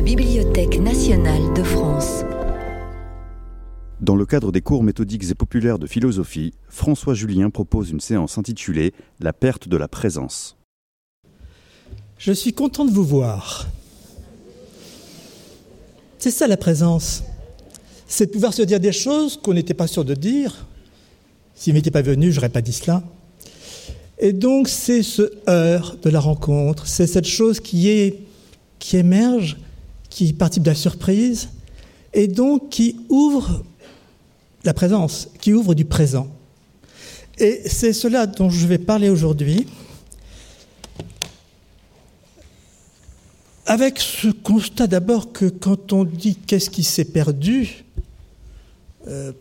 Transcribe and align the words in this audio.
la 0.00 0.06
Bibliothèque 0.06 0.80
nationale 0.80 1.52
de 1.52 1.62
France. 1.62 2.24
Dans 4.00 4.16
le 4.16 4.24
cadre 4.24 4.50
des 4.50 4.62
cours 4.62 4.82
méthodiques 4.82 5.30
et 5.30 5.34
populaires 5.34 5.78
de 5.78 5.86
philosophie, 5.86 6.54
François 6.70 7.12
Julien 7.12 7.50
propose 7.50 7.90
une 7.90 8.00
séance 8.00 8.38
intitulée 8.38 8.94
La 9.20 9.34
perte 9.34 9.68
de 9.68 9.76
la 9.76 9.88
présence. 9.88 10.56
Je 12.16 12.32
suis 12.32 12.54
content 12.54 12.86
de 12.86 12.90
vous 12.90 13.04
voir. 13.04 13.68
C'est 16.18 16.30
ça 16.30 16.46
la 16.46 16.56
présence. 16.56 17.22
C'est 18.06 18.24
de 18.24 18.30
pouvoir 18.30 18.54
se 18.54 18.62
dire 18.62 18.80
des 18.80 18.92
choses 18.92 19.36
qu'on 19.36 19.52
n'était 19.52 19.74
pas 19.74 19.86
sûr 19.86 20.06
de 20.06 20.14
dire. 20.14 20.66
S'il 21.54 21.74
m'était 21.74 21.90
pas 21.90 22.00
venu, 22.00 22.32
j'aurais 22.32 22.48
pas 22.48 22.62
dit 22.62 22.72
cela. 22.72 23.02
Et 24.18 24.32
donc 24.32 24.66
c'est 24.66 25.02
ce 25.02 25.30
heurt 25.46 26.02
de 26.02 26.08
la 26.08 26.20
rencontre, 26.20 26.86
c'est 26.86 27.06
cette 27.06 27.28
chose 27.28 27.60
qui 27.60 27.90
est 27.90 28.20
qui 28.78 28.96
émerge, 28.96 29.58
qui 30.10 30.32
participe 30.32 30.64
de 30.64 30.70
la 30.70 30.74
surprise, 30.74 31.48
et 32.12 32.26
donc 32.26 32.68
qui 32.68 32.96
ouvre 33.08 33.64
la 34.64 34.74
présence, 34.74 35.30
qui 35.40 35.52
ouvre 35.54 35.74
du 35.74 35.84
présent. 35.84 36.28
Et 37.38 37.62
c'est 37.66 37.94
cela 37.94 38.26
dont 38.26 38.50
je 38.50 38.66
vais 38.66 38.78
parler 38.78 39.08
aujourd'hui. 39.08 39.66
Avec 43.64 43.98
ce 43.98 44.28
constat 44.28 44.88
d'abord 44.88 45.32
que 45.32 45.46
quand 45.46 45.92
on 45.92 46.04
dit 46.04 46.34
qu'est-ce 46.34 46.68
qui 46.68 46.82
s'est 46.82 47.04
perdu 47.04 47.84
euh, 49.06 49.32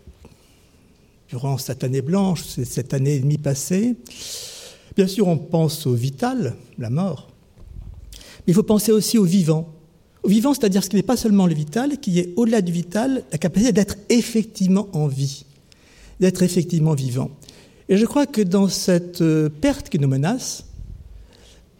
durant 1.27 1.57
cette 1.57 1.83
année 1.83 2.01
blanche, 2.01 2.43
cette 2.43 2.93
année 2.93 3.15
et 3.15 3.19
demie 3.19 3.39
passée, 3.39 3.95
bien 4.95 5.07
sûr 5.07 5.27
on 5.27 5.37
pense 5.37 5.87
au 5.87 5.93
vital, 5.93 6.55
la 6.77 6.91
mort, 6.91 7.27
mais 8.39 8.51
il 8.51 8.53
faut 8.53 8.63
penser 8.63 8.91
aussi 8.91 9.17
au 9.17 9.25
vivant. 9.25 9.73
Au 10.23 10.27
vivant, 10.27 10.53
c'est-à-dire 10.53 10.83
ce 10.83 10.89
qui 10.89 10.95
n'est 10.95 11.03
pas 11.03 11.17
seulement 11.17 11.47
le 11.47 11.53
vital, 11.53 11.97
qui 11.99 12.19
est 12.19 12.33
au-delà 12.35 12.61
du 12.61 12.71
vital, 12.71 13.23
la 13.31 13.37
capacité 13.37 13.71
d'être 13.71 13.95
effectivement 14.09 14.87
en 14.93 15.07
vie, 15.07 15.45
d'être 16.19 16.43
effectivement 16.43 16.93
vivant. 16.93 17.31
Et 17.87 17.97
je 17.97 18.05
crois 18.05 18.27
que 18.27 18.41
dans 18.41 18.67
cette 18.67 19.21
euh, 19.21 19.49
perte 19.49 19.89
qui 19.89 19.97
nous 19.97 20.07
menace, 20.07 20.65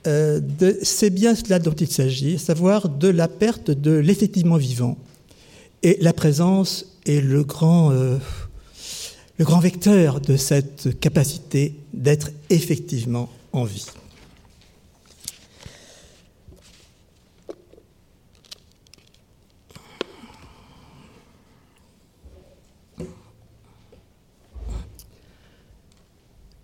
euh, 0.07 0.39
c'est 0.81 1.09
bien 1.09 1.35
cela 1.35 1.59
dont 1.59 1.73
il 1.73 1.91
s'agit, 1.91 2.35
à 2.35 2.39
savoir 2.39 2.89
de 2.89 3.09
la 3.09 3.27
perte 3.27 3.71
de 3.71 3.91
l'effectivement 3.91 4.57
vivant. 4.57 4.97
Et 5.83 5.97
la 6.01 6.13
présence 6.13 6.97
est 7.05 7.21
le 7.21 7.43
grand, 7.43 7.91
euh, 7.91 8.17
le 9.37 9.45
grand 9.45 9.59
vecteur 9.59 10.21
de 10.21 10.37
cette 10.37 10.99
capacité 10.99 11.75
d'être 11.93 12.31
effectivement 12.49 13.29
en 13.51 13.65
vie. 13.65 13.85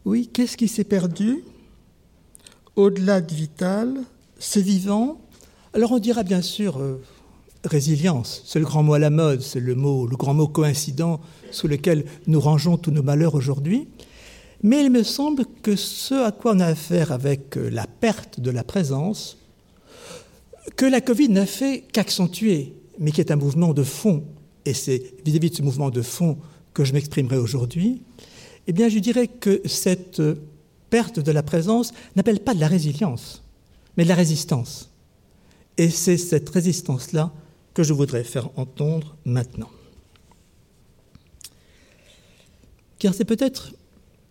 Oui, 0.06 0.30
qu'est-ce 0.32 0.56
qui 0.56 0.68
s'est 0.68 0.84
perdu 0.84 1.44
Au-delà 2.76 3.22
de 3.22 3.34
vital, 3.34 3.96
c'est 4.38 4.62
vivant? 4.62 5.20
Alors 5.74 5.94
on 5.94 5.98
dira 5.98 6.22
bien 6.22 6.44
sûr 6.44 6.78
euh, 6.78 7.02
résilience, 7.64 8.44
c'est 8.46 8.60
le 8.60 8.66
grand 8.66 8.84
mot 8.84 8.94
à 8.94 9.00
la 9.00 9.10
mode, 9.10 9.42
c'est 9.42 9.60
le 9.60 9.74
mot, 9.74 10.06
le 10.06 10.16
grand 10.16 10.36
mot 10.36 10.48
coïncident 10.48 11.22
sous 11.50 11.68
lequel 11.68 12.06
nous 12.28 12.40
rangeons 12.40 12.78
tous 12.78 12.92
nos 12.92 13.02
malheurs 13.02 13.34
aujourd'hui. 13.34 13.88
Mais 14.62 14.84
il 14.86 14.92
me 14.92 15.02
semble 15.02 15.44
que 15.64 15.76
ce 15.76 16.14
à 16.14 16.32
quoi 16.32 16.54
on 16.54 16.60
a 16.60 16.68
affaire 16.68 17.12
avec 17.12 17.58
euh, 17.58 17.70
la 17.72 17.88
perte 17.88 18.40
de 18.40 18.52
la 18.52 18.64
présence, 18.64 19.40
que 20.76 20.86
la 20.86 21.02
Covid 21.02 21.30
n'a 21.30 21.48
fait 21.48 21.84
qu'accentuer, 21.92 22.76
mais 23.00 23.10
qui 23.10 23.22
est 23.22 23.32
un 23.32 23.38
mouvement 23.38 23.74
de 23.74 23.84
fond, 23.84 24.24
et 24.66 24.76
c'est 24.76 25.02
vis-à-vis 25.26 25.50
de 25.50 25.56
ce 25.56 25.62
mouvement 25.64 25.90
de 25.90 26.04
fond 26.04 26.38
que 26.76 26.84
je 26.84 26.94
m'exprimerai 26.94 27.38
aujourd'hui, 27.38 28.04
eh 28.68 28.74
bien, 28.74 28.90
je 28.90 29.00
dirais 29.00 29.28
que 29.28 29.62
cette 29.66 30.22
perte 30.90 31.20
de 31.20 31.32
la 31.32 31.44
présence 31.44 31.94
n'appelle 32.16 32.40
pas 32.40 32.54
de 32.54 32.60
la 32.60 32.68
résilience, 32.68 33.44
mais 33.98 34.04
de 34.04 34.10
la 34.10 34.16
résistance. 34.16 34.90
Et 35.78 35.90
c'est 35.90 36.18
cette 36.18 36.50
résistance-là 36.50 37.32
que 37.74 37.84
je 37.84 37.94
voudrais 37.94 38.24
faire 38.24 38.50
entendre 38.58 39.16
maintenant. 39.26 39.70
Car 42.98 43.14
c'est 43.14 43.26
peut-être 43.26 43.74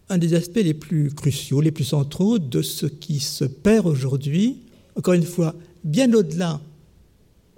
un 0.08 0.18
des 0.18 0.34
aspects 0.34 0.56
les 0.56 0.74
plus 0.74 1.12
cruciaux, 1.12 1.60
les 1.60 1.70
plus 1.70 1.84
centraux 1.84 2.38
de 2.38 2.62
ce 2.62 2.86
qui 2.86 3.20
se 3.20 3.44
perd 3.44 3.86
aujourd'hui, 3.86 4.62
encore 4.96 5.14
une 5.14 5.24
fois, 5.24 5.54
bien 5.82 6.12
au-delà 6.12 6.60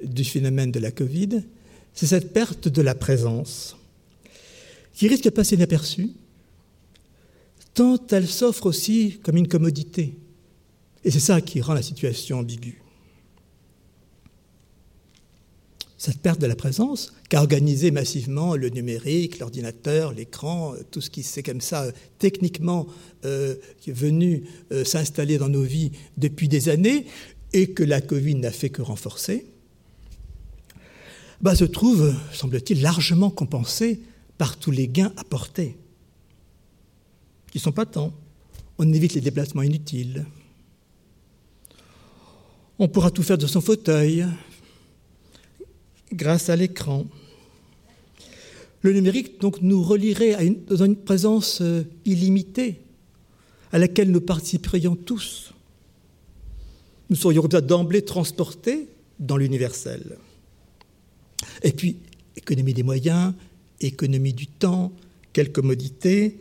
du 0.03 0.25
phénomène 0.25 0.73
de 0.73 0.81
la 0.81 0.91
Covid, 0.91 1.43
c'est 1.95 2.07
cette 2.07 2.33
perte 2.33 2.69
de 2.69 2.83
la 2.83 2.95
présence 2.95 3.77
qui 4.95 5.09
risque 5.09 5.25
de 5.25 5.31
passer 5.31 5.57
inaperçue, 5.57 6.11
tant 7.77 7.99
elle 8.11 8.27
s'offre 8.27 8.67
aussi 8.67 9.21
comme 9.23 9.37
une 9.37 9.47
commodité. 9.47 10.19
Et 11.05 11.11
c'est 11.13 11.21
ça 11.21 11.41
qui 11.41 11.61
rend 11.61 11.75
la 11.75 11.83
situation 11.83 12.41
ambiguë. 12.41 12.83
Cette 15.99 16.19
perte 16.19 16.41
de 16.41 16.47
la 16.47 16.57
présence 16.57 17.13
qu'a 17.29 17.41
organisé 17.41 17.91
massivement 17.91 18.57
le 18.57 18.71
numérique, 18.71 19.39
l'ordinateur, 19.39 20.13
l'écran, 20.13 20.75
euh, 20.75 20.83
tout 20.91 21.01
ce 21.01 21.11
qui 21.11 21.23
s'est 21.23 21.43
comme 21.43 21.61
ça 21.61 21.85
euh, 21.85 21.93
techniquement 22.19 22.87
euh, 23.25 23.57
venu 23.87 24.45
s'installer 24.85 25.39
dans 25.39 25.49
nos 25.49 25.63
vies 25.63 25.93
depuis 26.17 26.49
des 26.49 26.69
années 26.69 27.07
et 27.53 27.71
que 27.71 27.83
la 27.83 28.01
Covid 28.01 28.37
n'a 28.37 28.51
fait 28.51 28.71
que 28.71 28.83
renforcer, 28.83 29.47
bah, 31.41 31.55
se 31.55 31.65
trouve, 31.65 32.15
semble-t-il, 32.33 32.83
largement 32.83 33.31
compensé 33.31 34.01
par 34.39 34.59
tous 34.59 34.71
les 34.71 34.89
gains 34.89 35.13
apportés 35.17 35.77
qui 37.57 37.61
sont 37.61 37.73
pas 37.73 37.87
tant. 37.87 38.13
On 38.77 38.93
évite 38.93 39.15
les 39.15 39.23
déplacements 39.23 39.63
inutiles. 39.63 40.27
On 42.79 42.87
pourra 42.87 43.11
tout 43.11 43.23
faire 43.23 43.39
de 43.39 43.47
son 43.47 43.63
fauteuil 43.63 44.27
grâce 46.13 46.51
à 46.51 46.57
l'écran. 46.57 47.07
Le 48.83 48.93
numérique 48.93 49.41
donc 49.41 49.63
nous 49.63 49.83
relierait 49.83 50.35
à 50.35 50.43
une, 50.43 50.63
dans 50.67 50.85
une 50.85 50.97
présence 50.97 51.63
euh, 51.63 51.85
illimitée 52.05 52.83
à 53.73 53.79
laquelle 53.79 54.11
nous 54.11 54.21
participerions 54.21 54.95
tous. 54.95 55.55
Nous 57.09 57.17
serions 57.17 57.45
d'emblée 57.45 58.03
transportés 58.03 58.87
dans 59.19 59.39
l'universel. 59.39 60.19
Et 61.63 61.73
puis, 61.73 61.97
économie 62.37 62.75
des 62.75 62.83
moyens, 62.83 63.33
économie 63.81 64.35
du 64.35 64.47
temps, 64.47 64.93
quelle 65.33 65.53
commodité, 65.53 66.39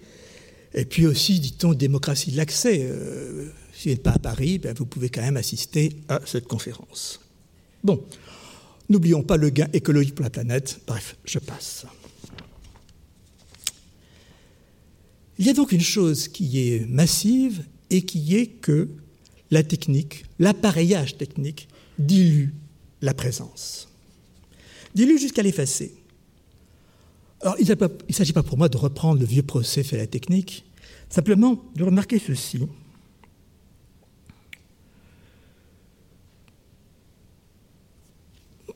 et 0.76 0.84
puis 0.84 1.08
aussi, 1.08 1.40
dit-on, 1.40 1.74
démocratie 1.74 2.32
de 2.32 2.38
l'accès. 2.38 2.82
Euh, 2.82 3.48
si 3.74 3.88
vous 3.88 3.96
n'êtes 3.96 4.04
pas 4.04 4.12
à 4.12 4.20
Paris, 4.20 4.60
ben, 4.60 4.76
vous 4.78 4.86
pouvez 4.86 5.10
quand 5.10 5.22
même 5.22 5.38
assister 5.38 5.96
à 6.10 6.20
cette 6.26 6.48
conférence. 6.48 7.22
Bon, 7.82 8.04
n'oublions 8.90 9.24
pas 9.24 9.38
le 9.38 9.50
gain 9.50 9.70
écologique 9.72 10.16
pour 10.16 10.24
la 10.24 10.30
planète. 10.30 10.82
Bref, 10.86 11.16
je 11.24 11.40
passe. 11.40 11.86
Il 15.38 15.46
y 15.46 15.50
a 15.50 15.54
donc 15.54 15.72
une 15.72 15.82
chose 15.82 16.28
qui 16.28 16.60
est 16.70 16.86
massive 16.88 17.64
et 17.90 18.02
qui 18.02 18.36
est 18.36 18.48
que 18.48 18.90
la 19.52 19.64
technique, 19.64 20.26
l'appareillage 20.40 21.18
technique, 21.18 21.70
dilue 22.00 22.50
la 23.02 23.14
présence. 23.14 23.88
Dilue 24.94 25.20
jusqu'à 25.20 25.42
l'effacer. 25.42 25.94
Alors, 27.46 27.58
il 27.60 27.68
ne 27.70 28.14
s'agit 28.14 28.34
pas 28.34 28.42
pour 28.42 28.58
moi 28.58 28.70
de 28.70 28.78
reprendre 28.78 29.20
le 29.20 29.26
vieux 29.28 29.44
procès 29.44 29.84
fait 29.84 29.98
à 29.98 30.00
la 30.00 30.08
technique, 30.08 30.66
simplement 31.10 31.64
de 31.76 31.84
remarquer 31.84 32.18
ceci. 32.18 32.60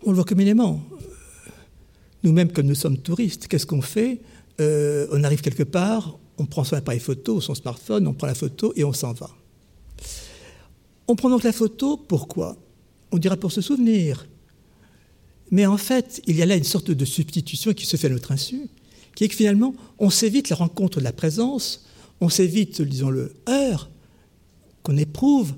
On 0.05 0.11
le 0.11 0.15
voit 0.15 0.23
communément. 0.23 0.83
Nous-mêmes, 2.21 2.51
comme 2.51 2.67
nous 2.67 2.75
sommes 2.75 2.99
touristes, 2.99 3.47
qu'est-ce 3.47 3.65
qu'on 3.65 3.81
fait? 3.81 4.21
Euh, 4.61 5.07
On 5.11 5.23
arrive 5.23 5.41
quelque 5.41 5.63
part, 5.63 6.19
on 6.37 6.45
prend 6.45 6.63
son 6.63 6.75
appareil 6.75 6.99
photo, 6.99 7.41
son 7.41 7.55
smartphone, 7.55 8.05
on 8.05 8.13
prend 8.13 8.27
la 8.27 8.35
photo 8.35 8.71
et 8.75 8.83
on 8.83 8.93
s'en 8.93 9.13
va. 9.13 9.31
On 11.07 11.15
prend 11.15 11.31
donc 11.31 11.41
la 11.41 11.53
photo, 11.53 11.97
pourquoi? 11.97 12.55
On 13.11 13.17
dira 13.17 13.35
pour 13.35 13.51
se 13.51 13.61
souvenir, 13.61 14.27
mais 15.51 15.65
en 15.65 15.77
fait, 15.77 16.21
il 16.27 16.35
y 16.35 16.41
a 16.41 16.45
là 16.45 16.55
une 16.55 16.63
sorte 16.63 16.91
de 16.91 17.05
substitution 17.05 17.73
qui 17.73 17.85
se 17.85 17.97
fait 17.97 18.07
à 18.07 18.11
notre 18.11 18.31
insu, 18.31 18.67
qui 19.15 19.23
est 19.23 19.27
que 19.27 19.35
finalement, 19.35 19.73
on 19.97 20.09
s'évite 20.09 20.49
la 20.49 20.55
rencontre 20.55 20.99
de 20.99 21.03
la 21.03 21.13
présence, 21.13 21.85
on 22.21 22.29
s'évite, 22.29 22.81
disons, 22.81 23.09
le 23.09 23.33
heurt 23.47 23.89
qu'on 24.83 24.97
éprouve 24.97 25.53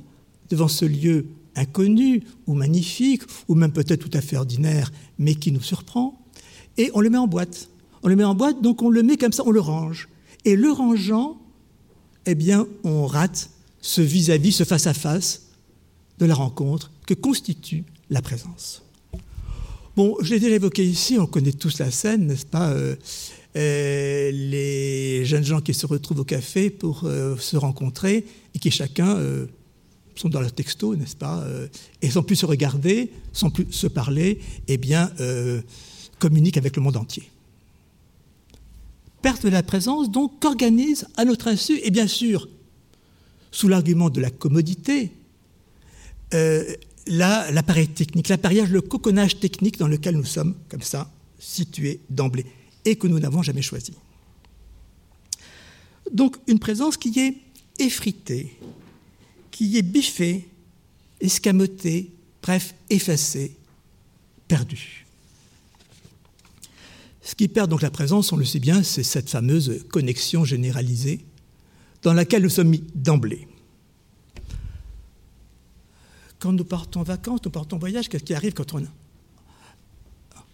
devant 0.49 0.67
ce 0.67 0.85
lieu 0.85 1.27
inconnu 1.55 2.23
ou 2.47 2.53
magnifique, 2.53 3.23
ou 3.47 3.55
même 3.55 3.73
peut-être 3.73 4.07
tout 4.07 4.17
à 4.17 4.21
fait 4.21 4.37
ordinaire, 4.37 4.91
mais 5.19 5.35
qui 5.35 5.51
nous 5.51 5.61
surprend, 5.61 6.21
et 6.77 6.89
on 6.93 7.01
le 7.01 7.09
met 7.09 7.17
en 7.17 7.27
boîte. 7.27 7.69
On 8.03 8.07
le 8.07 8.15
met 8.15 8.23
en 8.23 8.35
boîte, 8.35 8.61
donc 8.61 8.81
on 8.81 8.89
le 8.89 9.03
met 9.03 9.17
comme 9.17 9.33
ça, 9.33 9.43
on 9.45 9.51
le 9.51 9.59
range. 9.59 10.09
Et 10.45 10.55
le 10.55 10.71
rangeant, 10.71 11.39
eh 12.25 12.35
bien, 12.35 12.65
on 12.83 13.05
rate 13.05 13.49
ce 13.81 14.01
vis-à-vis, 14.01 14.49
-vis, 14.49 14.55
ce 14.55 14.63
face-à-face 14.63 15.35
-face 15.35 16.19
de 16.19 16.25
la 16.25 16.35
rencontre 16.35 16.91
que 17.05 17.13
constitue 17.13 17.83
la 18.09 18.21
présence. 18.21 18.83
Bon, 19.97 20.15
je 20.21 20.33
l'ai 20.33 20.39
déjà 20.39 20.55
évoqué 20.55 20.85
ici, 20.85 21.17
on 21.19 21.25
connaît 21.25 21.51
tous 21.51 21.79
la 21.79 21.91
scène, 21.91 22.27
n'est-ce 22.27 22.45
pas 22.45 22.69
euh, 22.69 22.95
euh, 23.57 24.31
Les 24.31 25.25
jeunes 25.25 25.43
gens 25.43 25.59
qui 25.59 25.73
se 25.73 25.85
retrouvent 25.85 26.21
au 26.21 26.23
café 26.23 26.69
pour 26.69 27.03
euh, 27.03 27.35
se 27.35 27.57
rencontrer 27.57 28.25
et 28.55 28.59
qui 28.59 28.71
chacun 28.71 29.19
sont 30.15 30.29
dans 30.29 30.39
leur 30.39 30.53
texto, 30.53 30.95
n'est-ce 30.95 31.17
pas 31.17 31.45
Et 32.01 32.09
sans 32.09 32.23
plus 32.23 32.37
se 32.37 32.45
regarder, 32.45 33.11
sans 33.33 33.49
plus 33.49 33.69
se 33.71 33.87
parler, 33.87 34.39
eh 34.69 34.77
bien, 34.77 35.11
communiquent 36.19 36.57
avec 36.57 36.77
le 36.77 36.81
monde 36.81 36.97
entier. 36.97 37.29
Perte 39.21 39.43
de 39.43 39.49
la 39.49 39.63
présence, 39.63 40.09
donc, 40.09 40.39
qu'organise 40.39 41.05
à 41.17 41.25
notre 41.25 41.47
insu, 41.47 41.79
et 41.83 41.91
bien 41.91 42.07
sûr, 42.07 42.47
sous 43.51 43.67
l'argument 43.67 44.09
de 44.09 44.21
la 44.21 44.29
commodité, 44.29 45.11
l'appareil 47.07 47.87
technique, 47.87 48.29
l'appareillage, 48.29 48.69
le 48.69 48.81
coconnage 48.81 49.39
technique 49.39 49.77
dans 49.77 49.87
lequel 49.87 50.15
nous 50.15 50.25
sommes, 50.25 50.55
comme 50.69 50.81
ça, 50.81 51.11
situés 51.39 52.01
d'emblée, 52.09 52.45
et 52.85 52.95
que 52.95 53.07
nous 53.07 53.19
n'avons 53.19 53.41
jamais 53.41 53.61
choisi. 53.61 53.93
Donc 56.11 56.37
une 56.47 56.59
présence 56.59 56.97
qui 56.97 57.17
est 57.19 57.37
effritée, 57.79 58.57
qui 59.49 59.77
est 59.77 59.81
biffée, 59.81 60.47
escamotée, 61.19 62.11
bref, 62.41 62.73
effacée, 62.89 63.55
perdue. 64.47 65.05
Ce 67.21 67.35
qui 67.35 67.47
perd 67.47 67.69
donc 67.69 67.81
la 67.81 67.91
présence, 67.91 68.31
on 68.33 68.37
le 68.37 68.45
sait 68.45 68.59
bien, 68.59 68.83
c'est 68.83 69.03
cette 69.03 69.29
fameuse 69.29 69.85
connexion 69.89 70.43
généralisée 70.43 71.21
dans 72.01 72.13
laquelle 72.13 72.43
nous 72.43 72.49
sommes 72.49 72.69
mis 72.69 72.83
d'emblée. 72.95 73.47
Quand 76.41 76.51
nous 76.51 76.65
partons 76.65 77.01
en 77.01 77.03
vacances, 77.03 77.39
nous 77.45 77.51
partons 77.51 77.75
en 77.75 77.79
voyage, 77.79 78.09
qu'est-ce 78.09 78.23
qui 78.23 78.33
arrive 78.33 78.53
quand 78.53 78.73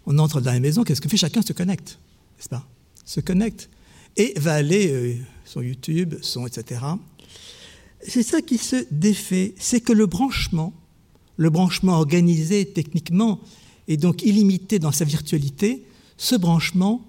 on, 0.05 0.17
entre 0.17 0.41
dans 0.41 0.51
la 0.51 0.59
maison? 0.59 0.83
Qu'est-ce 0.83 0.99
que 0.99 1.07
fait? 1.07 1.15
Chacun 1.15 1.41
se 1.41 1.53
connecte, 1.53 1.97
n'est-ce 2.37 2.49
pas? 2.49 2.67
Se 3.05 3.21
connecte 3.21 3.69
et 4.17 4.33
va 4.37 4.55
aller 4.55 4.91
euh, 4.91 5.15
sur 5.45 5.63
YouTube, 5.63 6.15
son 6.21 6.45
etc. 6.45 6.81
C'est 8.05 8.23
ça 8.23 8.41
qui 8.41 8.57
se 8.57 8.85
défait, 8.91 9.55
c'est 9.57 9.79
que 9.79 9.93
le 9.93 10.07
branchement, 10.07 10.73
le 11.37 11.49
branchement 11.49 11.93
organisé 11.93 12.65
techniquement 12.65 13.39
et 13.87 13.95
donc 13.95 14.23
illimité 14.23 14.79
dans 14.79 14.91
sa 14.91 15.05
virtualité, 15.05 15.85
ce 16.17 16.35
branchement 16.35 17.05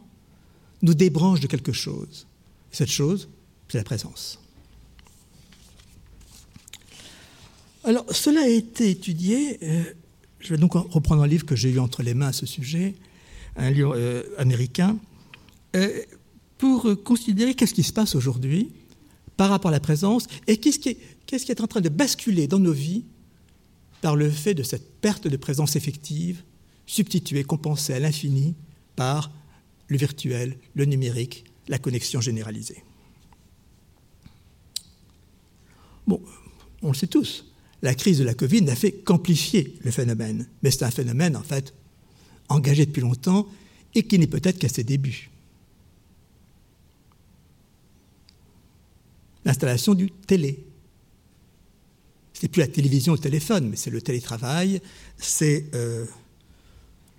nous 0.83 0.95
débranche 0.95 1.41
de 1.41 1.49
quelque 1.49 1.73
chose. 1.73 2.29
Cette 2.71 2.91
chose, 2.91 3.29
c'est 3.69 3.79
la 3.79 3.85
présence. 3.85 4.39
Alors, 7.88 8.05
cela 8.11 8.43
a 8.43 8.46
été 8.46 8.90
étudié. 8.90 9.58
Euh, 9.62 9.82
je 10.40 10.50
vais 10.50 10.58
donc 10.58 10.75
reprendre 10.75 11.23
un 11.23 11.26
livre 11.26 11.46
que 11.46 11.56
j'ai 11.56 11.70
eu 11.70 11.79
entre 11.79 12.02
les 12.02 12.12
mains 12.12 12.26
à 12.26 12.32
ce 12.35 12.44
sujet, 12.44 12.94
un 13.56 13.70
livre 13.70 13.94
euh, 13.96 14.25
américain, 14.37 14.99
euh, 15.75 16.02
pour 16.58 16.87
considérer 17.02 17.55
qu'est-ce 17.55 17.73
qui 17.73 17.82
se 17.82 17.94
passe 17.94 18.14
aujourd'hui 18.14 18.75
par 19.38 19.49
rapport 19.49 19.70
à 19.70 19.73
la 19.73 19.81
présence 19.81 20.26
et 20.46 20.58
qu'est-ce 20.58 20.79
qui, 20.79 20.90
est, 20.90 20.99
qui 21.25 21.35
est 21.35 21.61
en 21.62 21.67
train 21.67 21.81
de 21.81 21.88
basculer 21.88 22.46
dans 22.46 22.58
nos 22.58 22.75
vies 22.75 23.06
par 24.02 24.17
le 24.17 24.29
fait 24.29 24.52
de 24.52 24.62
cette 24.62 25.00
perte 25.00 25.26
de 25.26 25.37
présence 25.38 25.75
effective, 25.75 26.43
substituée, 26.84 27.43
compensée 27.43 27.94
à 27.94 28.00
l'infini 28.00 28.55
par 28.96 29.32
le 29.87 29.96
virtuel, 29.96 30.58
le 30.75 30.84
numérique, 30.84 31.46
la 31.69 31.79
connexion 31.79 32.20
généralisée. 32.20 32.84
Bon, 36.06 36.20
on 36.82 36.88
le 36.88 36.94
sait 36.94 37.06
tous, 37.06 37.46
la 37.83 37.95
crise 37.95 38.19
de 38.19 38.25
la 38.25 38.35
Covid 38.35 38.63
n'a 38.63 38.75
fait 38.75 38.93
qu'amplifier 38.93 39.79
le 39.83 39.91
phénomène. 39.91 40.49
Mais 40.63 40.71
c'est 40.71 40.85
un 40.85 40.91
phénomène, 40.91 41.37
en 41.37 41.43
fait, 41.43 41.75
engagé 42.49 42.87
depuis 42.87 43.03
longtemps 43.03 43.47
et 43.95 44.03
qui 44.03 44.19
n'est 44.19 44.27
peut-être 44.27 44.59
qu'à 44.59 44.69
ses 44.69 44.85
débuts. 44.85 45.31
L'installation 49.45 49.95
du 49.95 50.11
télé. 50.11 50.65
Ce 52.35 52.43
n'est 52.43 52.49
plus 52.49 52.61
la 52.61 52.69
télévision 52.69 53.13
le 53.13 53.19
téléphone, 53.19 53.69
mais 53.69 53.77
c'est 53.77 53.91
le 53.91 54.03
télétravail, 54.03 54.81
c'est 55.17 55.67
euh, 55.75 56.05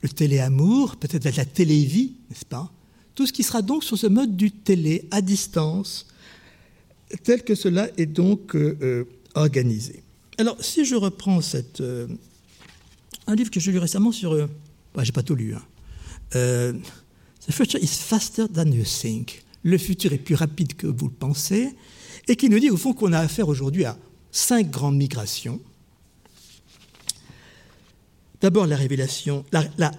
le 0.01 0.09
téléamour, 0.09 0.95
peut-être 0.97 1.35
la 1.35 1.45
télévie, 1.45 2.15
n'est-ce 2.29 2.45
pas? 2.45 2.71
Tout 3.15 3.25
ce 3.25 3.33
qui 3.33 3.43
sera 3.43 3.61
donc 3.61 3.83
sur 3.83 3.97
ce 3.97 4.07
mode 4.07 4.37
du 4.37 4.51
télé 4.51 5.07
à 5.11 5.21
distance, 5.21 6.07
tel 7.23 7.43
que 7.43 7.55
cela 7.55 7.89
est 7.97 8.05
donc 8.05 8.55
euh, 8.55 8.77
euh, 8.81 9.03
organisé. 9.33 10.03
Alors, 10.39 10.55
si 10.63 10.85
je 10.85 10.95
reprends 10.95 11.41
cette, 11.41 11.81
euh, 11.81 12.07
un 13.27 13.35
livre 13.35 13.51
que 13.51 13.59
j'ai 13.59 13.73
lu 13.73 13.77
récemment 13.77 14.13
sur. 14.13 14.33
Euh, 14.33 14.47
bah, 14.95 15.03
j'ai 15.03 15.11
pas 15.11 15.21
tout 15.21 15.35
lu. 15.35 15.53
Hein. 15.53 15.61
Euh, 16.35 16.73
The 17.45 17.51
future 17.51 17.79
is 17.81 17.87
faster 17.87 18.45
than 18.47 18.71
you 18.71 18.85
think. 18.85 19.43
Le 19.63 19.77
futur 19.77 20.13
est 20.13 20.17
plus 20.17 20.35
rapide 20.35 20.75
que 20.75 20.87
vous 20.87 21.07
le 21.07 21.13
pensez. 21.13 21.75
Et 22.29 22.37
qui 22.37 22.47
nous 22.47 22.59
dit, 22.59 22.69
au 22.69 22.77
fond, 22.77 22.93
qu'on 22.93 23.11
a 23.11 23.19
affaire 23.19 23.49
aujourd'hui 23.49 23.83
à 23.83 23.97
cinq 24.31 24.69
grandes 24.69 24.95
migrations. 24.95 25.59
D'abord, 28.39 28.65
la 28.65 28.77
révélation. 28.77 29.43
La, 29.51 29.91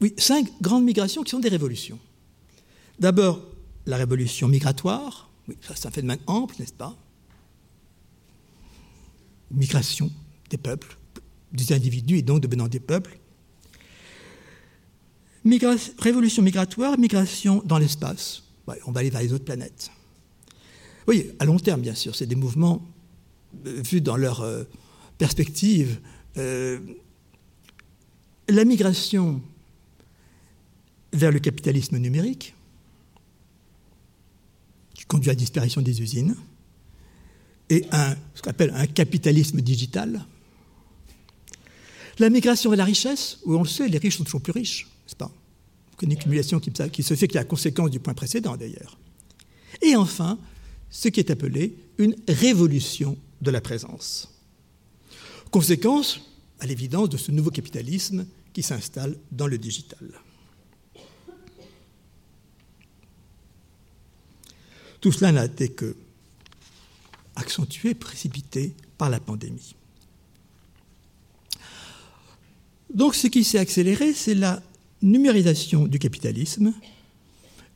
oui, 0.00 0.14
cinq 0.16 0.46
grandes 0.60 0.84
migrations 0.84 1.24
qui 1.24 1.30
sont 1.30 1.40
des 1.40 1.48
révolutions. 1.48 1.98
D'abord, 3.00 3.42
la 3.86 3.96
révolution 3.96 4.46
migratoire. 4.46 5.28
Oui, 5.48 5.56
ça, 5.60 5.74
c'est 5.74 5.88
un 5.88 5.90
phénomène 5.90 6.20
ample, 6.28 6.54
n'est-ce 6.60 6.72
pas? 6.72 6.96
Migration 9.50 10.10
des 10.50 10.58
peuples, 10.58 10.96
des 11.52 11.72
individus 11.72 12.18
et 12.18 12.22
donc 12.22 12.40
devenant 12.40 12.68
des 12.68 12.80
peuples. 12.80 13.18
révolution 15.98 16.42
migratoire, 16.42 16.98
migration 16.98 17.62
dans 17.64 17.78
l'espace. 17.78 18.42
on 18.86 18.92
va 18.92 19.00
aller 19.00 19.10
vers 19.10 19.22
les 19.22 19.32
autres 19.32 19.44
planètes. 19.44 19.90
Oui, 21.06 21.30
à 21.38 21.46
long 21.46 21.58
terme, 21.58 21.80
bien 21.80 21.94
sûr, 21.94 22.14
c'est 22.14 22.26
des 22.26 22.34
mouvements 22.34 22.86
euh, 23.66 23.80
vus 23.82 24.02
dans 24.02 24.18
leur 24.18 24.42
euh, 24.42 24.64
perspective. 25.16 26.00
Euh, 26.36 26.78
la 28.46 28.64
migration 28.66 29.40
vers 31.14 31.32
le 31.32 31.38
capitalisme 31.38 31.96
numérique, 31.96 32.54
qui 34.92 35.04
conduit 35.06 35.30
à 35.30 35.32
la 35.32 35.38
disparition 35.38 35.80
des 35.80 36.02
usines, 36.02 36.36
et 37.70 37.84
un, 37.92 38.16
ce 38.34 38.42
qu'on 38.42 38.50
appelle 38.50 38.72
un 38.74 38.86
capitalisme 38.86 39.60
digital. 39.60 40.24
La 42.18 42.30
migration 42.30 42.70
vers 42.70 42.78
la 42.78 42.84
richesse, 42.84 43.38
où 43.44 43.56
on 43.56 43.62
le 43.62 43.68
sait, 43.68 43.88
les 43.88 43.98
riches 43.98 44.16
sont 44.16 44.24
toujours 44.24 44.42
plus 44.42 44.52
riches, 44.52 44.86
n'est-ce 45.04 45.16
pas? 45.16 45.30
Une 46.02 46.12
accumulation 46.12 46.60
qui, 46.60 46.70
qui 46.92 47.02
se 47.02 47.14
fait 47.14 47.26
qui 47.26 47.36
est 47.36 47.40
la 47.40 47.44
conséquence 47.44 47.90
du 47.90 47.98
point 47.98 48.14
précédent 48.14 48.56
d'ailleurs. 48.56 48.98
Et 49.82 49.96
enfin, 49.96 50.38
ce 50.90 51.08
qui 51.08 51.20
est 51.20 51.30
appelé 51.30 51.76
une 51.98 52.14
révolution 52.28 53.16
de 53.40 53.50
la 53.50 53.60
présence. 53.60 54.32
Conséquence, 55.50 56.20
à 56.60 56.66
l'évidence, 56.66 57.08
de 57.08 57.16
ce 57.16 57.32
nouveau 57.32 57.50
capitalisme 57.50 58.26
qui 58.52 58.62
s'installe 58.62 59.16
dans 59.32 59.46
le 59.46 59.58
digital. 59.58 60.08
Tout 65.00 65.12
cela 65.12 65.32
n'a 65.32 65.44
été 65.44 65.68
que 65.68 65.96
accentué, 67.38 67.94
précipité 67.94 68.74
par 68.98 69.10
la 69.10 69.20
pandémie. 69.20 69.74
Donc 72.92 73.14
ce 73.14 73.26
qui 73.26 73.44
s'est 73.44 73.58
accéléré, 73.58 74.12
c'est 74.12 74.34
la 74.34 74.62
numérisation 75.02 75.86
du 75.86 75.98
capitalisme 75.98 76.72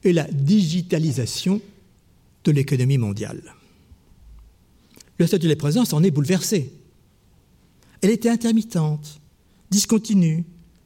et 0.04 0.12
la 0.12 0.24
digitalisation 0.24 1.60
de 2.44 2.52
l'économie 2.52 2.98
mondiale. 2.98 3.54
Le 5.18 5.26
statut 5.26 5.44
de 5.44 5.50
la 5.50 5.56
présence 5.56 5.92
en 5.92 6.02
est 6.02 6.10
bouleversé. 6.10 6.72
Elle 8.00 8.10
était 8.10 8.30
intermittente, 8.30 9.20
discontinue, 9.70 10.44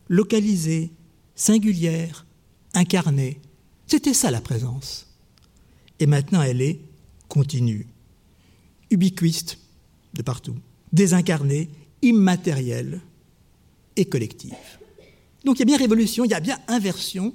localisée, 0.09 0.91
singulière, 1.35 2.27
incarnée. 2.75 3.41
C'était 3.87 4.13
ça 4.13 4.31
la 4.31 4.41
présence. 4.41 5.07
Et 5.99 6.07
maintenant 6.07 6.43
elle 6.43 6.61
est 6.61 6.81
continue, 7.29 7.87
ubiquiste 8.91 9.59
de 10.15 10.23
partout, 10.23 10.57
désincarné, 10.93 11.69
immatériel 12.03 13.01
et 13.97 14.05
collectif. 14.05 14.79
Donc 15.45 15.57
il 15.57 15.61
y 15.61 15.63
a 15.63 15.67
bien 15.67 15.79
révolution, 15.79 16.25
il 16.25 16.31
y 16.31 16.35
a 16.35 16.41
bien 16.41 16.59
inversion 16.69 17.33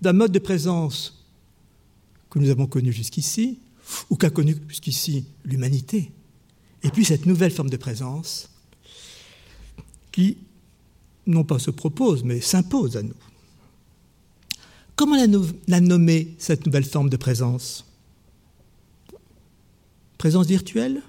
d'un 0.00 0.12
mode 0.12 0.32
de 0.32 0.38
présence 0.38 1.24
que 2.28 2.38
nous 2.38 2.50
avons 2.50 2.66
connu 2.66 2.92
jusqu'ici, 2.92 3.58
ou 4.08 4.16
qu'a 4.16 4.30
connu 4.30 4.56
jusqu'ici 4.68 5.24
l'humanité, 5.44 6.12
et 6.82 6.90
puis 6.90 7.04
cette 7.04 7.26
nouvelle 7.26 7.50
forme 7.50 7.70
de 7.70 7.76
présence 7.76 8.48
qui, 10.12 10.38
non 11.26 11.44
pas 11.44 11.58
se 11.58 11.70
propose, 11.70 12.22
mais 12.22 12.40
s'impose 12.40 12.96
à 12.96 13.02
nous. 13.02 13.14
Comment 14.94 15.16
la 15.16 15.80
nommer, 15.80 16.34
cette 16.38 16.66
nouvelle 16.66 16.84
forme 16.84 17.10
de 17.10 17.16
présence? 17.16 17.84
Présence 20.20 20.48
virtuelle 20.48 21.00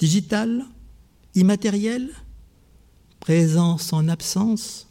Digitale 0.00 0.64
Immatérielle 1.36 2.10
présence 3.20 3.92
en 3.92 4.08
absence, 4.08 4.88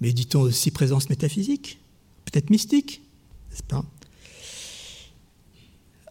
mais 0.00 0.12
dit-on 0.12 0.40
aussi 0.40 0.72
présence 0.72 1.08
métaphysique, 1.08 1.78
peut-être 2.24 2.50
mystique, 2.50 3.00
n'est-ce 3.48 3.62
pas? 3.62 3.84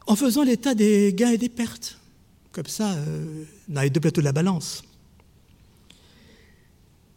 En 0.07 0.15
faisant 0.15 0.43
l'état 0.43 0.73
des 0.73 1.13
gains 1.13 1.31
et 1.31 1.37
des 1.37 1.49
pertes, 1.49 1.99
comme 2.53 2.67
ça, 2.67 2.93
euh, 2.93 3.43
dans 3.67 3.81
les 3.81 3.89
deux 3.89 3.99
plateaux 3.99 4.21
de 4.21 4.25
la 4.25 4.31
balance. 4.31 4.83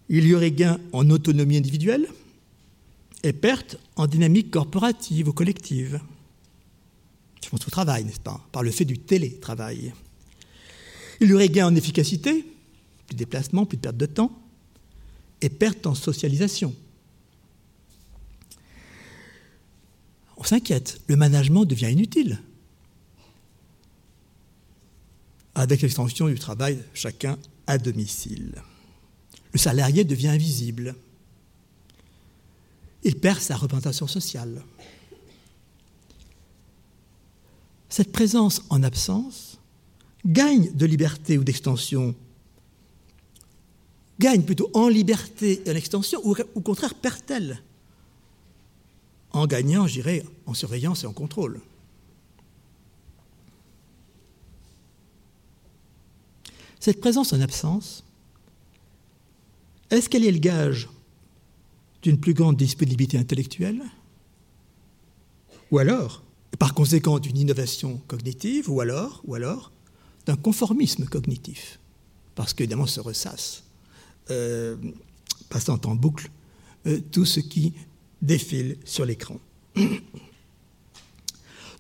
Il 0.09 0.26
y 0.26 0.35
aurait 0.35 0.50
gain 0.50 0.81
en 0.93 1.09
autonomie 1.11 1.57
individuelle 1.57 2.09
et 3.23 3.33
perte 3.33 3.78
en 3.95 4.09
dynamique 4.09 4.50
corporative 4.50 5.28
ou 5.28 5.33
collective. 5.33 6.00
Je 7.49 7.50
pense 7.50 7.67
au 7.67 7.71
travail, 7.71 8.05
n'est-ce 8.05 8.21
pas 8.21 8.47
Par 8.52 8.62
le 8.62 8.71
fait 8.71 8.85
du 8.85 8.99
télétravail. 8.99 9.95
Il 11.19 11.31
y 11.31 11.33
aurait 11.33 11.49
gain 11.49 11.67
en 11.67 11.75
efficacité, 11.75 12.45
plus 13.07 13.14
de 13.14 13.19
déplacement, 13.19 13.64
plus 13.64 13.78
de 13.78 13.81
perte 13.81 13.97
de 13.97 14.05
temps, 14.05 14.38
et 15.40 15.49
perte 15.49 15.87
en 15.87 15.95
socialisation. 15.95 16.76
On 20.37 20.45
s'inquiète, 20.45 21.00
le 21.07 21.17
management 21.17 21.64
devient 21.64 21.90
inutile. 21.90 22.38
Avec 25.55 25.81
l'extension 25.81 26.28
du 26.28 26.38
travail 26.38 26.78
chacun 26.93 27.38
à 27.67 27.78
domicile. 27.78 28.62
Le 29.55 29.59
salarié 29.59 30.05
devient 30.05 30.28
invisible. 30.28 30.95
Il 33.05 33.19
perd 33.19 33.40
sa 33.40 33.57
représentation 33.57 34.07
sociale. 34.07 34.62
Cette 37.88 38.12
présence 38.12 38.62
en 38.71 38.83
absence 38.83 39.59
gagne 40.26 40.73
de 40.75 40.87
liberté 40.87 41.38
ou 41.38 41.45
d'extension, 41.45 42.14
gagne 44.18 44.42
plutôt 44.42 44.71
en 44.75 44.88
liberté 44.88 45.62
et 45.64 45.71
en 45.71 45.75
extension, 45.75 46.21
ou 46.25 46.37
au 46.54 46.61
contraire 46.61 46.95
perd-elle 46.95 47.62
En 49.30 49.47
gagnant, 49.47 49.87
j'irais, 49.87 50.25
en 50.47 50.54
surveillance 50.54 51.04
et 51.04 51.07
en 51.07 51.12
contrôle. 51.12 51.61
Cette 56.80 57.00
présence 57.00 57.33
en 57.33 57.40
absence 57.40 58.04
est-ce 59.90 60.09
qu'elle 60.09 60.25
est 60.25 60.33
le 60.33 60.38
gage 60.38 60.88
d'une 62.02 62.21
plus 62.21 62.35
grande 62.35 62.57
disponibilité 62.57 63.18
intellectuelle? 63.18 63.83
Ou 65.71 65.78
alors, 65.78 66.23
par 66.59 66.75
conséquent, 66.75 67.19
d'une 67.19 67.38
innovation 67.38 68.00
cognitive 68.09 68.71
Ou 68.71 68.81
alors, 68.81 69.23
ou 69.25 69.35
alors 69.35 69.73
d'un 70.27 70.37
conformisme 70.37 71.05
cognitif 71.07 71.79
Parce 72.35 72.53
qu'évidemment, 72.53 72.87
se 72.87 73.00
ressasse, 73.00 73.65
euh, 74.31 74.77
passant 75.49 75.81
en 75.85 75.95
boucle 75.95 76.31
euh, 76.87 77.00
tout 77.12 77.25
ce 77.25 77.41
qui 77.41 77.73
défile 78.21 78.77
sur 78.85 79.05
l'écran. 79.05 79.41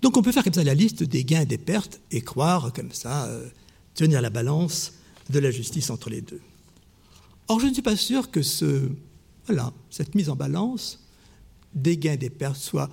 Donc 0.00 0.16
on 0.16 0.22
peut 0.22 0.30
faire 0.30 0.44
comme 0.44 0.54
ça 0.54 0.62
la 0.62 0.74
liste 0.74 1.02
des 1.02 1.24
gains 1.24 1.40
et 1.40 1.46
des 1.46 1.58
pertes 1.58 2.00
et 2.12 2.20
croire 2.20 2.72
comme 2.72 2.92
ça, 2.92 3.26
euh, 3.26 3.48
tenir 3.94 4.22
la 4.22 4.30
balance 4.30 4.94
de 5.28 5.40
la 5.40 5.50
justice 5.50 5.90
entre 5.90 6.08
les 6.08 6.20
deux. 6.20 6.40
Or, 7.48 7.58
je 7.58 7.66
ne 7.66 7.72
suis 7.72 7.82
pas 7.82 7.96
sûr 7.96 8.30
que 8.30 8.42
ce, 8.42 8.88
voilà, 9.46 9.72
cette 9.90 10.14
mise 10.14 10.30
en 10.30 10.36
balance 10.36 11.04
des 11.74 11.98
gains 11.98 12.12
et 12.12 12.18
des 12.18 12.30
pertes 12.30 12.56
soit, 12.56 12.88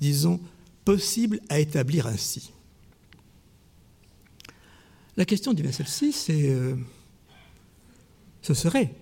disons, 0.00 0.40
possible 0.84 1.40
à 1.48 1.60
établir 1.60 2.06
ainsi. 2.06 2.52
La 5.16 5.24
question 5.24 5.52
bien 5.52 5.70
celle-ci, 5.70 6.12
c'est 6.12 6.48
euh, 6.50 6.74
ce 8.40 8.54
serait, 8.54 8.94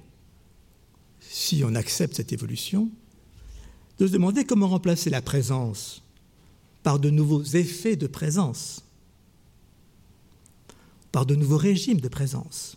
si 1.21 1.63
on 1.65 1.75
accepte 1.75 2.17
cette 2.17 2.33
évolution, 2.33 2.91
de 3.99 4.07
se 4.07 4.13
demander 4.13 4.45
comment 4.45 4.69
remplacer 4.69 5.11
la 5.11 5.23
présence 5.23 6.03
par 6.83 6.99
de 6.99 7.11
nouveaux 7.11 7.43
effets 7.43 7.97
de 7.97 8.07
présence, 8.07 8.83
par 11.13 11.27
de 11.27 11.35
nouveaux 11.35 11.59
régimes 11.59 12.01
de 12.01 12.09
présence. 12.09 12.77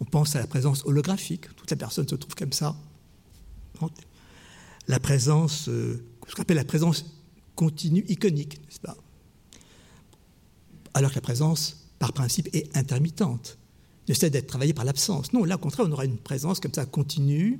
On 0.00 0.04
pense 0.04 0.36
à 0.36 0.40
la 0.40 0.46
présence 0.46 0.84
holographique, 0.84 1.54
toute 1.56 1.70
la 1.70 1.76
personne 1.76 2.06
se 2.06 2.14
trouve 2.14 2.34
comme 2.34 2.52
ça. 2.52 2.76
La 4.86 5.00
présence, 5.00 5.68
euh, 5.68 6.04
ce 6.28 6.34
qu'on 6.34 6.42
appelle 6.42 6.56
la 6.56 6.64
présence 6.64 7.17
continue 7.58 8.04
iconique, 8.08 8.60
n'est-ce 8.62 8.78
pas? 8.78 8.96
Alors 10.94 11.10
que 11.10 11.16
la 11.16 11.20
présence, 11.20 11.88
par 11.98 12.12
principe, 12.12 12.48
est 12.54 12.74
intermittente, 12.76 13.58
ne 14.08 14.14
cesse 14.14 14.30
d'être 14.30 14.46
travaillée 14.46 14.74
par 14.74 14.84
l'absence. 14.84 15.32
Non, 15.32 15.44
là, 15.44 15.56
au 15.56 15.58
contraire, 15.58 15.86
on 15.88 15.92
aura 15.92 16.04
une 16.04 16.18
présence 16.18 16.60
comme 16.60 16.72
ça 16.72 16.86
continue, 16.86 17.58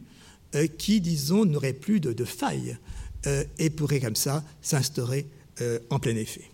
euh, 0.54 0.66
qui, 0.66 1.00
disons, 1.00 1.44
n'aurait 1.44 1.72
plus 1.72 1.98
de, 2.00 2.12
de 2.12 2.24
faille 2.24 2.78
euh, 3.26 3.44
et 3.58 3.70
pourrait 3.70 4.00
comme 4.00 4.16
ça 4.16 4.44
s'instaurer 4.62 5.26
en 5.90 5.98
plein 5.98 6.14
effet. 6.14 6.48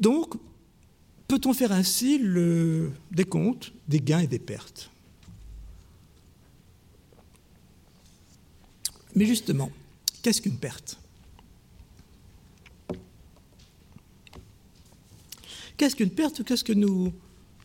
Donc, 0.00 0.34
Peut-on 1.28 1.54
faire 1.54 1.72
ainsi 1.72 2.18
le 2.18 2.92
décompte 3.10 3.72
des 3.88 4.00
gains 4.00 4.20
et 4.20 4.26
des 4.26 4.38
pertes? 4.38 4.90
Mais 9.16 9.26
justement, 9.26 9.70
qu'est-ce 10.24 10.40
qu'une 10.40 10.56
perte? 10.56 10.98
Qu'est-ce 15.76 15.94
qu'une 15.94 16.10
perte 16.10 16.42
Qu'est-ce 16.42 16.64
que 16.64 16.72
nous, 16.72 17.12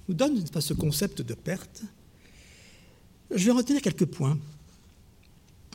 donne 0.10 0.44
pas, 0.50 0.60
ce 0.60 0.74
concept 0.74 1.22
de 1.22 1.34
perte? 1.34 1.84
Je 3.34 3.46
vais 3.46 3.52
retenir 3.52 3.82
quelques 3.82 4.06
points. 4.06 4.38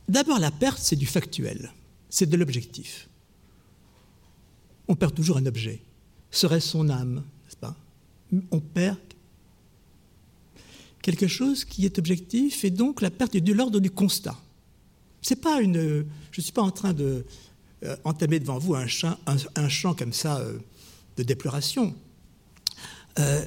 D'abord, 0.08 0.38
la 0.38 0.50
perte, 0.50 0.78
c'est 0.78 0.96
du 0.96 1.06
factuel, 1.06 1.72
c'est 2.10 2.28
de 2.28 2.36
l'objectif. 2.36 3.08
On 4.86 4.94
perd 4.94 5.14
toujours 5.14 5.38
un 5.38 5.46
objet. 5.46 5.80
Serait 6.30 6.60
son 6.60 6.90
âme, 6.90 7.24
on 8.50 8.60
perd 8.60 8.98
quelque 11.00 11.28
chose 11.28 11.64
qui 11.64 11.86
est 11.86 11.98
objectif 11.98 12.64
et 12.64 12.70
donc 12.70 13.00
la 13.00 13.10
perte 13.10 13.36
est 13.36 13.40
de 13.40 13.52
l'ordre 13.54 13.80
du 13.80 13.90
constat. 13.90 14.36
C'est 15.24 15.40
pas 15.40 15.62
une, 15.62 16.04
je 16.32 16.40
ne 16.40 16.42
suis 16.42 16.52
pas 16.52 16.60
en 16.60 16.70
train 16.70 16.92
de 16.92 17.24
euh, 17.82 17.96
entamer 18.04 18.40
devant 18.40 18.58
vous 18.58 18.74
un, 18.74 18.86
chant, 18.86 19.16
un, 19.26 19.68
chant 19.70 19.94
comme 19.94 20.12
ça 20.12 20.36
euh, 20.36 20.58
de 21.16 21.22
déploration. 21.22 21.94
Euh, 23.18 23.42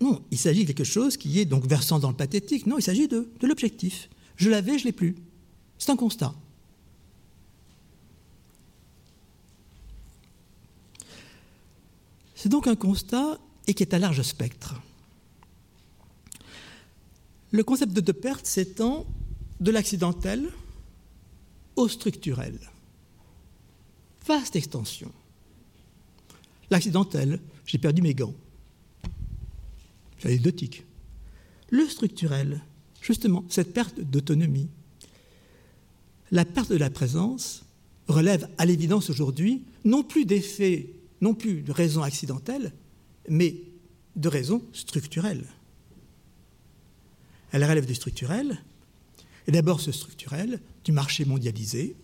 non, 0.00 0.24
il 0.30 0.38
s'agit 0.38 0.64
de 0.64 0.72
quelque 0.72 0.82
chose 0.82 1.18
qui 1.18 1.38
est 1.38 1.44
donc 1.44 1.66
versant 1.66 1.98
dans 1.98 2.08
le 2.08 2.16
pathétique. 2.16 2.66
Non, 2.66 2.78
il 2.78 2.82
s'agit 2.82 3.06
de, 3.06 3.28
de 3.38 3.46
l'objectif. 3.46 4.08
Je 4.36 4.48
l'avais, 4.48 4.78
je 4.78 4.84
l'ai 4.84 4.92
plus. 4.92 5.14
C'est 5.76 5.90
un 5.90 5.96
constat. 5.96 6.34
C'est 12.34 12.48
donc 12.48 12.66
un 12.66 12.76
constat 12.76 13.38
et 13.66 13.74
qui 13.74 13.82
est 13.82 13.92
à 13.92 13.98
large 13.98 14.22
spectre. 14.22 14.74
Le 17.50 17.62
concept 17.62 17.92
de, 17.92 18.12
perte 18.12 18.46
s'étend 18.46 19.06
de 19.60 19.70
l'accidentel 19.70 20.48
au 21.76 21.88
structurel. 21.88 22.58
Vaste 24.26 24.56
extension. 24.56 25.12
L'accidentel, 26.70 27.40
j'ai 27.64 27.78
perdu 27.78 28.02
mes 28.02 28.14
gants. 28.14 28.34
C'est 30.18 30.28
anecdotique. 30.28 30.84
Le 31.70 31.86
structurel, 31.88 32.60
justement, 33.00 33.44
cette 33.48 33.72
perte 33.72 34.00
d'autonomie, 34.00 34.68
la 36.30 36.44
perte 36.44 36.70
de 36.70 36.76
la 36.76 36.90
présence 36.90 37.64
relève 38.08 38.48
à 38.58 38.66
l'évidence 38.66 39.10
aujourd'hui 39.10 39.64
non 39.84 40.02
plus 40.02 40.24
d'effets, 40.24 40.90
non 41.20 41.34
plus 41.34 41.62
de 41.62 41.72
raisons 41.72 42.02
accidentelles, 42.02 42.72
mais 43.28 43.56
de 44.16 44.28
raisons 44.28 44.62
structurelles. 44.72 45.46
Elle 47.52 47.64
relève 47.64 47.86
du 47.86 47.94
structurel, 47.94 48.58
et 49.46 49.52
d'abord 49.52 49.80
ce 49.80 49.92
structurel 49.92 50.60
du 50.84 50.92
marché 50.92 51.24
mondialisé 51.24 51.96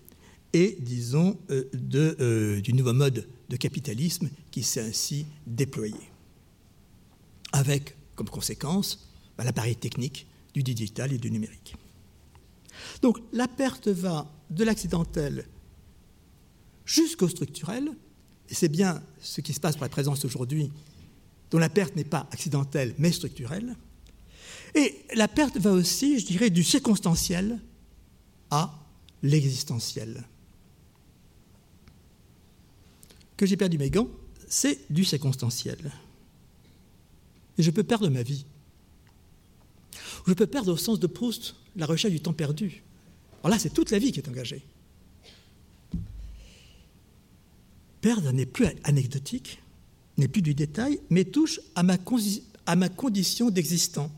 et, 0.53 0.77
disons, 0.81 1.39
euh, 1.51 1.65
euh, 1.95 2.61
du 2.61 2.75
nouveau 2.75 2.93
mode 2.93 3.27
de 3.49 3.57
capitalisme 3.57 4.29
qui 4.51 4.63
s'est 4.63 4.83
ainsi 4.83 5.27
déployé, 5.47 5.97
avec 7.53 7.97
comme 8.15 8.29
conséquence 8.29 9.09
bah, 9.39 9.45
l'appareil 9.45 9.77
technique 9.77 10.27
du 10.53 10.63
digital 10.63 11.13
et 11.13 11.19
du 11.19 11.31
numérique. 11.31 11.75
Donc 13.01 13.19
la 13.33 13.49
perte 13.49 13.89
va 13.89 14.31
de 14.51 14.65
l'accidentel 14.65 15.47
jusqu'au 16.85 17.29
structurel, 17.29 17.89
et 18.51 18.55
c'est 18.55 18.69
bien 18.69 19.03
ce 19.21 19.41
qui 19.41 19.55
se 19.55 19.61
passe 19.61 19.77
pour 19.77 19.85
la 19.85 19.89
présence 19.89 20.25
aujourd'hui 20.25 20.71
dont 21.51 21.59
la 21.59 21.69
perte 21.69 21.97
n'est 21.97 22.05
pas 22.05 22.27
accidentelle 22.31 22.95
mais 22.99 23.13
structurelle. 23.13 23.77
Et 24.75 25.05
la 25.14 25.29
perte 25.29 25.59
va 25.59 25.73
aussi, 25.73 26.19
je 26.19 26.26
dirais, 26.26 26.50
du 26.50 26.64
circonstanciel 26.64 27.61
à 28.50 28.75
l'existentiel. 29.23 30.25
Que 33.37 33.47
j'ai 33.47 33.57
perdu 33.57 33.79
mes 33.79 33.91
gants, 33.91 34.09
c'est 34.49 34.81
du 34.91 35.05
circonstanciel. 35.05 35.93
Et 37.59 37.62
je 37.62 37.71
peux 37.71 37.83
perdre 37.83 38.09
ma 38.09 38.23
vie. 38.23 38.45
Je 40.26 40.33
peux 40.33 40.47
perdre 40.47 40.73
au 40.73 40.76
sens 40.76 40.99
de 41.00 41.07
Proust 41.07 41.55
la 41.76 41.87
recherche 41.87 42.12
du 42.12 42.21
temps 42.21 42.33
perdu. 42.33 42.83
Alors 43.43 43.57
là, 43.57 43.59
c'est 43.59 43.73
toute 43.73 43.91
la 43.91 43.99
vie 43.99 44.12
qui 44.12 44.21
est 44.21 44.29
engagée. 44.29 44.62
Perdre 48.00 48.33
n'est 48.33 48.47
plus 48.47 48.67
anecdotique, 48.85 49.62
n'est 50.19 50.29
plus 50.29 50.43
du 50.43 50.55
détail, 50.55 51.00
mais 51.11 51.25
touche 51.25 51.61
à 51.75 51.83
ma, 51.83 51.97
à 52.67 52.76
ma 52.76 52.88
condition 52.88 53.50
d'existant, 53.50 54.11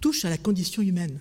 touche 0.00 0.24
à 0.24 0.30
la 0.30 0.38
condition 0.38 0.82
humaine. 0.82 1.20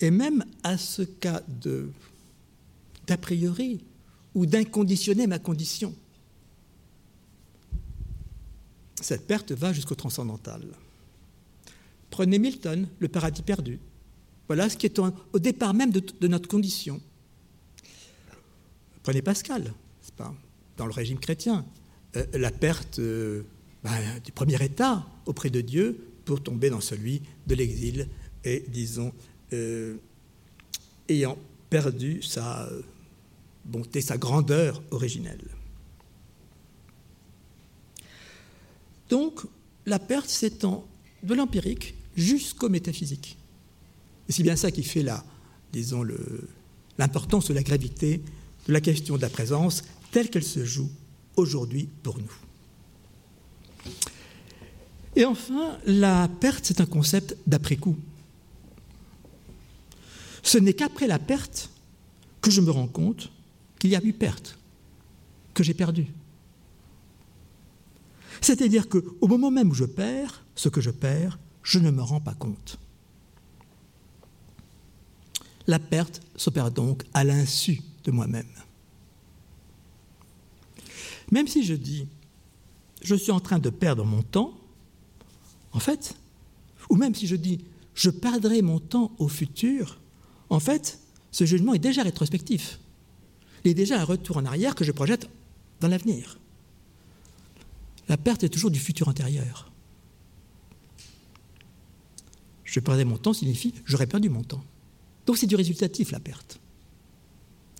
Et 0.00 0.10
même 0.10 0.44
à 0.62 0.76
ce 0.76 1.02
cas 1.02 1.42
d'a 3.06 3.16
priori 3.16 3.80
ou 4.34 4.44
d'inconditionner 4.44 5.26
ma 5.26 5.38
condition. 5.38 5.94
Cette 9.00 9.26
perte 9.26 9.52
va 9.52 9.72
jusqu'au 9.72 9.94
transcendantal. 9.94 10.62
Prenez 12.10 12.38
Milton, 12.38 12.88
le 12.98 13.08
paradis 13.08 13.42
perdu. 13.42 13.78
Voilà 14.46 14.68
ce 14.68 14.76
qui 14.76 14.86
est 14.86 14.98
au 14.98 15.38
départ 15.38 15.74
même 15.74 15.90
de, 15.90 16.28
notre 16.28 16.48
condition. 16.48 17.00
Prenez 19.02 19.22
Pascal, 19.22 19.72
pas, 20.16 20.34
dans 20.76 20.86
le 20.86 20.92
régime 20.92 21.18
chrétien, 21.18 21.64
euh, 22.16 22.24
la 22.34 22.50
perte 22.50 22.98
euh, 22.98 23.42
ben, 23.86 24.18
du 24.24 24.32
premier 24.32 24.60
état 24.64 25.06
auprès 25.26 25.48
de 25.48 25.60
Dieu 25.60 26.08
pour 26.24 26.42
tomber 26.42 26.70
dans 26.70 26.80
celui 26.80 27.22
de 27.46 27.54
l'exil 27.54 28.08
et, 28.42 28.64
disons, 28.66 29.12
euh, 29.52 29.94
ayant 31.08 31.38
perdu 31.70 32.20
sa 32.20 32.68
bonté, 33.64 34.00
sa 34.00 34.18
grandeur 34.18 34.82
originelle. 34.90 35.44
Donc, 39.08 39.42
la 39.86 40.00
perte 40.00 40.28
s'étend 40.28 40.84
de 41.22 41.34
l'empirique 41.34 41.94
jusqu'au 42.16 42.68
métaphysique. 42.68 43.38
Et 44.28 44.32
c'est 44.32 44.42
bien 44.42 44.56
ça 44.56 44.72
qui 44.72 44.82
fait 44.82 45.04
la, 45.04 45.24
disons, 45.72 46.04
l'importance 46.98 47.46
de 47.46 47.54
la 47.54 47.62
gravité 47.62 48.20
de 48.66 48.72
la 48.72 48.80
question 48.80 49.16
de 49.16 49.22
la 49.22 49.30
présence 49.30 49.84
telle 50.10 50.28
qu'elle 50.28 50.42
se 50.42 50.64
joue 50.64 50.90
aujourd'hui 51.36 51.88
pour 52.02 52.18
nous. 52.18 52.45
Et 55.16 55.24
enfin, 55.24 55.78
la 55.86 56.28
perte, 56.28 56.66
c'est 56.66 56.82
un 56.82 56.86
concept 56.86 57.36
d'après-coup. 57.46 57.96
Ce 60.42 60.58
n'est 60.58 60.74
qu'après 60.74 61.06
la 61.06 61.18
perte 61.18 61.70
que 62.42 62.50
je 62.50 62.60
me 62.60 62.70
rends 62.70 62.86
compte 62.86 63.32
qu'il 63.78 63.90
y 63.90 63.96
a 63.96 64.04
eu 64.04 64.12
perte, 64.12 64.58
que 65.54 65.64
j'ai 65.64 65.74
perdu. 65.74 66.06
C'est-à-dire 68.42 68.88
qu'au 68.88 69.26
moment 69.26 69.50
même 69.50 69.70
où 69.70 69.74
je 69.74 69.86
perds 69.86 70.44
ce 70.54 70.68
que 70.68 70.82
je 70.82 70.90
perds, 70.90 71.38
je 71.62 71.78
ne 71.78 71.90
me 71.90 72.02
rends 72.02 72.20
pas 72.20 72.34
compte. 72.34 72.78
La 75.66 75.78
perte 75.78 76.20
s'opère 76.36 76.70
donc 76.70 77.04
à 77.12 77.24
l'insu 77.24 77.80
de 78.04 78.10
moi-même. 78.10 78.46
Même 81.32 81.48
si 81.48 81.64
je 81.64 81.74
dis 81.74 82.06
je 83.02 83.14
suis 83.14 83.32
en 83.32 83.40
train 83.40 83.58
de 83.58 83.70
perdre 83.70 84.04
mon 84.04 84.22
temps, 84.22 84.54
en 85.76 85.78
fait, 85.78 86.16
ou 86.88 86.96
même 86.96 87.14
si 87.14 87.26
je 87.26 87.36
dis 87.36 87.60
je 87.94 88.10
perdrai 88.10 88.62
mon 88.62 88.78
temps 88.80 89.12
au 89.18 89.28
futur, 89.28 90.00
en 90.48 90.58
fait, 90.58 90.98
ce 91.30 91.44
jugement 91.44 91.74
est 91.74 91.78
déjà 91.78 92.02
rétrospectif. 92.02 92.80
Il 93.64 93.70
est 93.70 93.74
déjà 93.74 94.00
un 94.00 94.04
retour 94.04 94.38
en 94.38 94.46
arrière 94.46 94.74
que 94.74 94.84
je 94.84 94.92
projette 94.92 95.28
dans 95.80 95.88
l'avenir. 95.88 96.38
La 98.08 98.16
perte 98.16 98.42
est 98.44 98.48
toujours 98.48 98.70
du 98.70 98.78
futur 98.78 99.08
antérieur. 99.08 99.70
Je 102.64 102.80
perdrai 102.80 103.04
mon 103.04 103.18
temps 103.18 103.32
signifie 103.32 103.74
j'aurais 103.84 104.06
perdu 104.06 104.30
mon 104.30 104.42
temps. 104.42 104.64
Donc 105.26 105.36
c'est 105.36 105.46
du 105.46 105.56
résultatif 105.56 106.10
la 106.10 106.20
perte. 106.20 106.58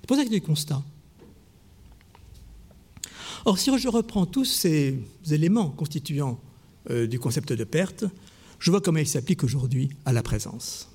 C'est 0.00 0.06
pour 0.06 0.16
ça 0.16 0.22
a 0.22 0.26
du 0.26 0.42
constat. 0.42 0.82
Or, 3.46 3.58
si 3.58 3.70
je 3.78 3.88
reprends 3.88 4.26
tous 4.26 4.44
ces 4.44 5.00
éléments 5.30 5.70
constituants 5.70 6.40
euh, 6.90 7.06
du 7.06 7.18
concept 7.18 7.52
de 7.52 7.64
perte, 7.64 8.04
je 8.58 8.70
vois 8.70 8.80
comment 8.80 8.98
il 8.98 9.08
s'applique 9.08 9.44
aujourd'hui 9.44 9.90
à 10.04 10.12
la 10.12 10.22
présence 10.22 10.88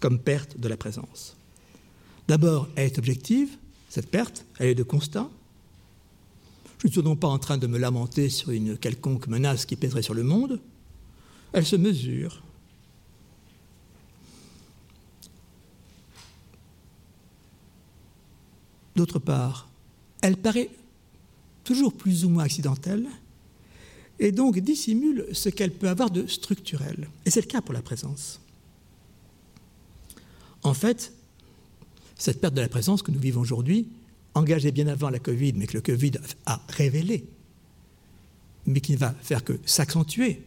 comme 0.00 0.18
perte 0.18 0.58
de 0.58 0.68
la 0.68 0.76
présence. 0.76 1.36
D'abord, 2.26 2.68
elle 2.74 2.86
est 2.86 2.98
objective, 2.98 3.50
cette 3.88 4.10
perte, 4.10 4.46
elle 4.58 4.68
est 4.68 4.74
de 4.74 4.82
constat. 4.82 5.28
Je 6.78 6.86
ne 6.86 6.92
suis 6.92 7.02
donc 7.02 7.20
pas 7.20 7.28
en 7.28 7.38
train 7.38 7.58
de 7.58 7.66
me 7.66 7.78
lamenter 7.78 8.30
sur 8.30 8.50
une 8.50 8.78
quelconque 8.78 9.26
menace 9.26 9.66
qui 9.66 9.76
pèserait 9.76 10.02
sur 10.02 10.14
le 10.14 10.22
monde. 10.22 10.60
Elle 11.52 11.66
se 11.66 11.76
mesure. 11.76 12.42
D'autre 18.96 19.18
part, 19.18 19.68
elle 20.22 20.36
paraît 20.36 20.70
toujours 21.64 21.94
plus 21.94 22.24
ou 22.24 22.30
moins 22.30 22.44
accidentelle 22.44 23.06
et 24.20 24.32
donc 24.32 24.58
dissimule 24.58 25.26
ce 25.32 25.48
qu'elle 25.48 25.72
peut 25.72 25.88
avoir 25.88 26.10
de 26.10 26.26
structurel. 26.26 27.08
Et 27.24 27.30
c'est 27.30 27.40
le 27.40 27.46
cas 27.46 27.62
pour 27.62 27.72
la 27.72 27.82
présence. 27.82 28.40
En 30.62 30.74
fait, 30.74 31.14
cette 32.16 32.38
perte 32.38 32.54
de 32.54 32.60
la 32.60 32.68
présence 32.68 33.02
que 33.02 33.10
nous 33.10 33.18
vivons 33.18 33.40
aujourd'hui, 33.40 33.88
engagée 34.34 34.72
bien 34.72 34.86
avant 34.88 35.08
la 35.08 35.18
Covid, 35.18 35.54
mais 35.54 35.66
que 35.66 35.72
le 35.72 35.80
Covid 35.80 36.12
a 36.44 36.62
révélé, 36.68 37.24
mais 38.66 38.80
qui 38.80 38.92
ne 38.92 38.98
va 38.98 39.14
faire 39.22 39.42
que 39.42 39.54
s'accentuer 39.64 40.42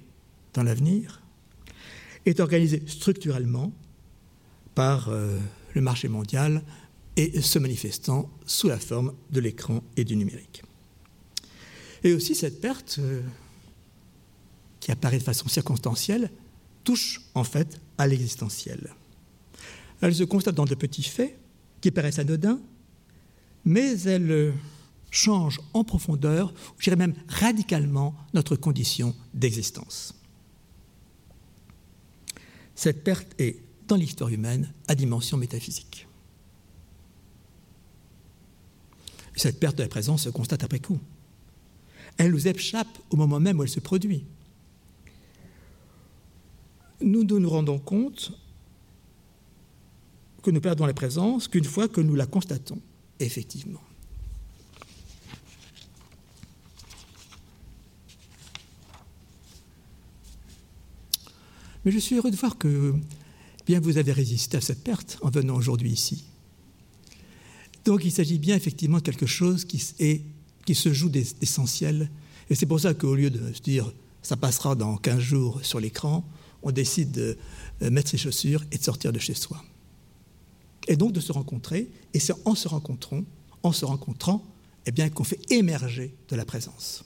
dans 0.53 0.61
l'avenir, 0.61 1.23
est 2.27 2.39
organisée 2.39 2.83
structurellement 2.85 3.73
par 4.75 5.09
euh, 5.09 5.39
le 5.73 5.81
marché 5.81 6.07
mondial 6.07 6.63
et 7.17 7.41
se 7.41 7.57
manifestant 7.57 8.29
sous 8.45 8.67
la 8.67 8.79
forme 8.79 9.13
de 9.31 9.39
l'écran 9.39 9.83
et 9.97 10.03
du 10.03 10.15
numérique. 10.15 10.61
Et 12.03 12.13
aussi 12.13 12.35
cette 12.35 12.61
perte, 12.61 12.97
euh, 12.99 13.21
qui 14.83 14.91
apparaît 14.91 15.17
de 15.17 15.23
façon 15.23 15.47
circonstancielle, 15.47 16.29
touche 16.83 17.21
en 17.35 17.45
fait 17.45 17.79
à 17.97 18.05
l'existentiel. 18.05 18.93
Elle 20.01 20.13
se 20.13 20.25
constate 20.25 20.55
dans 20.55 20.65
de 20.65 20.75
petits 20.75 21.03
faits 21.03 21.39
qui 21.79 21.89
paraissent 21.89 22.19
anodins, 22.19 22.59
mais 23.63 23.97
elle 24.01 24.29
euh, 24.29 24.51
change 25.09 25.61
en 25.73 25.85
profondeur, 25.85 26.53
je 26.79 26.83
dirais 26.83 26.97
même 26.97 27.13
radicalement, 27.29 28.13
notre 28.33 28.57
condition 28.57 29.15
d'existence. 29.33 30.15
Cette 32.75 33.05
perte 33.05 33.39
est, 33.39 33.61
dans 33.87 33.95
l'histoire 33.95 34.31
humaine, 34.31 34.73
à 34.89 34.95
dimension 34.95 35.37
métaphysique. 35.37 36.09
Cette 39.37 39.61
perte 39.61 39.77
de 39.77 39.83
la 39.83 39.89
présence 39.89 40.23
se 40.23 40.29
constate 40.29 40.65
après 40.65 40.79
coup. 40.79 40.99
Elle 42.17 42.31
nous 42.31 42.49
échappe 42.49 42.99
au 43.11 43.15
moment 43.15 43.39
même 43.39 43.59
où 43.59 43.63
elle 43.63 43.69
se 43.69 43.79
produit. 43.79 44.25
Nous 47.03 47.23
nous 47.25 47.49
rendons 47.49 47.79
compte 47.79 48.31
que 50.41 50.51
nous 50.51 50.61
perdons 50.61 50.85
la 50.85 50.93
présence 50.93 51.47
qu'une 51.47 51.65
fois 51.65 51.87
que 51.87 52.01
nous 52.01 52.15
la 52.15 52.25
constatons, 52.25 52.79
effectivement. 53.19 53.81
Mais 61.85 61.91
je 61.91 61.99
suis 61.99 62.15
heureux 62.15 62.31
de 62.31 62.35
voir 62.37 62.57
que 62.57 62.93
bien 63.65 63.79
vous 63.79 63.97
avez 63.97 64.13
résisté 64.13 64.57
à 64.57 64.61
cette 64.61 64.83
perte 64.83 65.17
en 65.21 65.29
venant 65.29 65.55
aujourd'hui 65.55 65.91
ici. 65.91 66.23
Donc 67.83 68.05
il 68.05 68.11
s'agit 68.11 68.39
bien 68.39 68.55
effectivement 68.55 68.97
de 68.97 69.03
quelque 69.03 69.25
chose 69.25 69.65
qui, 69.65 69.83
est, 69.99 70.21
qui 70.65 70.75
se 70.75 70.93
joue 70.93 71.09
d'essentiel. 71.09 72.09
Et 72.49 72.55
c'est 72.55 72.65
pour 72.65 72.79
ça 72.79 72.93
qu'au 72.93 73.15
lieu 73.15 73.29
de 73.29 73.51
se 73.53 73.61
dire 73.61 73.91
ça 74.21 74.37
passera 74.37 74.75
dans 74.75 74.95
15 74.95 75.19
jours 75.19 75.59
sur 75.65 75.81
l'écran, 75.81 76.25
on 76.63 76.71
décide 76.71 77.11
de 77.11 77.37
euh, 77.81 77.89
mettre 77.91 78.09
ses 78.09 78.17
chaussures 78.17 78.63
et 78.71 78.77
de 78.77 78.83
sortir 78.83 79.11
de 79.13 79.19
chez 79.19 79.33
soi 79.33 79.63
et 80.87 80.95
donc 80.95 81.11
de 81.11 81.19
se 81.19 81.31
rencontrer, 81.31 81.89
et 82.13 82.19
c'est 82.19 82.33
en 82.45 82.55
se 82.55 82.67
rencontrant, 82.67 83.23
en 83.63 83.71
se 83.71 83.85
rencontrant, 83.85 84.43
eh 84.85 85.09
qu'on 85.09 85.23
fait 85.23 85.39
émerger 85.51 86.13
de 86.29 86.35
la 86.35 86.45
présence. 86.45 87.05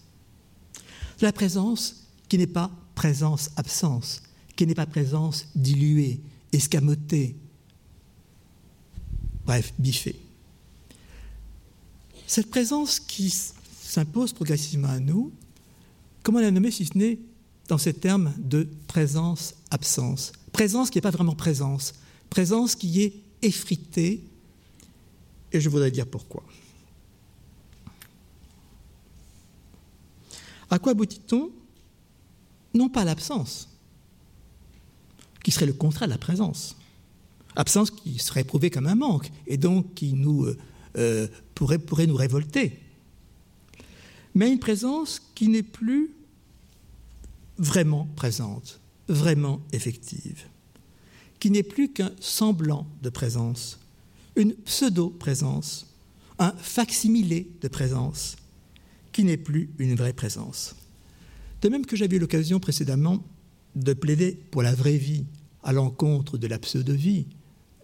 La 1.22 1.32
présence 1.32 2.08
qui 2.28 2.38
n'est 2.38 2.48
pas 2.48 2.72
présence-absence, 2.96 4.24
qui 4.56 4.66
n'est 4.66 4.74
pas 4.74 4.88
présence 4.88 5.48
diluée, 5.56 6.20
escamotée, 6.52 7.36
bref, 9.46 9.74
biffée. 9.78 10.20
Cette 12.26 12.50
présence 12.50 13.00
qui 13.00 13.30
s'impose 13.30 14.34
progressivement 14.34 14.90
à 14.90 15.00
nous, 15.00 15.32
comment 16.24 16.40
la 16.40 16.52
nommer 16.52 16.72
si 16.72 16.86
ce 16.86 16.98
n'est 16.98 17.20
dans 17.68 17.78
ces 17.78 17.94
termes 17.94 18.34
de 18.38 18.68
présence-absence 18.88 20.34
Présence 20.58 20.90
qui 20.90 20.98
n'est 20.98 21.04
pas 21.04 21.12
vraiment 21.12 21.36
présence, 21.36 21.94
présence 22.32 22.76
qui 22.76 23.04
est 23.04 23.14
effrité, 23.44 24.24
et 25.52 25.62
je 25.62 25.70
voudrais 25.70 25.92
dire 25.92 26.08
pourquoi. 26.08 26.44
À 30.72 30.80
quoi 30.80 30.94
aboutit-on? 30.94 31.52
Non 32.74 32.90
pas 32.90 33.02
à 33.02 33.06
l'absence, 33.06 33.70
qui 35.44 35.52
serait 35.52 35.68
le 35.68 35.74
contraire 35.74 36.08
de 36.08 36.14
la 36.14 36.18
présence. 36.18 36.76
Absence 37.56 37.92
qui 37.92 38.18
serait 38.18 38.42
éprouvée 38.42 38.72
comme 38.72 38.88
un 38.88 38.96
manque, 38.96 39.32
et 39.46 39.58
donc 39.58 39.94
qui 39.94 40.14
nous, 40.14 40.46
euh, 40.46 40.58
euh, 40.98 41.28
pourrait, 41.54 41.78
pourrait 41.78 42.08
nous 42.08 42.16
révolter. 42.16 42.80
Mais 44.34 44.52
une 44.52 44.60
présence 44.60 45.22
qui 45.36 45.50
n'est 45.50 45.62
plus 45.62 46.16
vraiment 47.58 48.08
présente, 48.16 48.80
vraiment 49.08 49.62
effective, 49.72 50.46
qui 51.40 51.52
n'est 51.52 51.64
plus 51.64 51.92
qu'un 51.92 52.12
semblant 52.20 52.88
de 53.02 53.10
présence, 53.10 53.80
une 54.36 54.54
pseudo-présence, 54.54 55.88
un 56.40 56.52
facsimilé 56.52 57.50
de 57.62 57.68
présence, 57.68 58.38
qui 59.12 59.24
n'est 59.24 59.38
plus 59.38 59.72
une 59.80 59.96
vraie 59.96 60.14
présence. 60.14 60.76
De 61.62 61.70
même 61.70 61.86
que 61.86 61.96
j'avais 61.96 62.18
eu 62.18 62.20
l'occasion 62.20 62.60
précédemment 62.60 63.24
de 63.76 63.94
plaider 63.94 64.38
pour 64.52 64.62
la 64.62 64.76
vraie 64.76 64.98
vie 64.98 65.26
à 65.64 65.74
l'encontre 65.74 66.38
de 66.38 66.48
la 66.48 66.60
pseudo-vie, 66.60 67.26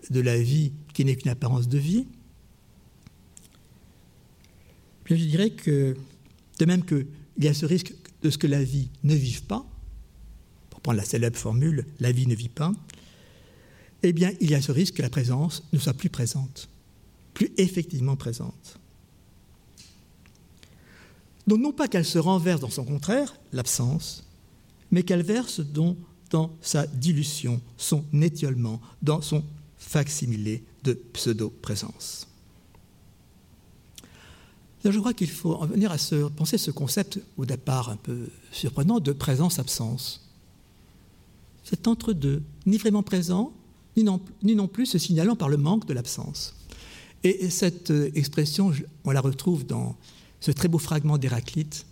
de 0.10 0.20
la 0.22 0.38
vie 0.38 0.74
qui 0.94 1.06
n'est 1.06 1.16
qu'une 1.16 1.32
apparence 1.32 1.68
de 1.68 1.78
vie, 1.78 2.06
je 5.06 5.16
dirais 5.16 5.50
que, 5.50 5.96
de 6.60 6.66
même 6.66 6.86
qu'il 6.86 7.08
y 7.40 7.48
a 7.48 7.54
ce 7.54 7.66
risque 7.66 7.94
de 8.24 8.30
ce 8.30 8.38
que 8.38 8.48
la 8.48 8.64
vie 8.64 8.90
ne 9.04 9.14
vive 9.14 9.44
pas, 9.44 9.66
pour 10.70 10.82
prendre 10.82 10.98
la 10.98 11.06
célèbre 11.06 11.38
formule, 11.38 11.86
la 12.00 12.12
vie 12.12 12.26
ne 12.26 12.36
vit 12.36 12.50
pas, 12.50 12.72
eh 14.02 14.14
bien, 14.14 14.32
il 14.42 14.52
y 14.52 14.56
a 14.56 14.62
ce 14.62 14.72
risque 14.72 14.96
que 14.96 15.02
la 15.02 15.10
présence 15.10 15.64
ne 15.72 15.80
soit 15.80 15.94
plus 15.94 16.10
présente, 16.10 16.70
plus 17.34 17.52
effectivement 17.58 18.16
présente. 18.16 18.80
Donc, 21.48 21.60
non 21.60 21.74
pas 21.74 21.88
qu'elle 21.88 22.06
se 22.06 22.20
renverse 22.20 22.62
dans 22.62 22.70
son 22.70 22.86
contraire, 22.86 23.36
l'absence, 23.52 24.24
mais 24.92 25.04
qu'elle 25.04 25.24
verse 25.24 25.60
dans, 25.60 25.96
sa 26.62 26.88
dilution, 26.88 27.62
son 27.78 28.04
étiolement, 28.22 28.82
dans 29.02 29.22
son 29.22 29.44
facsimilé 29.78 30.64
de 30.84 30.94
pseudo-présence. 30.94 32.28
Je 34.86 35.00
crois 35.00 35.14
qu'il 35.14 35.30
faut 35.30 35.54
en 35.54 35.66
venir 35.66 35.92
à 35.92 35.98
se, 35.98 36.28
penser 36.28 36.58
ce 36.58 36.70
concept, 36.70 37.20
au 37.38 37.46
départ 37.46 37.90
un 37.90 37.96
peu 37.96 38.28
surprenant, 38.52 39.00
de 39.00 39.14
présence-absence. 39.14 40.30
C'est 41.64 41.88
entre-deux, 41.88 42.44
ni 42.66 42.78
vraiment 42.78 43.04
présent, 43.04 43.54
ni 43.96 44.04
non, 44.04 44.68
plus 44.68 44.86
se 44.86 44.98
signalant 44.98 45.36
par 45.36 45.48
le 45.48 45.58
manque 45.58 45.86
de 45.86 45.94
l'absence. 45.94 46.56
Et, 47.24 47.50
cette 47.50 47.92
euh, 47.92 48.12
expression, 48.16 48.74
on 49.06 49.12
la 49.12 49.22
retrouve 49.22 49.66
dans 49.66 49.96
ce 50.42 50.52
très 50.52 50.68
beau 50.68 50.80
fragment 50.80 51.18
d'Héraclite, 51.18 51.86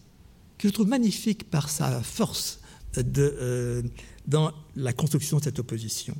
que 0.58 0.68
je 0.68 0.74
trouve 0.74 0.88
magnifique 0.88 1.50
par 1.50 1.70
sa 1.70 2.02
force 2.02 2.60
euh, 2.98 3.82
dans 4.28 4.52
la 4.76 4.92
construction 4.92 5.38
de 5.38 5.44
cette 5.44 5.60
opposition. 5.60 6.16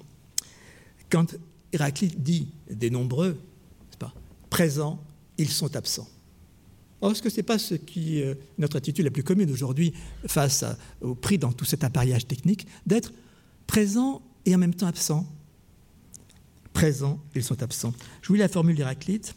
Quand 1.10 1.36
Héraclite 1.74 2.24
dit 2.24 2.48
des 2.70 2.90
nombreux, 2.90 3.38
pas, 4.00 4.14
présents, 4.50 5.04
ils 5.38 5.50
sont 5.50 5.76
absents. 5.76 6.08
Or, 7.02 7.12
est-ce 7.12 7.22
que 7.22 7.30
ce 7.30 7.38
n'est 7.38 7.44
pas 7.44 7.58
ce 7.58 7.74
qui 7.74 8.22
euh, 8.22 8.36
notre 8.60 8.78
attitude 8.78 9.04
la 9.04 9.12
plus 9.12 9.24
commune 9.24 9.52
aujourd'hui 9.52 9.94
face 10.28 10.64
au 11.02 11.16
prix 11.16 11.38
dans 11.38 11.52
tout 11.52 11.66
cet 11.66 11.84
appareillage 11.84 12.28
technique, 12.28 12.68
d'être 12.86 13.12
présent 13.66 14.22
et 14.46 14.54
en 14.54 14.60
même 14.60 14.76
temps 14.76 14.88
absent? 14.88 15.26
Présents, 16.74 17.20
ils 17.36 17.44
sont 17.44 17.62
absents. 17.64 17.94
Je 18.22 18.28
vous 18.28 18.36
lis 18.36 18.40
la 18.40 18.48
formule 18.48 18.76
d'Héraclite 18.76 19.36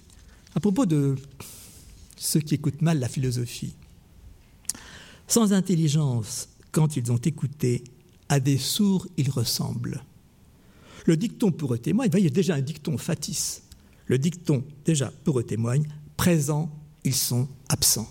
à 0.54 0.60
propos 0.60 0.86
de 0.86 1.16
ceux 2.16 2.40
qui 2.40 2.54
écoutent 2.54 2.82
mal 2.82 3.00
la 3.00 3.08
philosophie. 3.08 3.74
Sans 5.26 5.52
intelligence, 5.52 6.48
quand 6.70 6.96
ils 6.96 7.10
ont 7.10 7.16
écouté, 7.16 7.82
à 8.28 8.40
des 8.40 8.58
sourds 8.58 9.06
ils 9.16 9.30
ressemblent. 9.30 10.02
Le 11.06 11.16
dicton 11.16 11.50
pour 11.50 11.74
eux 11.74 11.78
témoigne, 11.78 12.10
il 12.14 12.24
y 12.24 12.26
a 12.26 12.30
déjà 12.30 12.54
un 12.54 12.60
dicton 12.60 12.98
fatis. 12.98 13.62
Le 14.06 14.18
dicton, 14.18 14.64
déjà, 14.84 15.12
pour 15.24 15.38
eux 15.38 15.44
témoigne, 15.44 15.86
présent 16.16 16.70
ils 17.04 17.14
sont 17.14 17.48
absents. 17.68 18.08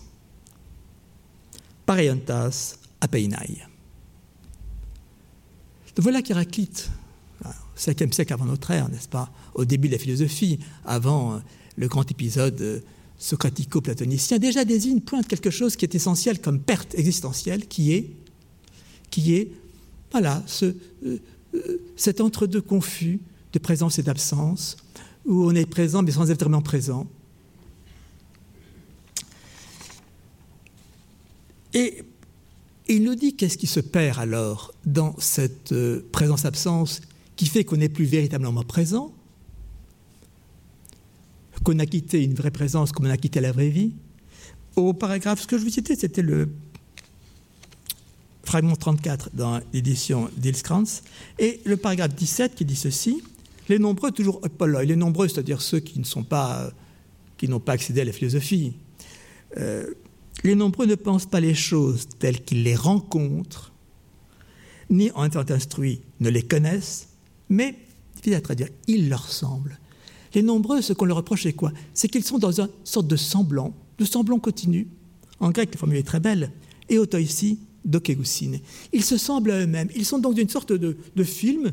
Pareiontas 1.86 2.76
apeinai. 3.00 3.62
Voilà 5.96 6.22
qu'Héraclite, 6.22 6.90
au 7.44 7.78
5e 7.78 8.12
siècle 8.12 8.32
avant 8.32 8.46
notre 8.46 8.70
ère, 8.70 8.88
n'est-ce 8.88 9.08
pas, 9.08 9.30
au 9.54 9.64
début 9.64 9.88
de 9.88 9.92
la 9.92 9.98
philosophie, 9.98 10.58
avant 10.84 11.34
euh, 11.34 11.38
le 11.76 11.88
grand 11.88 12.08
épisode 12.10 12.60
euh, 12.60 12.80
socratico-platonicien, 13.18 14.38
déjà 14.38 14.64
désigne, 14.64 15.00
pointe 15.00 15.28
quelque 15.28 15.50
chose 15.50 15.76
qui 15.76 15.84
est 15.84 15.94
essentiel 15.94 16.40
comme 16.40 16.60
perte 16.60 16.94
existentielle, 16.94 17.66
qui 17.68 17.92
est, 17.92 18.10
qui 19.10 19.34
est 19.34 19.52
voilà, 20.10 20.42
ce, 20.46 20.74
euh, 21.04 21.18
cet 21.96 22.20
entre-deux 22.20 22.60
confus 22.60 23.20
de 23.52 23.58
présence 23.58 23.98
et 23.98 24.02
d'absence, 24.02 24.76
où 25.26 25.44
on 25.44 25.54
est 25.54 25.66
présent 25.66 26.02
mais 26.02 26.10
sans 26.10 26.30
être 26.30 26.40
vraiment 26.40 26.62
présent, 26.62 27.06
Et 31.74 32.04
il 32.88 33.02
nous 33.02 33.14
dit 33.14 33.34
qu'est-ce 33.34 33.58
qui 33.58 33.66
se 33.66 33.80
perd 33.80 34.18
alors 34.18 34.72
dans 34.86 35.14
cette 35.18 35.72
euh, 35.72 36.06
présence-absence 36.12 37.00
qui 37.36 37.46
fait 37.46 37.64
qu'on 37.64 37.76
n'est 37.76 37.88
plus 37.88 38.04
véritablement 38.04 38.62
présent, 38.62 39.12
qu'on 41.64 41.78
a 41.78 41.86
quitté 41.86 42.22
une 42.22 42.34
vraie 42.34 42.50
présence 42.50 42.92
comme 42.92 43.06
on 43.06 43.10
a 43.10 43.16
quitté 43.16 43.40
la 43.40 43.52
vraie 43.52 43.70
vie. 43.70 43.92
Au 44.76 44.92
paragraphe, 44.92 45.40
ce 45.40 45.46
que 45.46 45.58
je 45.58 45.64
vous 45.64 45.70
citais, 45.70 45.96
c'était 45.96 46.22
le 46.22 46.48
fragment 48.44 48.76
34 48.76 49.30
dans 49.32 49.60
l'édition 49.72 50.30
d'Ilskrantz, 50.36 51.02
et 51.38 51.60
le 51.64 51.76
paragraphe 51.76 52.14
17 52.14 52.54
qui 52.54 52.64
dit 52.64 52.76
ceci 52.76 53.22
les 53.68 53.78
nombreux, 53.78 54.10
toujours 54.10 54.42
les 54.60 54.96
nombreux, 54.96 55.26
c'est-à-dire 55.28 55.62
ceux 55.62 55.80
qui 55.80 55.98
ne 55.98 56.04
sont 56.04 56.22
pas, 56.22 56.70
qui 57.38 57.48
n'ont 57.48 57.60
pas 57.60 57.72
accédé 57.72 58.02
à 58.02 58.04
la 58.04 58.12
philosophie, 58.12 58.74
euh, 59.56 59.86
les 60.44 60.54
nombreux 60.54 60.86
ne 60.86 60.94
pensent 60.94 61.26
pas 61.26 61.40
les 61.40 61.54
choses 61.54 62.06
telles 62.18 62.42
qu'ils 62.42 62.62
les 62.62 62.76
rencontrent, 62.76 63.72
ni 64.90 65.10
en 65.12 65.24
étant 65.24 65.44
instruits 65.50 66.00
ne 66.20 66.28
les 66.28 66.42
connaissent, 66.42 67.08
mais, 67.48 67.74
difficile 68.14 68.34
à 68.34 68.40
traduire, 68.40 68.68
ils 68.86 69.08
leur 69.08 69.28
semblent. 69.30 69.78
Les 70.34 70.42
nombreux, 70.42 70.82
ce 70.82 70.92
qu'on 70.92 71.04
leur 71.04 71.18
reproche, 71.18 71.44
c'est 71.44 71.52
quoi? 71.52 71.72
C'est 71.94 72.08
qu'ils 72.08 72.24
sont 72.24 72.38
dans 72.38 72.60
une 72.60 72.68
sorte 72.82 73.06
de 73.06 73.16
semblant, 73.16 73.72
de 73.98 74.04
semblant 74.04 74.38
continu. 74.38 74.88
En 75.40 75.50
grec, 75.50 75.70
la 75.72 75.78
formule 75.78 75.98
est 75.98 76.02
très 76.02 76.20
belle. 76.20 76.50
Et 76.88 76.98
ici, 77.20 77.58
dokeusine. 77.84 78.58
Ils 78.92 79.04
se 79.04 79.16
semblent 79.16 79.52
à 79.52 79.60
eux-mêmes. 79.60 79.88
Ils 79.94 80.04
sont 80.04 80.18
dans 80.18 80.32
une 80.32 80.48
sorte 80.48 80.72
de, 80.72 80.96
de 81.14 81.24
film 81.24 81.72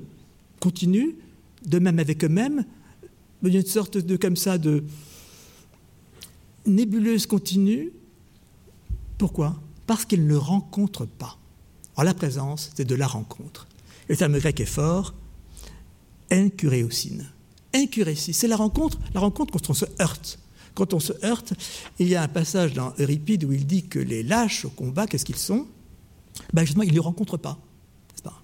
continu, 0.59 1.15
de 1.65 1.79
même 1.79 1.99
avec 1.99 2.23
eux-mêmes, 2.23 2.65
une 3.43 3.65
sorte 3.65 3.97
de, 3.97 4.15
comme 4.15 4.35
ça, 4.35 4.57
de 4.57 4.83
nébuleuse 6.65 7.25
continue, 7.25 7.91
pourquoi? 9.21 9.55
Parce 9.85 10.05
qu'ils 10.05 10.25
ne 10.25 10.35
rencontrent 10.35 11.05
pas. 11.05 11.37
En 11.95 12.01
la 12.01 12.15
présence, 12.15 12.71
c'est 12.75 12.85
de 12.85 12.95
la 12.95 13.05
rencontre. 13.05 13.67
Le 14.09 14.17
terme 14.17 14.39
grec 14.39 14.59
est 14.59 14.65
fort, 14.65 15.13
encuréocine. 16.31 17.29
Encurécie, 17.75 18.33
c'est 18.33 18.47
la 18.47 18.55
rencontre, 18.55 18.97
la 19.13 19.19
rencontre 19.19 19.53
quand 19.53 19.69
on 19.69 19.75
se 19.75 19.85
heurte. 20.01 20.39
Quand 20.73 20.95
on 20.95 20.99
se 20.99 21.13
heurte, 21.23 21.53
il 21.99 22.07
y 22.07 22.15
a 22.15 22.23
un 22.23 22.27
passage 22.27 22.73
dans 22.73 22.95
Euripide 22.97 23.43
où 23.43 23.51
il 23.51 23.67
dit 23.67 23.83
que 23.83 23.99
les 23.99 24.23
lâches 24.23 24.65
au 24.65 24.71
combat, 24.71 25.05
qu'est-ce 25.05 25.25
qu'ils 25.25 25.35
sont? 25.35 25.67
Ben 26.51 26.65
Justement, 26.65 26.83
ils 26.83 26.95
ne 26.95 26.99
rencontrent 26.99 27.37
pas. 27.37 27.59
pas? 28.23 28.41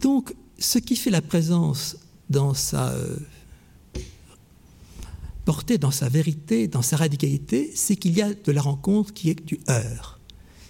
Donc, 0.00 0.32
ce 0.60 0.78
qui 0.78 0.94
fait 0.94 1.10
la 1.10 1.22
présence 1.22 1.96
dans 2.30 2.54
sa 2.54 2.94
euh, 5.48 5.52
porté 5.52 5.78
dans 5.78 5.90
sa 5.90 6.08
vérité, 6.08 6.68
dans 6.68 6.82
sa 6.82 6.96
radicalité, 6.96 7.72
c'est 7.74 7.96
qu'il 7.96 8.16
y 8.16 8.22
a 8.22 8.34
de 8.34 8.52
la 8.52 8.60
rencontre 8.60 9.12
qui 9.14 9.30
est 9.30 9.46
du 9.46 9.58
heurt, 9.68 10.20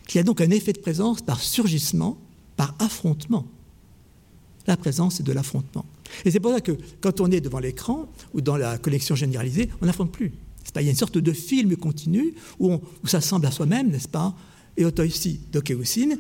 qu'il 0.07 0.19
y 0.19 0.21
a 0.21 0.23
donc 0.23 0.41
un 0.41 0.51
effet 0.51 0.73
de 0.73 0.79
présence 0.79 1.21
par 1.21 1.41
surgissement, 1.41 2.17
par 2.57 2.75
affrontement. 2.79 3.47
La 4.67 4.77
présence, 4.77 5.17
c'est 5.17 5.23
de 5.23 5.33
l'affrontement. 5.33 5.85
Et 6.25 6.31
c'est 6.31 6.41
pour 6.41 6.53
ça 6.53 6.61
que 6.61 6.73
quand 7.01 7.21
on 7.21 7.31
est 7.31 7.41
devant 7.41 7.59
l'écran 7.59 8.09
ou 8.35 8.41
dans 8.41 8.57
la 8.57 8.79
collection 8.79 9.15
généralisée, 9.15 9.69
on 9.81 9.87
n'affronte 9.87 10.13
plus. 10.13 10.33
Il 10.77 10.83
y 10.83 10.89
a 10.89 10.91
une 10.91 10.97
sorte 10.97 11.19
de 11.19 11.33
film 11.33 11.77
continu 11.77 12.35
où, 12.59 12.73
on, 12.73 12.81
où 13.03 13.07
ça 13.07 13.21
semble 13.21 13.47
à 13.47 13.51
soi-même, 13.51 13.91
n'est-ce 13.91 14.09
pas 14.09 14.35
Et 14.77 14.85
ici, 15.05 15.41
dokeusin, 15.51 16.17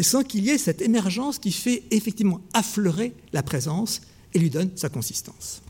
sans 0.00 0.22
qu'il 0.22 0.44
y 0.44 0.50
ait 0.50 0.58
cette 0.58 0.80
émergence 0.80 1.38
qui 1.38 1.52
fait 1.52 1.82
effectivement 1.90 2.40
affleurer 2.54 3.12
la 3.32 3.42
présence 3.42 4.00
et 4.32 4.38
lui 4.38 4.50
donne 4.50 4.70
sa 4.76 4.88
consistance. 4.88 5.60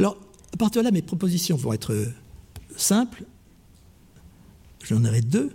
Alors, 0.00 0.16
à 0.54 0.56
partir 0.56 0.80
de 0.80 0.86
là, 0.86 0.92
mes 0.92 1.02
propositions 1.02 1.56
vont 1.56 1.74
être 1.74 1.94
simples. 2.74 3.24
J'en 4.82 5.04
aurai 5.04 5.20
deux. 5.20 5.50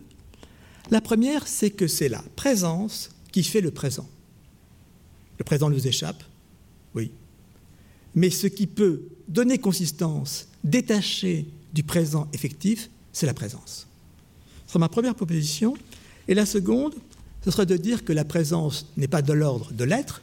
La 0.91 1.01
première, 1.01 1.47
c'est 1.47 1.71
que 1.71 1.87
c'est 1.87 2.09
la 2.09 2.23
présence 2.35 3.09
qui 3.31 3.41
fait 3.41 3.59
le 3.59 3.71
présent. 3.71 4.07
Le 5.39 5.43
présent 5.43 5.71
nous 5.71 5.87
échappe, 5.87 6.23
oui. 6.93 7.09
Mais 8.13 8.29
ce 8.29 8.45
qui 8.45 8.67
peut 8.67 9.07
donner 9.27 9.57
consistance, 9.57 10.47
détacher 10.63 11.47
du 11.73 11.81
présent 11.81 12.27
effectif, 12.31 12.91
c'est 13.13 13.25
la 13.25 13.33
présence. 13.33 13.87
Ce 14.67 14.73
sera 14.73 14.79
ma 14.79 14.89
première 14.89 15.15
proposition. 15.15 15.73
Et 16.27 16.35
la 16.35 16.45
seconde, 16.45 16.93
ce 17.43 17.49
serait 17.49 17.65
de 17.65 17.77
dire 17.77 18.05
que 18.05 18.13
la 18.13 18.25
présence 18.25 18.85
n'est 18.95 19.07
pas 19.07 19.23
de 19.23 19.33
l'ordre 19.33 19.73
de 19.73 19.83
l'être, 19.83 20.21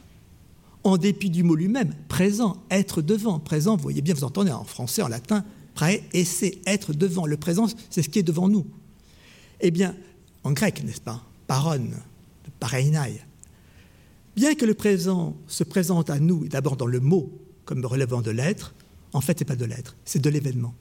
en 0.83 0.97
dépit 0.97 1.29
du 1.29 1.43
mot 1.43 1.55
lui-même, 1.55 1.93
présent, 2.07 2.57
être 2.69 3.01
devant. 3.01 3.39
Présent, 3.39 3.75
vous 3.77 3.83
voyez 3.83 4.01
bien, 4.01 4.13
vous 4.13 4.23
entendez 4.23 4.51
en 4.51 4.65
français, 4.65 5.01
en 5.01 5.07
latin, 5.07 5.45
prêt, 5.75 6.03
et 6.13 6.25
c'est 6.25 6.59
être 6.65 6.93
devant. 6.93 7.25
Le 7.25 7.37
présent, 7.37 7.67
c'est 7.89 8.01
ce 8.01 8.09
qui 8.09 8.19
est 8.19 8.23
devant 8.23 8.49
nous. 8.49 8.65
Eh 9.61 9.71
bien, 9.71 9.95
en 10.43 10.51
grec, 10.51 10.83
n'est-ce 10.83 11.01
pas 11.01 11.23
Paron, 11.47 11.87
parainai. 12.59 13.21
Bien 14.35 14.55
que 14.55 14.65
le 14.65 14.73
présent 14.73 15.35
se 15.47 15.63
présente 15.63 16.09
à 16.09 16.19
nous, 16.19 16.47
d'abord 16.47 16.75
dans 16.75 16.85
le 16.85 16.99
mot, 16.99 17.31
comme 17.65 17.85
relevant 17.85 18.21
de 18.21 18.31
l'être, 18.31 18.73
en 19.13 19.21
fait, 19.21 19.37
ce 19.37 19.43
n'est 19.43 19.47
pas 19.47 19.55
de 19.55 19.65
l'être, 19.65 19.95
c'est 20.05 20.21
de 20.21 20.29
l'événement. 20.29 20.73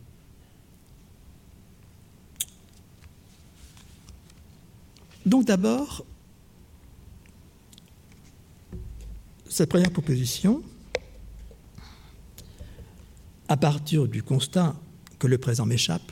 Donc 5.27 5.45
d'abord, 5.45 6.05
cette 9.53 9.69
première 9.69 9.91
proposition, 9.91 10.62
à 13.49 13.57
partir 13.59 14.09
du 14.09 14.23
constat 14.23 14.75
que 15.19 15.27
le 15.27 15.37
présent 15.37 15.67
m'échappe, 15.67 16.11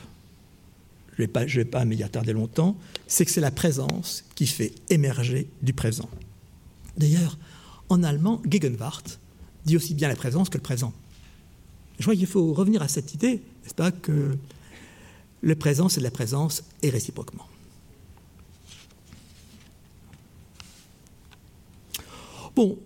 je 1.17 1.23
ne 1.23 1.27
vais, 1.27 1.65
pas 1.65 1.83
m'y 1.83 2.03
attarder 2.03 2.33
longtemps, 2.33 2.77
c'est 3.07 3.25
que 3.25 3.31
c'est 3.31 3.41
la 3.41 3.49
présence 3.49 4.25
qui 4.35 4.45
fait 4.45 4.73
émerger 4.89 5.49
du 5.63 5.73
présent. 5.73 6.07
D'ailleurs, 6.97 7.39
en 7.89 8.03
allemand, 8.03 8.43
Gegenwart 8.47 9.19
dit 9.65 9.75
aussi 9.75 9.95
bien 9.95 10.07
la 10.07 10.15
présence 10.15 10.49
que 10.49 10.57
le 10.57 10.63
présent. 10.63 10.93
Je 11.97 12.03
crois 12.03 12.15
qu'il 12.15 12.27
faut 12.27 12.53
revenir 12.53 12.83
à 12.83 12.87
cette 12.87 13.15
idée, 13.15 13.41
n'est-ce 13.63 13.73
pas, 13.73 13.91
que 13.91 14.37
le 15.41 15.55
présent, 15.55 15.89
c'est 15.89 15.99
de 15.99 16.05
la 16.05 16.11
présence 16.11 16.63
et 16.83 16.91
réciproquement. 16.91 17.47
Bon, 22.55 22.77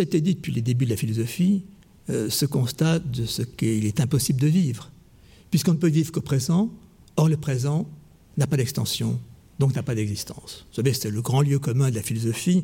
été 0.00 0.20
dit 0.20 0.34
depuis 0.34 0.52
les 0.52 0.62
débuts 0.62 0.86
de 0.86 0.90
la 0.90 0.96
philosophie, 0.96 1.64
euh, 2.08 2.30
ce 2.30 2.46
constat 2.46 2.98
de 2.98 3.26
ce 3.26 3.42
qu'il 3.42 3.84
est 3.84 4.00
impossible 4.00 4.40
de 4.40 4.46
vivre, 4.46 4.90
puisqu'on 5.50 5.72
ne 5.72 5.78
peut 5.78 5.88
vivre 5.88 6.10
qu'au 6.10 6.20
présent, 6.20 6.70
or 7.16 7.28
le 7.28 7.36
présent 7.36 7.86
n'a 8.38 8.46
pas 8.46 8.56
d'extension, 8.56 9.20
donc 9.58 9.74
n'a 9.74 9.82
pas 9.82 9.94
d'existence. 9.94 10.66
Vous 10.70 10.76
savez, 10.76 10.94
c'est 10.94 11.10
le 11.10 11.20
grand 11.20 11.42
lieu 11.42 11.58
commun 11.58 11.90
de 11.90 11.94
la 11.94 12.02
philosophie, 12.02 12.62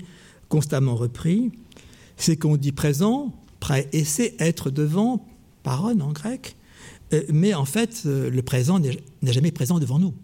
constamment 0.49 0.97
repris, 0.97 1.53
c'est 2.17 2.37
qu'on 2.37 2.57
dit 2.57 2.73
présent, 2.73 3.35
prêt, 3.61 3.89
et 3.93 4.05
c'est 4.05 4.35
être 4.39 4.71
devant, 4.71 5.27
paron 5.63 6.01
en 6.01 6.13
grec, 6.13 6.57
euh, 7.13 7.23
mais 7.33 7.55
en 7.55 7.65
fait, 7.65 8.03
euh, 8.07 8.31
le 8.31 8.43
présent 8.43 8.79
n'est 8.79 8.99
jamais 9.23 9.53
présent 9.53 9.79
devant 9.79 9.99
nous, 9.99 10.15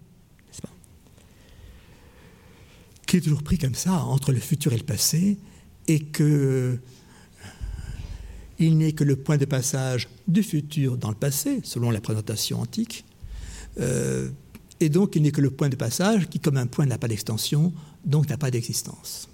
Qui 3.07 3.19
est 3.19 3.21
toujours 3.21 3.43
pris 3.43 3.59
comme 3.59 3.75
ça, 3.75 4.03
entre 4.05 4.33
le 4.33 4.41
futur 4.41 4.73
et 4.73 4.79
le 4.79 4.83
passé, 4.83 5.39
et 5.89 6.01
que 6.01 6.79
il 8.59 8.79
n'est 8.79 8.93
que 8.93 9.05
le 9.05 9.17
point 9.17 9.37
de 9.37 9.45
passage 9.45 10.09
du 10.29 10.43
futur 10.43 10.97
dans 10.97 11.09
le 11.09 11.17
passé, 11.17 11.61
selon 11.65 11.91
la 11.91 12.01
présentation 12.01 12.61
antique, 12.61 13.05
euh, 13.81 14.31
et 14.81 14.89
donc 14.89 15.17
il 15.17 15.23
n'est 15.23 15.33
que 15.33 15.41
le 15.41 15.51
point 15.51 15.69
de 15.69 15.77
passage 15.77 16.29
qui, 16.29 16.39
comme 16.39 16.57
un 16.57 16.67
point, 16.67 16.87
n'a 16.87 16.99
pas 16.99 17.09
d'extension, 17.09 17.73
donc 18.05 18.29
n'a 18.29 18.37
pas 18.37 18.51
d'existence. 18.51 19.29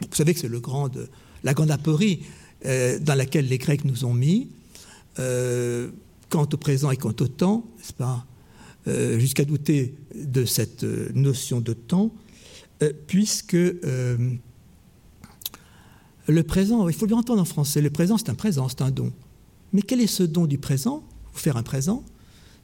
Vous 0.00 0.14
savez 0.14 0.34
que 0.34 0.40
c'est 0.40 0.48
le 0.48 0.60
grand 0.60 0.90
la 1.44 1.54
grande 1.54 1.70
aporie 1.70 2.22
euh, 2.66 2.98
dans 2.98 3.14
laquelle 3.14 3.46
les 3.46 3.58
Grecs 3.58 3.84
nous 3.84 4.04
ont 4.04 4.14
mis, 4.14 4.48
euh, 5.18 5.90
quant 6.28 6.48
au 6.52 6.56
présent 6.56 6.90
et 6.90 6.96
quant 6.96 7.14
au 7.20 7.28
temps, 7.28 7.64
n'est-ce 7.78 7.92
pas, 7.92 8.26
jusqu'à 9.18 9.44
douter 9.44 9.94
de 10.14 10.46
cette 10.46 10.82
notion 10.82 11.60
de 11.60 11.74
temps, 11.74 12.10
puisque 13.06 13.56
le 16.28 16.42
présent, 16.42 16.88
il 16.88 16.94
faut 16.94 17.06
lui 17.06 17.14
entendre 17.14 17.40
en 17.40 17.46
français, 17.46 17.80
le 17.80 17.90
présent 17.90 18.18
c'est 18.18 18.28
un 18.28 18.34
présent, 18.34 18.68
c'est 18.68 18.82
un 18.82 18.90
don. 18.90 19.12
Mais 19.72 19.82
quel 19.82 20.00
est 20.00 20.06
ce 20.06 20.22
don 20.22 20.46
du 20.46 20.58
présent? 20.58 21.02
Vous 21.32 21.40
faire 21.40 21.56
un 21.56 21.62
présent 21.62 22.04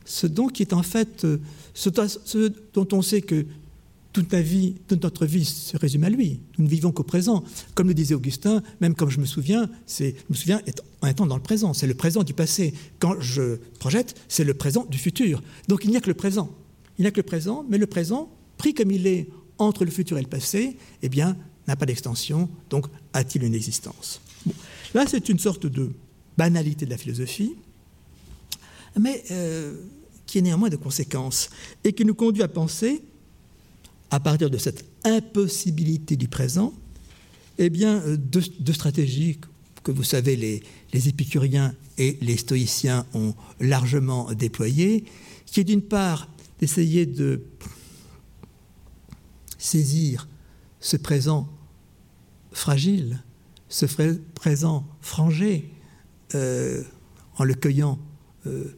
Ce 0.05 0.27
don 0.27 0.49
qui 0.49 0.63
est 0.63 0.73
en 0.73 0.83
fait 0.83 1.25
euh, 1.25 1.39
ce, 1.75 1.91
dont 2.73 2.89
on 2.93 3.03
sait 3.03 3.23
que 3.23 3.47
toute, 4.13 4.33
vie, 4.35 4.77
toute 4.87 5.03
notre 5.03 5.27
vie 5.27 5.45
se 5.45 5.77
résume 5.77 6.05
à 6.05 6.11
lui. 6.11 6.41
Nous 6.59 6.65
ne 6.65 6.71
vivons 6.71 6.93
qu'au 6.93 7.03
présent. 7.03 7.43
Comme 7.75 7.89
le 7.89 7.95
disait 7.95 8.15
Augustin, 8.15 8.63
même 8.81 8.95
comme 8.95 9.11
je 9.11 9.19
me 9.19 9.27
souviens, 9.27 9.69
c'est, 9.87 10.15
je 10.17 10.25
me 10.33 10.35
souviens 10.35 10.61
en 11.03 11.09
étant 11.09 11.27
dans 11.27 11.37
le 11.37 11.43
présent. 11.43 11.75
C'est 11.75 11.89
le 11.89 11.95
présent 11.95 12.23
du 12.23 12.33
passé. 12.33 12.75
Quand 13.01 13.21
je 13.21 13.57
projette, 13.81 14.15
c'est 14.29 14.45
le 14.45 14.55
présent 14.55 14.87
du 14.89 14.99
futur. 14.99 15.43
Donc 15.69 15.85
il 15.85 15.91
n'y 15.91 15.97
a 15.97 16.01
que 16.01 16.09
le 16.09 16.15
présent. 16.15 16.49
Il 16.99 17.03
n'y 17.03 17.09
a 17.09 17.11
que 17.11 17.17
le 17.17 17.25
présent, 17.25 17.67
mais 17.69 17.79
le 17.79 17.87
présent, 17.87 18.31
pris 18.57 18.73
comme 18.73 18.93
il 18.93 19.07
est 19.07 19.29
entre 19.59 19.85
le 19.85 19.91
futur 19.91 20.17
et 20.17 20.23
le 20.23 20.29
passé, 20.29 20.77
eh 21.03 21.09
bien, 21.09 21.37
n'a 21.67 21.77
pas 21.77 21.87
d'extension, 21.87 22.49
donc 22.71 22.87
a-t-il 23.13 23.45
une 23.45 23.55
existence? 23.55 24.21
Là, 24.95 25.05
c'est 25.09 25.29
une 25.29 25.39
sorte 25.39 25.67
de 25.67 25.93
banalité 26.37 26.85
de 26.85 26.91
la 26.91 26.99
philosophie, 26.99 27.55
mais 28.99 29.23
euh, 29.31 29.75
qui 30.27 30.39
est 30.39 30.43
néanmoins 30.43 30.69
de 30.69 30.77
conséquences 30.77 31.51
et 31.83 31.93
qui 31.93 32.05
nous 32.05 32.15
conduit 32.15 32.43
à 32.43 32.49
penser, 32.49 33.03
à 34.11 34.21
partir 34.21 34.51
de 34.51 34.59
cette 34.59 34.85
impossibilité 35.05 36.17
du 36.17 36.29
présent, 36.29 36.73
eh 37.59 37.71
bien, 37.71 38.01
euh, 38.03 38.17
deux, 38.17 38.73
stratégies 38.73 39.39
que 39.83 39.93
vous 39.93 40.05
savez, 40.05 40.37
les, 40.37 40.63
les, 40.93 41.09
épicuriens 41.09 41.75
et 41.99 42.19
les 42.21 42.37
stoïciens 42.37 43.07
ont 43.15 43.35
largement 43.61 44.33
déployées, 44.33 45.05
qui 45.47 45.61
est 45.61 45.65
d'une 45.65 45.83
part 45.83 46.29
d'essayer 46.59 47.07
de 47.07 47.43
saisir 49.59 50.29
ce 50.81 50.97
présent 50.97 51.49
fragile, 52.55 53.23
ce 53.69 53.87
présent 54.35 54.87
frangé, 55.01 55.71
euh, 56.35 56.83
en 57.37 57.45
le 57.45 57.55
cueillant 57.55 57.99
euh, 58.47 58.77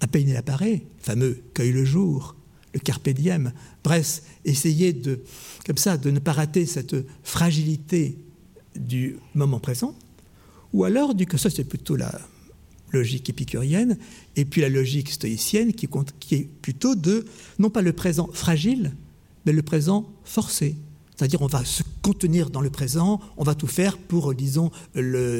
à 0.00 0.06
peine 0.06 0.28
il 0.28 0.36
apparaît, 0.36 0.84
fameux 0.98 1.42
cueille 1.52 1.72
le 1.72 1.84
jour, 1.84 2.36
le 2.72 2.80
carpe 2.80 3.08
diem, 3.08 3.52
bref, 3.82 4.22
essayer 4.44 4.92
de, 4.92 5.20
comme 5.66 5.78
ça, 5.78 5.96
de 5.96 6.10
ne 6.10 6.18
pas 6.18 6.32
rater 6.32 6.66
cette 6.66 6.96
fragilité 7.22 8.18
du 8.76 9.16
moment 9.34 9.60
présent, 9.60 9.94
ou 10.72 10.84
alors, 10.84 11.14
du 11.14 11.26
que 11.26 11.38
ça 11.38 11.50
c'est 11.50 11.64
plutôt 11.64 11.96
la 11.96 12.12
logique 12.92 13.28
épicurienne, 13.28 13.98
et 14.36 14.44
puis 14.44 14.60
la 14.60 14.68
logique 14.68 15.10
stoïcienne 15.10 15.72
qui, 15.72 15.88
qui 16.20 16.34
est 16.34 16.48
plutôt 16.62 16.94
de, 16.94 17.24
non 17.58 17.70
pas 17.70 17.82
le 17.82 17.92
présent 17.92 18.28
fragile, 18.32 18.94
mais 19.44 19.52
le 19.52 19.62
présent 19.62 20.12
forcé, 20.24 20.76
c'est-à-dire 21.16 21.42
on 21.42 21.46
va 21.46 21.64
se 21.64 21.82
contenir 22.02 22.50
dans 22.50 22.60
le 22.60 22.70
présent, 22.70 23.20
on 23.36 23.44
va 23.44 23.54
tout 23.54 23.66
faire 23.66 23.96
pour, 23.96 24.34
disons, 24.34 24.70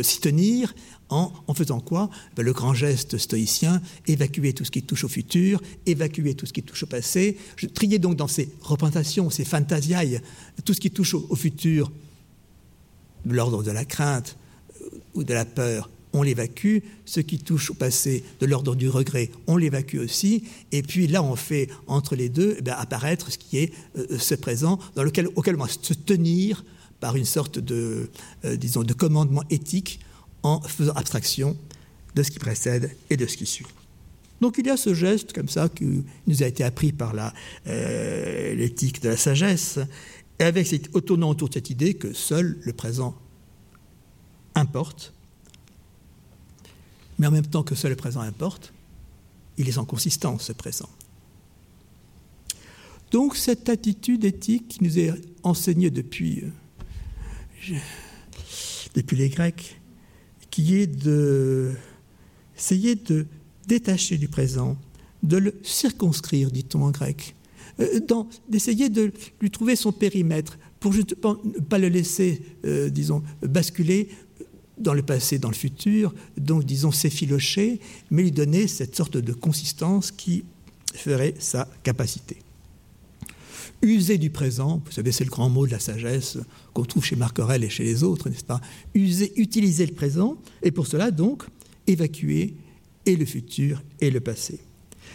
s'y 0.03 0.21
tenir 0.21 0.75
en, 1.09 1.31
faisant 1.55 1.81
quoi? 1.81 2.11
Ben, 2.35 2.43
Le 2.43 2.53
grand 2.53 2.75
geste 2.75 3.19
stoïcien, 3.19 3.81
évacuer 4.07 4.53
tout 4.53 4.65
ce 4.65 4.71
qui 4.71 4.83
touche 4.83 5.05
au 5.05 5.09
futur, 5.09 5.63
évacuer 5.85 6.35
tout 6.35 6.47
ce 6.47 6.53
qui 6.53 6.63
touche 6.63 6.83
au 6.83 6.87
passé. 6.87 7.37
Je 7.57 7.67
triais 7.67 7.99
donc 7.99 8.17
dans 8.17 8.29
ces 8.29 8.49
représentations, 8.63 9.31
ces 9.31 9.45
fantasiailles, 9.45 10.21
tout 10.65 10.75
ce 10.75 10.81
qui 10.81 10.91
touche 10.91 11.15
au, 11.15 11.27
au 11.29 11.37
futur, 11.37 11.93
l'ordre 13.25 13.63
de 13.63 13.71
la 13.71 13.85
crainte 13.85 14.37
euh, 14.83 14.89
ou 15.15 15.25
de 15.25 15.35
la 15.35 15.45
peur, 15.45 15.91
on 16.13 16.23
l'évacue. 16.23 16.79
Ce 17.05 17.21
qui 17.21 17.39
touche 17.39 17.71
au 17.71 17.75
passé 17.75 18.25
de 18.41 18.47
l'ordre 18.47 18.75
du 18.75 18.89
regret, 18.89 19.31
on 19.47 19.57
l'évacue 19.57 19.99
aussi. 19.99 20.45
Et 20.73 20.83
puis 20.83 21.07
là, 21.07 21.23
on 21.23 21.37
fait 21.37 21.69
entre 21.87 22.17
les 22.17 22.29
deux 22.29 22.59
eh 22.59 22.71
apparaître 22.71 23.31
ce 23.31 23.39
qui 23.39 23.59
est 23.59 23.73
euh, 23.97 24.19
ce 24.19 24.35
présent 24.35 24.79
dans 24.95 25.03
lequel, 25.03 25.29
auquel 25.37 25.57
on 25.57 25.65
va 25.65 25.69
se 25.69 25.95
tenir 25.95 26.65
par 27.01 27.17
une 27.17 27.25
sorte 27.25 27.59
de, 27.59 28.11
euh, 28.45 28.57
disons, 28.57 28.83
de 28.83 28.95
commandement 28.95 29.43
éthique 29.51 30.01
en 30.43 30.61
faisant 30.61 30.93
abstraction 30.93 31.57
de 32.15 32.23
ce 32.23 32.31
qui 32.31 32.39
précède 32.39 32.97
et 33.11 33.17
de 33.17 33.27
ce 33.27 33.37
qui 33.37 33.47
suit. 33.47 33.67
Donc 34.41 34.57
il 34.59 34.67
y 34.67 34.71
a 34.71 34.77
ce 34.77 34.95
geste 34.95 35.33
comme 35.33 35.49
ça 35.49 35.69
qui 35.69 36.05
nous 36.27 36.43
a 36.43 36.47
été 36.47 36.63
appris 36.63 36.93
par 36.93 37.15
euh, 37.67 38.55
l'éthique 38.55 39.03
de 39.03 39.11
la 39.11 39.17
sagesse, 39.17 39.79
et 40.39 40.45
avec 40.45 40.67
cette, 40.67 40.95
autour 40.95 41.17
de 41.17 41.53
cette 41.53 41.71
idée 41.71 41.95
que 41.95 42.13
seul 42.13 42.59
le 42.63 42.73
présent 42.73 43.15
importe, 44.55 45.15
mais 47.19 47.27
en 47.27 47.31
même 47.31 47.47
temps 47.47 47.63
que 47.63 47.75
seul 47.75 47.91
le 47.91 47.97
présent 47.97 48.21
importe, 48.21 48.73
il 49.59 49.69
est 49.69 49.73
sans 49.73 49.85
consistance, 49.85 50.45
ce 50.45 50.53
présent. 50.53 50.89
Donc 53.11 53.37
cette 53.37 53.69
attitude 53.69 54.25
éthique 54.25 54.69
qui 54.69 54.85
nous 54.85 54.99
est 54.99 55.13
enseignée 55.43 55.91
depuis, 55.91 56.45
euh, 57.71 57.77
les 58.95 59.29
Grecs, 59.29 59.81
qui 60.51 60.77
est 60.77 60.87
d'essayer 62.57 62.95
de 62.95 63.27
détacher 63.67 64.19
du 64.19 64.29
présent, 64.29 64.77
de 65.23 65.37
le 65.37 65.55
circonscrire, 65.63 66.51
dit-on 66.51 66.83
en 66.83 66.91
grec, 66.91 67.35
euh, 67.81 68.01
d'essayer 68.49 68.89
de 68.89 69.13
lui 69.41 69.51
trouver 69.51 69.77
son 69.77 69.93
périmètre 69.93 70.59
pour 70.81 70.95
ne 70.95 71.61
pas 71.61 71.79
le 71.79 71.89
laisser, 71.89 72.43
euh, 72.65 72.89
disons, 72.89 73.23
basculer 73.43 74.09
dans 74.79 74.95
le 74.95 75.03
passé, 75.03 75.39
dans 75.39 75.49
le 75.49 75.55
futur, 75.55 76.15
donc 76.37 76.65
disons 76.65 76.93
s'effilocher, 76.93 77.81
mais 78.11 78.23
lui 78.23 78.33
donner 78.33 78.67
cette 78.67 78.95
sorte 78.95 79.17
de 79.17 79.33
consistance 79.33 80.11
qui 80.11 80.45
ferait 80.95 81.35
sa 81.39 81.69
capacité. 81.83 82.37
User 83.83 84.19
du 84.19 84.31
présent, 84.31 84.83
vous 84.85 84.93
savez, 84.93 85.13
c'est 85.13 85.25
le 85.25 85.31
grand 85.31 85.49
mot 85.49 85.67
de 85.67 85.73
la 85.73 85.79
sagesse 85.79 86.39
qu'on 86.73 86.85
trouve 86.85 87.05
chez 87.05 87.17
Marc 87.17 87.39
et 87.39 87.69
chez 87.69 87.85
les 87.85 88.03
autres, 88.03 88.29
n'est-ce 88.31 88.45
pas? 88.45 88.61
User, 88.95 89.33
utiliser 89.37 89.87
le 89.87 89.95
présent, 89.95 90.37
et 90.63 90.71
pour 90.71 90.87
cela, 90.87 91.11
donc, 91.11 91.45
évacuer 91.87 92.55
et 93.05 93.17
le 93.17 93.25
futur 93.25 93.83
et 94.01 94.11
le 94.11 94.21
passé. 94.21 94.61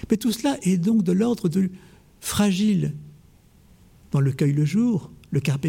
Mais 0.09 0.17
tout 0.17 0.31
cela 0.31 0.57
est 0.61 0.77
donc 0.77 1.03
de 1.03 1.11
l'ordre 1.11 1.49
de 1.49 1.69
fragile 2.19 2.93
dans 4.11 4.19
le 4.19 4.31
cueil 4.31 4.53
le 4.53 4.65
jour, 4.65 5.11
le 5.31 5.39
carpe 5.39 5.67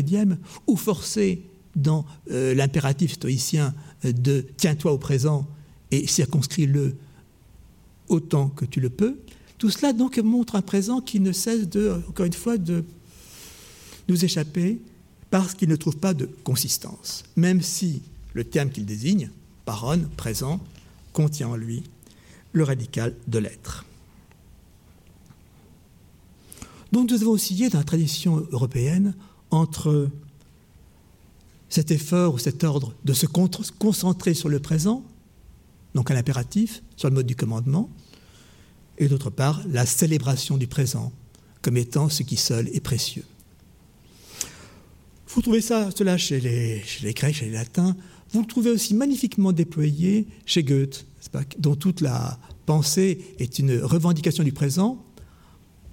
ou 0.67 0.77
forcé 0.77 1.43
dans 1.77 2.05
euh, 2.31 2.55
l'impératif 2.55 3.13
stoïcien 3.15 3.75
de 4.05 4.45
tiens-toi 4.57 4.93
au 4.93 4.99
présent 4.99 5.47
et 5.91 6.07
circonscris-le 6.07 6.97
autant 8.09 8.49
que 8.49 8.65
tu 8.65 8.81
le 8.81 8.91
peux. 8.91 9.19
Tout 9.59 9.71
cela 9.71 9.93
donc 9.93 10.19
montre 10.19 10.57
un 10.57 10.63
présent 10.63 11.01
qui 11.01 11.21
ne 11.21 11.33
cesse 11.33 11.69
de, 11.69 12.03
encore 12.09 12.27
une 12.27 12.33
fois, 12.33 12.59
de 12.59 12.85
nous 14.09 14.25
échapper 14.25 14.81
parce 15.31 15.55
qu'il 15.55 15.69
ne 15.69 15.77
trouve 15.77 15.97
pas 15.97 16.15
de 16.15 16.27
consistance, 16.45 17.25
même 17.37 17.63
si 17.63 18.03
le 18.35 18.45
terme 18.45 18.71
qu'il 18.71 18.85
désigne, 18.85 19.31
paron, 19.65 20.01
présent, 20.17 20.61
contient 21.13 21.49
en 21.49 21.57
lui 21.57 21.85
le 22.53 22.65
radical 22.65 23.15
de 23.29 23.39
l'être. 23.39 23.85
Donc 26.93 27.11
nous 27.11 27.23
avons 27.23 27.33
oscillé 27.33 27.71
dans 27.71 27.79
la 27.79 27.85
tradition 27.85 28.47
européenne 28.51 29.15
entre 29.51 30.11
cet 31.73 31.91
effort 31.91 32.35
ou 32.35 32.39
cet 32.39 32.65
ordre 32.65 32.93
de 33.03 33.15
se 33.15 33.25
concentrer 33.25 34.35
sur 34.35 34.51
le 34.51 34.61
présent, 34.61 35.03
donc 35.95 36.11
un 36.11 36.17
impératif, 36.17 36.83
sur 36.97 37.09
le 37.09 37.15
mode 37.15 37.27
du 37.27 37.35
commandement, 37.35 37.89
et 38.99 39.09
d'autre 39.09 39.31
part 39.31 39.63
la 39.71 39.87
célébration 39.87 40.59
du 40.59 40.67
présent 40.67 41.13
comme 41.63 41.79
étant 41.79 42.11
ce 42.11 42.25
qui 42.25 42.37
seul 42.37 42.69
est 42.75 42.81
précieux. 42.81 43.25
Vous 45.29 45.41
trouvez 45.41 45.63
cela 45.63 46.19
chez 46.19 46.41
les 46.41 47.15
Grecs, 47.15 47.37
chez 47.37 47.47
les 47.47 47.53
Latins, 47.53 47.97
vous 48.33 48.43
le 48.43 48.47
trouvez 48.47 48.71
aussi 48.71 48.93
magnifiquement 48.93 49.53
déployé 49.53 50.27
chez 50.45 50.63
Goethe, 50.63 51.07
dont 51.59 51.75
toute 51.75 52.03
la 52.03 52.39
pensée 52.67 53.35
est 53.39 53.59
une 53.59 53.79
revendication 53.79 54.45
du 54.45 54.53
présent, 54.53 55.03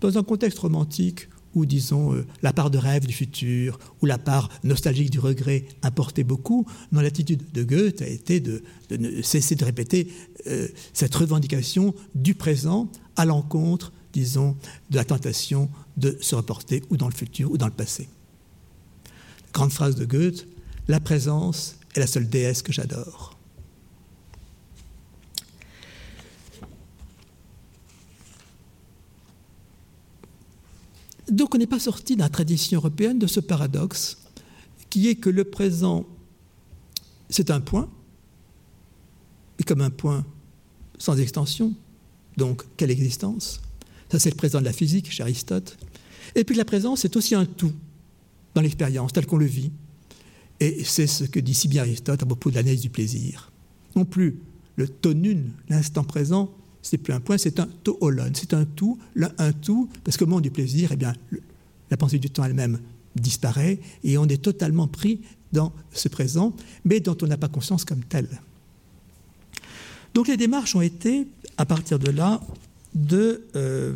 dans 0.02 0.18
un 0.18 0.24
contexte 0.24 0.60
romantique 0.60 1.30
où, 1.56 1.66
disons, 1.66 2.14
euh, 2.14 2.26
la 2.42 2.54
part 2.54 2.70
de 2.70 2.78
rêve 2.78 3.06
du 3.06 3.14
futur 3.14 3.80
ou 4.02 4.06
la 4.06 4.18
part 4.18 4.50
nostalgique 4.64 5.10
du 5.10 5.20
regret 5.20 5.66
importait 5.82 6.24
beaucoup, 6.24 6.66
non, 6.92 7.02
l'attitude 7.02 7.52
de 7.52 7.64
Goethe 7.64 8.02
a 8.02 8.08
été 8.08 8.40
de, 8.40 8.62
ne 8.92 9.22
cesser 9.22 9.56
de 9.56 9.66
répéter 9.66 10.12
euh, 10.48 10.68
cette 10.94 11.16
revendication 11.16 11.94
du 12.16 12.36
présent 12.36 12.90
à 13.16 13.26
l'encontre, 13.26 13.92
disons, 14.14 14.56
de 14.90 14.96
la 14.96 15.06
tentation 15.06 15.70
de 15.98 16.18
se 16.22 16.36
reporter 16.36 16.82
ou 16.90 16.98
dans 16.98 17.08
le 17.08 17.14
futur 17.14 17.52
ou 17.52 17.58
dans 17.58 17.68
le 17.68 17.74
passé. 17.74 18.08
Grande 19.54 19.72
phrase 19.72 19.96
de 19.96 20.06
Goethe, 20.06 20.48
la 20.88 21.00
présence 21.00 21.78
est 21.96 22.00
la 22.00 22.08
seule 22.08 22.30
déesse 22.30 22.62
que 22.62 22.72
j'adore. 22.72 23.38
Donc 31.32 31.56
on 31.56 31.58
n'est 31.58 31.68
pas 31.68 31.80
sorti 31.80 32.15
de 32.15 32.22
la 32.22 32.30
tradition 32.30 32.80
européenne 32.80 33.20
de 33.20 33.28
ce 33.28 33.39
paradoxe 33.39 34.18
qui 34.89 35.08
est 35.08 35.15
que 35.15 35.30
le 35.30 35.44
présent, 35.44 36.06
c'est 37.30 37.52
un 37.52 37.62
point, 37.62 37.89
et 39.60 39.63
comme 39.63 39.82
un 39.82 39.92
point 39.92 40.26
sans 40.98 41.20
extension, 41.20 41.74
donc 42.38 42.63
quelle 42.78 42.92
existence? 42.92 43.62
Ça 44.12 44.20
c'est 44.20 44.32
le 44.32 44.36
présent 44.36 44.60
de 44.60 44.65
la 44.65 44.74
physique 44.74 45.12
chez 45.12 45.24
Aristote. 45.24 45.78
Et 46.36 46.44
puis 46.44 46.56
la 46.56 46.65
présence 46.65 47.02
c'est 47.02 47.15
aussi 47.15 47.36
un 47.36 47.46
tout 47.46 47.74
dans 48.56 48.62
l'expérience, 48.62 49.13
tel 49.13 49.26
qu'on 49.26 49.38
le 49.38 49.46
vit. 49.46 49.72
Et 50.60 50.84
c'est 50.84 51.08
ce 51.08 51.24
que 51.24 51.39
dit 51.39 51.54
si 51.54 51.68
bien 51.68 51.84
Aristote 51.84 52.24
à 52.24 52.26
propos 52.26 52.50
de 52.50 52.56
l'analyse 52.56 52.82
du 52.82 52.89
plaisir. 52.89 53.52
Non 53.96 54.06
plus 54.06 54.39
le 54.76 54.88
tonun, 54.88 55.52
l'instant 55.70 56.04
présent, 56.04 56.52
c'est 56.89 56.97
plus 56.97 57.13
un 57.13 57.19
point, 57.19 57.38
c'est 57.38 57.60
un 57.60 57.67
toolon, 57.84 58.32
c'est 58.34 58.56
un 58.56 58.65
tout, 58.65 58.97
un 59.38 59.52
tout, 59.52 59.88
parce 60.04 60.17
que 60.17 60.25
monde 60.25 60.41
du 60.41 60.49
plaisir, 60.49 60.89
eh 60.91 60.95
bien, 60.95 61.13
la 61.91 61.97
pensée 61.97 62.17
du 62.17 62.32
temps 62.32 62.43
elle-même 62.43 62.80
disparaît 63.15 63.80
et 64.04 64.17
on 64.17 64.25
est 64.25 64.41
totalement 64.41 64.88
pris 64.88 65.21
dans 65.54 65.71
ce 65.91 66.10
présent, 66.10 66.56
mais 66.86 66.99
dont 66.99 67.15
on 67.21 67.28
n'a 67.28 67.38
pas 67.38 67.47
conscience 67.47 67.86
comme 67.86 68.04
tel. 68.04 68.28
Donc 70.15 70.28
les 70.28 70.36
démarches 70.36 70.75
ont 70.75 70.82
été, 70.82 71.28
à 71.58 71.65
partir 71.67 71.99
de 71.99 72.10
là, 72.10 72.41
de 72.95 73.43
euh, 73.56 73.93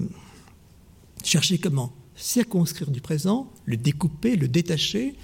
chercher 1.24 1.58
comment 1.58 1.94
circonscrire 2.16 2.92
du 2.92 3.02
présent, 3.02 3.52
le 3.66 3.76
découper, 3.76 4.36
le 4.36 4.48
détacher. 4.48 5.16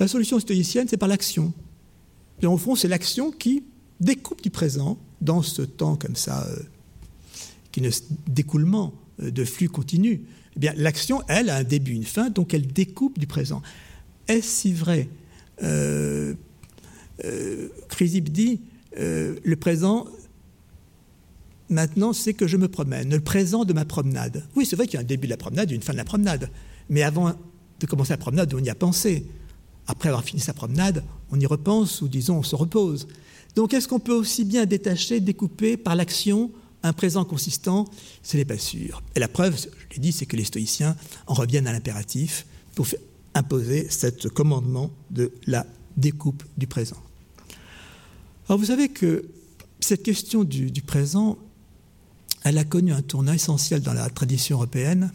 La 0.00 0.08
solution 0.08 0.40
stoïcienne, 0.40 0.88
c'est 0.88 0.96
par 0.96 1.08
l'action. 1.08 1.52
Au 2.42 2.56
fond, 2.56 2.74
c'est 2.74 2.88
l'action 2.88 3.30
qui 3.30 3.62
découpe 4.00 4.42
du 4.42 4.50
présent 4.50 4.98
dans 5.22 5.42
ce 5.42 5.62
temps 5.62 5.96
comme 5.96 6.16
ça, 6.16 6.46
euh, 6.48 6.56
qui 7.70 7.80
ne 7.80 7.90
d'écoulement, 8.26 8.92
euh, 9.22 9.30
de 9.30 9.44
flux 9.44 9.68
continu, 9.68 10.22
eh 10.56 10.60
bien, 10.60 10.74
l'action, 10.76 11.22
elle, 11.28 11.48
a 11.48 11.56
un 11.56 11.64
début, 11.64 11.92
une 11.92 12.04
fin, 12.04 12.28
donc 12.28 12.52
elle 12.52 12.66
découpe 12.66 13.18
du 13.18 13.26
présent. 13.26 13.62
Est-ce 14.28 14.48
si 14.48 14.72
vrai 14.72 15.08
euh, 15.62 16.34
euh 17.24 17.68
dit 18.00 18.60
le 18.94 19.54
présent, 19.54 20.06
maintenant, 21.70 22.12
c'est 22.12 22.34
que 22.34 22.46
je 22.46 22.56
me 22.56 22.68
promène, 22.68 23.10
le 23.10 23.20
présent 23.20 23.64
de 23.64 23.72
ma 23.72 23.84
promenade. 23.84 24.44
Oui, 24.56 24.66
c'est 24.66 24.76
vrai 24.76 24.86
qu'il 24.86 24.94
y 24.94 24.96
a 24.98 25.00
un 25.00 25.04
début 25.04 25.26
de 25.26 25.30
la 25.30 25.36
promenade 25.36 25.70
une 25.70 25.82
fin 25.82 25.92
de 25.92 25.98
la 25.98 26.04
promenade, 26.04 26.50
mais 26.90 27.02
avant 27.02 27.32
de 27.80 27.86
commencer 27.86 28.12
la 28.12 28.18
promenade, 28.18 28.52
on 28.54 28.62
y 28.62 28.68
a 28.68 28.74
pensé. 28.74 29.24
Après 29.86 30.08
avoir 30.08 30.24
fini 30.24 30.40
sa 30.40 30.52
promenade, 30.52 31.04
on 31.30 31.40
y 31.40 31.46
repense 31.46 32.02
ou 32.02 32.08
disons 32.08 32.38
on 32.38 32.42
se 32.42 32.54
repose. 32.54 33.08
Donc 33.54 33.74
est-ce 33.74 33.86
qu'on 33.88 34.00
peut 34.00 34.14
aussi 34.14 34.44
bien 34.44 34.66
détacher, 34.66 35.20
découper 35.20 35.76
par 35.76 35.94
l'action 35.94 36.50
un 36.82 36.92
présent 36.92 37.24
consistant? 37.24 37.86
Ce 38.22 38.36
n'est 38.36 38.44
pas 38.44 38.58
sûr. 38.58 39.02
Et 39.14 39.20
la 39.20 39.28
preuve, 39.28 39.56
je 39.58 39.94
l'ai 39.94 40.00
dit, 40.00 40.12
c'est 40.12 40.26
que 40.26 40.36
les 40.36 40.44
stoïciens 40.44 40.96
en 41.26 41.34
reviennent 41.34 41.66
à 41.66 41.72
l'impératif 41.72 42.46
pour 42.74 42.86
imposer 43.34 43.88
ce 43.90 44.28
commandement 44.28 44.90
de 45.10 45.32
la 45.46 45.66
découpe 45.96 46.42
du 46.56 46.66
présent. 46.66 46.96
Alors 48.48 48.58
vous 48.58 48.66
savez 48.66 48.88
que 48.88 49.24
cette 49.80 50.02
question 50.02 50.44
du, 50.44 50.70
présent, 50.82 51.38
elle 52.44 52.58
a 52.58 52.64
connu 52.64 52.92
un 52.92 53.02
tournant 53.02 53.32
essentiel 53.32 53.80
dans 53.80 53.92
la 53.92 54.08
tradition 54.10 54.56
européenne. 54.56 55.12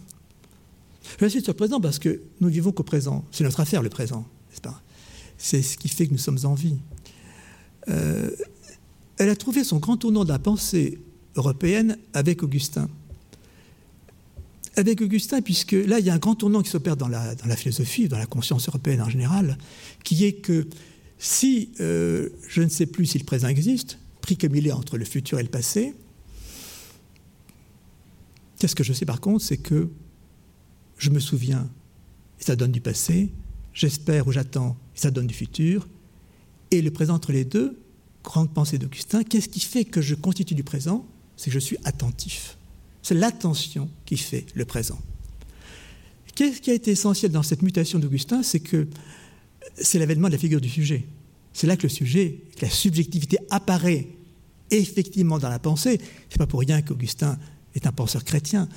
Je 1.19 1.26
suis 1.28 1.41
sur 1.41 1.52
le 1.52 1.58
présent 1.58 1.80
parce 1.80 2.00
que 2.00 2.21
nous 2.41 2.50
vivons 2.50 2.71
qu'au 2.71 2.84
présent. 2.84 3.23
C'est 3.32 3.43
notre 3.43 3.60
affaire, 3.60 3.82
le 3.82 3.89
présent, 3.89 4.26
n'est-ce 4.50 4.62
pas? 4.62 4.82
C'est 5.38 5.62
ce 5.62 5.78
qui 5.78 5.88
fait 5.88 6.08
que 6.08 6.12
nous 6.12 6.17
sommes 6.17 6.39
en 6.43 6.54
vie. 6.54 6.78
Euh, 7.89 8.30
elle 9.17 9.30
a 9.30 9.36
trouvé 9.36 9.63
son 9.63 9.78
grand 9.78 9.97
tournant 9.97 10.23
de 10.23 10.30
la 10.30 10.39
pensée 10.39 11.00
européenne 11.36 11.97
avec 12.13 12.43
Augustin. 12.43 12.89
Avec 14.76 15.02
Augustin, 15.02 15.41
puisque 15.41 15.71
là, 15.71 16.00
il 16.00 16.06
y 16.06 16.10
a 16.10 16.13
un 16.13 16.19
grand 16.19 16.36
tournant 16.36 16.62
qui 16.62 16.69
s'opère 16.69 16.97
dans 16.97 17.08
la, 17.08 17.34
dans 17.36 17.56
philosophie, 17.56 18.08
dans 18.08 18.19
la 18.19 18.28
conscience 18.28 18.67
européenne 18.67 19.02
en 19.02 19.10
général, 19.10 19.58
qui 20.04 20.26
est 20.26 20.34
que 20.34 20.67
si 21.17 21.71
euh, 21.80 22.30
je 22.47 22.62
ne 22.62 22.69
sais 22.69 22.86
plus 22.86 23.08
si 23.08 23.17
le 23.17 23.23
présent 23.23 23.47
existe, 23.47 23.97
pris 24.21 24.38
comme 24.38 24.56
il 24.56 24.67
est 24.67 24.71
entre 24.71 24.97
le 24.97 25.06
futur 25.06 25.39
et 25.39 25.43
le 25.43 25.50
passé, 25.50 25.95
qu'est-ce 28.60 28.76
que 28.76 28.84
je 28.84 28.93
sais 28.93 29.06
par 29.06 29.19
contre 29.19 29.43
C'est 29.43 29.58
que 29.58 29.89
je 30.97 31.09
me 31.09 31.20
souviens, 31.20 31.70
et 32.39 32.43
ça 32.43 32.55
donne 32.55 32.72
du 32.72 32.82
passé, 32.82 33.32
j'espère 33.74 34.28
ou 34.28 34.32
j'attends, 34.32 34.78
et 34.95 34.99
ça 34.99 35.09
donne 35.09 35.28
du 35.28 35.34
futur, 35.34 35.88
et 36.72 36.82
le 36.82 36.91
présent 36.91 37.15
entre 37.15 37.32
les 37.32 37.45
deux, 37.45 37.80
grande 38.24 38.53
pensée 38.53 38.78
d'Augustin, 38.78 39.24
qu'est-ce 39.24 39.49
qui 39.49 39.59
fait 39.59 39.86
que 39.86 40.01
je 40.01 40.15
constitue 40.15 40.55
du 40.55 40.63
présent? 40.63 41.05
C'est 41.36 41.45
que 41.45 41.53
je 41.53 41.59
suis 41.59 41.78
attentif. 41.86 42.57
C'est 43.01 43.15
l'attention 43.15 43.89
qui 44.05 44.18
fait 44.18 44.45
le 44.53 44.65
présent. 44.65 44.99
Qu'est-ce 46.36 46.61
qui 46.61 46.72
a 46.72 46.74
été 46.74 46.91
essentiel 46.91 47.32
dans 47.32 47.43
cette 47.43 47.61
mutation 47.61 47.99
d'Augustin? 47.99 48.43
C'est 48.43 48.59
que 48.59 48.88
c'est 49.76 49.97
l'avènement 49.97 50.28
de 50.28 50.34
la 50.34 50.38
figure 50.38 50.61
du 50.61 50.70
sujet. 50.70 51.05
C'est 51.53 51.68
là 51.68 51.78
que 51.78 51.84
le 51.84 51.89
sujet, 51.89 52.41
que 52.57 52.65
la 52.65 52.70
subjectivité 52.70 53.38
apparaît 53.49 54.07
effectivement 54.70 55.39
dans 55.39 55.49
la 55.49 55.59
pensée. 55.59 55.99
C'est 56.30 56.38
pas 56.38 56.47
pour 56.47 56.59
rien 56.59 56.82
qu'Augustin 56.82 57.39
est 57.76 57.88
un 57.88 57.91
penseur 57.91 58.24
chrétien. 58.24 58.68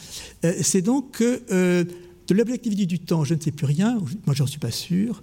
Euh, 0.44 0.54
c'est 0.62 0.82
donc 0.82 1.12
que 1.12 1.42
euh, 1.50 1.84
de 2.28 2.34
l'objectivité 2.34 2.86
du 2.86 3.00
temps, 3.00 3.24
je 3.24 3.34
ne 3.34 3.40
sais 3.40 3.50
plus 3.50 3.66
rien, 3.66 3.98
moi 4.26 4.34
j'en 4.34 4.46
suis 4.46 4.60
pas 4.60 4.70
sûr, 4.70 5.22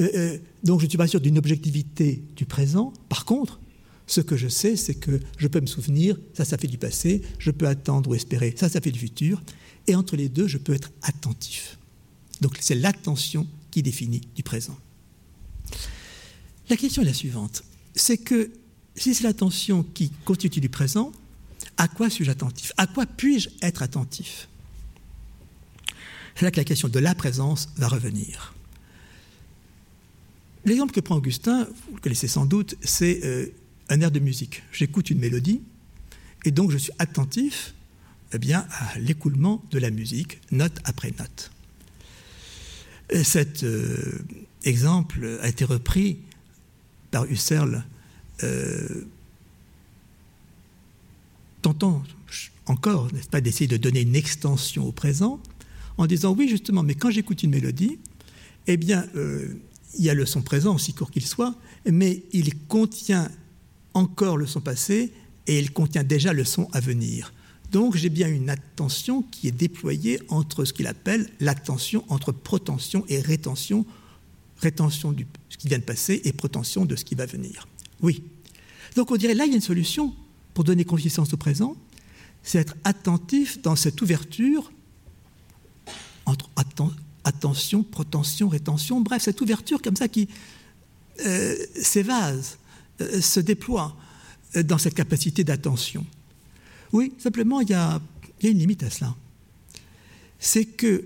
euh, 0.00 0.08
euh, 0.14 0.38
donc 0.64 0.80
je 0.80 0.84
ne 0.84 0.88
suis 0.90 0.98
pas 0.98 1.06
sûr 1.06 1.20
d'une 1.20 1.38
objectivité 1.38 2.22
du 2.36 2.46
présent. 2.46 2.92
Par 3.08 3.24
contre, 3.24 3.60
ce 4.06 4.20
que 4.20 4.36
je 4.36 4.48
sais, 4.48 4.76
c'est 4.76 4.94
que 4.94 5.20
je 5.36 5.48
peux 5.48 5.60
me 5.60 5.66
souvenir, 5.66 6.16
ça, 6.34 6.44
ça 6.44 6.56
fait 6.56 6.66
du 6.66 6.78
passé, 6.78 7.22
je 7.38 7.50
peux 7.50 7.66
attendre 7.66 8.10
ou 8.10 8.14
espérer, 8.14 8.54
ça, 8.56 8.68
ça 8.68 8.80
fait 8.80 8.90
du 8.90 8.98
futur, 8.98 9.42
et 9.86 9.94
entre 9.94 10.16
les 10.16 10.28
deux, 10.28 10.46
je 10.46 10.58
peux 10.58 10.72
être 10.72 10.90
attentif. 11.02 11.78
Donc 12.40 12.56
c'est 12.60 12.74
l'attention 12.74 13.46
qui 13.70 13.82
définit 13.82 14.22
du 14.34 14.42
présent. 14.42 14.76
La 16.70 16.76
question 16.76 17.02
est 17.02 17.06
la 17.06 17.14
suivante. 17.14 17.64
c'est 17.94 18.18
que 18.18 18.50
si 18.94 19.14
c'est 19.14 19.24
l'attention 19.24 19.82
qui 19.82 20.10
constitue 20.24 20.60
du 20.60 20.68
présent, 20.68 21.12
à 21.76 21.88
quoi 21.88 22.10
suis-je 22.10 22.30
attentif? 22.30 22.72
À 22.76 22.86
quoi 22.86 23.06
puis-je 23.06 23.48
être 23.62 23.82
attentif? 23.82 24.48
C'est 26.34 26.44
là 26.44 26.50
que 26.50 26.56
la 26.56 26.64
question 26.64 26.88
de 26.88 26.98
la 26.98 27.14
présence 27.14 27.68
va 27.76 27.88
revenir. 27.88 28.54
L'exemple 30.68 30.92
que 30.92 31.00
prend 31.00 31.16
Augustin, 31.16 31.66
vous 31.86 31.94
le 31.94 32.00
connaissez 32.02 32.28
sans 32.28 32.44
doute, 32.44 32.76
c'est 32.82 33.24
euh, 33.24 33.46
un 33.88 34.02
air 34.02 34.10
de 34.10 34.18
musique. 34.18 34.62
J'écoute 34.70 35.08
une 35.08 35.18
mélodie 35.18 35.62
et 36.44 36.50
donc 36.50 36.70
je 36.72 36.76
suis 36.76 36.92
attentif 36.98 37.72
eh 38.34 38.38
bien, 38.38 38.66
à 38.70 38.98
l'écoulement 38.98 39.64
de 39.70 39.78
la 39.78 39.88
musique, 39.88 40.42
note 40.50 40.78
après 40.84 41.14
note. 41.18 41.50
cet 43.24 43.64
euh, 43.64 44.18
exemple 44.64 45.38
a 45.40 45.48
été 45.48 45.64
repris 45.64 46.18
par 47.10 47.24
Husserl, 47.24 47.86
euh, 48.42 49.06
tentant 51.62 52.04
encore, 52.66 53.10
n'est-ce 53.14 53.30
pas, 53.30 53.40
d'essayer 53.40 53.68
de 53.68 53.78
donner 53.78 54.02
une 54.02 54.16
extension 54.16 54.86
au 54.86 54.92
présent, 54.92 55.40
en 55.96 56.06
disant 56.06 56.34
oui, 56.36 56.46
justement, 56.46 56.82
mais 56.82 56.94
quand 56.94 57.08
j'écoute 57.08 57.42
une 57.42 57.52
mélodie, 57.52 57.98
eh 58.66 58.76
bien, 58.76 59.06
il 59.96 60.04
y 60.04 60.10
a 60.10 60.14
le 60.14 60.26
son 60.26 60.42
présent, 60.42 60.74
aussi 60.74 60.92
court 60.92 61.10
qu'il 61.10 61.26
soit, 61.26 61.54
mais 61.90 62.24
il 62.32 62.58
contient 62.66 63.30
encore 63.94 64.36
le 64.36 64.46
son 64.46 64.60
passé 64.60 65.12
et 65.46 65.58
il 65.58 65.72
contient 65.72 66.04
déjà 66.04 66.32
le 66.32 66.44
son 66.44 66.68
à 66.72 66.80
venir. 66.80 67.32
Donc 67.70 67.96
j'ai 67.96 68.08
bien 68.08 68.28
une 68.28 68.50
attention 68.50 69.22
qui 69.22 69.48
est 69.48 69.52
déployée 69.52 70.20
entre 70.28 70.64
ce 70.64 70.72
qu'il 70.72 70.86
appelle 70.86 71.28
l'attention 71.40 72.04
entre 72.08 72.32
protension 72.32 73.04
et 73.08 73.20
rétention, 73.20 73.84
rétention 74.58 75.12
de 75.12 75.24
ce 75.48 75.58
qui 75.58 75.68
vient 75.68 75.78
de 75.78 75.84
passer 75.84 76.20
et 76.24 76.32
protension 76.32 76.84
de 76.84 76.96
ce 76.96 77.04
qui 77.04 77.14
va 77.14 77.26
venir. 77.26 77.68
Oui. 78.00 78.22
Donc 78.96 79.10
on 79.10 79.16
dirait 79.16 79.34
là 79.34 79.44
il 79.44 79.50
y 79.50 79.52
a 79.52 79.56
une 79.56 79.60
solution 79.60 80.14
pour 80.54 80.64
donner 80.64 80.84
consistance 80.84 81.32
au 81.34 81.36
présent, 81.36 81.76
c'est 82.42 82.58
être 82.58 82.76
attentif 82.84 83.60
dans 83.60 83.76
cette 83.76 84.00
ouverture 84.00 84.72
entre 86.24 86.48
attention, 87.28 87.82
protension, 87.82 88.48
rétention, 88.48 89.00
bref, 89.00 89.22
cette 89.22 89.40
ouverture 89.40 89.80
comme 89.80 89.96
ça 89.96 90.08
qui 90.08 90.28
euh, 91.24 91.56
s'évase, 91.80 92.58
euh, 93.00 93.20
se 93.20 93.40
déploie 93.40 93.96
euh, 94.56 94.62
dans 94.62 94.78
cette 94.78 94.94
capacité 94.94 95.44
d'attention. 95.44 96.06
Oui, 96.92 97.12
simplement, 97.18 97.60
il 97.60 97.70
y, 97.70 97.74
a, 97.74 98.00
une 98.42 98.58
limite 98.58 98.82
à 98.82 98.90
cela. 98.90 99.14
C'est 100.38 100.64
que 100.64 101.04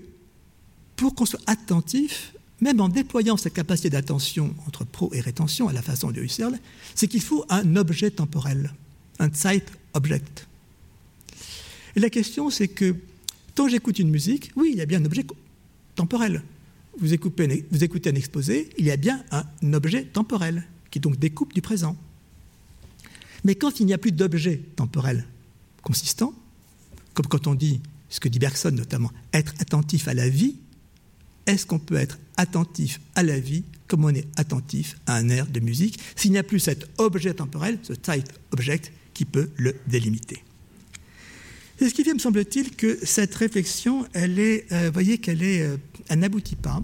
pour 0.95 1.15
qu'on 1.15 1.25
soit 1.25 1.41
attentif, 1.47 2.33
même 2.61 2.79
en 2.79 2.87
déployant 2.87 3.35
cette 3.35 3.53
capacité 3.53 3.89
d'attention 3.89 4.53
entre 4.67 4.85
pro 4.85 5.11
et 5.13 5.19
rétention 5.19 5.67
à 5.67 5.73
la 5.73 5.81
façon 5.81 6.11
de 6.11 6.21
Husserl, 6.21 6.57
c'est 6.95 7.07
qu'il 7.07 7.21
faut 7.21 7.43
un 7.49 7.75
objet 7.75 8.11
temporel, 8.11 8.71
un 9.19 9.33
Zeit-Object. 9.33 10.47
Et 11.95 11.99
la 11.99 12.09
question, 12.09 12.49
c'est 12.49 12.69
que 12.69 12.95
quand 13.55 13.67
j'écoute 13.67 13.99
une 13.99 14.09
musique, 14.09 14.51
oui, 14.55 14.69
il 14.71 14.77
y 14.77 14.81
a 14.81 14.85
bien 14.85 15.01
un 15.01 15.05
objet 15.05 15.25
temporel. 15.95 16.43
Vous 16.99 17.13
écoutez, 17.13 18.09
un 18.09 18.15
exposé, 18.15 18.69
il 18.77 18.85
y 18.85 18.91
a 18.91 18.97
bien 18.97 19.23
un 19.31 19.73
objet 19.73 20.03
temporel 20.05 20.63
qui 20.91 20.99
donc 20.99 21.17
découpe 21.17 21.53
du 21.53 21.61
présent. 21.61 21.97
Mais 23.43 23.55
quand 23.55 23.79
il 23.79 23.85
n'y 23.85 23.93
a 23.93 23.97
plus 23.97 24.11
d'objet 24.11 24.61
temporel 24.75 25.25
consistant, 25.81 26.33
comme 27.13 27.27
quand 27.27 27.47
on 27.47 27.55
dit, 27.55 27.81
ce 28.09 28.19
que 28.19 28.29
dit 28.29 28.39
Bergson 28.39 28.71
notamment, 28.71 29.11
être 29.33 29.53
attentif 29.59 30.07
à 30.07 30.13
la 30.13 30.29
vie, 30.29 30.55
est-ce 31.45 31.65
qu'on 31.65 31.79
peut 31.79 31.95
être 31.95 32.19
attentif 32.37 33.01
à 33.15 33.23
la 33.23 33.39
vie 33.39 33.63
comme 33.87 34.05
on 34.05 34.09
est 34.09 34.27
attentif 34.37 34.97
à 35.07 35.15
un 35.15 35.29
air 35.29 35.47
de 35.47 35.59
musique? 35.59 35.99
S'il 36.15 36.31
n'y 36.31 36.37
a 36.37 36.43
plus 36.43 36.59
cet 36.59 36.87
objet 36.99 37.33
temporel, 37.33 37.79
ce 37.83 37.93
type 37.93 38.31
object, 38.51 38.91
qui 39.13 39.25
peut 39.25 39.49
le 39.57 39.75
délimiter 39.87 40.43
C'est 41.77 41.89
ce 41.89 41.93
qui 41.93 42.03
fait, 42.03 42.13
me 42.13 42.19
semble-t-il, 42.19 42.75
que 42.75 42.99
cette 43.03 43.33
réflexion, 43.35 44.05
elle 44.13 44.39
est, 44.39 44.71
euh, 44.71 44.91
voyez 44.91 45.17
qu'elle 45.17 45.43
est, 45.43 45.61
euh, 45.61 45.77
n'aboutit 46.15 46.55
pas. 46.55 46.83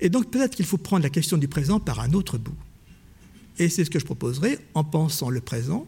Et 0.00 0.08
donc 0.08 0.30
peut-être 0.30 0.54
qu'il 0.54 0.64
faut 0.64 0.78
prendre 0.78 1.02
la 1.02 1.10
question 1.10 1.36
du 1.36 1.48
présent 1.48 1.80
par 1.80 2.00
un 2.00 2.12
autre 2.12 2.38
bout. 2.38 2.54
Et 3.58 3.68
c'est 3.68 3.84
ce 3.84 3.90
que 3.90 3.98
je 3.98 4.04
proposerai 4.04 4.58
en 4.74 4.84
pensant 4.84 5.28
le 5.28 5.40
présent 5.40 5.86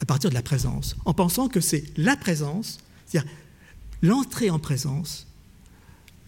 à 0.00 0.04
partir 0.04 0.28
de 0.28 0.34
la 0.34 0.42
présence, 0.42 0.96
en 1.06 1.14
pensant 1.14 1.48
que 1.48 1.60
c'est 1.60 1.84
la 1.96 2.16
présence, 2.16 2.78
c'est-à-dire 3.06 3.30
l'entrée 4.02 4.50
en 4.50 4.58
présence, 4.58 5.26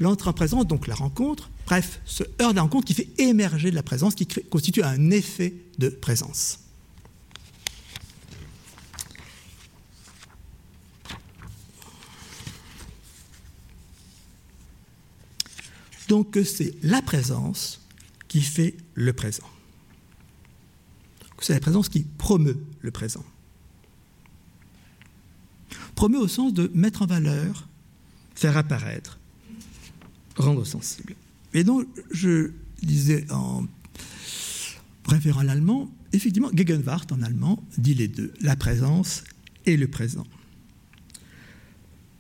l'entrée 0.00 0.30
en 0.30 0.32
présence, 0.32 0.66
donc 0.66 0.86
la 0.86 0.94
rencontre, 0.94 1.50
bref, 1.66 2.00
ce 2.06 2.24
heure 2.40 2.54
de 2.54 2.60
rencontre 2.60 2.86
qui 2.86 2.94
fait 2.94 3.08
émerger 3.18 3.70
de 3.70 3.74
la 3.74 3.82
présence, 3.82 4.14
qui 4.14 4.26
constitue 4.26 4.82
un 4.82 5.10
effet 5.10 5.54
de 5.76 5.90
présence. 5.90 6.60
Donc 16.08 16.38
c'est 16.44 16.74
la 16.82 17.02
présence 17.02 17.80
qui 18.28 18.40
fait 18.40 18.76
le 18.94 19.12
présent 19.12 19.48
c'est 21.40 21.54
la 21.54 21.60
présence 21.60 21.88
qui 21.88 22.02
promeut 22.02 22.58
le 22.80 22.90
présent. 22.90 23.24
Promeut 25.94 26.18
au 26.18 26.28
sens 26.28 26.52
de 26.52 26.70
mettre 26.74 27.02
en 27.02 27.06
valeur, 27.06 27.68
faire 28.34 28.56
apparaître, 28.56 29.18
rendre 30.36 30.64
sensible. 30.64 31.14
Et 31.54 31.64
donc, 31.64 31.86
je 32.10 32.50
disais 32.82 33.26
en 33.30 33.66
préférant 35.02 35.42
l'allemand, 35.42 35.90
effectivement, 36.12 36.50
Gegenwart 36.54 37.10
en 37.12 37.22
allemand 37.22 37.62
dit 37.76 37.94
les 37.94 38.08
deux, 38.08 38.32
la 38.40 38.56
présence 38.56 39.24
et 39.66 39.76
le 39.76 39.88
présent. 39.88 40.26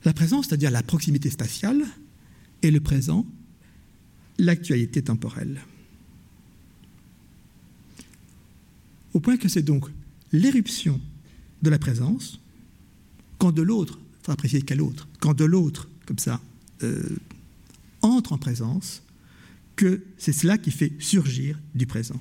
La 0.04 0.12
présence, 0.12 0.46
c'est-à-dire 0.46 0.70
la 0.70 0.82
proximité 0.82 1.30
spatiale, 1.30 1.84
et 2.62 2.72
le 2.72 2.80
présent, 2.80 3.24
l'actualité 4.38 5.02
temporelle. 5.02 5.60
au 9.18 9.20
point 9.20 9.36
que 9.36 9.48
c'est 9.48 9.62
donc 9.62 9.90
l'éruption 10.32 11.00
de 11.62 11.70
la 11.70 11.78
présence, 11.80 12.40
quand 13.38 13.50
de 13.50 13.62
l'autre, 13.62 13.98
il 13.98 14.26
faut 14.26 14.30
apprécier 14.30 14.62
qu'à 14.62 14.76
l'autre, 14.76 15.08
quand 15.18 15.34
de 15.34 15.44
l'autre, 15.44 15.88
comme 16.06 16.18
ça, 16.18 16.40
euh, 16.84 17.16
entre 18.00 18.32
en 18.32 18.38
présence, 18.38 19.02
que 19.74 20.04
c'est 20.18 20.32
cela 20.32 20.56
qui 20.56 20.70
fait 20.70 20.92
surgir 21.00 21.58
du 21.74 21.84
présent. 21.84 22.20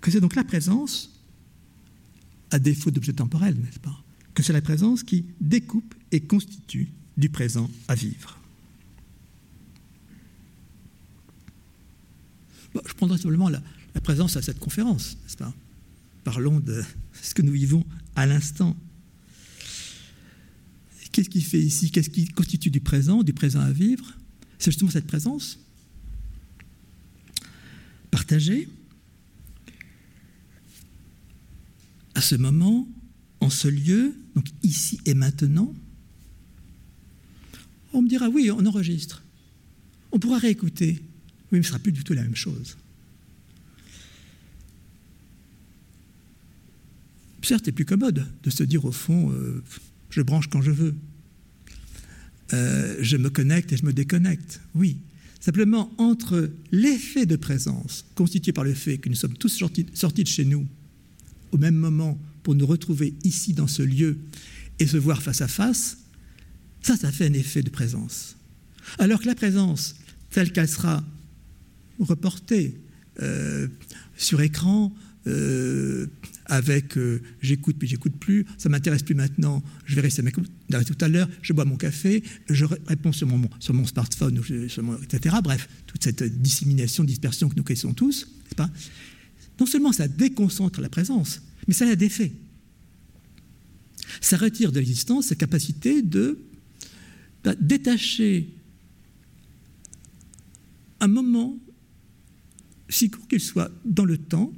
Que 0.00 0.10
c'est 0.10 0.20
donc 0.20 0.36
la 0.36 0.44
présence, 0.44 1.12
à 2.50 2.58
défaut 2.58 2.90
d'objet 2.90 3.12
temporel, 3.12 3.56
n'est-ce 3.56 3.80
pas? 3.80 4.02
Que 4.32 4.42
c'est 4.42 4.54
la 4.54 4.62
présence 4.62 5.02
qui 5.02 5.26
découpe 5.40 5.94
et 6.12 6.20
constitue 6.20 6.88
du 7.18 7.28
présent 7.28 7.70
à 7.88 7.94
vivre. 7.94 8.38
Je 12.86 12.94
prendrai 12.94 13.18
simplement 13.18 13.48
la, 13.48 13.62
présence 14.02 14.36
à 14.36 14.42
cette 14.42 14.58
conférence, 14.58 15.16
n'est-ce 15.22 15.36
pas? 15.36 15.54
Parlons 16.22 16.60
de 16.60 16.82
ce 17.22 17.34
que 17.34 17.42
nous 17.42 17.52
vivons 17.52 17.84
à 18.14 18.26
l'instant. 18.26 18.76
Qu'est-ce 21.12 21.30
qui 21.30 21.40
fait 21.40 21.60
ici? 21.60 21.90
Qu'est-ce 21.90 22.10
qui 22.10 22.28
constitue 22.28 22.70
du 22.70 22.80
présent, 22.80 23.22
du 23.22 23.32
présent 23.32 23.60
à 23.60 23.72
vivre? 23.72 24.12
C'est 24.58 24.70
justement 24.70 24.90
cette 24.90 25.06
présence 25.06 25.58
partagée 28.10 28.68
à 32.14 32.20
ce 32.20 32.34
moment, 32.34 32.88
en 33.40 33.50
ce 33.50 33.68
lieu, 33.68 34.14
donc 34.34 34.46
ici 34.62 35.00
et 35.04 35.14
maintenant. 35.14 35.74
On 37.92 38.02
me 38.02 38.08
dira 38.08 38.28
oui, 38.28 38.50
on 38.50 38.64
enregistre. 38.66 39.22
On 40.12 40.18
pourra 40.18 40.38
réécouter. 40.38 41.02
Oui, 41.52 41.58
mais 41.58 41.62
ce 41.62 41.68
ne 41.68 41.72
sera 41.72 41.78
plus 41.78 41.92
du 41.92 42.04
tout 42.04 42.12
la 42.12 42.22
même 42.22 42.36
chose. 42.36 42.76
Certes, 47.42 47.62
c'est 47.66 47.72
plus 47.72 47.84
commode 47.84 48.26
de 48.42 48.50
se 48.50 48.64
dire 48.64 48.84
au 48.84 48.90
fond, 48.90 49.30
euh, 49.30 49.62
je 50.10 50.20
branche 50.20 50.48
quand 50.48 50.62
je 50.62 50.72
veux. 50.72 50.96
Euh, 52.52 52.96
je 53.00 53.16
me 53.16 53.30
connecte 53.30 53.72
et 53.72 53.76
je 53.76 53.84
me 53.84 53.92
déconnecte. 53.92 54.60
Oui. 54.74 54.96
Simplement, 55.38 55.92
entre 55.98 56.50
l'effet 56.72 57.24
de 57.24 57.36
présence 57.36 58.04
constitué 58.16 58.52
par 58.52 58.64
le 58.64 58.74
fait 58.74 58.98
que 58.98 59.08
nous 59.08 59.14
sommes 59.14 59.34
tous 59.34 59.48
sortis, 59.48 59.86
sortis 59.94 60.24
de 60.24 60.28
chez 60.28 60.44
nous 60.44 60.66
au 61.52 61.58
même 61.58 61.76
moment 61.76 62.18
pour 62.42 62.56
nous 62.56 62.66
retrouver 62.66 63.14
ici 63.22 63.52
dans 63.52 63.68
ce 63.68 63.82
lieu 63.82 64.18
et 64.80 64.88
se 64.88 64.96
voir 64.96 65.22
face 65.22 65.40
à 65.40 65.46
face, 65.46 65.98
ça, 66.82 66.96
ça 66.96 67.12
fait 67.12 67.26
un 67.26 67.32
effet 67.32 67.62
de 67.62 67.70
présence. 67.70 68.36
Alors 68.98 69.20
que 69.20 69.26
la 69.26 69.36
présence, 69.36 69.94
telle 70.30 70.52
qu'elle 70.52 70.68
sera 70.68 71.04
reporté 72.00 72.78
euh, 73.22 73.68
sur 74.16 74.40
écran, 74.40 74.92
euh, 75.26 76.06
avec 76.44 76.96
euh, 76.96 77.20
j'écoute 77.40 77.76
puis 77.78 77.88
j'écoute 77.88 78.14
plus, 78.16 78.46
ça 78.58 78.68
m'intéresse 78.68 79.02
plus 79.02 79.14
maintenant, 79.14 79.62
je 79.84 79.98
rester 80.00 80.20
avec 80.20 80.36
tout 80.36 80.98
à 81.00 81.08
l'heure, 81.08 81.28
je 81.42 81.52
bois 81.52 81.64
mon 81.64 81.76
café, 81.76 82.22
je 82.48 82.64
réponds 82.86 83.12
sur 83.12 83.26
mon, 83.26 83.48
sur 83.58 83.74
mon 83.74 83.86
smartphone, 83.86 84.40
etc. 85.02 85.36
Bref, 85.42 85.68
toute 85.86 86.04
cette 86.04 86.22
dissémination, 86.40 87.04
dispersion 87.04 87.48
que 87.48 87.56
nous 87.56 87.64
connaissons 87.64 87.94
tous, 87.94 88.28
pas? 88.56 88.70
Non 89.58 89.66
seulement 89.66 89.92
ça 89.92 90.06
déconcentre 90.06 90.80
la 90.80 90.88
présence, 90.88 91.42
mais 91.66 91.74
ça 91.74 91.86
la 91.86 91.96
défait. 91.96 92.32
Ça 94.20 94.36
retire 94.36 94.72
de 94.72 94.78
l'existence 94.78 95.26
sa 95.26 95.34
capacité 95.34 96.02
de 96.02 96.38
bah, 97.42 97.54
détacher 97.60 98.48
un 101.00 101.08
moment, 101.08 101.58
si 102.88 103.10
court 103.10 103.26
qu'il 103.28 103.40
soit, 103.40 103.70
dans 103.84 104.04
le 104.04 104.18
temps, 104.18 104.52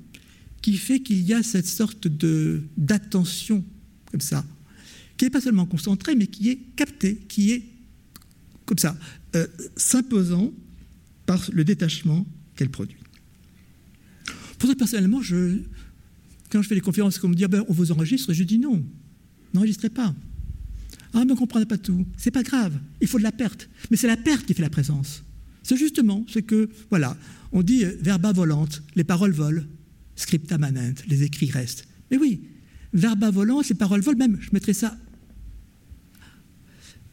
qui 0.63 0.77
fait 0.77 1.01
qu'il 1.01 1.23
y 1.23 1.33
a 1.33 1.43
cette 1.43 1.67
sorte 1.67 2.09
d'attention, 2.77 3.65
comme 4.11 4.21
ça, 4.21 4.45
qui 5.17 5.25
n'est 5.25 5.31
pas 5.31 5.41
seulement 5.41 5.67
concentrée, 5.67 6.15
mais 6.15 6.27
qui 6.27 6.51
est 6.51 6.59
captée, 6.77 7.17
qui 7.29 7.53
est, 7.53 7.65
comme 8.65 8.79
ça, 8.79 8.97
euh, 9.37 9.47
s'imposant 9.77 10.53
par 11.27 11.49
le 11.53 11.65
détachement 11.65 12.27
qu'elle 12.57 12.71
produit. 12.71 12.99
Pour 14.59 14.69
ça, 14.69 14.75
personnellement, 14.75 15.21
quand 16.51 16.63
je 16.63 16.69
fais 16.69 16.75
des 16.75 16.81
conférences, 16.81 17.23
on 17.23 17.29
me 17.29 17.35
dit 17.35 17.47
ben, 17.47 17.65
on 17.69 17.73
vous 17.73 17.93
enregistre, 17.93 18.33
je 18.33 18.43
dis 18.43 18.59
non, 18.59 18.85
n'enregistrez 19.55 19.91
pas. 19.91 20.15
Ah, 21.15 21.25
mais 21.25 21.33
on 21.33 21.35
ne 21.35 21.39
comprend 21.39 21.65
pas 21.65 21.79
tout. 21.79 22.07
C'est 22.17 22.31
pas 22.31 22.43
grave, 22.43 22.79
il 23.01 23.09
faut 23.09 23.19
de 23.19 23.23
la 23.23 23.33
perte. 23.33 23.69
Mais 23.91 23.97
c'est 23.97 24.07
la 24.07 24.17
perte 24.17 24.47
qui 24.47 24.55
fait 24.55 24.63
la 24.63 24.71
présence. 24.71 25.23
C'est 25.69 25.77
justement 25.77 26.25
ce 26.29 26.39
que, 26.39 26.71
voilà, 26.89 27.15
on 27.53 27.63
dit 27.63 27.85
euh, 27.85 27.95
verba 28.01 28.33
volante, 28.33 28.83
les 28.97 29.05
paroles 29.05 29.33
volent, 29.33 29.63
scripta 30.17 30.57
manent, 30.57 30.95
les 31.07 31.25
écrits 31.25 31.51
restent. 31.51 31.87
Mais 32.11 32.17
oui, 32.17 32.41
verba 32.95 33.31
volante, 33.31 33.69
les 33.69 33.75
paroles 33.75 34.01
volent, 34.01 34.17
même, 34.17 34.39
je 34.41 34.49
mettrais 34.55 34.73
ça. 34.73 34.97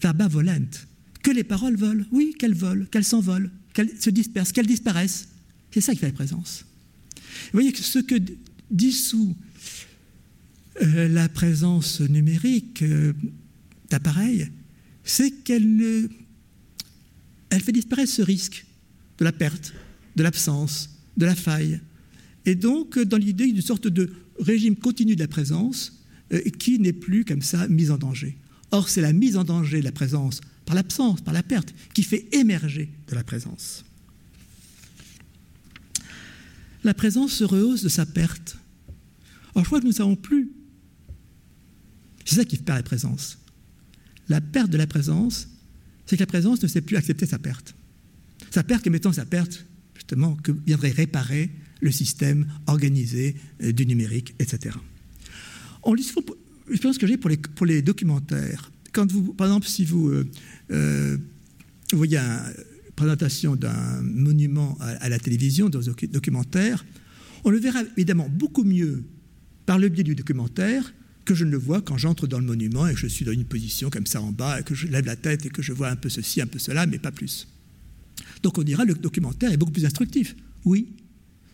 Verba 0.01 0.29
volante, 0.29 0.87
que 1.21 1.31
les 1.31 1.43
paroles 1.43 1.75
volent, 1.75 2.05
oui, 2.13 2.33
qu'elles 2.39 2.53
volent, 2.53 2.85
qu'elles 2.85 3.03
s'envolent, 3.03 3.51
qu'elles 3.73 3.99
se 3.99 4.09
dispersent, 4.09 4.53
qu'elles 4.53 4.67
disparaissent. 4.67 5.27
C'est 5.71 5.81
ça 5.81 5.91
qui 5.91 5.99
fait 5.99 6.07
la 6.07 6.13
présence. 6.13 6.63
Vous 7.17 7.59
voyez 7.59 7.73
que 7.73 7.79
ce 7.79 7.99
que 7.99 8.15
dissout 8.71 9.35
euh, 10.81 11.09
la 11.09 11.27
présence 11.27 11.99
numérique 11.99 12.83
euh, 12.83 13.11
d'appareils, 13.89 14.47
c'est 15.03 15.43
qu'elle 15.43 16.07
elle 17.55 17.61
fait 17.61 17.71
disparaître 17.71 18.11
ce 18.11 18.21
risque 18.21 18.65
de 19.17 19.23
la 19.23 19.31
perte, 19.31 19.73
de 20.17 20.23
l'absence, 20.23 20.89
de 21.15 21.25
la 21.25 21.35
faille. 21.35 21.79
Et 22.45 22.53
donc, 22.53 22.99
dans 22.99 23.15
l'idée 23.17 23.49
d'une 23.49 23.61
sorte 23.61 23.87
de 23.87 24.11
régime 24.39 24.75
continu 24.75 25.15
de 25.15 25.21
la 25.21 25.29
présence 25.29 26.03
euh, 26.33 26.41
qui 26.59 26.79
n'est 26.79 26.91
plus 26.91 27.23
comme 27.23 27.41
ça 27.41 27.69
mise 27.69 27.91
en 27.91 27.97
danger. 27.97 28.37
Or, 28.71 28.89
c'est 28.89 28.99
la 28.99 29.13
mise 29.13 29.37
en 29.37 29.45
danger 29.45 29.79
de 29.79 29.85
la 29.85 29.93
présence 29.93 30.41
par 30.65 30.75
l'absence, 30.75 31.21
par 31.21 31.33
la 31.33 31.43
perte, 31.43 31.73
qui 31.93 32.03
fait 32.03 32.27
émerger 32.33 32.89
de 33.07 33.15
la 33.15 33.23
présence. 33.23 33.85
La 36.83 36.93
présence 36.93 37.31
se 37.31 37.45
rehausse 37.45 37.83
de 37.83 37.89
sa 37.89 38.05
perte. 38.05 38.57
Or, 39.53 39.63
je 39.63 39.67
crois 39.67 39.79
que 39.79 39.85
nous 39.85 39.91
ne 39.91 39.95
savons 39.95 40.17
plus. 40.17 40.51
C'est 42.25 42.35
ça 42.35 42.43
qui 42.43 42.57
perd 42.57 42.79
la 42.79 42.83
présence. 42.83 43.37
La 44.27 44.41
perte 44.41 44.71
de 44.71 44.77
la 44.77 44.87
présence, 44.87 45.47
c'est 46.05 46.17
que 46.17 46.21
la 46.21 46.27
présence 46.27 46.61
ne 46.61 46.67
sait 46.67 46.81
plus 46.81 46.97
accepter 46.97 47.25
sa 47.25 47.39
perte. 47.39 47.75
Sa 48.51 48.63
perte, 48.63 48.85
mettant 48.89 49.11
sa 49.11 49.25
perte, 49.25 49.65
justement, 49.95 50.35
que 50.35 50.51
viendrait 50.51 50.91
réparer 50.91 51.49
le 51.81 51.91
système 51.91 52.47
organisé 52.67 53.35
euh, 53.61 53.71
du 53.71 53.85
numérique, 53.85 54.35
etc. 54.39 54.75
En 55.83 55.93
pense 56.81 56.97
que 56.97 57.07
j'ai 57.07 57.17
pour 57.17 57.65
les, 57.65 57.81
documentaires. 57.81 58.71
Quand 58.91 59.11
vous, 59.11 59.33
par 59.33 59.47
exemple, 59.47 59.67
si 59.67 59.85
vous, 59.85 60.09
euh, 60.09 60.25
euh, 60.71 61.17
voyez 61.93 62.17
une 62.17 62.53
présentation 62.95 63.55
d'un 63.55 64.01
monument 64.01 64.77
à, 64.79 65.09
la 65.09 65.19
télévision, 65.19 65.69
dans 65.69 65.89
un 65.89 65.93
documentaire, 66.11 66.85
on 67.43 67.49
le 67.49 67.59
verra 67.59 67.81
évidemment 67.97 68.29
beaucoup 68.29 68.63
mieux 68.63 69.03
par 69.65 69.77
le 69.77 69.89
biais 69.89 70.03
du 70.03 70.15
documentaire 70.15 70.93
que 71.25 71.33
je 71.33 71.43
ne 71.43 71.49
le 71.49 71.57
vois 71.57 71.81
quand 71.81 71.97
j'entre 71.97 72.27
dans 72.27 72.39
le 72.39 72.45
monument 72.45 72.87
et 72.87 72.93
que 72.93 72.99
je 72.99 73.07
suis 73.07 73.25
dans 73.25 73.31
une 73.31 73.45
position 73.45 73.89
comme 73.89 74.05
ça 74.05 74.21
en 74.21 74.31
bas, 74.31 74.59
et 74.59 74.63
que 74.63 74.75
je 74.75 74.87
lève 74.87 75.05
la 75.05 75.15
tête 75.15 75.45
et 75.45 75.49
que 75.49 75.61
je 75.61 75.73
vois 75.73 75.89
un 75.89 75.95
peu 75.95 76.09
ceci, 76.09 76.39
un 76.39 76.47
peu 76.47 76.59
cela, 76.59 76.85
mais 76.85 76.99
pas 76.99 77.11
plus. 77.11 77.47
Donc 78.43 78.57
on 78.57 78.63
dira 78.63 78.85
le 78.85 78.93
documentaire 78.93 79.51
est 79.51 79.57
beaucoup 79.57 79.71
plus 79.71 79.85
instructif. 79.85 80.35
Oui, 80.63 80.87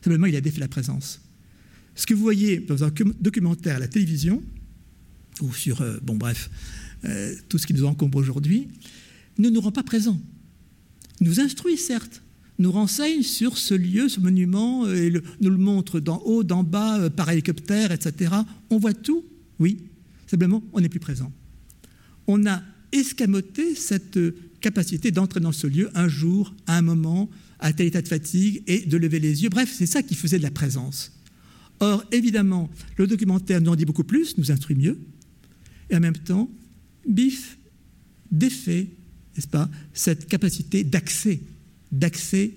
simplement 0.04 0.28
il 0.28 0.36
a 0.36 0.42
défait 0.42 0.60
la 0.60 0.68
présence. 0.68 1.22
Ce 1.96 2.06
que 2.06 2.14
vous 2.14 2.22
voyez 2.22 2.60
dans 2.60 2.84
un 2.84 2.92
documentaire 3.20 3.78
à 3.78 3.80
la 3.80 3.88
télévision, 3.88 4.44
ou 5.42 5.54
sur, 5.54 5.82
euh, 5.82 6.00
bon 6.02 6.16
bref, 6.16 6.50
euh, 7.06 7.34
tout 7.50 7.58
ce 7.58 7.66
qui 7.66 7.74
nous 7.74 7.86
encombre 7.86 8.18
aujourd'hui, 8.18 8.68
ne 9.38 9.50
nous 9.50 9.62
rend 9.62 9.72
pas 9.72 9.84
présents. 9.84 10.20
Nous 11.22 11.40
instruit, 11.40 11.78
certes, 11.78 12.22
nous 12.60 12.72
renseigne 12.72 13.24
sur 13.24 13.58
ce 13.58 13.74
lieu, 13.74 14.10
ce 14.10 14.20
monument, 14.20 14.86
euh, 14.86 14.96
et 14.96 15.12
nous 15.42 15.50
le 15.50 15.58
montre 15.58 16.00
d'en 16.00 16.20
haut, 16.20 16.44
d'en 16.44 16.64
bas, 16.64 17.10
par 17.10 17.30
hélicoptère, 17.30 17.92
etc. 17.92 18.34
On 18.70 18.78
voit 18.78 18.94
tout, 18.94 19.26
oui, 19.62 19.78
simplement, 20.26 20.64
on 20.74 20.82
n'est 20.82 20.90
plus 20.90 21.00
présent. 21.00 21.32
On 22.28 22.46
a 22.48 22.64
escamoté 22.92 23.76
cette 23.76 24.20
capacité 24.60 25.12
d'entrer 25.12 25.40
dans 25.40 25.52
ce 25.52 25.68
lieu 25.68 25.90
un 25.94 26.08
jour, 26.08 26.54
à 26.66 26.78
un 26.78 26.82
moment, 26.82 27.30
à 27.60 27.72
tel 27.72 27.88
état 27.88 28.02
de 28.02 28.08
fatigue 28.08 28.64
et 28.66 28.86
de 28.86 28.98
lever 28.98 29.20
les 29.20 29.44
yeux. 29.44 29.50
Bref, 29.50 29.74
c'est 29.74 29.86
ça 29.86 30.02
qui 30.02 30.16
faisait 30.16 30.40
de 30.40 30.44
la 30.44 30.52
présence. 30.52 31.14
Or, 31.80 32.04
évidemment, 32.12 32.70
le 32.98 33.06
documentaire 33.06 33.62
nous 33.62 33.72
en 33.72 33.76
dit 33.76 33.86
beaucoup 33.86 34.04
plus, 34.04 34.38
nous 34.38 34.52
instruit 34.52 34.76
mieux, 34.76 35.00
et 35.90 35.96
en 35.96 36.00
même 36.00 36.18
temps, 36.18 36.50
bif, 37.08 37.58
défait, 38.32 38.90
n'est-ce 39.36 39.48
pas, 39.48 39.70
cette 39.94 40.28
capacité 40.28 40.84
d'accès, 40.84 41.40
d'accès 41.92 42.52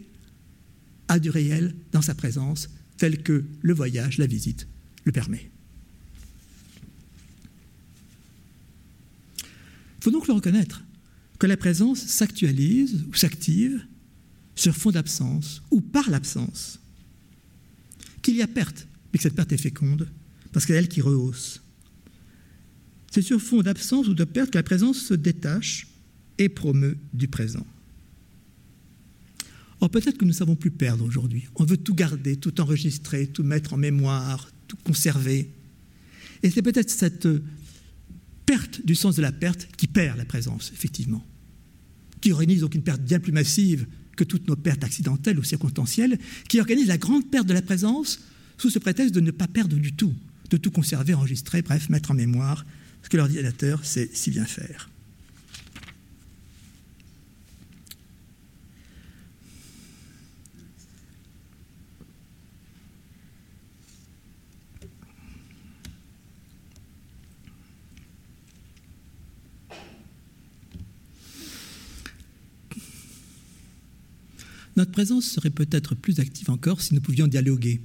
à 1.09 1.19
du 1.19 1.29
réel 1.29 1.75
dans 1.93 2.03
sa 2.03 2.15
présence, 2.15 2.71
tel 2.97 3.23
que 3.23 3.45
le 3.61 3.75
voyage, 3.75 4.17
la 4.17 4.27
visite 4.27 4.69
le 5.05 5.13
permet. 5.13 5.51
Faut 10.05 10.11
donc 10.11 10.29
le 10.29 10.35
reconnaître, 10.35 10.85
que 11.39 11.47
la 11.47 11.57
présence 11.57 11.99
s'actualise 11.99 13.07
ou 13.09 13.15
s'active 13.15 13.87
sur 14.55 14.77
fond 14.77 14.91
d'absence 14.91 15.63
ou 15.71 15.81
par 15.81 16.11
l'absence, 16.11 16.79
qu'il 18.21 18.37
y 18.37 18.43
a 18.43 18.47
perte, 18.47 18.87
mais 19.11 19.17
que 19.17 19.23
cette 19.23 19.35
perte 19.35 19.53
est 19.53 19.57
féconde, 19.57 20.07
parce 20.53 20.67
qu'elle 20.67 20.89
qui 20.89 21.01
rehausse. 21.01 21.63
C'est 23.11 23.23
sur 23.23 23.41
fond 23.41 23.63
d'absence 23.63 24.07
ou 24.07 24.13
de 24.13 24.25
perte 24.25 24.51
que 24.51 24.59
la 24.59 24.63
présence 24.63 25.01
se 25.01 25.15
détache 25.15 25.87
et 26.37 26.51
promeut 26.51 26.99
du 27.15 27.27
présent. 27.27 27.67
Or, 29.81 29.89
peut-être 29.89 30.19
que 30.19 30.27
nous 30.27 30.33
ne 30.33 30.37
savons 30.37 30.55
plus 30.55 30.71
perdre 30.71 31.05
aujourd'hui. 31.05 31.45
On 31.55 31.65
veut 31.65 31.79
tout 31.79 31.95
garder, 31.95 32.37
tout 32.37 32.61
enregistrer, 32.61 33.27
tout 33.27 33.43
mettre 33.43 33.73
en 33.73 33.79
mémoire, 33.79 34.51
tout 34.69 34.77
conserver. 34.85 35.51
Et 36.43 36.51
c'est 36.51 36.63
peut-être 36.63 36.91
cette 36.91 37.27
perte 38.47 38.85
du 38.85 38.95
sens 38.95 39.17
de 39.17 39.23
la 39.23 39.33
perte 39.33 39.69
qui 39.77 39.87
perd 39.87 40.19
la 40.19 40.25
présence, 40.25 40.71
effectivement, 40.73 41.25
qui 42.21 42.33
organise 42.33 42.61
donc 42.61 42.75
une 42.75 42.83
perte 42.83 43.03
bien 43.03 43.21
plus 43.21 43.33
massive 43.33 43.87
que 44.17 44.25
toutes 44.25 44.49
nos 44.49 44.57
pertes 44.57 44.85
accidentelles 44.85 45.39
ou 45.39 45.43
circonstancielles, 45.43 46.19
qui 46.49 46.61
organise 46.61 46.87
la 46.87 46.99
grande 46.99 47.31
perte 47.31 47.47
de 47.47 47.55
la 47.55 47.63
présence 47.63 48.21
sous 48.59 48.71
ce 48.71 48.79
prétexte 48.79 49.15
de 49.15 49.21
ne 49.21 49.31
pas 49.31 49.49
perdre 49.49 49.77
du 49.77 49.93
tout, 49.93 50.15
de 50.51 50.57
tout 50.57 50.71
conserver, 50.71 51.15
enregistrer, 51.15 51.63
bref, 51.63 51.89
mettre 51.89 52.13
en 52.13 52.15
mémoire 52.15 52.65
ce 53.03 53.09
que 53.09 53.17
l'ordinateur 53.17 53.85
sait 53.85 54.09
si 54.13 54.31
bien 54.31 54.45
faire. 54.45 54.91
Notre 74.77 74.93
présence 74.93 75.25
serait 75.25 75.51
peut-être 75.51 75.95
plus 75.95 76.21
active 76.21 76.51
encore 76.51 76.81
si 76.81 76.95
nous 76.95 77.01
pouvions 77.01 77.27
dialoguer, 77.27 77.81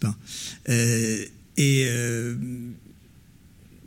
pas? 0.00 0.16
Euh, 0.68 1.24
Et 1.56 1.84
euh, 1.88 2.36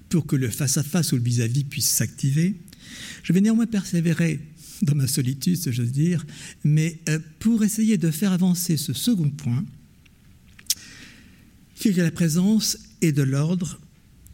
pour 0.10 0.28
que 0.28 0.36
le 0.36 0.50
face-à-face 0.50 1.12
ou 1.12 1.16
le 1.16 1.24
vis-à-vis 1.24 1.64
puisse 1.64 1.88
s'activer, 1.88 2.56
je 3.24 3.34
vais 3.34 3.42
néanmoins 3.42 3.66
persévérer 3.66 4.40
dans 4.84 4.96
ma 4.96 5.08
solitude, 5.08 5.58
si 5.58 5.74
j'ose 5.74 5.92
dire, 5.92 6.24
mais 6.64 7.00
euh, 7.10 7.20
pour 7.40 7.64
essayer 7.64 7.98
de 7.98 8.12
faire 8.12 8.32
avancer 8.32 8.78
ce 8.78 8.94
second 8.94 9.30
point, 9.32 9.66
qui 11.76 11.88
est 11.88 11.98
la 11.98 12.12
présence 12.12 12.78
est 13.02 13.12
de 13.12 13.24
l'ordre, 13.24 13.80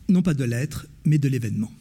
non 0.10 0.22
pas 0.22 0.34
de 0.34 0.44
l'être, 0.44 0.88
mais 1.06 1.18
de 1.18 1.30
l'événement. 1.30 1.72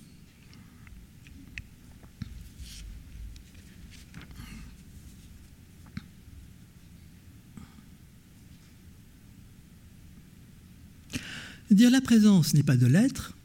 Dire 11.71 11.91
la 11.91 12.01
présence 12.01 12.55
n'est 12.55 12.63
pas 12.63 12.77
de 12.77 12.87
l'être, 12.87 13.37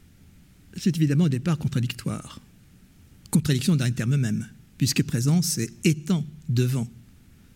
c'est 0.76 0.96
évidemment 0.96 1.24
au 1.24 1.28
départ 1.28 1.58
contradictoire. 1.58 2.40
Contradiction 3.30 3.76
d'un 3.76 3.90
terme 3.90 4.16
même, 4.16 4.48
puisque 4.78 5.02
présence, 5.02 5.46
c'est 5.46 5.70
étant, 5.84 6.24
devant. 6.48 6.90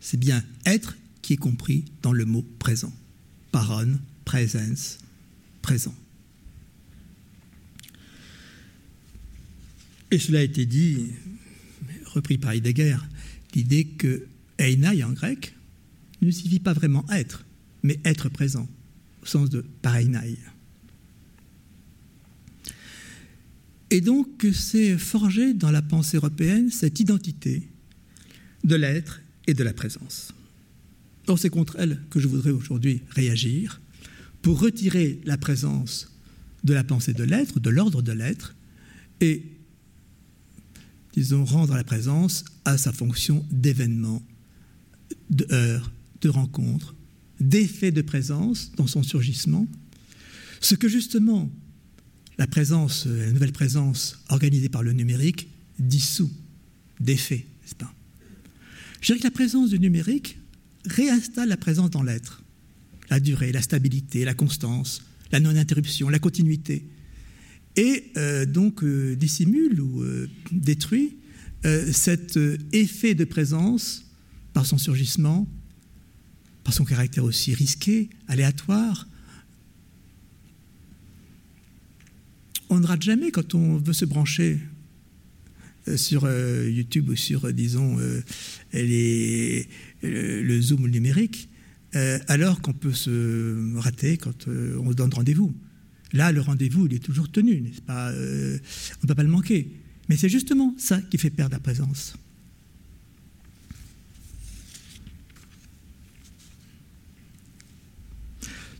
C'est 0.01 0.19
bien 0.19 0.45
être 0.67 0.97
qui 1.23 1.35
est 1.35 1.39
compris 1.39 1.85
dans 2.03 2.13
le 2.13 2.25
mot 2.25 2.45
présent. 2.59 2.93
Paron, 3.51 3.99
presence, 4.25 4.99
présent. 5.63 5.95
Et 10.11 10.19
cela 10.19 10.41
a 10.41 10.43
été 10.43 10.67
dit, 10.67 11.07
repris 12.07 12.39
par 12.39 12.53
Heidegger, 12.53 12.97
l'idée 13.55 13.85
que 13.85 14.27
einai 14.59 15.03
en 15.03 15.13
grec 15.13 15.55
ne 16.23 16.31
signifie 16.31 16.61
pas 16.61 16.73
vraiment 16.73 17.05
être, 17.11 17.45
mais 17.83 17.99
être 18.05 18.29
présent, 18.29 18.69
au 19.23 19.27
sens 19.27 19.51
de 19.51 19.65
pareinai. 19.83 20.37
Et 23.91 24.01
donc, 24.01 24.47
c'est 24.53 24.99
forgé 24.99 25.55
dans 25.55 25.71
la 25.71 25.83
pensée 25.83 26.17
européenne 26.19 26.71
cette 26.71 27.01
identité 27.01 27.69
de 28.65 28.75
l'être 28.77 29.21
et 29.47 29.55
de 29.55 29.65
la 29.65 29.73
présence? 29.73 30.33
Or, 31.27 31.39
c'est 31.39 31.51
contre 31.51 31.77
elle 31.79 32.01
que 32.11 32.21
je 32.21 32.29
voudrais 32.29 32.51
aujourd'hui 32.51 33.03
réagir 33.11 33.81
pour 34.43 34.61
retirer 34.61 35.21
la 35.25 35.39
présence 35.39 36.13
de 36.65 36.75
la 36.75 36.85
pensée 36.85 37.15
de 37.15 37.25
l'être, 37.25 37.61
de 37.61 37.71
l'ordre 37.71 38.03
de 38.03 38.13
l'être, 38.13 38.55
et, 39.21 39.43
disons, 41.15 41.45
rendre 41.45 41.75
la 41.75 41.85
présence 41.85 42.45
à 42.65 42.79
sa 42.79 42.93
fonction 42.93 43.45
d'événement, 43.51 44.23
de 45.31 45.47
heure, 45.51 45.91
de 46.21 46.29
rencontre, 46.29 46.95
d'effet 47.41 47.91
de 47.91 48.03
présence 48.03 48.73
dans 48.77 48.87
son 48.87 49.03
surgissement, 49.03 49.67
ce 50.61 50.75
que 50.75 50.89
justement 50.89 51.51
euh, 52.41 53.27
la 53.27 53.33
nouvelle 53.33 53.53
présence 53.53 54.23
organisée 54.29 54.69
par 54.69 54.83
le 54.83 54.93
numérique 54.93 55.49
dissout 55.79 56.31
d'effet, 57.01 57.47
n'est-ce 57.63 57.75
pas? 57.75 57.93
Je 59.01 59.07
dirais 59.07 59.19
que 59.19 59.25
la 59.25 59.31
présence 59.31 59.71
du 59.71 59.79
numérique 59.79 60.39
réinstalle 60.85 61.49
la 61.49 61.57
présence 61.57 61.91
dans 61.91 62.03
l'être. 62.03 62.43
La 63.11 63.21
durée, 63.21 63.53
la 63.53 63.63
stabilité, 63.63 64.25
la 64.25 64.35
constance, 64.35 65.03
la 65.33 65.41
non-interruption, 65.41 66.09
la 66.09 66.19
continuité. 66.19 66.85
Et 67.77 68.13
euh, 68.17 68.45
donc 68.45 68.83
euh, 68.83 69.17
dissimule 69.17 69.81
ou 69.81 70.05
détruit 70.53 71.17
cet 71.91 72.39
effet 72.73 73.17
de 73.17 73.25
présence 73.25 74.05
par 74.53 74.65
son 74.65 74.79
surgissement, 74.79 75.49
par 76.63 76.73
son 76.73 76.85
caractère 76.85 77.25
aussi 77.25 77.53
risqué, 77.53 78.11
aléatoire, 78.29 79.09
on 82.71 82.81
ne 82.81 82.87
rate 82.87 83.03
jamais 83.03 83.31
quand 83.31 83.55
on 83.55 83.77
veut 83.77 83.93
se 83.93 84.05
brancher 84.05 84.59
euh, 85.89 85.97
sur 85.97 86.25
euh, 86.25 86.69
YouTube 86.71 87.09
ou 87.09 87.17
sur, 87.17 87.47
euh, 87.47 87.53
disons, 87.53 87.99
le 88.73 90.61
zoom 90.61 90.89
numérique, 90.89 91.49
alors 92.29 92.61
qu'on 92.61 92.73
peut 92.73 92.93
se 92.93 93.77
rater 93.79 94.19
quand 94.19 94.47
on 94.49 94.91
se 94.91 94.97
donne 94.97 95.13
rendez-vous. 95.13 95.55
Là, 96.13 96.33
le 96.33 96.41
rendez-vous, 96.41 96.87
il 96.87 96.95
est 96.95 96.99
toujours 96.99 97.31
tenu, 97.31 97.61
n'est-ce 97.61 97.83
pas 97.83 98.11
On 98.11 99.03
ne 99.03 99.07
peut 99.07 99.15
pas 99.15 99.23
le 99.23 99.29
manquer. 99.29 99.69
Mais 100.09 100.17
c'est 100.17 100.29
justement 100.29 100.75
ça 100.79 101.01
qui 101.03 101.19
fait 101.19 101.31
perdre 101.31 101.55
la 101.55 101.61
présence. 101.61 102.15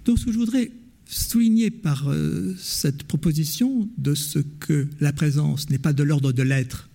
Donc, 0.05 0.19
ce 0.19 0.27
que 0.27 0.33
je 0.33 0.39
voudrais 0.39 0.71
souligné 1.09 1.71
par 1.71 2.09
euh, 2.09 2.55
cette 2.61 3.03
proposition 3.05 3.89
de 3.97 4.15
ce 4.15 4.39
que 4.39 4.87
la 5.01 5.13
présence 5.13 5.71
n'est 5.71 5.79
pas 5.79 5.95
de 5.95 6.03
l'ordre 6.03 6.33
de 6.33 6.43
l'être, 6.43 6.91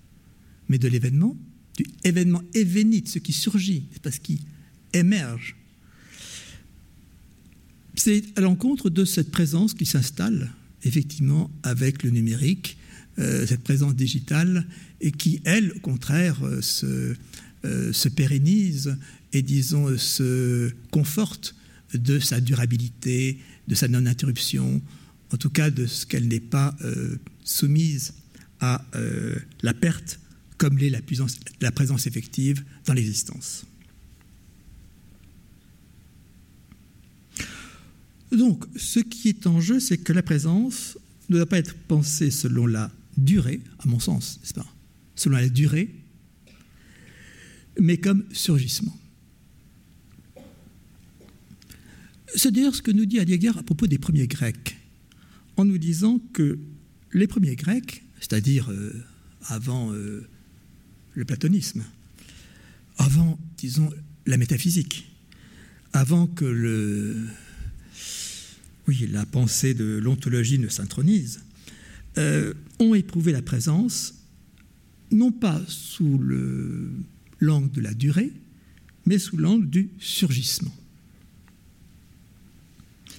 mais 0.69 0.77
de 0.77 0.87
l'événement, 0.87 1.35
du 1.75 1.85
événement 2.03 2.43
événite, 2.53 3.09
ce 3.09 3.17
qui 3.17 3.33
surgit, 3.33 3.85
ce 4.05 4.19
qui 4.19 4.41
émerge. 4.93 5.55
C'est 7.95 8.23
à 8.35 8.41
l'encontre 8.41 8.91
de 8.91 9.03
cette 9.03 9.31
présence 9.31 9.73
qui 9.73 9.85
s'installe 9.85 10.51
effectivement 10.83 11.49
avec 11.63 12.03
le 12.03 12.11
numérique, 12.11 12.77
euh, 13.17 13.47
cette 13.47 13.63
présence 13.63 13.95
digitale, 13.95 14.67
et 15.01 15.11
qui, 15.11 15.41
elle, 15.43 15.71
au 15.71 15.79
contraire, 15.79 16.37
euh, 16.43 16.61
se 16.61 18.09
pérennise 18.09 18.95
et, 19.31 19.41
disons, 19.41 19.97
se 19.97 20.71
conforte 20.91 21.55
de 21.93 22.19
sa 22.19 22.41
durabilité, 22.41 23.39
de 23.67 23.75
sa 23.75 23.87
non-interruption, 23.87 24.81
en 25.31 25.37
tout 25.37 25.49
cas 25.49 25.69
de 25.69 25.85
ce 25.85 26.05
qu'elle 26.05 26.27
n'est 26.27 26.39
pas 26.39 26.75
euh, 26.81 27.17
soumise 27.43 28.13
à 28.59 28.85
euh, 28.95 29.35
la 29.61 29.73
perte 29.73 30.19
comme 30.57 30.77
l'est 30.77 30.89
la, 30.89 30.99
la 31.61 31.71
présence 31.71 32.07
effective 32.07 32.63
dans 32.85 32.93
l'existence. 32.93 33.65
Donc, 38.31 38.65
ce 38.75 38.99
qui 38.99 39.29
est 39.29 39.45
en 39.45 39.61
jeu, 39.61 39.79
c'est 39.79 39.97
que 39.97 40.13
la 40.13 40.23
présence 40.23 40.97
ne 41.29 41.37
doit 41.37 41.45
pas 41.45 41.59
être 41.59 41.75
pensée 41.75 42.31
selon 42.31 42.65
la 42.65 42.91
durée, 43.17 43.61
à 43.79 43.87
mon 43.87 43.99
sens, 43.99 44.39
n'est-ce 44.39 44.53
pas? 44.53 44.65
Selon 45.15 45.37
la 45.37 45.49
durée, 45.49 45.93
mais 47.79 47.97
comme 47.97 48.23
surgissement. 48.31 48.97
C'est 52.35 52.51
d'ailleurs 52.51 52.75
ce 52.75 52.81
que 52.81 52.91
nous 52.91 53.05
dit 53.05 53.17
Heidegger 53.17 53.51
à 53.57 53.63
propos 53.63 53.87
des 53.87 53.97
premiers 53.97 54.27
Grecs, 54.27 54.75
en 55.57 55.65
nous 55.65 55.77
disant 55.77 56.19
que 56.33 56.57
les 57.11 57.27
premiers 57.27 57.55
Grecs, 57.55 58.03
c'est-à-dire 58.19 58.71
euh, 58.71 58.91
avant 59.45 59.93
euh, 59.93 60.27
le 61.13 61.25
platonisme, 61.25 61.83
avant, 62.97 63.39
disons, 63.57 63.89
la 64.25 64.37
métaphysique, 64.37 65.11
avant 65.91 66.25
que 66.25 66.45
le, 66.45 67.17
oui, 68.87 69.07
la 69.11 69.25
pensée 69.25 69.73
de 69.73 69.99
l'ontologie 70.01 70.57
ne 70.57 70.69
s'intronise, 70.69 71.41
euh, 72.17 72.53
ont 72.79 72.95
éprouvé 72.95 73.31
la 73.31 73.41
présence, 73.41 74.15
non 75.11 75.31
pas 75.31 75.61
sous 75.67 76.19
l'angle 77.39 77.71
de 77.71 77.81
la 77.81 77.93
durée, 77.93 78.31
mais 79.05 79.19
sous 79.19 79.37
l'angle 79.37 79.69
du 79.69 79.89
surgissement. 79.99 80.73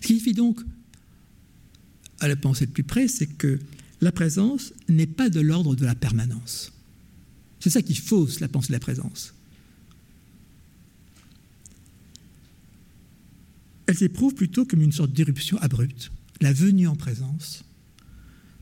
Ce 0.04 0.06
qui 0.06 0.12
signifie 0.16 0.34
donc, 0.34 0.60
à 2.20 2.28
la 2.28 2.36
pensée 2.36 2.66
de 2.66 2.70
plus 2.70 2.84
près, 2.84 3.08
c'est 3.08 3.26
que 3.26 3.58
la 4.02 4.12
présence 4.12 4.74
n'est 4.86 5.06
pas 5.06 5.30
de 5.30 5.40
l'ordre 5.40 5.74
de 5.74 5.86
la 5.86 5.94
permanence. 5.94 6.74
C'est 7.58 7.70
ça 7.70 7.80
qui 7.80 7.94
fausse 7.94 8.40
la 8.40 8.48
pensée 8.48 8.68
de 8.68 8.74
la 8.74 8.80
présence. 8.80 9.32
Elle 13.86 13.96
s'éprouve 13.96 14.34
plutôt 14.34 14.66
comme 14.66 14.82
une 14.82 14.92
sorte 14.92 15.10
d'éruption 15.10 15.56
abrupte, 15.62 16.12
la 16.42 16.52
venue 16.52 16.86
en 16.86 16.96
présence, 16.96 17.64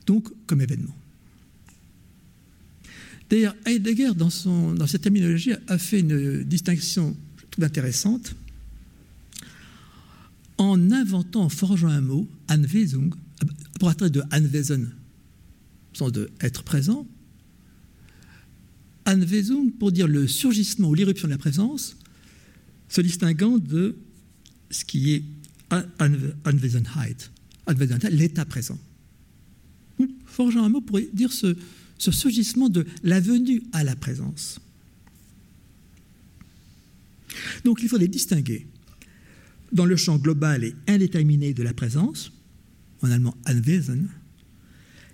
donc 0.06 0.28
comme 0.46 0.60
événement. 0.60 0.96
D'ailleurs, 3.30 3.56
Heidegger, 3.66 4.14
dans, 4.14 4.30
son, 4.30 4.74
dans 4.74 4.86
cette 4.86 5.02
terminologie, 5.02 5.54
a 5.66 5.76
fait 5.76 5.98
une 5.98 6.44
distinction, 6.44 7.16
je 7.38 7.46
trouve 7.50 7.64
intéressante, 7.64 8.36
en 10.70 10.90
inventant, 10.90 11.42
en 11.42 11.48
forgeant 11.48 11.88
un 11.88 12.00
mot, 12.00 12.28
Anweisung, 12.48 13.12
pour 13.78 13.88
partir 13.88 14.10
de 14.10 14.22
Anwesen, 14.30 14.92
sens 15.92 16.12
de 16.12 16.30
être 16.40 16.62
présent, 16.62 17.06
Anweisung 19.04 19.72
pour 19.72 19.90
dire 19.92 20.06
le 20.06 20.28
surgissement 20.28 20.88
ou 20.88 20.94
l'irruption 20.94 21.26
de 21.26 21.32
la 21.32 21.38
présence, 21.38 21.96
se 22.88 23.00
distinguant 23.00 23.58
de 23.58 23.96
ce 24.70 24.84
qui 24.84 25.12
est 25.12 25.24
Anwesenheit, 26.44 27.30
l'état 28.10 28.44
présent. 28.44 28.78
Forgeant 30.26 30.64
un 30.64 30.68
mot 30.68 30.80
pour 30.80 31.00
dire 31.12 31.32
ce, 31.32 31.56
ce 31.98 32.12
surgissement 32.12 32.68
de 32.68 32.86
la 33.02 33.20
venue 33.20 33.62
à 33.72 33.82
la 33.84 33.96
présence. 33.96 34.60
Donc 37.64 37.80
il 37.82 37.88
faut 37.88 37.98
les 37.98 38.08
distinguer 38.08 38.66
dans 39.72 39.84
le 39.84 39.96
champ 39.96 40.18
global 40.18 40.64
et 40.64 40.74
indéterminé 40.86 41.54
de 41.54 41.62
la 41.62 41.74
présence, 41.74 42.32
en 43.00 43.10
allemand 43.10 43.36
Anwesen, 43.46 44.08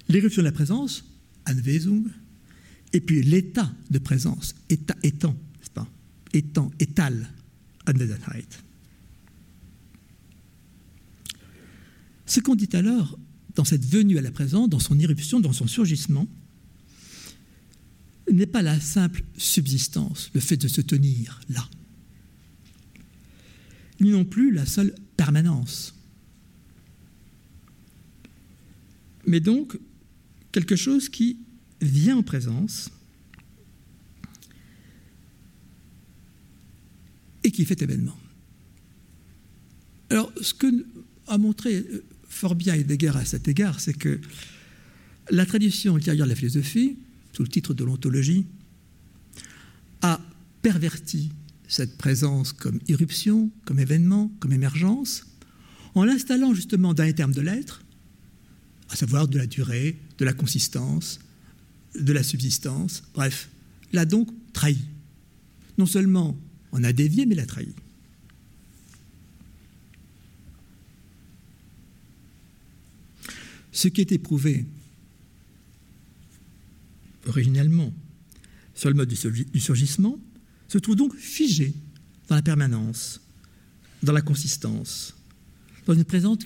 l'éruption 0.09 0.43
de 0.43 0.47
la 0.47 0.53
présence, 0.53 1.05
Anwesung, 1.47 2.05
et 2.93 3.01
puis 3.01 3.23
l'état 3.23 3.73
de 3.91 3.99
présence, 3.99 4.55
état 4.69 4.97
étant, 5.03 5.33
n'est-ce 5.59 5.71
pas 5.71 5.89
Étant, 6.33 6.71
étal, 6.79 7.31
Anwesenheit. 7.87 8.49
Ce 12.27 12.41
qu'on 12.41 12.55
dit 12.55 12.69
alors, 12.75 13.19
dans 13.55 13.65
cette 13.65 13.85
venue 13.85 14.19
à 14.19 14.23
la 14.23 14.31
présence, 14.31 14.69
dans 14.69 14.79
son 14.79 14.99
irruption, 14.99 15.41
dans 15.41 15.53
son 15.53 15.67
surgissement, 15.67 16.29
n'est 18.31 18.47
pas 18.47 18.63
la 18.63 18.79
simple 18.79 19.25
subsistance, 19.39 20.31
le 20.35 20.41
fait 20.41 20.59
de 20.59 20.69
se 20.69 20.83
tenir 20.83 21.41
là 21.49 21.67
ni 24.01 24.11
non 24.11 24.25
plus 24.25 24.53
la 24.53 24.67
seule 24.67 24.95
permanence. 25.17 25.99
mais 29.29 29.41
donc 29.41 29.79
quelque 30.51 30.75
chose 30.75 31.09
qui 31.09 31.39
vient 31.81 32.17
en 32.17 32.23
présence 32.23 32.91
et 37.45 37.53
qui 37.53 37.65
fait 37.65 37.81
événement. 37.83 38.19
Alors, 40.11 40.33
ce 40.41 40.55
que 40.55 40.67
a 41.27 41.37
montré 41.37 41.87
fort 42.27 42.55
bien 42.55 42.75
Heidegger 42.75 43.13
à 43.15 43.25
cet 43.27 43.47
égard, 43.47 43.81
c'est 43.81 43.93
que 43.93 44.19
la 45.31 45.45
tradition 45.45 45.97
ultérieure 45.97 46.27
de 46.27 46.31
la 46.31 46.37
philosophie, 46.37 46.97
sous 47.35 47.43
le 47.43 47.49
titre 47.49 47.75
de 47.75 47.85
l'ontologie, 47.85 48.47
a 50.01 50.21
perverti 50.63 51.31
cette 51.69 51.99
présence 51.99 52.53
comme 52.53 52.81
irruption, 52.89 53.51
comme 53.67 53.79
événement, 53.79 54.33
comme 54.41 54.53
émergence, 54.53 55.27
en 55.95 56.05
l'installant 56.05 56.55
justement 56.55 56.95
dans 56.95 57.05
les 57.05 57.15
termes 57.15 57.33
de 57.33 57.43
l'être, 57.43 57.85
à 58.89 58.97
savoir 58.97 59.29
de 59.29 59.37
la 59.37 59.47
durée, 59.47 59.99
de 60.17 60.25
la 60.25 60.33
consistance, 60.33 61.21
de 61.95 62.13
la 62.13 62.23
subsistance, 62.23 63.03
bref, 63.15 63.51
l'a 63.93 64.07
donc 64.07 64.29
trahi. 64.53 64.79
Non 65.77 65.87
seulement 65.87 66.39
on 66.73 66.83
a 66.85 66.93
dévié, 66.93 67.27
mais 67.27 67.35
l'a 67.35 67.47
trahi. 67.47 67.69
Ce 73.73 73.89
qui 73.89 74.01
est 74.01 74.11
éprouvé 74.11 74.65
originellement 77.27 77.93
sur 78.75 78.89
le 78.89 78.95
mode 78.95 79.09
du 79.09 79.61
surgissement 79.61 80.19
se 80.69 80.79
trouve 80.79 80.97
donc 80.97 81.15
figé 81.17 81.75
dans 82.29 82.37
la 82.37 82.43
permanence, 82.43 83.21
dans 84.03 84.13
la 84.13 84.21
consistance, 84.21 85.15
dans 85.87 85.95
une 85.95 86.05
présence, 86.05 86.39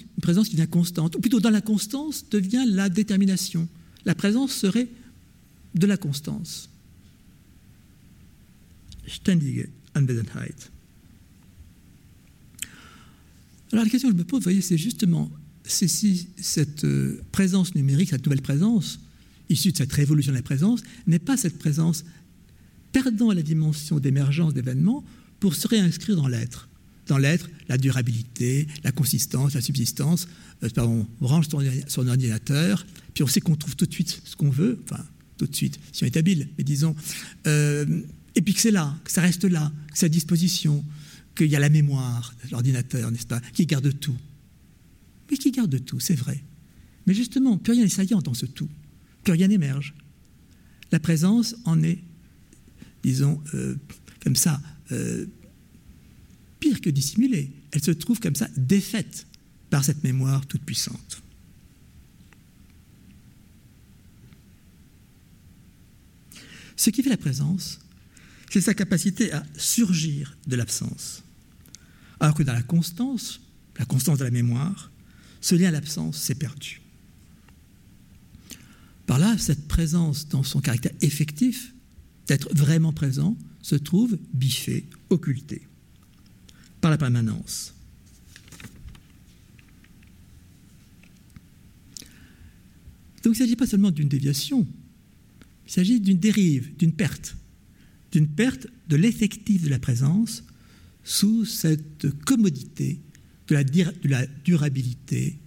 qui 0.48 0.56
devient 0.56 0.70
constante, 0.70 1.16
ou 1.16 1.20
plutôt 1.20 1.40
dans 1.40 1.50
la 1.50 1.60
constance 1.60 2.28
devient 2.30 2.64
la 2.66 2.88
détermination. 2.88 3.68
La 4.04 4.14
présence 4.14 4.52
serait 4.52 4.88
de 5.74 5.86
la 5.86 5.96
constance. 5.96 6.68
Ständige 9.06 9.68
Anwesenheit. 9.96 10.70
Alors 13.72 13.84
la 13.84 13.90
question 13.90 14.10
que 14.10 14.14
je 14.14 14.18
me 14.18 14.24
pose, 14.24 14.40
vous 14.40 14.44
voyez, 14.44 14.60
c'est 14.60 14.78
justement 14.78 15.30
c'est 15.64 15.88
si 15.88 16.28
cette 16.40 16.84
euh, 16.84 17.20
présence 17.32 17.74
numérique, 17.74 18.10
cette 18.10 18.24
nouvelle 18.26 18.42
présence, 18.42 19.00
issue 19.48 19.72
de 19.72 19.76
cette 19.76 19.92
révolution 19.92 20.32
de 20.32 20.36
la 20.36 20.42
présence, 20.42 20.82
n'est 21.06 21.18
pas 21.18 21.36
cette 21.36 21.58
présence 21.58 22.04
perdant 22.92 23.32
la 23.32 23.42
dimension 23.42 23.98
d'émergence 23.98 24.54
d'événements 24.54 25.04
pour 25.40 25.54
se 25.54 25.66
réinscrire 25.66 26.16
dans 26.16 26.28
l'être. 26.28 26.68
Dans 27.06 27.18
l'être, 27.18 27.48
la 27.68 27.78
durabilité, 27.78 28.68
la 28.84 28.92
consistance, 28.92 29.54
la 29.54 29.60
subsistance. 29.60 30.28
Euh, 30.62 30.68
on 30.78 31.26
range 31.26 31.48
son, 31.88 32.06
ordinateur, 32.06 32.86
puis 33.14 33.24
on 33.24 33.26
sait 33.26 33.40
qu'on 33.40 33.56
trouve 33.56 33.74
tout 33.74 33.86
de 33.86 33.92
suite 33.92 34.22
ce 34.24 34.36
qu'on 34.36 34.50
veut, 34.50 34.80
enfin, 34.84 35.04
tout 35.36 35.46
de 35.46 35.54
suite, 35.54 35.80
si 35.90 36.04
on 36.04 36.06
est 36.06 36.16
habile, 36.16 36.48
mais 36.56 36.64
disons. 36.64 36.94
Euh, 37.46 38.02
et 38.34 38.42
puis 38.42 38.54
que 38.54 38.60
c'est 38.60 38.70
là, 38.70 38.94
que 39.04 39.10
ça 39.10 39.20
reste 39.20 39.44
là, 39.44 39.72
que 39.92 39.98
c'est 39.98 40.06
à 40.06 40.08
disposition, 40.08 40.84
qu'il 41.34 41.48
y 41.48 41.56
a 41.56 41.60
la 41.60 41.70
mémoire 41.70 42.34
l'ordinateur, 42.50 43.10
n'est-ce 43.10 43.26
pas, 43.26 43.40
qui 43.52 43.66
garde 43.66 43.98
tout 43.98 44.16
mais 45.32 45.38
qui 45.38 45.50
garde 45.50 45.82
tout, 45.84 45.98
c'est 45.98 46.14
vrai. 46.14 46.44
Mais 47.06 47.14
justement, 47.14 47.56
plus 47.56 47.72
rien 47.72 47.84
n'est 47.84 47.88
saillant 47.88 48.20
dans 48.20 48.34
ce 48.34 48.44
tout, 48.44 48.68
plus 49.24 49.32
rien 49.32 49.48
n'émerge. 49.48 49.94
La 50.92 51.00
présence 51.00 51.56
en 51.64 51.82
est, 51.82 51.98
disons, 53.02 53.42
euh, 53.54 53.76
comme 54.22 54.36
ça, 54.36 54.60
euh, 54.92 55.26
pire 56.60 56.80
que 56.80 56.90
dissimulée. 56.90 57.50
Elle 57.72 57.82
se 57.82 57.90
trouve 57.90 58.20
comme 58.20 58.36
ça 58.36 58.48
défaite 58.56 59.26
par 59.70 59.84
cette 59.84 60.04
mémoire 60.04 60.46
toute 60.46 60.62
puissante. 60.62 61.22
Ce 66.76 66.90
qui 66.90 67.02
fait 67.02 67.10
la 67.10 67.16
présence, 67.16 67.80
c'est 68.50 68.60
sa 68.60 68.74
capacité 68.74 69.32
à 69.32 69.44
surgir 69.56 70.36
de 70.46 70.56
l'absence. 70.56 71.22
Alors 72.20 72.34
que 72.34 72.42
dans 72.42 72.52
la 72.52 72.62
constance, 72.62 73.40
la 73.78 73.84
constance 73.84 74.18
de 74.18 74.24
la 74.24 74.30
mémoire, 74.30 74.90
ce 75.40 75.54
lien 75.54 75.68
à 75.68 75.70
l'absence 75.70 76.18
s'est 76.18 76.34
perdu. 76.34 76.80
Par 79.06 79.18
là, 79.18 79.36
cette 79.38 79.66
présence 79.68 80.28
dans 80.28 80.42
son 80.42 80.60
caractère 80.60 80.92
effectif, 81.00 81.74
d'être 82.32 82.54
vraiment 82.54 82.94
présent, 82.94 83.36
se 83.60 83.76
trouve 83.76 84.18
biffée, 84.32 84.86
occultée 85.10 85.68
par 86.80 86.90
la 86.90 86.96
permanence. 86.96 87.74
Donc 93.22 93.26
il 93.26 93.30
ne 93.30 93.34
s'agit 93.34 93.56
pas 93.56 93.66
seulement 93.66 93.90
d'une 93.90 94.08
déviation, 94.08 94.66
il 95.66 95.72
s'agit 95.72 96.00
d'une 96.00 96.18
dérive, 96.18 96.74
d'une 96.76 96.92
perte, 96.92 97.36
d'une 98.12 98.28
perte 98.28 98.66
de 98.88 98.96
l'effectif 98.96 99.62
de 99.62 99.68
la 99.68 99.78
présence 99.78 100.42
sous 101.04 101.44
cette 101.44 102.18
commodité 102.24 102.98
de 103.48 103.54
la, 104.04 104.26
durabilité 104.42 105.38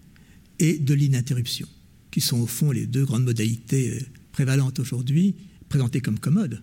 et 0.59 0.77
de 0.77 0.93
l'interruption, 0.93 1.67
qui 2.11 2.21
sont 2.21 2.41
au 2.41 2.45
fond 2.47 2.69
les 2.69 2.85
deux 2.85 3.05
grandes 3.05 3.25
modalités 3.25 3.97
euh, 3.97 4.05
prévalentes 4.31 4.79
aujourd'hui, 4.79 5.33
présentées 5.67 6.01
comme 6.01 6.19
commodes. 6.19 6.61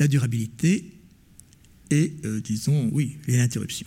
La 0.00 0.08
durabilité 0.08 0.92
et, 1.90 2.16
euh, 2.24 2.40
disons, 2.40 2.88
oui, 2.92 3.18
l'interruption. 3.28 3.86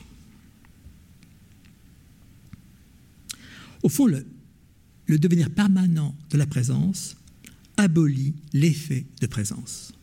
Au 3.81 3.89
fond, 3.89 4.05
le, 4.05 4.25
le 5.07 5.19
devenir 5.19 5.49
permanent 5.49 6.15
de 6.29 6.37
la 6.37 6.45
présence 6.45 7.17
abolit 7.77 8.33
l'effet 8.53 9.05
de 9.19 9.27
présence. 9.27 9.93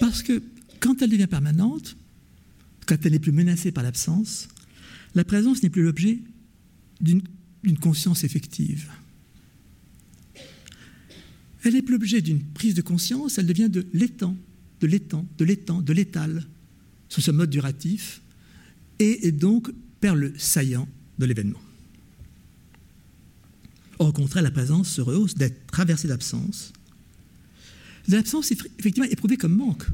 Parce 0.00 0.22
que 0.22 0.42
quand 0.80 1.02
elle 1.02 1.10
devient 1.10 1.26
permanente, 1.26 1.96
quand 2.86 3.04
elle 3.04 3.12
n'est 3.12 3.18
plus 3.18 3.32
menacée 3.32 3.72
par 3.72 3.82
l'absence, 3.82 4.48
la 5.14 5.24
présence 5.24 5.62
n'est 5.62 5.70
plus 5.70 5.82
l'objet 5.82 6.18
d'une 7.00 7.78
conscience 7.80 8.24
effective. 8.24 8.88
Elle 11.64 11.74
n'est 11.74 11.82
plus 11.82 11.94
l'objet 11.94 12.20
d'une 12.20 12.42
prise 12.42 12.74
de 12.74 12.82
conscience, 12.82 13.38
elle 13.38 13.46
devient 13.46 13.68
de 13.68 13.86
l'étang, 13.92 14.36
de 14.80 14.86
l'étang, 14.86 15.26
de 15.38 15.44
l'étang, 15.44 15.80
de 15.80 15.92
l'étal, 15.92 16.44
sous 17.08 17.20
ce 17.20 17.30
mode 17.30 17.50
duratif, 17.50 18.20
et, 18.98 19.32
donc 19.32 19.70
perd 20.00 20.18
le 20.18 20.32
saillant 20.38 20.88
de 21.18 21.26
l'événement. 21.26 21.60
Au 23.98 24.12
contraire, 24.12 24.42
la 24.42 24.50
présence 24.50 24.88
se 24.90 25.00
rehausse 25.00 25.34
d'être 25.34 25.66
traversée 25.66 26.08
d'absence, 26.08 26.72
L'absence 28.08 28.50
est 28.50 28.58
effectivement 28.78 29.08
éprouvée 29.10 29.36
comme 29.36 29.54
manque. 29.54 29.84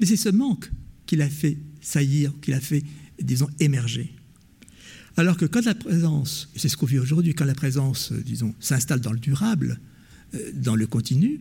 Mais 0.00 0.06
c'est 0.06 0.16
ce 0.16 0.28
manque 0.28 0.70
qui 1.06 1.16
l'a 1.16 1.28
fait 1.28 1.56
saillir, 1.80 2.32
qui 2.42 2.50
l'a 2.50 2.60
fait, 2.60 2.82
disons, 3.20 3.48
émerger. 3.60 4.12
Alors 5.16 5.36
que 5.36 5.44
quand 5.44 5.64
la 5.64 5.74
présence, 5.74 6.48
c'est 6.56 6.68
ce 6.68 6.76
qu'on 6.76 6.86
vit 6.86 6.98
aujourd'hui, 6.98 7.34
quand 7.34 7.44
la 7.44 7.54
présence, 7.54 8.12
disons, 8.12 8.54
s'installe 8.60 9.00
dans 9.00 9.12
le 9.12 9.18
durable, 9.18 9.80
dans 10.54 10.76
le 10.76 10.86
continu, 10.86 11.40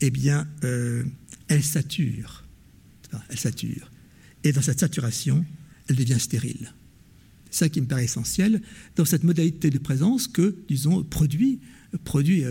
eh 0.00 0.10
bien, 0.10 0.46
euh, 0.64 1.04
elle 1.48 1.62
sature. 1.62 2.44
Elle 3.28 3.38
sature. 3.38 3.90
Et 4.44 4.52
dans 4.52 4.62
cette 4.62 4.80
saturation, 4.80 5.44
elle 5.88 5.96
devient 5.96 6.18
stérile. 6.18 6.72
C'est 7.50 7.64
ça 7.64 7.68
qui 7.68 7.80
me 7.80 7.86
paraît 7.86 8.04
essentiel 8.04 8.62
dans 8.96 9.04
cette 9.04 9.24
modalité 9.24 9.70
de 9.70 9.78
présence 9.78 10.28
que, 10.28 10.56
disons, 10.68 11.02
produit, 11.02 11.58
produit 12.04 12.44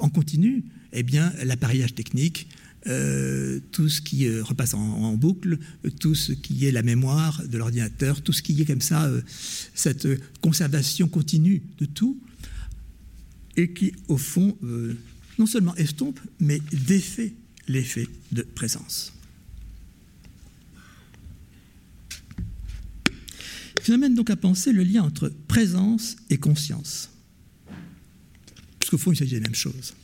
en 0.00 0.08
continu 0.08 0.64
eh 0.92 1.02
bien, 1.04 1.32
l'appareillage 1.44 1.94
technique, 1.94 2.48
euh, 2.86 3.60
tout 3.72 3.90
ce 3.90 4.00
qui 4.00 4.26
euh, 4.26 4.42
repasse 4.42 4.72
en, 4.72 5.14
boucle, 5.14 5.58
tout 5.98 6.14
ce 6.14 6.32
qui 6.32 6.64
est 6.64 6.72
la 6.72 6.82
mémoire 6.82 7.42
de 7.46 7.58
l'ordinateur, 7.58 8.22
tout 8.22 8.32
ce 8.32 8.42
qui 8.42 8.60
est 8.60 8.64
comme 8.64 8.80
ça, 8.80 9.04
euh, 9.04 9.20
cette 9.74 10.08
conservation 10.40 11.06
continue 11.06 11.62
de 11.78 11.84
tout, 11.84 12.18
et 13.56 13.72
qui, 13.72 13.92
au 14.08 14.16
fond, 14.16 14.56
non 15.38 15.46
seulement 15.46 15.74
estompe, 15.76 16.20
mais 16.38 16.60
défait 16.72 17.32
l'effet 17.68 18.08
de 18.32 18.42
présence. 18.42 19.12
Ça 23.82 23.92
m'amène 23.92 24.14
donc 24.14 24.30
à 24.30 24.36
penser 24.36 24.72
le 24.72 24.82
lien 24.82 25.02
entre 25.02 25.32
présence 25.48 26.16
et 26.28 26.36
conscience. 26.36 27.10
Parce 28.78 28.90
qu'au 28.90 28.98
fond, 28.98 29.12
il 29.12 29.16
s'agit 29.16 29.34
des 29.34 29.40
mêmes 29.40 29.54
choses. 29.54 29.94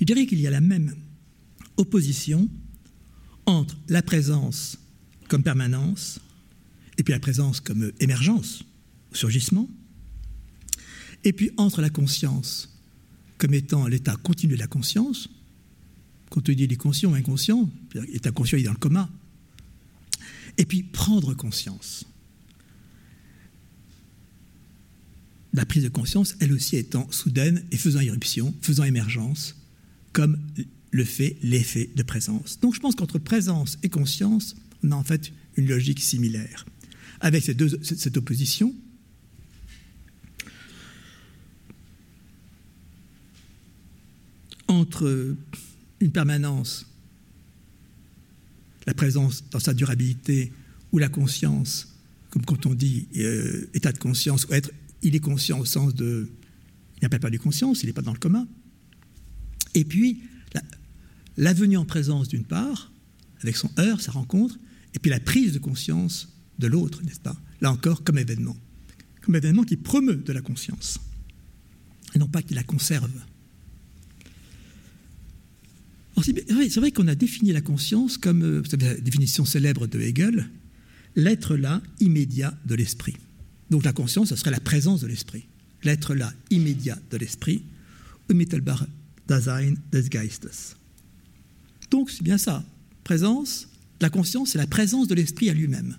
Je 0.00 0.04
dirais 0.04 0.26
qu'il 0.26 0.40
y 0.40 0.46
a 0.46 0.50
la 0.50 0.60
même 0.60 0.94
opposition 1.78 2.48
entre 3.46 3.76
la 3.88 4.02
présence 4.02 4.78
comme 5.28 5.42
permanence 5.42 6.20
et 6.98 7.02
puis 7.02 7.12
la 7.12 7.20
présence 7.20 7.60
comme 7.60 7.92
émergence, 8.00 8.64
surgissement. 9.12 9.68
Et 11.24 11.32
puis 11.32 11.50
entre 11.56 11.80
la 11.80 11.90
conscience 11.90 12.68
comme 13.38 13.54
étant 13.54 13.86
l'état 13.86 14.16
continu 14.16 14.54
de 14.54 14.58
la 14.58 14.66
conscience, 14.66 15.30
quand 16.30 16.48
on 16.48 16.52
dit 16.52 16.64
il 16.64 16.72
est 16.72 16.76
conscient 16.76 17.12
ou 17.12 17.14
inconscient, 17.14 17.70
l'état 17.94 18.32
conscient 18.32 18.58
est 18.58 18.64
dans 18.64 18.72
le 18.72 18.78
coma, 18.78 19.08
et 20.58 20.66
puis 20.66 20.82
prendre 20.82 21.34
conscience. 21.34 22.04
La 25.54 25.64
prise 25.64 25.84
de 25.84 25.88
conscience, 25.88 26.34
elle 26.40 26.52
aussi 26.52 26.76
étant 26.76 27.10
soudaine 27.10 27.64
et 27.70 27.76
faisant 27.76 28.00
irruption, 28.00 28.54
faisant 28.60 28.84
émergence, 28.84 29.56
comme 30.12 30.38
le 30.90 31.04
fait 31.04 31.36
l'effet 31.42 31.90
de 31.94 32.02
présence. 32.02 32.58
Donc 32.60 32.74
je 32.74 32.80
pense 32.80 32.94
qu'entre 32.94 33.18
présence 33.18 33.78
et 33.82 33.88
conscience, 33.88 34.56
on 34.82 34.92
a 34.92 34.94
en 34.96 35.04
fait 35.04 35.32
une 35.56 35.68
logique 35.68 36.00
similaire. 36.00 36.66
Avec 37.20 37.42
cette 37.42 38.16
opposition, 38.16 38.74
entre 44.68 45.36
une 46.00 46.12
permanence, 46.12 46.86
la 48.86 48.94
présence 48.94 49.44
dans 49.50 49.58
sa 49.58 49.74
durabilité, 49.74 50.52
ou 50.92 50.98
la 50.98 51.08
conscience, 51.08 51.94
comme 52.30 52.44
quand 52.44 52.66
on 52.66 52.74
dit 52.74 53.08
euh, 53.16 53.68
état 53.74 53.92
de 53.92 53.98
conscience, 53.98 54.46
ou 54.46 54.54
être, 54.54 54.70
il 55.02 55.14
est 55.16 55.20
conscient 55.20 55.58
au 55.58 55.64
sens 55.64 55.94
de, 55.94 56.30
il 56.96 57.02
n'a 57.02 57.08
pas 57.08 57.18
perdu 57.18 57.38
conscience, 57.38 57.82
il 57.82 57.86
n'est 57.86 57.92
pas 57.92 58.02
dans 58.02 58.12
le 58.12 58.18
coma. 58.18 58.46
Et 59.74 59.84
puis, 59.84 60.22
venue 61.38 61.76
en 61.76 61.84
présence 61.84 62.28
d'une 62.28 62.44
part, 62.44 62.92
avec 63.42 63.56
son 63.56 63.70
heure, 63.78 64.00
sa 64.00 64.12
rencontre, 64.12 64.58
et 64.94 64.98
puis 64.98 65.10
la 65.10 65.20
prise 65.20 65.52
de 65.52 65.58
conscience 65.58 66.28
de 66.58 66.66
l'autre, 66.66 67.02
n'est-ce 67.02 67.20
pas? 67.20 67.36
Là 67.60 67.70
encore, 67.70 68.02
comme 68.02 68.18
événement. 68.18 68.56
Comme 69.22 69.36
événement 69.36 69.62
qui 69.62 69.76
promeut 69.76 70.16
de 70.16 70.32
la 70.32 70.40
conscience, 70.40 70.98
et 72.14 72.18
non 72.18 72.28
pas 72.28 72.42
qui 72.42 72.54
la 72.54 72.62
conserve. 72.62 73.10
C'est 76.22 76.80
vrai 76.80 76.90
qu'on 76.90 77.06
a 77.06 77.14
défini 77.14 77.52
la 77.52 77.60
conscience 77.60 78.18
comme, 78.18 78.42
euh, 78.42 78.60
vous 78.60 78.76
la 78.80 78.94
définition 78.94 79.44
célèbre 79.44 79.86
de 79.86 80.00
Hegel, 80.00 80.50
l'être 81.14 81.56
là 81.56 81.80
immédiat 82.00 82.58
de 82.66 82.74
l'esprit. 82.74 83.16
Donc 83.70 83.84
la 83.84 83.92
conscience, 83.92 84.30
ce 84.30 84.36
serait 84.36 84.50
la 84.50 84.60
présence 84.60 85.00
de 85.00 85.06
l'esprit. 85.06 85.46
L'être 85.84 86.14
là 86.14 86.32
immédiat 86.50 86.98
de 87.10 87.16
l'esprit, 87.18 87.62
unmittelbar 88.28 88.86
Dasein 89.28 89.74
des 89.92 90.08
Geistes. 90.08 90.76
Donc 91.90 92.10
c'est 92.10 92.22
bien 92.22 92.38
ça. 92.38 92.64
Présence, 93.04 93.68
la 94.00 94.10
conscience, 94.10 94.50
c'est 94.50 94.58
la 94.58 94.66
présence 94.66 95.08
de 95.08 95.14
l'esprit 95.14 95.50
à 95.50 95.54
lui-même. 95.54 95.96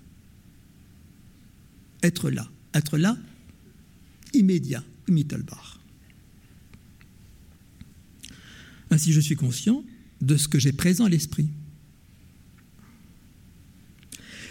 Être 2.02 2.30
là. 2.30 2.48
Être 2.72 2.98
là, 2.98 3.16
immédiat, 4.32 4.84
unmittelbar. 5.08 5.80
Ainsi, 8.90 9.12
je 9.12 9.20
suis 9.20 9.36
conscient 9.36 9.84
de 10.20 10.36
ce 10.36 10.48
que 10.48 10.58
j'ai 10.58 10.72
présent 10.72 11.04
à 11.04 11.08
l'esprit. 11.08 11.48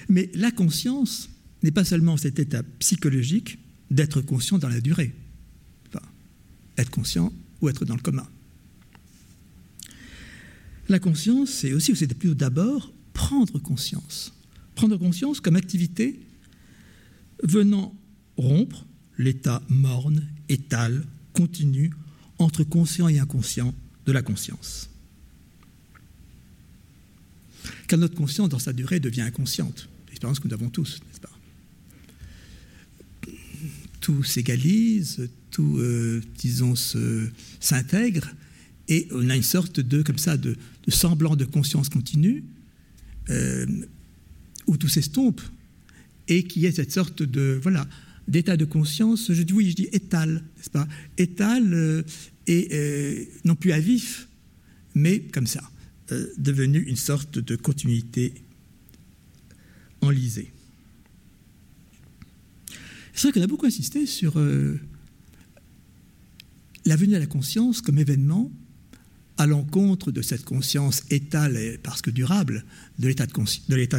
Mais 0.10 0.30
la 0.34 0.52
conscience 0.52 1.30
n'est 1.64 1.72
pas 1.72 1.86
seulement 1.86 2.18
cet 2.18 2.40
état 2.40 2.64
psychologique 2.80 3.60
d'être 3.92 4.22
conscient 4.22 4.58
dans 4.58 4.70
la 4.70 4.82
durée. 4.82 5.14
Enfin, 5.88 6.06
être 6.78 6.90
conscient 6.90 7.32
ou 7.62 7.70
être 7.70 7.86
dans 7.86 7.96
le 7.96 8.02
coma. 8.02 8.30
La 10.90 11.00
conscience, 11.00 11.52
c'est 11.52 11.72
aussi, 11.72 11.96
c'est 11.96 12.12
plutôt 12.16 12.34
d'abord 12.34 12.92
prendre 13.14 13.60
conscience. 13.60 14.34
Prendre 14.74 14.98
conscience 14.98 15.40
comme 15.40 15.56
activité 15.56 16.20
venant 17.44 17.96
rompre 18.38 18.86
l'état 19.18 19.62
morne, 19.70 20.28
étal, 20.50 21.06
continu, 21.34 21.92
entre 22.40 22.64
conscient 22.64 23.08
et 23.08 23.20
inconscient 23.20 23.76
de 24.06 24.12
la 24.12 24.24
conscience. 24.24 24.90
Car 27.88 28.00
notre 28.00 28.16
conscience, 28.16 28.50
dans 28.50 28.60
sa 28.60 28.74
durée, 28.74 29.00
devient 29.00 29.22
inconsciente. 29.22 29.90
L'expérience 30.08 30.40
que 30.40 30.48
nous 30.48 30.54
avons 30.54 30.70
tous, 30.70 31.00
n'est-ce 31.08 31.20
pas? 31.20 31.30
Tout 34.02 34.24
s'égalise, 34.24 35.30
tout, 35.52 35.78
euh, 35.78 36.22
disons, 36.38 36.74
s'intègre, 37.60 38.32
et 38.90 39.08
on 39.12 39.30
a 39.30 39.36
une 39.36 39.44
sorte 39.44 39.80
de, 39.80 40.02
comme 40.02 40.18
ça, 40.18 40.36
de, 40.36 40.58
semblant 40.90 41.36
de 41.36 41.46
conscience 41.46 41.88
continue, 41.88 42.44
euh, 43.30 43.66
où 44.68 44.76
tout 44.76 44.90
s'estompe, 44.90 45.42
et 46.28 46.44
qui 46.44 46.66
est 46.66 46.72
cette 46.72 46.92
sorte 46.92 47.24
de, 47.24 47.60
voilà, 47.62 47.88
d'état 48.28 48.58
de 48.58 48.66
conscience, 48.66 49.32
je 49.32 49.42
dis 49.44 49.54
oui, 49.54 49.70
je 49.70 49.76
dis 49.76 49.88
étal, 49.94 50.44
n'est-ce 50.58 50.70
pas? 50.70 50.88
Étal 51.18 51.74
euh, 51.74 52.04
et 52.48 53.30
non 53.46 53.56
plus 53.56 53.72
à 53.72 53.80
vif, 53.80 54.28
mais 54.96 55.20
comme 55.20 55.48
ça. 55.48 55.62
Euh, 56.12 56.34
devenu 56.38 56.80
une 56.80 56.96
sorte 56.96 57.38
de 57.38 57.56
continuité 57.56 58.34
enlisée. 60.02 60.52
C'est 63.14 63.28
vrai 63.28 63.32
qu'on 63.34 63.44
a 63.44 63.48
beaucoup 63.48 63.68
insisté 63.68 64.08
sur 64.08 64.40
euh, 64.40 64.80
la 66.86 66.96
venue 66.96 67.14
la 67.14 67.28
conscience 67.28 67.82
comme 67.82 68.00
événement 68.00 68.52
à 69.40 69.48
l'encontre 69.48 70.12
de 70.12 70.22
cette 70.22 70.44
conscience 70.44 71.04
étale 71.10 71.56
et 71.56 71.78
parce 71.78 72.02
que 72.02 72.12
durable 72.12 72.66
de 73.00 73.08
l'état 73.08 73.26
de, 73.26 73.32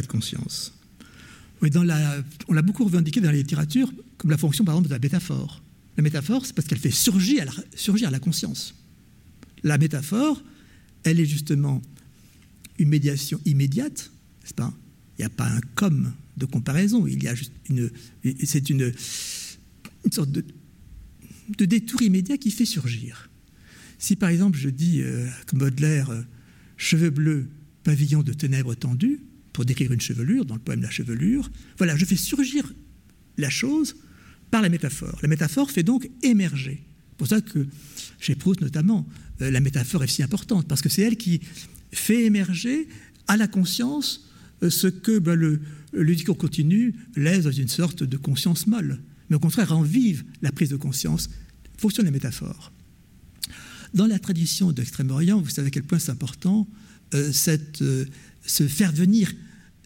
conscience. 0.05 0.73
on 1.61 1.83
l'a 1.83 2.61
beaucoup 2.61 2.85
revendiqué 2.85 3.19
dans 3.19 3.31
la 3.31 3.37
littérature 3.37 3.91
comme 4.17 4.29
la 4.29 4.37
fonction 4.37 4.63
par 4.63 4.75
exemple 4.75 4.89
de 4.89 4.93
la 4.93 4.99
métaphore. 4.99 5.63
La 5.97 6.03
métaphore, 6.03 6.45
c'est 6.45 6.53
parce 6.53 6.67
qu'elle 6.67 6.77
fait 6.77 6.91
surgir 6.91 7.43
la, 7.45 8.09
la 8.11 8.19
conscience. 8.19 8.75
La 9.63 9.79
métaphore, 9.79 10.41
elle 11.03 11.19
est 11.19 11.25
justement 11.25 11.81
une 12.77 12.89
médiation 12.89 13.41
immédiate, 13.45 14.11
n'est-ce 14.43 14.53
pas? 14.53 14.71
Il 15.17 15.21
n'y 15.21 15.25
a 15.25 15.29
pas 15.29 15.47
un 15.47 15.61
comme 15.73 16.13
de 16.37 16.45
comparaison, 16.45 17.07
il 17.07 17.23
y 17.23 17.27
a 17.27 17.33
juste 17.33 17.51
une. 17.67 17.89
C'est 18.43 18.69
une, 18.69 18.93
sorte 20.11 20.31
de, 20.31 20.45
détour 21.65 22.03
immédiat 22.03 22.37
qui 22.37 22.51
fait 22.51 22.65
surgir. 22.65 23.30
Si 24.01 24.15
par 24.15 24.29
exemple 24.29 24.57
je 24.57 24.69
dis, 24.69 25.03
euh, 25.03 25.27
comme 25.45 25.59
Baudelaire, 25.59 26.09
euh, 26.09 26.23
cheveux 26.75 27.11
bleus, 27.11 27.47
pavillon 27.83 28.23
de 28.23 28.33
ténèbres 28.33 28.73
tendues, 28.73 29.19
pour 29.53 29.63
décrire 29.63 29.91
une 29.91 30.01
chevelure, 30.01 30.43
dans 30.43 30.55
le 30.55 30.59
poème 30.59 30.81
La 30.81 30.89
chevelure, 30.89 31.51
voilà, 31.77 31.95
je 31.95 32.03
fais 32.05 32.15
surgir 32.15 32.73
la 33.37 33.51
chose 33.51 33.95
par 34.49 34.63
la 34.63 34.69
métaphore. 34.69 35.19
La 35.21 35.27
métaphore 35.27 35.69
fait 35.69 35.83
donc 35.83 36.09
émerger. 36.23 36.81
C'est 37.11 37.17
pour 37.17 37.27
ça 37.27 37.41
que 37.41 37.67
chez 38.19 38.33
Proust 38.33 38.61
notamment, 38.61 39.07
euh, 39.41 39.51
la 39.51 39.59
métaphore 39.59 40.03
est 40.03 40.07
si 40.07 40.23
importante, 40.23 40.67
parce 40.67 40.81
que 40.81 40.89
c'est 40.89 41.03
elle 41.03 41.17
qui 41.17 41.39
fait 41.91 42.23
émerger 42.23 42.87
à 43.27 43.37
la 43.37 43.47
conscience 43.47 44.31
euh, 44.63 44.71
ce 44.71 44.87
que 44.87 45.19
ben, 45.19 45.35
le, 45.35 45.61
discours 45.93 46.39
continu 46.39 46.95
laisse 47.15 47.43
dans 47.43 47.51
une 47.51 47.67
sorte 47.67 48.01
de 48.01 48.17
conscience 48.17 48.65
molle, 48.65 48.99
mais 49.29 49.35
au 49.35 49.39
contraire 49.39 49.69
rend 49.69 49.83
vive 49.83 50.23
la 50.41 50.51
prise 50.51 50.69
de 50.69 50.75
conscience, 50.75 51.29
fonction 51.77 52.01
de 52.01 52.07
la 52.07 52.11
métaphore. 52.11 52.71
Dans 53.93 54.07
la 54.07 54.19
tradition 54.19 54.71
d'Extrême-Orient, 54.71 55.41
vous 55.41 55.49
savez 55.49 55.67
à 55.67 55.71
quel 55.71 55.83
point 55.83 55.99
c'est 55.99 56.11
important, 56.11 56.67
euh, 57.13 57.31
cette, 57.33 57.81
euh, 57.81 58.05
faire 58.43 58.91
venir 58.91 59.31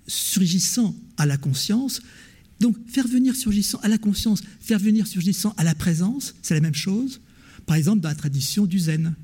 surgissant 0.07 0.95
à 1.17 1.25
la 1.25 1.37
conscience. 1.37 2.01
Donc, 2.59 2.77
faire 2.87 3.07
venir 3.07 3.35
surgissant 3.35 3.79
à 3.79 3.87
la 3.87 3.97
conscience, 3.97 4.41
faire 4.59 4.79
venir 4.79 5.07
surgissant 5.07 5.53
à 5.57 5.63
la 5.63 5.75
présence, 5.75 6.35
c'est 6.41 6.53
la 6.53 6.61
même 6.61 6.75
chose. 6.75 7.19
Par 7.65 7.75
exemple, 7.75 8.01
dans 8.01 8.09
la 8.09 8.15
tradition 8.15 8.65
du 8.65 8.79
zen, 8.79 9.15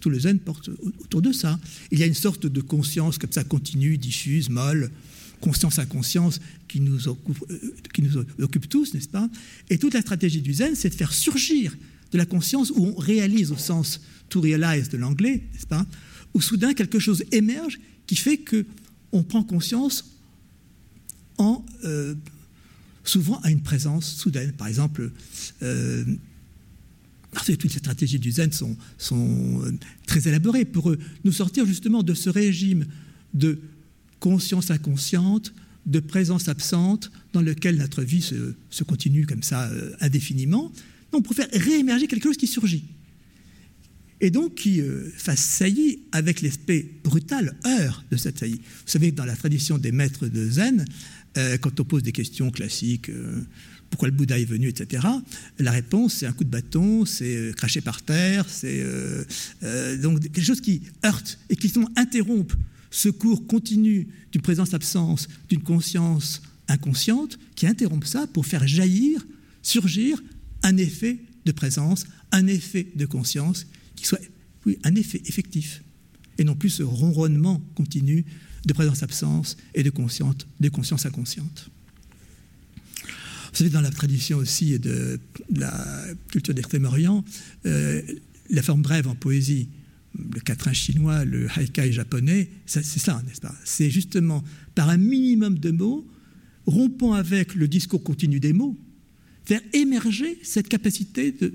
tout 0.00 0.10
le 0.10 0.18
zen 0.18 0.38
porte 0.38 0.70
autour 1.00 1.22
de 1.22 1.32
ça. 1.32 1.60
Il 1.90 1.98
y 1.98 2.02
a 2.02 2.06
une 2.06 2.14
sorte 2.14 2.46
de 2.46 2.60
conscience 2.60 3.18
comme 3.18 3.32
ça 3.32 3.44
continue, 3.44 3.98
diffuse, 3.98 4.48
molle, 4.48 4.90
conscience 5.40 5.78
inconscience 5.78 6.40
qui 6.66 6.80
euh, 6.80 7.14
qui 7.92 8.02
nous 8.02 8.16
occupe 8.40 8.68
tous, 8.68 8.94
n'est-ce 8.94 9.08
pas? 9.08 9.28
Et 9.70 9.78
toute 9.78 9.94
la 9.94 10.00
stratégie 10.00 10.40
du 10.40 10.54
zen, 10.54 10.74
c'est 10.74 10.90
de 10.90 10.94
faire 10.94 11.12
surgir 11.12 11.76
de 12.16 12.18
la 12.18 12.26
conscience 12.26 12.70
où 12.70 12.86
on 12.86 12.94
réalise 12.94 13.52
au 13.52 13.56
sens 13.56 14.00
to 14.30 14.40
realize 14.40 14.88
de 14.88 14.96
l'anglais, 14.96 15.44
n'est-ce 15.52 15.66
pas 15.66 15.86
Où 16.34 16.40
soudain 16.40 16.72
quelque 16.72 16.98
chose 16.98 17.22
émerge 17.30 17.78
qui 18.06 18.16
fait 18.16 18.38
que 18.38 18.64
on 19.12 19.22
prend 19.22 19.42
conscience 19.42 20.18
en 21.38 21.64
euh, 21.84 22.14
souvent 23.04 23.38
à 23.42 23.50
une 23.50 23.60
présence 23.60 24.16
soudaine. 24.16 24.52
Par 24.52 24.66
exemple, 24.66 25.12
euh, 25.62 26.04
toutes 27.44 27.64
les 27.64 27.68
stratégies 27.68 28.18
du 28.18 28.32
zen 28.32 28.50
sont, 28.50 28.76
euh, 29.12 29.72
très 30.06 30.26
élaborées 30.26 30.64
pour 30.64 30.94
nous 31.24 31.32
sortir 31.32 31.66
justement 31.66 32.02
de 32.02 32.14
ce 32.14 32.30
régime 32.30 32.86
de 33.34 33.60
conscience 34.20 34.70
inconsciente, 34.70 35.52
de 35.84 36.00
présence 36.00 36.48
absente 36.48 37.12
dans 37.32 37.42
lequel 37.42 37.76
notre 37.76 38.02
vie 38.02 38.22
se, 38.22 38.84
continue 38.84 39.26
comme 39.26 39.42
ça 39.42 39.68
euh, 39.68 39.94
indéfiniment. 40.00 40.72
Donc 41.12 41.24
pour 41.24 41.34
faire 41.34 41.48
réémerger 41.52 42.06
quelque 42.06 42.24
chose 42.24 42.36
qui 42.36 42.46
surgit. 42.46 42.84
et 44.20 44.30
donc 44.30 44.54
qui 44.54 44.80
euh, 44.80 45.10
fasse 45.16 45.40
saillie 45.40 46.00
avec 46.12 46.40
l'aspect 46.40 46.88
brutal, 47.04 47.54
heure 47.66 48.04
de 48.10 48.16
cette 48.16 48.38
saillie. 48.38 48.60
Vous 48.62 48.90
savez 48.90 49.12
dans 49.12 49.24
la 49.24 49.36
tradition 49.36 49.78
des 49.78 49.92
maîtres 49.92 50.26
de 50.26 50.48
Zen, 50.48 50.84
euh, 51.36 51.58
quand 51.58 51.80
on 51.80 51.84
pose 51.84 52.02
des 52.02 52.12
questions 52.12 52.50
classiques, 52.50 53.10
euh, 53.10 53.42
pourquoi 53.90 54.08
le 54.08 54.14
Bouddha 54.14 54.38
est 54.38 54.46
venu, 54.46 54.68
etc., 54.68 55.06
la 55.58 55.70
réponse 55.70 56.14
c'est 56.14 56.26
un 56.26 56.32
coup 56.32 56.44
de 56.44 56.50
bâton, 56.50 57.04
c'est 57.04 57.52
cracher 57.56 57.80
par 57.80 58.02
terre, 58.02 58.46
c'est 58.48 58.84
donc 60.02 60.20
quelque 60.20 60.42
chose 60.42 60.60
qui 60.60 60.82
heurte 61.04 61.38
et 61.48 61.56
qui 61.56 61.72
interrompt 61.94 62.56
ce 62.90 63.08
cours 63.10 63.46
continu 63.46 64.08
d'une 64.32 64.42
présence-absence, 64.42 65.28
d'une 65.48 65.62
conscience 65.62 66.42
inconsciente, 66.68 67.38
qui 67.54 67.66
interrompt 67.66 68.06
ça 68.06 68.26
pour 68.26 68.46
faire 68.46 68.66
jaillir, 68.66 69.24
surgir 69.62 70.20
un 70.66 70.76
effet 70.76 71.18
de 71.44 71.52
présence, 71.52 72.06
un 72.32 72.46
effet 72.48 72.88
de 72.96 73.06
conscience 73.06 73.66
qui 73.94 74.04
soit 74.04 74.20
oui, 74.66 74.78
un 74.82 74.96
effet 74.96 75.22
effectif, 75.26 75.82
et 76.38 76.44
non 76.44 76.56
plus 76.56 76.70
ce 76.70 76.82
ronronnement 76.82 77.62
continu 77.76 78.24
de 78.66 78.72
présence-absence 78.72 79.56
et 79.74 79.84
de 79.84 79.90
conscience, 79.90 81.06
inconsciente. 81.06 81.70
Vous 83.04 83.58
savez, 83.58 83.70
dans 83.70 83.80
la 83.80 83.92
tradition 83.92 84.38
aussi 84.38 84.78
de 84.80 85.20
la 85.54 86.04
culture 86.28 86.52
d'Extrême-Orient, 86.52 87.24
euh, 87.64 88.02
la 88.50 88.62
forme 88.62 88.82
brève 88.82 89.06
en 89.06 89.14
poésie, 89.14 89.68
le 90.18 90.40
quatrain 90.40 90.72
chinois, 90.72 91.24
le 91.24 91.48
haikai 91.56 91.92
japonais, 91.92 92.50
c'est 92.66 92.82
ça, 92.82 93.22
n'est-ce 93.26 93.40
pas? 93.40 93.54
C'est 93.64 93.88
justement 93.88 94.42
par 94.74 94.88
un 94.88 94.96
minimum 94.96 95.60
de 95.60 95.70
mots, 95.70 96.04
rompant 96.66 97.12
avec 97.12 97.54
le 97.54 97.68
discours 97.68 98.02
continu 98.02 98.40
des 98.40 98.52
mots, 98.52 98.76
faire 99.46 99.60
émerger 99.72 100.38
cette 100.42 100.68
capacité 100.68 101.32
de, 101.32 101.54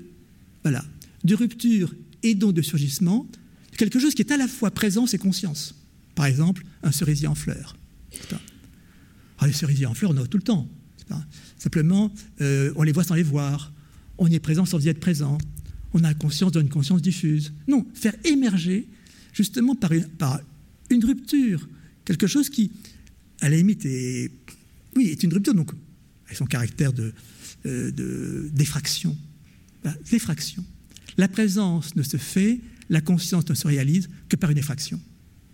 voilà, 0.62 0.84
de 1.24 1.34
rupture 1.34 1.94
et 2.22 2.34
donc 2.34 2.54
de 2.54 2.62
surgissement, 2.62 3.28
quelque 3.76 4.00
chose 4.00 4.14
qui 4.14 4.22
est 4.22 4.32
à 4.32 4.36
la 4.36 4.48
fois 4.48 4.70
présence 4.70 5.14
et 5.14 5.18
conscience. 5.18 5.74
Par 6.14 6.26
exemple, 6.26 6.64
un 6.82 6.90
cerisier 6.90 7.28
en 7.28 7.34
fleurs. 7.34 7.76
Alors, 9.38 9.46
les 9.46 9.52
cerisiers 9.52 9.86
en 9.86 9.94
fleurs, 9.94 10.12
on 10.12 10.18
en 10.18 10.24
a 10.24 10.26
tout 10.26 10.38
le 10.38 10.42
temps. 10.42 10.68
Simplement, 11.58 12.12
euh, 12.40 12.72
on 12.76 12.82
les 12.82 12.92
voit 12.92 13.04
sans 13.04 13.14
les 13.14 13.22
voir. 13.22 13.72
On 14.18 14.26
y 14.26 14.34
est 14.34 14.40
présent 14.40 14.64
sans 14.64 14.82
y 14.84 14.88
être 14.88 15.00
présent. 15.00 15.36
On 15.92 16.02
a 16.04 16.14
conscience 16.14 16.52
d'une 16.52 16.70
conscience 16.70 17.02
diffuse. 17.02 17.52
Non, 17.68 17.86
faire 17.92 18.14
émerger, 18.24 18.88
justement 19.32 19.74
par 19.74 19.92
une, 19.92 20.06
par 20.06 20.40
une 20.90 21.04
rupture, 21.04 21.68
quelque 22.04 22.26
chose 22.26 22.48
qui, 22.48 22.72
à 23.40 23.50
la 23.50 23.56
limite, 23.56 23.84
est, 23.84 24.30
oui, 24.96 25.08
est 25.08 25.22
une 25.22 25.34
rupture, 25.34 25.54
donc, 25.54 25.72
avec 26.24 26.38
son 26.38 26.46
caractère 26.46 26.92
de, 26.92 27.12
euh, 27.66 27.90
de 27.92 28.50
d'effraction. 28.52 29.16
L'effraction. 30.10 30.64
La 31.16 31.28
présence 31.28 31.94
ne 31.96 32.02
se 32.02 32.16
fait, 32.16 32.60
la 32.88 33.00
conscience 33.00 33.48
ne 33.48 33.54
se 33.54 33.66
réalise 33.66 34.08
que 34.28 34.36
par 34.36 34.50
une 34.50 34.58
effraction. 34.58 35.00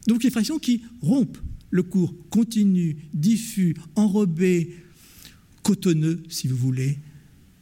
Donc 0.07 0.23
l'effraction 0.23 0.59
qui 0.59 0.83
rompt 1.03 1.39
le 1.71 1.83
cours 1.83 2.15
continu, 2.31 2.97
diffus, 3.13 3.75
enrobé, 3.95 4.75
cotonneux, 5.63 6.23
si 6.29 6.49
vous 6.49 6.57
voulez, 6.57 6.99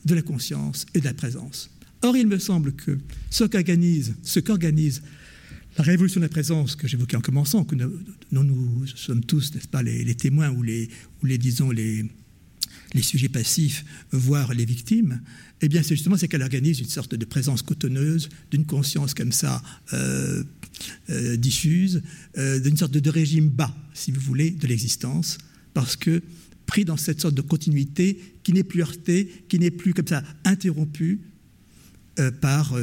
de 0.04 0.14
la 0.14 0.22
conscience 0.22 0.86
et 0.94 1.00
de 1.00 1.04
la 1.04 1.14
présence. 1.14 1.70
Or, 2.02 2.16
il 2.16 2.28
me 2.28 2.38
semble 2.38 2.72
que 2.72 2.98
ce 3.30 3.44
qu'organise, 3.44 4.14
ce 4.22 4.38
qu'organise 4.38 5.02
la 5.76 5.84
révolution 5.84 6.20
de 6.20 6.26
la 6.26 6.30
présence 6.30 6.76
que 6.76 6.86
j'évoquais 6.86 7.16
en 7.16 7.20
commençant, 7.20 7.64
que 7.64 7.74
nous, 7.74 8.86
sommes 8.86 9.24
tous, 9.24 9.54
n'est-ce 9.54 9.68
pas, 9.68 9.82
les, 9.82 10.14
témoins 10.14 10.50
ou 10.50 10.62
les 10.62 11.38
disons, 11.38 11.70
les, 11.70 12.06
les 12.96 13.02
sujets 13.02 13.28
passifs, 13.28 13.84
voire 14.10 14.54
les 14.54 14.64
victimes, 14.64 15.20
eh 15.60 15.68
bien, 15.68 15.82
c'est 15.82 15.94
justement 15.94 16.16
qu'elle 16.16 16.42
organise 16.42 16.80
une 16.80 16.88
sorte 16.88 17.14
de 17.14 17.24
présence 17.24 17.62
cotonneuse, 17.62 18.28
d'une 18.50 18.66
conscience 18.66 19.14
comme 19.14 19.32
ça 19.32 19.62
euh, 19.92 20.42
euh, 21.10 21.36
diffuse, 21.36 22.02
euh, 22.38 22.58
d'une 22.58 22.76
sorte 22.76 22.92
de, 22.92 23.10
régime 23.10 23.48
bas, 23.48 23.74
si 23.94 24.10
vous 24.10 24.20
voulez, 24.20 24.50
de 24.50 24.66
l'existence, 24.66 25.38
parce 25.74 25.94
que 25.94 26.22
pris 26.66 26.84
dans 26.84 26.96
cette 26.96 27.20
sorte 27.20 27.34
de 27.34 27.42
continuité 27.42 28.18
qui 28.42 28.52
n'est 28.52 28.64
plus 28.64 28.80
heurtée, 28.80 29.44
qui 29.48 29.58
n'est 29.58 29.70
plus 29.70 29.94
comme 29.94 30.06
ça 30.06 30.24
interrompue 30.44 31.20
par 32.40 32.74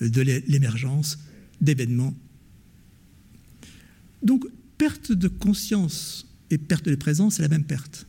de 0.00 0.20
l'émergence 0.48 1.18
d'événements. 1.60 2.14
Donc, 4.22 4.46
perte 4.78 5.12
de 5.12 5.28
conscience 5.28 6.26
et 6.50 6.56
perte 6.56 6.88
de 6.88 6.94
présence, 6.94 7.34
c'est 7.34 7.42
la 7.42 7.48
même 7.48 7.64
perte. 7.64 8.07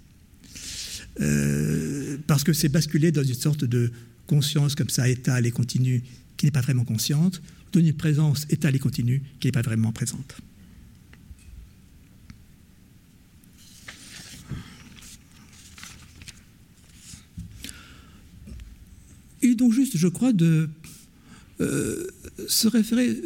Parce 2.27 2.43
que 2.43 2.53
c'est 2.53 2.69
basculer 2.69 3.11
dans 3.11 3.23
une 3.23 3.33
sorte 3.33 3.65
de 3.65 3.91
conscience 4.27 4.75
comme 4.75 4.89
ça, 4.89 5.09
étale 5.09 5.45
et 5.45 5.51
continue, 5.51 6.03
qui 6.37 6.45
n'est 6.45 6.51
pas 6.51 6.61
vraiment 6.61 6.85
consciente, 6.85 7.41
donne 7.73 7.85
une 7.85 7.93
présence 7.93 8.45
étale 8.49 8.75
et 8.75 8.79
continue 8.79 9.21
qui 9.39 9.47
n'est 9.47 9.51
pas 9.51 9.61
vraiment 9.61 9.91
présente. 9.91 10.35
Et 19.41 19.55
donc 19.55 19.73
juste, 19.73 19.97
je 19.97 20.07
crois, 20.07 20.33
de 20.33 20.69
euh, 21.61 22.07
se 22.47 22.67
référer. 22.67 23.21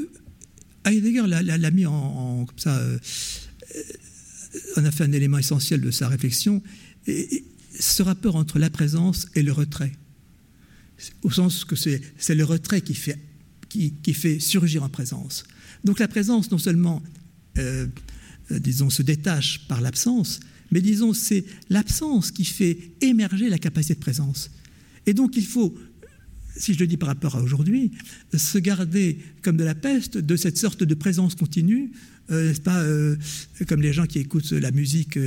Heidegger 0.85 1.23
l'a 1.27 1.71
mis 1.71 1.85
en, 1.85 2.45
comme 2.45 2.59
ça. 2.59 2.77
Euh, 2.77 2.97
on 4.77 4.85
a 4.85 4.91
fait 4.91 5.03
un 5.03 5.11
élément 5.11 5.37
essentiel 5.37 5.81
de 5.81 5.91
sa 5.91 6.07
réflexion. 6.07 6.61
Ce 7.79 8.03
rapport 8.03 8.35
entre 8.35 8.59
la 8.59 8.69
présence 8.69 9.27
et 9.35 9.43
le 9.43 9.51
retrait 9.51 9.93
au 11.23 11.31
sens 11.31 11.65
que 11.65 11.75
c'est 11.75 12.35
le 12.35 12.43
retrait 12.43 12.81
qui 12.81 12.93
fait, 12.93 13.19
qui, 13.69 14.13
fait, 14.13 14.39
surgir 14.39 14.83
en 14.83 14.89
présence. 14.89 15.43
Donc 15.83 15.99
la 15.99 16.07
présence, 16.07 16.51
non 16.51 16.57
seulement, 16.57 17.01
euh, 17.57 17.87
disons, 18.49 18.89
se 18.89 19.01
détache 19.01 19.67
par 19.67 19.81
l'absence, 19.81 20.39
mais 20.71 20.81
disons, 20.81 21.13
c'est 21.13 21.45
l'absence 21.69 22.31
qui 22.31 22.45
fait 22.45 22.77
émerger 23.01 23.49
la 23.49 23.57
capacité 23.57 23.95
de 23.95 23.99
présence. 23.99 24.51
Et 25.05 25.13
donc 25.13 25.35
il 25.35 25.45
faut, 25.45 25.75
si 26.55 26.73
je 26.73 26.79
le 26.79 26.87
dis 26.87 26.97
par 26.97 27.09
rapport 27.09 27.35
à 27.35 27.41
aujourd'hui, 27.41 27.91
se 28.33 28.57
garder 28.57 29.19
comme 29.41 29.57
de 29.57 29.63
la 29.63 29.75
peste 29.75 30.17
de 30.17 30.35
cette 30.35 30.57
sorte 30.57 30.83
de 30.83 30.95
présence 30.95 31.35
continue 31.35 31.91
n'est-ce 32.29 32.61
pas, 32.61 32.83
comme 33.67 33.81
les 33.81 33.93
gens 33.93 34.05
qui 34.05 34.19
écoutent 34.19 34.51
la 34.51 34.71
musique 34.71 35.19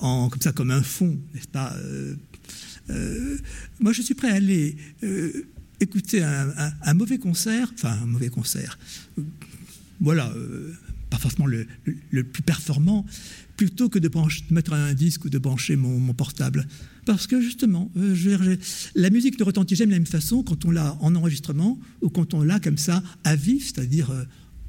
en, 0.00 0.28
comme 0.28 0.40
ça, 0.40 0.52
comme 0.52 0.70
un 0.70 0.82
fond, 0.82 1.18
n'est-ce 1.34 1.48
pas, 1.48 1.74
euh, 2.90 3.38
moi, 3.80 3.92
je 3.92 4.02
suis 4.02 4.14
prêt 4.14 4.30
à 4.30 4.34
aller 4.34 4.76
euh, 5.02 5.46
écouter 5.80 6.22
un, 6.22 6.94
mauvais 6.94 7.18
concert, 7.18 7.70
enfin 7.74 7.98
un 8.02 8.06
mauvais 8.06 8.28
concert, 8.28 8.78
voilà, 10.00 10.30
euh, 10.36 10.72
pas 11.10 11.18
forcément 11.18 11.46
le, 11.46 11.66
plus 12.24 12.42
performant, 12.42 13.04
plutôt 13.56 13.88
que 13.88 13.98
de, 13.98 14.10
mettre 14.50 14.72
un 14.72 14.94
disque 14.94 15.24
ou 15.24 15.30
de 15.30 15.38
brancher 15.38 15.76
mon, 15.76 16.12
portable. 16.14 16.66
Parce 17.06 17.26
que 17.26 17.40
justement, 17.40 17.90
la 18.94 19.10
musique 19.10 19.38
ne 19.38 19.44
retentit 19.44 19.76
jamais 19.76 19.90
de 19.90 19.92
la 19.92 19.98
même 20.00 20.06
façon 20.06 20.42
quand 20.42 20.64
on 20.64 20.70
l'a 20.70 20.96
en 21.00 21.14
enregistrement 21.14 21.78
ou 22.02 22.10
quand 22.10 22.34
on 22.34 22.42
l'a 22.42 22.58
comme 22.58 22.78
ça 22.78 23.02
à 23.22 23.36
vif, 23.36 23.66
c'est-à-dire 23.66 24.10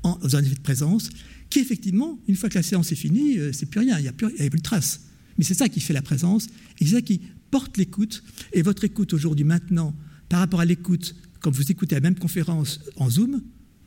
en, 0.07 0.35
un 0.35 0.43
effet 0.43 0.55
de 0.55 0.61
présence, 0.61 1.09
qui 1.49 1.59
effectivement, 1.59 2.19
une 2.27 2.35
fois 2.35 2.49
que 2.49 2.55
la 2.55 2.63
séance 2.63 2.91
est 2.91 2.95
finie, 2.95 3.37
c'est 3.53 3.65
plus 3.67 3.79
rien, 3.79 3.97
il 3.99 4.03
n'y 4.03 4.07
a, 4.07 4.13
plus, 4.13 4.27
a 4.27 4.49
plus 4.49 4.57
de 4.57 4.63
trace. 4.63 5.01
Mais 5.37 5.43
c'est 5.43 5.53
ça 5.53 5.69
qui 5.69 5.79
fait 5.79 5.93
la 5.93 6.01
présence, 6.01 6.47
et 6.79 6.85
c'est 6.85 6.95
ça 6.95 7.01
qui 7.01 7.21
porte 7.51 7.77
l'écoute, 7.77 8.23
et 8.53 8.61
votre 8.61 8.83
écoute 8.83 9.13
aujourd'hui, 9.13 9.45
maintenant, 9.45 9.95
par 10.29 10.39
rapport 10.39 10.59
à 10.59 10.65
l'écoute, 10.65 11.15
quand 11.39 11.51
vous 11.51 11.71
écoutez 11.71 11.95
la 11.95 12.01
même 12.01 12.17
conférence 12.17 12.81
en 12.97 13.09
Zoom, 13.09 13.41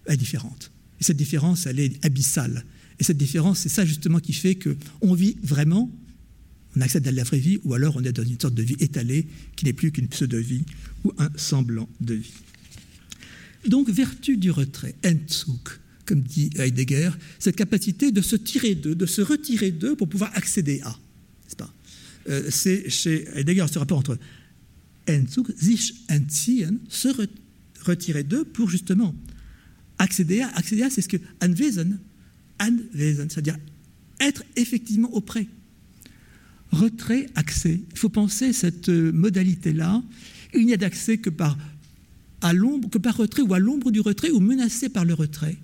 est 0.07 0.17
différente. 0.17 0.71
Et 1.01 1.05
cette 1.05 1.17
différence, 1.17 1.67
elle 1.67 1.81
est 1.81 2.05
abyssale. 2.05 2.65
Et 2.99 3.05
cette 3.05 3.17
différence, 3.17 3.61
c'est 3.61 3.69
ça 3.69 3.85
justement 3.85 4.21
qui 4.21 4.33
fait 4.33 4.57
qu'on 4.57 5.15
vit 5.15 5.37
vraiment, 5.43 5.91
on 6.77 6.81
accède 6.81 7.07
à 7.09 7.13
la 7.13 7.25
vraie 7.25 7.39
vie, 7.39 7.59
ou 7.65 7.75
alors 7.75 7.97
on 7.97 8.05
est 8.05 8.13
dans 8.13 8.23
une 8.23 8.39
sorte 8.39 8.55
de 8.55 8.63
vie 8.63 8.77
étalée 8.81 9.27
qui 9.57 9.65
n'est 9.65 9.73
plus 9.73 9.91
qu'une 9.91 10.09
pseudo-vie 10.09 10.65
ou 11.05 11.13
un 11.19 11.31
semblant 11.37 11.89
de 12.01 12.15
vie. 12.15 12.33
Donc, 13.67 13.91
vertu 13.91 14.37
du 14.37 14.51
retrait, 14.51 14.95
Entzug, 15.05 15.61
comme 16.11 16.23
dit 16.23 16.51
Heidegger, 16.57 17.11
cette 17.39 17.55
capacité 17.55 18.11
de 18.11 18.21
se 18.21 18.35
tirer 18.35 18.75
d'eux, 18.75 18.97
de 18.97 19.07
se 19.07 19.23
retirer 19.23 19.71
d'eux 19.71 19.95
pour 19.95 20.09
pouvoir 20.09 20.33
accéder 20.35 20.81
à. 20.83 20.99
Euh, 22.29 22.49
c'est 22.51 22.91
chez 22.91 23.29
Heidegger 23.35 23.67
ce 23.73 23.79
rapport 23.79 23.99
entre 23.99 24.19
Entzug, 25.09 25.47
sich 25.57 25.95
entziehen, 26.11 26.79
se 26.89 27.09
retirer 27.85 28.25
d'eux 28.25 28.45
pour 28.45 28.69
justement 28.69 29.15
accéder 29.99 30.41
à. 30.41 30.49
Accéder 30.49 30.83
à, 30.83 30.91
c'est 30.91 31.01
ce 31.01 31.09
que 31.09 31.17
anwesen, 31.41 32.01
anwesen, 32.59 33.31
c'est-à-dire 33.31 33.57
être 34.19 34.43
effectivement 34.57 35.15
auprès. 35.15 35.47
Retrait, 36.73 37.27
accès. 37.37 37.81
Il 37.93 37.99
faut 37.99 38.09
penser 38.09 38.53
cette 38.53 38.89
modalité-là. 38.89 40.03
Il 40.55 40.67
n'y 40.67 40.75
a 40.75 40.77
d'accès 40.77 41.19
que 41.19 41.31
par 41.31 41.57
à 42.41 42.53
l'ombre, 42.53 42.91
que 42.91 42.99
par 42.99 43.17
retrait 43.17 43.43
ou 43.43 43.55
à 43.55 43.61
l'ombre 43.61 43.93
du 43.93 44.01
retrait 44.01 44.31
ou 44.31 44.41
menacé 44.41 44.89
par 44.89 45.05
le 45.05 45.15
retrait. 45.15 45.57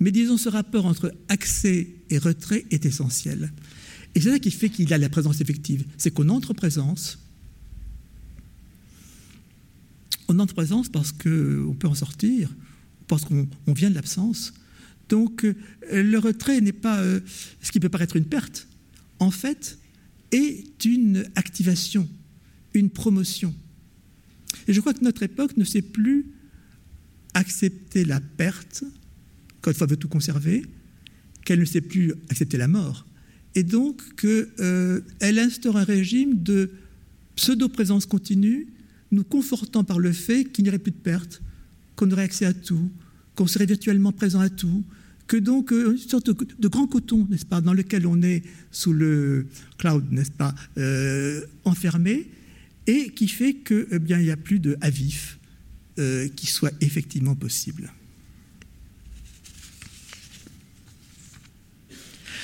Mais 0.00 0.12
disons, 0.12 0.36
ce 0.36 0.48
rapport 0.48 0.86
entre 0.86 1.12
accès 1.28 1.88
et 2.10 2.18
retrait 2.18 2.66
est 2.70 2.86
essentiel. 2.86 3.52
Et 4.14 4.20
c'est 4.20 4.30
ça 4.30 4.38
qui 4.38 4.50
fait 4.50 4.70
qu'il 4.70 4.92
a 4.92 4.98
la 4.98 5.08
présence 5.08 5.40
effective. 5.40 5.84
C'est 5.96 6.10
qu'on 6.10 6.28
entre 6.28 6.54
présence. 6.54 7.18
On 10.28 10.38
entre 10.38 10.54
présence 10.54 10.88
parce 10.88 11.12
qu'on 11.12 11.74
peut 11.78 11.88
en 11.88 11.94
sortir, 11.94 12.54
parce 13.06 13.24
qu'on 13.24 13.48
vient 13.66 13.90
de 13.90 13.94
l'absence. 13.94 14.52
Donc 15.08 15.44
euh, 15.44 15.54
le 15.90 16.18
retrait 16.18 16.60
n'est 16.60 16.72
pas 16.72 17.00
euh, 17.00 17.20
ce 17.62 17.72
qui 17.72 17.80
peut 17.80 17.88
paraître 17.88 18.16
une 18.16 18.26
perte, 18.26 18.68
en 19.18 19.30
fait, 19.30 19.78
est 20.32 20.84
une 20.84 21.24
activation, 21.34 22.08
une 22.74 22.90
promotion. 22.90 23.54
Et 24.66 24.72
je 24.72 24.80
crois 24.80 24.94
que 24.94 25.02
notre 25.04 25.22
époque 25.22 25.56
ne 25.56 25.64
sait 25.64 25.82
plus 25.82 26.26
accepter 27.34 28.04
la 28.04 28.20
perte, 28.20 28.84
quand 29.74 29.82
elle 29.84 29.90
veut 29.90 29.96
tout 29.96 30.08
conserver, 30.08 30.64
qu'elle 31.44 31.60
ne 31.60 31.64
sait 31.64 31.80
plus 31.80 32.14
accepter 32.30 32.56
la 32.56 32.68
mort, 32.68 33.06
et 33.54 33.62
donc 33.62 34.02
qu'elle 34.16 34.48
euh, 34.60 35.00
instaure 35.20 35.76
un 35.76 35.84
régime 35.84 36.42
de 36.42 36.70
pseudo-présence 37.36 38.06
continue, 38.06 38.68
nous 39.10 39.24
confortant 39.24 39.84
par 39.84 39.98
le 39.98 40.12
fait 40.12 40.44
qu'il 40.44 40.64
n'y 40.64 40.70
aurait 40.70 40.78
plus 40.78 40.90
de 40.90 40.96
perte, 40.96 41.42
qu'on 41.96 42.10
aurait 42.10 42.22
accès 42.22 42.44
à 42.44 42.52
tout, 42.52 42.90
qu'on 43.34 43.46
serait 43.46 43.66
virtuellement 43.66 44.12
présent 44.12 44.40
à 44.40 44.48
tout, 44.48 44.84
que 45.26 45.36
donc 45.36 45.72
euh, 45.72 45.92
une 45.92 45.98
sorte 45.98 46.26
de, 46.26 46.68
grand 46.68 46.86
coton, 46.86 47.26
n'est-ce 47.30 47.46
pas, 47.46 47.60
dans 47.60 47.74
lequel 47.74 48.06
on 48.06 48.22
est 48.22 48.42
sous 48.70 48.92
le 48.92 49.46
cloud, 49.76 50.04
n'est-ce 50.10 50.30
pas, 50.30 50.54
euh, 50.78 51.42
enfermé, 51.64 52.28
et 52.86 53.10
qui 53.10 53.28
fait 53.28 53.54
qu'il 53.54 53.86
eh 53.90 53.98
bien, 53.98 54.18
il 54.18 54.24
n'y 54.24 54.30
a 54.30 54.36
plus 54.36 54.60
de 54.60 54.76
avif 54.80 55.38
euh, 55.98 56.28
qui 56.28 56.46
soit 56.46 56.72
effectivement 56.80 57.34
possible. 57.34 57.92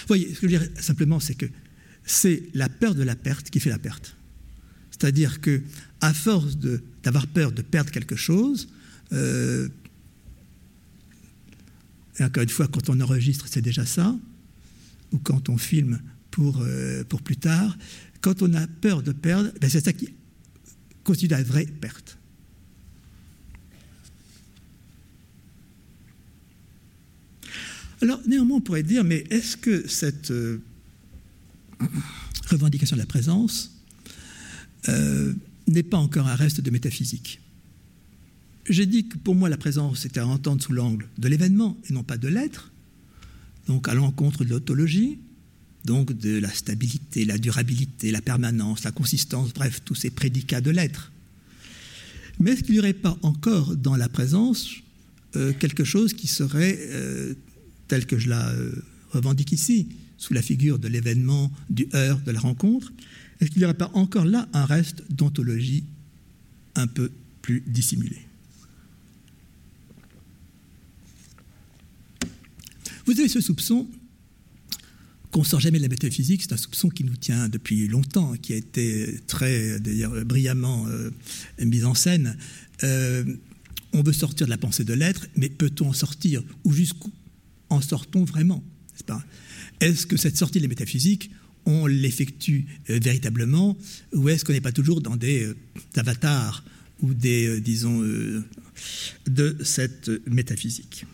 Vous 0.04 0.08
voyez, 0.08 0.34
ce 0.34 0.40
que 0.40 0.48
je 0.48 0.56
veux 0.56 0.66
dire 0.66 0.82
simplement, 0.82 1.20
c'est 1.20 1.34
que 1.34 1.46
c'est 2.04 2.42
la 2.54 2.68
peur 2.68 2.94
de 2.94 3.02
la 3.02 3.16
perte 3.16 3.50
qui 3.50 3.60
fait 3.60 3.70
la 3.70 3.78
perte. 3.78 4.16
C'est-à-dire 4.90 5.40
que, 5.40 5.62
à 6.00 6.12
force 6.12 6.56
d'avoir 7.02 7.26
peur 7.26 7.52
de 7.52 7.62
perdre 7.62 7.90
quelque 7.90 8.16
chose, 8.16 8.68
et 12.18 12.24
encore 12.24 12.42
une 12.42 12.48
fois, 12.48 12.68
quand 12.68 12.88
on 12.90 13.00
enregistre, 13.00 13.46
c'est 13.48 13.62
déjà 13.62 13.84
ça, 13.84 14.16
ou 15.12 15.18
quand 15.18 15.48
on 15.48 15.58
filme 15.58 16.00
pour, 16.30 16.60
euh, 16.60 17.04
pour 17.04 17.22
plus 17.22 17.36
tard, 17.36 17.76
quand 18.20 18.42
on 18.42 18.52
a 18.54 18.66
peur 18.66 19.02
de 19.02 19.12
perdre, 19.12 19.50
ben 19.60 19.68
c'est 19.68 19.84
ça 19.84 19.92
qui 19.92 20.08
constitue 21.02 21.32
la 21.32 21.42
vraie 21.42 21.66
perte. 21.66 22.18
Alors, 28.02 28.20
néanmoins, 28.26 28.58
on 28.58 28.60
pourrait 28.60 28.82
dire, 28.82 29.04
mais 29.04 29.24
est-ce 29.30 29.56
que 29.56 29.86
cette 29.88 30.30
euh, 30.30 30.60
revendication 32.48 32.96
de 32.96 33.00
la 33.00 33.06
présence 33.06 33.70
euh, 34.88 35.32
n'est 35.66 35.82
pas 35.82 35.98
encore 35.98 36.26
un 36.26 36.34
reste 36.34 36.60
de 36.60 36.70
métaphysique? 36.70 37.40
J'ai 38.68 38.86
dit 38.86 39.08
que 39.08 39.18
pour 39.18 39.34
moi, 39.34 39.48
la 39.48 39.56
présence 39.56 40.06
était 40.06 40.20
à 40.20 40.26
entendre 40.26 40.62
sous 40.62 40.72
l'angle 40.72 41.06
de 41.18 41.28
l'événement 41.28 41.76
et 41.88 41.92
non 41.92 42.02
pas 42.02 42.16
de 42.16 42.28
l'être, 42.28 42.72
donc 43.66 43.88
à 43.88 43.94
l'encontre 43.94 44.44
de 44.44 44.50
l'autologie, 44.50 45.18
donc 45.84 46.12
de 46.12 46.38
la 46.38 46.50
stabilité, 46.50 47.24
la 47.24 47.36
durabilité, 47.36 48.10
la 48.10 48.22
permanence, 48.22 48.84
la 48.84 48.90
consistance, 48.90 49.52
bref, 49.52 49.82
tous 49.84 49.94
ces 49.94 50.10
prédicats 50.10 50.62
de 50.62 50.70
l'être. 50.70 51.12
Mais 52.40 52.52
est-ce 52.52 52.64
qu'il 52.64 52.74
n'y 52.74 52.80
aurait 52.80 52.94
pas 52.94 53.16
encore 53.22 53.76
dans 53.76 53.96
la 53.96 54.08
présence 54.08 54.70
euh, 55.36 55.52
quelque 55.52 55.84
chose 55.84 56.14
qui 56.14 56.26
serait, 56.26 56.78
tel 57.88 58.06
que 58.06 58.18
je 58.18 58.28
la 58.28 58.48
euh, 58.50 58.72
revendique 59.10 59.52
ici, 59.52 59.88
sous 60.16 60.34
la 60.34 60.42
figure 60.42 60.78
de 60.78 60.88
l'événement, 60.88 61.52
du 61.70 61.88
heurt, 61.94 62.22
de 62.24 62.30
la 62.30 62.40
rencontre 62.40 62.92
Est-ce 63.40 63.50
qu'il 63.50 63.58
n'y 63.60 63.64
aurait 63.64 63.74
pas 63.74 63.90
encore 63.94 64.24
là 64.24 64.48
un 64.52 64.64
reste 64.64 65.02
d'ontologie 65.10 65.84
un 66.74 66.86
peu 66.86 67.10
plus 67.42 67.62
dissimulé 67.66 68.18
Vous 73.06 73.18
avez 73.18 73.28
ce 73.28 73.40
soupçon 73.40 73.86
qu'on 75.30 75.40
ne 75.40 75.44
sort 75.44 75.60
jamais 75.60 75.78
de 75.78 75.82
la 75.82 75.88
métaphysique, 75.88 76.42
c'est 76.42 76.52
un 76.52 76.56
soupçon 76.56 76.88
qui 76.88 77.02
nous 77.02 77.16
tient 77.16 77.48
depuis 77.48 77.88
longtemps, 77.88 78.34
qui 78.40 78.52
a 78.52 78.56
été 78.56 79.18
très, 79.26 79.80
d'ailleurs, 79.80 80.24
brillamment 80.24 80.86
euh, 80.86 81.10
mis 81.58 81.82
en 81.82 81.94
scène. 81.94 82.36
Euh, 82.84 83.24
on 83.92 84.02
veut 84.02 84.12
sortir 84.12 84.46
de 84.46 84.50
la 84.50 84.58
pensée 84.58 84.84
de 84.84 84.92
l'être, 84.92 85.26
mais 85.36 85.48
peut-on 85.48 85.88
en 85.88 85.92
sortir 85.92 86.42
Ou 86.62 86.72
jusqu'où 86.72 87.12
en 87.74 87.80
sortons 87.80 88.24
vraiment 88.24 88.62
Est-ce 89.80 90.06
que 90.06 90.16
cette 90.16 90.36
sortie 90.36 90.58
de 90.58 90.64
la 90.64 90.68
métaphysique, 90.68 91.30
on 91.66 91.86
l'effectue 91.86 92.66
euh, 92.90 92.98
véritablement, 93.02 93.76
ou 94.12 94.28
est-ce 94.28 94.44
qu'on 94.44 94.52
n'est 94.52 94.60
pas 94.60 94.72
toujours 94.72 95.00
dans 95.00 95.16
des 95.16 95.52
avatars 95.96 96.64
ou 97.00 97.12
des, 97.12 97.60
disons, 97.60 98.00
de 99.26 99.56
cette 99.62 100.10
métaphysique? 100.26 101.06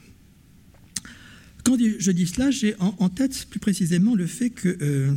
Quand 1.65 1.77
je 1.79 2.11
dis 2.11 2.27
cela, 2.27 2.51
j'ai 2.51 2.75
en, 2.79 3.09
tête 3.09 3.47
plus 3.51 3.61
précisément 3.61 4.15
le 4.15 4.27
fait 4.27 4.51
que 4.51 4.77
euh, 4.81 5.13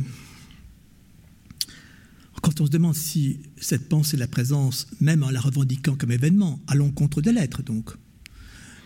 quand 2.42 2.60
on 2.60 2.66
se 2.66 2.70
demande 2.70 2.94
si 2.94 3.38
cette 3.60 3.88
pensée 3.88 4.16
de 4.16 4.20
la 4.20 4.28
présence, 4.28 4.86
même 5.00 5.22
en 5.22 5.30
la 5.30 5.40
revendiquant 5.40 5.96
comme 5.96 6.12
événement, 6.12 6.60
à 6.66 6.74
l'encontre 6.74 7.22
de 7.22 7.30
l'être, 7.30 7.62
donc, 7.62 7.90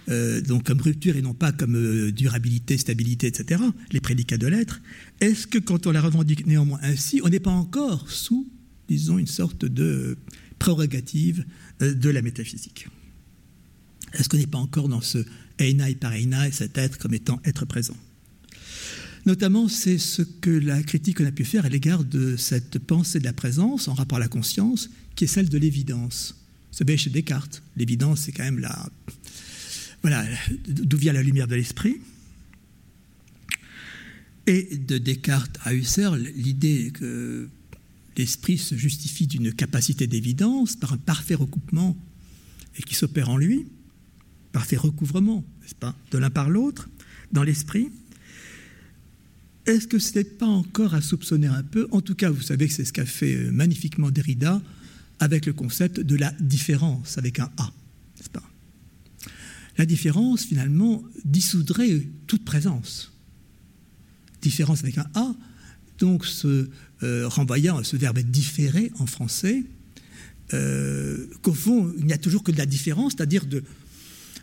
euh, 0.09 0.41
donc 0.41 0.65
comme 0.65 0.81
rupture 0.81 1.17
et 1.17 1.23
non 1.23 1.35
pas 1.35 1.53
comme 1.53 1.77
euh, 1.77 2.13
durabilité, 2.13 2.79
stabilité, 2.79 3.27
etc., 3.27 3.63
les 3.93 4.01
prédicats 4.01 4.39
de 4.39 4.47
l'être, 4.47 4.81
est-ce 5.21 5.47
que 5.47 5.59
quand 5.59 5.87
on 5.87 5.93
la 5.93 6.01
revendique 6.01 6.47
néanmoins 6.47 6.81
ainsi, 6.83 7.21
on 7.25 7.29
n'est 7.29 7.41
pas 7.41 7.51
encore 7.51 8.11
sous, 8.11 8.49
disons, 8.89 9.19
une 9.19 9.27
sorte 9.27 9.65
de 9.65 10.17
prérogative 10.59 11.45
de 11.81 12.11
la 12.11 12.23
métaphysique? 12.23 12.89
Est-ce 14.15 14.29
qu'on 14.29 14.39
n'est 14.39 14.47
pas 14.47 14.59
encore 14.59 14.89
dans 14.89 15.01
ce 15.01 15.19
Einai 15.59 15.95
par 15.95 16.13
Einai, 16.13 16.51
cet 16.53 16.79
être 16.79 16.99
comme 16.99 17.15
étant 17.15 17.41
être 17.45 17.65
présent? 17.65 17.97
Notamment, 19.27 19.69
c'est 19.69 19.99
ce 19.99 20.23
que 20.23 20.51
la 20.51 20.83
critique 20.83 21.21
a 21.21 21.31
pu 21.31 21.45
faire 21.45 21.67
à 21.67 21.69
l'égard 21.69 22.05
de 22.05 22.37
cette 22.37 22.79
pensée 22.79 23.19
de 23.19 23.25
la 23.25 23.33
présence 23.33 23.89
en 23.89 23.95
rapport 23.95 24.17
à 24.17 24.21
la 24.21 24.29
conscience, 24.29 24.89
qui 25.17 25.25
est 25.25 25.27
celle 25.27 25.49
de 25.49 25.59
l'évidence. 25.59 26.35
Ce 26.71 26.79
savez, 26.79 26.97
chez 26.97 27.11
Descartes, 27.11 27.63
l'évidence, 27.77 28.21
c'est 28.21 28.33
quand 28.33 28.45
même 28.45 28.59
la. 28.59 28.89
Voilà, 30.03 30.25
d'où 30.69 30.97
vient 30.97 31.13
la 31.13 31.23
lumière 31.23 31.49
de 31.49 31.55
l'esprit. 31.55 31.97
Et 34.47 34.77
de 34.77 34.97
Descartes 34.99 35.59
à 35.65 35.75
Husserl, 35.75 36.23
l'idée 36.35 36.91
que 36.93 37.49
l'esprit 38.17 38.59
se 38.59 38.77
justifie 38.77 39.27
d'une 39.27 39.53
capacité 39.53 40.07
d'évidence 40.07 40.77
par 40.77 40.93
un 40.93 40.97
parfait 40.97 41.35
recoupement 41.35 41.97
et 42.79 42.83
qui 42.83 42.95
s'opère 42.95 43.29
en 43.29 43.37
lui, 43.37 43.67
parfait 44.53 44.77
recouvrement, 44.77 45.45
n'est-ce 45.61 45.75
pas, 45.75 45.95
de 46.11 46.19
l'un 46.19 46.31
par 46.31 46.49
l'autre, 46.49 46.89
dans 47.33 47.43
l'esprit. 47.43 47.91
Est-ce 49.67 49.87
que 49.87 49.99
ce 49.99 50.15
n'est 50.19 50.25
pas 50.25 50.47
encore 50.47 50.95
à 50.95 51.03
soupçonner 51.03 51.47
un 51.47 51.63
peu? 51.63 51.87
En 51.91 52.01
tout 52.01 52.15
cas, 52.15 52.31
vous 52.31 52.41
savez 52.41 52.69
que 52.69 52.73
c'est 52.73 52.87
ce 52.87 52.93
qu'a 52.93 53.05
fait 53.05 53.35
euh, 53.35 53.51
magnifiquement 53.51 54.11
Derrida 54.11 54.63
avec 55.21 55.45
le 55.45 55.53
concept 55.53 56.01
de 56.01 56.17
la 56.17 56.33
différence, 56.41 57.19
avec 57.19 57.39
un 57.39 57.51
A, 57.59 57.71
n'est-ce 58.17 58.31
pas? 58.31 58.43
La 59.79 59.87
différence, 59.87 60.45
finalement, 60.45 61.05
dissoudrait 61.25 62.03
toute 62.27 62.45
présence. 62.45 63.13
Différence 64.43 64.81
avec 64.81 64.99
un 64.99 65.07
A, 65.15 65.35
donc 65.99 66.27
ce, 66.27 66.69
euh, 67.05 67.29
renvoyant 67.29 67.79
à 67.79 67.85
ce 67.85 67.97
verbe 67.97 68.19
différer 68.19 68.91
en 68.99 69.07
français, 69.07 69.65
euh, 70.53 71.29
qu'au 71.43 71.55
fond, 71.55 71.93
il 71.97 72.07
n'y 72.07 72.13
a 72.13 72.19
toujours 72.19 72.43
que 72.43 72.51
de 72.51 72.59
la 72.59 72.67
différence, 72.67 73.13
c'est-à-dire 73.17 73.45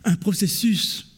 un 0.04 0.16
processus 0.16 1.12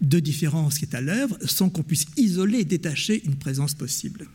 de 0.00 0.18
différence 0.18 0.78
qui 0.78 0.86
est 0.86 0.94
à 0.94 1.02
l'œuvre 1.02 1.36
sans 1.44 1.68
qu'on 1.68 1.82
puisse 1.82 2.06
isoler, 2.16 2.64
détacher 2.64 3.22
une 3.24 3.36
présence 3.36 3.74
possible. 3.74 4.26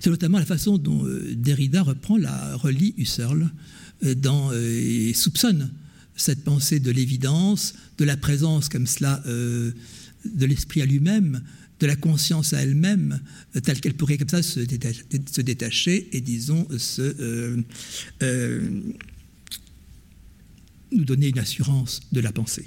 C'est 0.00 0.10
notamment 0.10 0.38
la 0.38 0.46
façon 0.46 0.78
dont 0.78 1.04
euh, 1.04 1.34
Derrida 1.34 1.82
reprend 1.82 2.16
la 2.16 2.56
relie 2.56 2.94
Husserl 2.96 3.50
dans, 4.02 4.52
et 4.52 5.12
soupçonne 5.14 5.70
cette 6.16 6.44
pensée 6.44 6.80
de 6.80 6.90
l'évidence, 6.90 7.74
de 7.98 8.04
la 8.04 8.16
présence 8.16 8.68
comme 8.68 8.86
cela 8.86 9.22
de 9.26 9.74
l'esprit 10.46 10.82
à 10.82 10.86
lui-même, 10.86 11.42
de 11.80 11.86
la 11.86 11.96
conscience 11.96 12.52
à 12.52 12.62
elle-même, 12.62 13.20
telle 13.62 13.80
qu'elle 13.80 13.94
pourrait 13.94 14.16
comme 14.16 14.28
ça 14.28 14.42
se 14.42 15.40
détacher, 15.40 16.08
et 16.12 16.20
disons 16.20 16.66
se 16.78 17.56
nous 20.92 21.04
donner 21.04 21.28
une 21.28 21.38
assurance 21.38 22.00
de 22.12 22.20
la 22.20 22.30
pensée. 22.32 22.66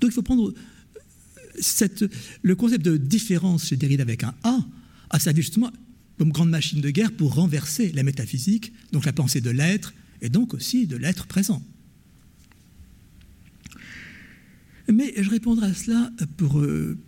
Donc 0.00 0.10
il 0.10 0.14
faut 0.14 0.22
prendre 0.22 0.52
le 2.42 2.56
concept 2.56 2.84
de 2.84 2.96
différence 2.96 3.68
chez 3.68 3.76
Derrida 3.76 4.02
avec 4.02 4.24
un 4.24 4.34
A 4.42 4.58
a 5.10 5.20
servi 5.20 5.42
justement 5.42 5.70
comme 6.18 6.32
grande 6.32 6.50
machine 6.50 6.80
de 6.80 6.90
guerre 6.90 7.12
pour 7.12 7.34
renverser 7.34 7.92
la 7.92 8.02
métaphysique, 8.02 8.72
donc 8.90 9.04
la 9.04 9.12
pensée 9.12 9.40
de 9.40 9.50
l'être, 9.50 9.94
et 10.22 10.30
donc 10.30 10.54
aussi 10.54 10.86
de 10.86 10.96
l'être 10.96 11.26
présent. 11.26 11.62
Mais 14.90 15.12
je 15.16 15.28
répondrai 15.28 15.66
à 15.66 15.74
cela 15.74 16.10
pour 16.36 16.60
euh, 16.60 16.98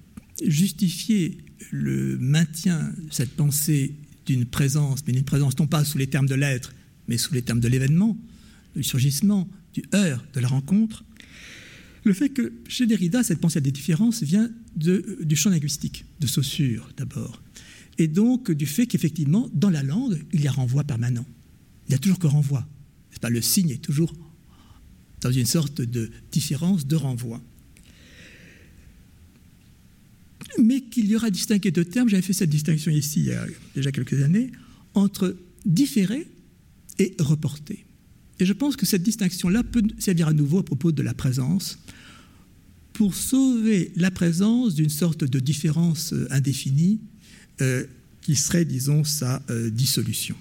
justifier 0.47 1.39
le 1.71 2.19
maintien 2.19 2.93
cette 3.11 3.35
pensée 3.35 3.95
d'une 4.27 4.45
présence, 4.45 5.01
mais 5.07 5.13
d'une 5.13 5.25
présence 5.25 5.59
non 5.59 5.67
pas 5.67 5.85
sous 5.85 5.99
les 5.99 6.07
termes 6.07 6.27
de 6.27 6.35
l'être, 6.35 6.75
mais 7.09 7.19
sous 7.19 7.35
les 7.35 7.43
termes 7.43 7.61
de 7.61 7.69
l'événement, 7.69 8.19
du 8.75 8.83
surgissement, 8.83 9.49
du 9.73 9.83
heurt, 9.95 10.25
de 10.35 10.41
la 10.41 10.49
rencontre, 10.49 11.05
le 12.05 12.13
fait 12.13 12.29
que 12.29 12.53
chez 12.69 12.87
Derrida, 12.87 13.23
cette 13.23 13.41
pensée 13.41 13.61
des 13.61 13.73
différences 13.73 14.23
vient 14.23 14.51
de, 14.77 15.19
du 15.23 15.37
champ 15.37 15.51
linguistique, 15.51 16.05
de 16.21 16.27
Saussure 16.27 16.91
d'abord, 16.97 17.43
et 17.99 18.09
donc 18.09 18.51
du 18.51 18.67
fait 18.67 18.87
qu'effectivement, 18.87 19.49
dans 19.53 19.71
la 19.71 19.83
langue, 19.83 20.23
il 20.33 20.43
y 20.43 20.49
a 20.49 20.53
renvoi 20.53 20.85
permanent. 20.85 21.27
Il 21.87 21.91
n'y 21.91 21.95
a 21.97 21.99
toujours 21.99 22.19
que 22.19 22.27
renvoi. 22.27 22.67
Pas, 23.21 23.31
le 23.31 23.41
signe 23.41 23.71
est 23.71 23.83
toujours 23.83 24.13
dans 25.21 25.33
une 25.33 25.47
sorte 25.47 25.81
de 25.81 26.11
différence, 26.31 26.87
de 26.87 26.97
renvoi. 26.97 27.43
Mais 30.63 30.83
qu'il 30.83 31.07
y 31.07 31.17
aura 31.17 31.31
distingué 31.31 31.71
deux 31.71 31.85
termes, 31.85 32.09
j'avais 32.09 32.23
fait 32.23 32.33
cette 32.33 32.51
distinction 32.51 32.91
ici 32.93 33.21
il 33.21 33.27
y 33.27 33.33
a 33.33 33.47
déjà 33.75 33.91
quelques 33.91 34.23
années, 34.23 34.53
entre 34.93 35.37
différer 35.65 36.27
et 36.99 37.15
reporter. 37.19 37.85
Et 38.39 38.47
je 38.47 38.53
pense 38.53 38.77
que 38.77 38.87
cette 38.87 39.03
distinction-là 39.03 39.63
peut 39.63 39.83
servir 39.99 40.29
à 40.29 40.33
nouveau 40.33 40.59
à 40.59 40.65
propos 40.65 40.93
de 40.93 41.03
la 41.03 41.15
présence 41.15 41.79
pour 42.93 43.15
sauver 43.15 43.93
la 43.97 44.11
présence 44.11 44.75
d'une 44.75 44.91
sorte 44.91 45.25
de 45.25 45.41
différence 45.41 46.13
euh, 46.13 46.27
indéfinie 46.31 47.01
euh, 47.61 47.85
qui 48.23 48.37
serait, 48.37 48.65
disons, 48.65 49.05
sa 49.05 49.43
euh, 49.51 49.69
dissolution. 49.71 50.37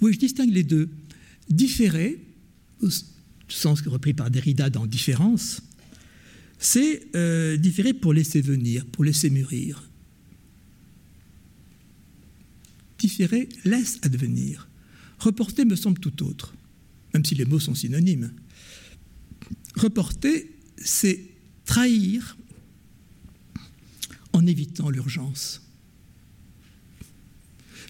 Oui, 0.00 0.12
je 0.12 0.18
distingue 0.18 0.52
les 0.52 0.64
deux. 0.64 0.90
Différer, 1.48 2.18
au 2.80 2.88
sens 3.48 3.80
repris 3.82 4.14
par 4.14 4.30
Derrida 4.30 4.70
dans 4.70 4.86
différence, 4.86 5.62
c'est 6.58 7.06
différer 7.58 7.94
pour 7.94 8.12
laisser 8.12 8.40
venir, 8.40 8.86
pour 8.86 9.04
laisser 9.04 9.30
mûrir. 9.30 9.88
Différer 12.98 13.48
laisse 13.64 13.98
advenir. 14.02 14.68
Reporter 15.18 15.64
me 15.66 15.76
semble 15.76 15.98
tout 15.98 16.22
autre, 16.24 16.54
même 17.12 17.24
si 17.24 17.34
les 17.34 17.44
mots 17.44 17.60
sont 17.60 17.74
synonymes. 17.74 18.32
Reporter, 19.76 20.50
c'est 20.76 21.20
trahir 21.64 22.36
en 24.32 24.46
évitant 24.46 24.90
l'urgence. 24.90 25.63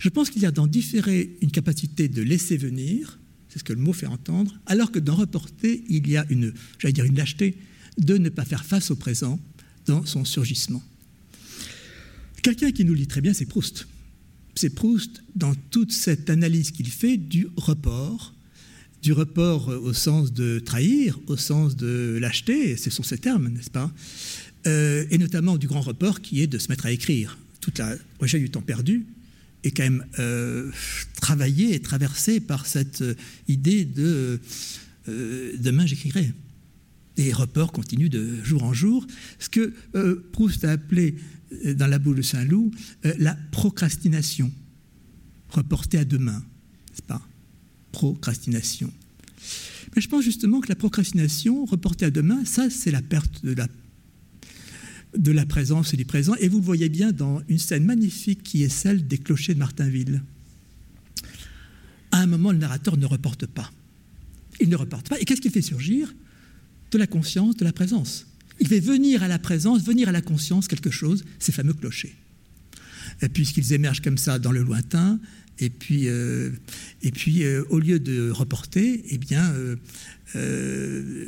Je 0.05 0.10
pense 0.10 0.28
qu'il 0.28 0.43
y 0.43 0.47
a 0.47 0.51
dans 0.51 0.66
différer 0.66 1.35
une 1.40 1.51
capacité 1.51 2.09
de 2.09 2.20
laisser 2.20 2.59
venir, 2.59 3.18
c'est 3.48 3.60
ce 3.60 3.64
que 3.64 3.72
le 3.72 3.81
mot 3.81 3.94
fait 3.94 4.05
entendre, 4.05 4.55
alors 4.66 4.93
que 4.93 4.98
dans 4.98 5.14
reporter, 5.14 5.82
il 5.89 6.06
y 6.06 6.18
a 6.18 6.26
une, 6.28 6.52
j'allais 6.78 6.93
dire 6.93 7.06
une 7.06 7.16
lâcheté, 7.16 7.56
de 7.97 8.18
ne 8.18 8.28
pas 8.28 8.44
faire 8.44 8.66
face 8.66 8.90
au 8.90 8.97
présent 8.97 9.40
dans 9.86 10.05
son 10.05 10.26
surgissement. 10.26 10.82
Quelqu'un 12.43 12.70
qui 12.70 12.85
nous 12.85 12.93
lit 12.93 13.06
très 13.06 13.22
bien, 13.22 13.32
c'est 13.32 13.47
Proust 13.47 13.86
c'est 14.56 14.74
Proust, 14.74 15.22
dans 15.35 15.55
toute 15.70 15.90
cette 15.90 16.28
analyse 16.28 16.70
qu'il 16.70 16.89
fait 16.89 17.16
du 17.16 17.48
report, 17.56 18.35
du 19.01 19.14
report 19.14 19.68
au 19.68 19.94
sens 19.94 20.35
de 20.35 20.59
trahir, 20.59 21.18
au 21.28 21.39
sens 21.39 21.76
de 21.76 22.18
lâcheté, 22.20 22.76
ce 22.76 22.90
sont 22.90 23.02
ces 23.02 23.16
termes, 23.16 23.48
n'est-ce 23.48 23.70
pas 23.70 23.90
euh, 24.66 25.06
Et 25.10 25.16
notamment 25.16 25.56
du 25.56 25.66
grand 25.66 25.81
report 25.81 26.20
qui 26.20 26.43
est 26.43 26.47
de 26.47 26.59
se 26.59 26.68
mettre 26.68 26.85
à 26.85 26.93
écrire. 26.93 27.39
Toute 27.62 27.78
la 27.78 27.97
recherche 28.20 28.43
du 28.43 28.51
temps 28.51 28.60
perdu 28.60 29.06
est 29.64 29.70
quand 29.70 29.82
même 29.82 30.06
euh, 30.18 30.70
travaillée 31.20 31.74
et 31.74 31.80
traversée 31.80 32.40
par 32.40 32.66
cette 32.66 33.02
euh, 33.02 33.14
idée 33.48 33.84
de 33.84 34.40
demain 35.06 35.84
j'écrirai. 35.84 36.32
Et 37.18 37.30
report 37.32 37.72
continue 37.72 38.08
de 38.08 38.42
jour 38.42 38.64
en 38.64 38.72
jour, 38.72 39.06
ce 39.38 39.50
que 39.50 39.74
Proust 40.32 40.64
a 40.64 40.72
appelé 40.72 41.16
euh, 41.64 41.74
dans 41.74 41.86
la 41.86 41.98
boule 41.98 42.16
de 42.16 42.22
Saint-Loup, 42.22 42.70
euh, 43.04 43.14
la 43.18 43.36
procrastination, 43.50 44.50
reportée 45.50 45.98
à 45.98 46.04
demain, 46.04 46.42
pas? 47.06 47.22
Procrastination. 47.92 48.92
Mais 49.94 50.02
je 50.02 50.08
pense 50.08 50.24
justement 50.24 50.60
que 50.60 50.68
la 50.68 50.74
procrastination, 50.74 51.64
reportée 51.64 52.06
à 52.06 52.10
demain, 52.10 52.44
ça, 52.44 52.70
c'est 52.70 52.90
la 52.90 53.02
perte 53.02 53.44
de 53.44 53.52
la, 53.52 53.68
de 55.16 55.32
la 55.32 55.46
présence 55.46 55.94
et 55.94 55.96
du 55.96 56.04
présent. 56.04 56.34
Et 56.40 56.48
vous 56.48 56.58
le 56.58 56.64
voyez 56.64 56.88
bien 56.88 57.12
dans 57.12 57.42
une 57.48 57.58
scène 57.58 57.84
magnifique 57.84 58.42
qui 58.42 58.62
est 58.62 58.68
celle 58.68 59.06
des 59.06 59.18
clochers 59.18 59.54
de 59.54 59.58
Martinville. 59.58 60.22
À 62.10 62.18
un 62.18 62.26
moment, 62.26 62.52
le 62.52 62.58
narrateur 62.58 62.96
ne 62.96 63.06
reporte 63.06 63.46
pas. 63.46 63.70
Il 64.60 64.68
ne 64.68 64.76
reporte 64.76 65.08
pas. 65.08 65.18
Et 65.20 65.24
qu'est-ce 65.24 65.40
qu'il 65.40 65.50
fait 65.50 65.62
surgir? 65.62 66.14
De 66.90 66.98
la 66.98 67.06
conscience, 67.06 67.56
de 67.56 67.64
la 67.64 67.72
présence. 67.72 68.26
Il 68.60 68.68
fait 68.68 68.80
venir 68.80 69.22
à 69.22 69.28
la 69.28 69.38
présence, 69.38 69.82
venir 69.82 70.08
à 70.08 70.12
la 70.12 70.20
conscience 70.20 70.68
quelque 70.68 70.90
chose, 70.90 71.24
ces 71.40 71.50
fameux 71.50 71.74
clochers. 71.74 72.14
Puisqu'ils 73.32 73.72
émergent 73.72 74.00
comme 74.00 74.18
ça 74.18 74.38
dans 74.38 74.52
le 74.52 74.62
lointain, 74.62 75.18
et 75.58 75.70
puis, 75.70 76.08
euh, 76.08 76.50
et 77.02 77.10
puis 77.12 77.44
euh, 77.44 77.64
au 77.70 77.78
lieu 77.78 78.00
de 78.00 78.30
reporter, 78.30 79.04
eh 79.08 79.18
bien, 79.18 79.52
euh, 79.52 79.76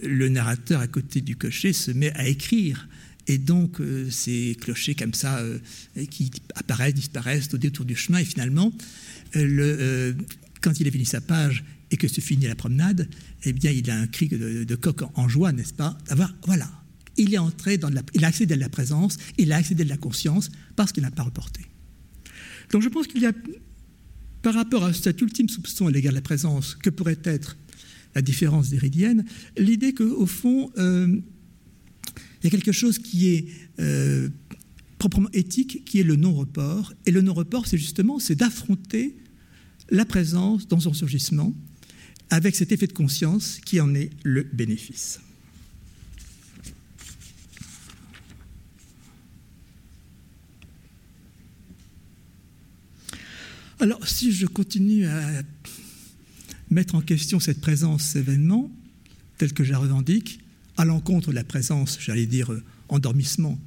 le 0.02 0.28
narrateur 0.28 0.80
à 0.80 0.86
côté 0.86 1.20
du 1.20 1.36
clocher 1.36 1.72
se 1.72 1.90
met 1.90 2.12
à 2.14 2.26
écrire. 2.26 2.88
Et 3.28 3.38
donc, 3.38 3.80
ces 4.10 4.56
clochers 4.60 4.94
comme 4.94 5.14
ça, 5.14 5.42
qui 6.10 6.30
apparaissent, 6.54 6.94
disparaissent 6.94 7.52
au 7.52 7.58
détour 7.58 7.84
du 7.84 7.96
chemin, 7.96 8.18
et 8.18 8.24
finalement, 8.24 8.72
le, 9.34 10.16
quand 10.60 10.80
il 10.80 10.88
a 10.88 10.90
fini 10.90 11.04
sa 11.04 11.20
page 11.20 11.64
et 11.90 11.96
que 11.96 12.08
se 12.08 12.20
finit 12.20 12.46
la 12.46 12.54
promenade, 12.54 13.08
eh 13.44 13.52
bien, 13.52 13.70
il 13.70 13.90
a 13.90 13.96
un 13.96 14.06
cri 14.06 14.28
de, 14.28 14.74
coq 14.74 15.02
en 15.14 15.28
joie, 15.28 15.52
n'est-ce 15.52 15.74
pas 15.74 15.96
D'avoir, 16.08 16.34
voilà, 16.46 16.68
il 17.16 17.32
est 17.34 17.38
entré 17.38 17.78
dans 17.78 17.90
la, 17.90 18.02
il 18.14 18.24
a 18.24 18.28
accédé 18.28 18.54
à 18.54 18.56
la 18.56 18.68
présence, 18.68 19.18
il 19.38 19.52
a 19.52 19.56
accédé 19.56 19.84
à 19.84 19.86
la 19.86 19.96
conscience 19.96 20.50
parce 20.74 20.92
qu'il 20.92 21.02
n'a 21.02 21.10
pas 21.10 21.22
reporté. 21.22 21.62
Donc 22.72 22.82
je 22.82 22.88
pense 22.88 23.06
qu'il 23.06 23.22
y 23.22 23.26
a, 23.26 23.32
par 24.42 24.54
rapport 24.54 24.84
à 24.84 24.92
cet 24.92 25.20
ultime 25.20 25.48
soupçon 25.48 25.86
à 25.86 25.90
l'égard 25.90 26.12
de 26.12 26.16
la 26.16 26.22
présence, 26.22 26.74
que 26.74 26.90
pourrait 26.90 27.18
être 27.24 27.56
la 28.14 28.22
différence 28.22 28.70
d'Héridienne, 28.70 29.24
l'idée 29.56 29.94
qu'au 29.94 30.26
fond, 30.26 30.72
euh, 30.78 31.20
il 32.46 32.52
y 32.52 32.54
a 32.54 32.58
quelque 32.60 32.70
chose 32.70 33.00
qui 33.00 33.26
est 33.26 33.46
euh, 33.80 34.28
proprement 34.98 35.28
éthique, 35.32 35.84
qui 35.84 35.98
est 35.98 36.04
le 36.04 36.14
non-report. 36.14 36.94
Et 37.04 37.10
le 37.10 37.20
non-report, 37.20 37.66
c'est 37.66 37.76
justement, 37.76 38.20
c'est 38.20 38.36
d'affronter 38.36 39.16
la 39.90 40.04
présence 40.04 40.68
dans 40.68 40.78
son 40.78 40.92
surgissement 40.92 41.52
avec 42.30 42.54
cet 42.54 42.70
effet 42.70 42.86
de 42.86 42.92
conscience 42.92 43.58
qui 43.64 43.80
en 43.80 43.96
est 43.96 44.10
le 44.22 44.44
bénéfice. 44.44 45.18
Alors, 53.80 54.06
si 54.06 54.30
je 54.30 54.46
continue 54.46 55.06
à 55.06 55.42
mettre 56.70 56.94
en 56.94 57.00
question 57.00 57.40
cette 57.40 57.60
présence 57.60 58.14
événement, 58.14 58.70
telle 59.36 59.52
que 59.52 59.64
je 59.64 59.72
la 59.72 59.78
revendique, 59.78 60.45
à 60.76 60.84
l'encontre 60.84 61.30
de 61.30 61.34
la 61.34 61.44
présence, 61.44 61.98
j'allais 62.00 62.26
dire, 62.26 62.52
euh, 62.52 62.62
endormissement 62.88 63.58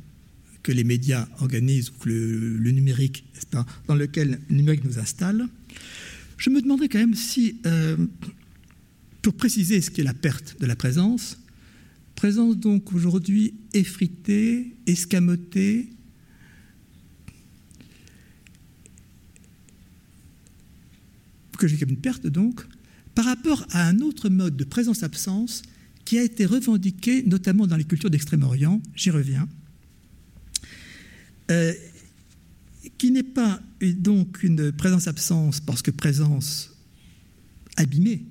que 0.64 0.72
les 0.72 0.84
médias 0.84 1.28
organisent 1.40 1.90
ou 1.90 1.94
que 2.04 2.10
le, 2.10 2.72
numérique, 2.72 3.24
dans 3.88 3.96
lequel 3.96 4.40
le 4.50 4.56
numérique 4.56 4.84
nous 4.84 5.00
installe, 5.00 5.48
je 6.38 6.50
me 6.50 6.62
demanderais 6.62 6.90
quand 6.90 7.00
même 7.00 7.16
si, 7.16 7.60
euh, 7.66 7.98
pour 9.22 9.34
préciser 9.34 9.82
ce 9.82 9.90
qu'est 9.92 10.04
la 10.04 10.14
perte 10.14 10.60
de 10.60 10.66
la 10.66 10.76
présence, 10.76 11.40
présence 12.16 12.58
donc 12.58 12.94
aujourd'hui 12.94 13.54
effritée, 13.74 14.76
escamotée, 14.86 15.90
que 21.58 21.68
j'ai 21.68 21.78
comme 21.78 21.90
une 21.90 21.98
perte 21.98 22.26
donc, 22.26 22.66
par 23.16 23.26
rapport 23.26 23.66
à 23.72 23.86
un 23.86 24.00
autre 24.00 24.30
mode 24.30 24.56
de 24.56 24.64
présence-absence 24.64 25.62
qui 26.10 26.18
a 26.18 26.24
été 26.24 26.48
revendiqué 26.48 27.22
notamment 27.22 27.68
dans 27.68 27.78
les 27.78 27.84
cultures 27.84 28.10
d'Extrême-Orient, 28.10 28.82
j'y 28.96 29.12
reviens, 29.12 29.48
euh, 31.52 31.72
qui 32.98 33.12
n'est 33.12 33.22
pas 33.22 33.62
donc 33.80 34.42
une 34.42 34.72
présence-absence 34.72 35.60
parce 35.60 35.84
que 35.84 35.92
présence 35.92 36.76
abîmée, 37.76 38.24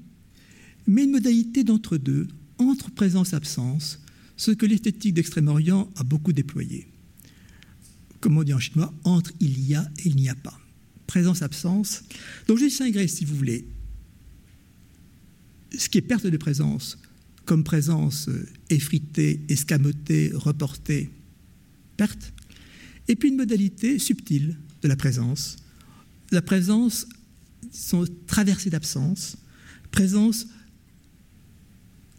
mais 0.89 1.05
une 1.05 1.13
modalité 1.13 1.63
d'entre-deux, 1.63 2.27
entre 2.59 2.91
présence-absence, 2.91 4.01
ce 4.37 4.51
que 4.51 4.67
l'esthétique 4.67 5.15
d'Extrême-Orient 5.15 5.89
a 5.95 6.03
beaucoup 6.03 6.33
déployé. 6.33 6.89
Comme 8.19 8.39
on 8.39 8.43
dit 8.43 8.55
en 8.55 8.59
chinois, 8.59 8.93
entre 9.05 9.31
il 9.39 9.65
y 9.65 9.77
a 9.77 9.89
et 9.99 10.09
il 10.09 10.17
n'y 10.17 10.29
a 10.29 10.35
pas 10.35 10.59
présence-absence. 11.07 12.03
Donc 12.49 12.59
je 12.59 12.65
distinguerai, 12.65 13.07
si 13.07 13.25
vous 13.25 13.37
voulez, 13.37 13.69
ce 15.79 15.89
qui 15.89 15.99
est 15.99 16.03
perte 16.03 16.27
de 16.27 16.37
présence 16.37 16.99
comme 17.49 17.65
présence 17.65 18.29
euh, 18.29 18.47
effritée, 18.69 19.41
escamotée, 19.49 20.31
reportée, 20.35 21.11
perte, 21.97 22.35
et 23.09 23.17
puis 23.17 23.31
une 23.31 23.37
modalité 23.37 23.99
subtile 23.99 24.59
de 24.83 24.89
la 24.89 24.97
présence. 24.97 25.57
La 26.31 26.43
présence 26.43 27.07
sont 27.73 28.05
traversées 28.27 28.69
d'absence, 28.69 29.39
présence 29.91 30.47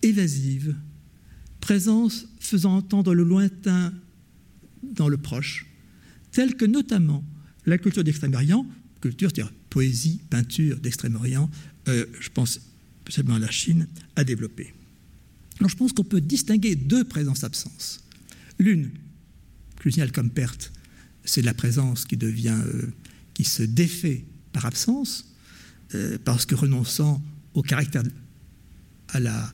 évasive, 0.01 0.75
présence 1.61 2.25
faisant 2.39 2.77
entendre 2.77 3.13
le 3.13 3.23
lointain 3.23 3.93
dans 4.81 5.09
le 5.09 5.17
proche, 5.17 5.67
telle 6.31 6.55
que 6.55 6.65
notamment 6.65 7.23
la 7.67 7.77
culture 7.77 8.03
d'Extrême-Orient 8.03 8.65
culture, 8.99 9.29
c'est-à-dire 9.33 9.53
poésie, 9.69 10.21
peinture 10.29 10.79
d'Extrême-Orient, 10.79 11.51
euh, 11.87 12.07
je 12.19 12.29
pense 12.29 12.59
spécialement 13.03 13.35
à 13.35 13.39
la 13.39 13.51
Chine, 13.51 13.87
a 14.15 14.23
développé. 14.23 14.73
Je 15.67 15.75
pense 15.75 15.91
qu'on 15.93 16.03
peut 16.03 16.21
distinguer 16.21 16.75
deux 16.75 17.03
présences-absences. 17.03 18.03
L'une, 18.59 18.89
que 19.77 19.89
je 19.89 19.91
signale 19.91 20.11
comme 20.11 20.29
perte, 20.29 20.71
c'est 21.23 21.41
la 21.41 21.53
présence 21.53 22.05
qui 22.05 22.17
devient, 22.17 22.57
qui 23.33 23.43
se 23.43 23.63
défait 23.63 24.25
par 24.53 24.65
absence, 24.65 25.33
parce 26.23 26.45
que 26.45 26.55
renonçant 26.55 27.21
au 27.53 27.61
caractère, 27.61 28.03
à 29.09 29.19
la, 29.19 29.53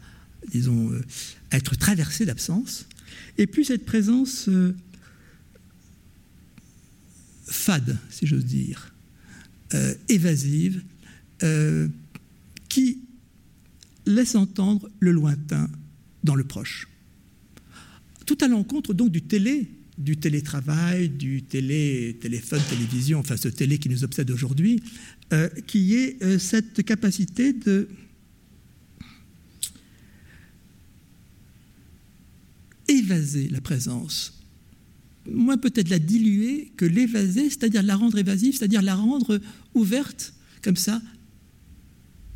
disons, 0.52 0.92
à 1.52 1.58
être 1.58 1.76
traversé 1.76 2.26
d'absence, 2.26 2.88
et 3.38 3.48
puis 3.48 3.66
cette 3.66 3.86
présence 3.86 4.50
fade, 7.46 7.98
si 8.10 8.26
j'ose 8.26 8.46
dire, 8.46 8.94
euh, 9.74 9.96
évasive, 10.10 10.84
euh, 11.44 11.88
qui 12.70 13.02
laisse 14.06 14.36
entendre 14.36 14.90
le 15.00 15.12
lointain 15.12 15.70
dans 16.26 16.36
le 16.36 16.44
proche. 16.44 16.88
Tout 18.26 18.38
à 18.42 18.48
l'encontre 18.48 18.94
donc 18.94 19.12
du 19.12 19.22
télé, 19.22 19.68
du 19.98 20.18
télétravail, 20.18 21.10
du 21.10 21.44
télé, 21.44 22.18
téléphone, 22.20 22.62
télévision, 22.70 23.20
enfin 23.20 23.38
ce 23.38 23.48
télé 23.48 23.78
qui 23.78 23.88
nous 23.88 24.04
obsède 24.04 24.30
aujourd'hui, 24.32 24.82
euh, 25.32 25.48
qui 25.68 25.96
est 25.96 26.38
cette 26.40 26.84
capacité 26.84 27.54
de 27.54 27.88
évaser 32.88 33.48
la 33.50 33.62
présence 33.62 34.36
moins 35.32 35.58
peut-être 35.58 35.90
la 35.90 36.00
diluer 36.00 36.72
que 36.78 36.86
l'évaser, 36.86 37.50
c'est-à-dire 37.50 37.84
la 37.84 37.96
rendre 37.96 38.18
évasive, 38.18 38.56
c'est-à-dire 38.56 38.82
la 38.82 38.96
rendre 38.96 39.40
ouverte, 39.74 40.34
comme 40.62 40.76
ça, 40.76 41.02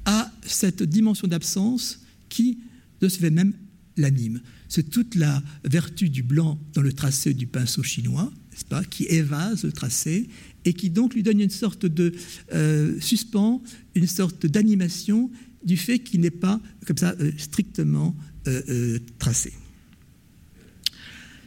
à 0.06 0.32
cette 0.46 0.84
dimension 0.84 1.28
d'absence 1.28 2.02
qui, 2.30 2.60
de 3.02 3.10
ce 3.10 3.20
fait 3.20 3.30
même, 3.30 3.54
l'anime. 4.00 4.42
C'est 4.68 4.90
toute 4.90 5.16
la 5.16 5.42
vertu 5.64 6.10
du 6.10 6.24
blanc 6.24 6.60
dans 6.74 6.82
le 6.82 6.94
tracé 6.94 7.34
du 7.34 7.48
pinceau 7.48 7.84
chinois, 7.84 8.32
n'est-ce 8.52 8.66
pas, 8.66 8.84
qui 8.84 9.06
évase 9.06 9.64
le 9.64 9.72
tracé 9.72 10.30
et 10.66 10.74
qui 10.74 10.90
donc 10.90 11.14
lui 11.14 11.24
donne 11.24 11.40
une 11.40 11.50
sorte 11.50 11.86
de 11.86 12.14
euh, 12.54 13.00
suspens, 13.00 13.62
une 13.96 14.08
sorte 14.08 14.46
d'animation 14.46 15.32
du 15.64 15.78
fait 15.78 16.00
qu'il 16.00 16.22
n'est 16.22 16.32
pas, 16.32 16.62
comme 16.86 16.98
ça, 16.98 17.16
euh, 17.20 17.32
strictement 17.38 18.16
euh, 18.48 19.00
tracé. 19.18 19.54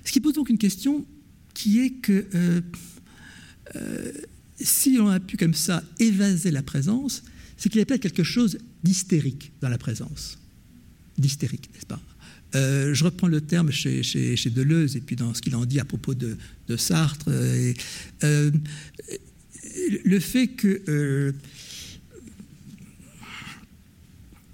Ce 0.04 0.12
qui 0.12 0.20
pose 0.20 0.34
donc 0.34 0.50
une 0.50 0.58
question 0.58 1.06
qui 1.54 1.80
est 1.80 1.90
que 1.90 2.26
si 4.60 4.98
on 5.00 5.08
a 5.08 5.20
pu 5.20 5.36
comme 5.36 5.54
ça 5.54 5.82
évaser 5.98 6.50
la 6.50 6.62
présence, 6.62 7.22
c'est 7.56 7.68
qu'il 7.68 7.78
y 7.78 7.82
a 7.82 7.86
peut-être 7.86 8.02
quelque 8.02 8.24
chose 8.24 8.58
d'hystérique 8.82 9.52
dans 9.60 9.68
la 9.68 9.78
présence. 9.78 10.38
D'hystérique, 11.16 11.70
n'est-ce 11.72 11.86
pas? 11.86 12.00
Euh, 12.54 12.94
je 12.94 13.04
reprends 13.04 13.28
le 13.28 13.40
terme 13.40 13.70
chez, 13.70 14.02
Deleuze 14.54 14.96
et 14.96 15.00
puis 15.00 15.16
dans 15.16 15.34
ce 15.34 15.42
qu'il 15.42 15.56
en 15.56 15.64
dit 15.64 15.80
à 15.80 15.84
propos 15.84 16.14
de, 16.14 16.36
Sartre. 16.76 17.30
le 18.20 18.52
fait 20.20 20.48
que 20.48 21.32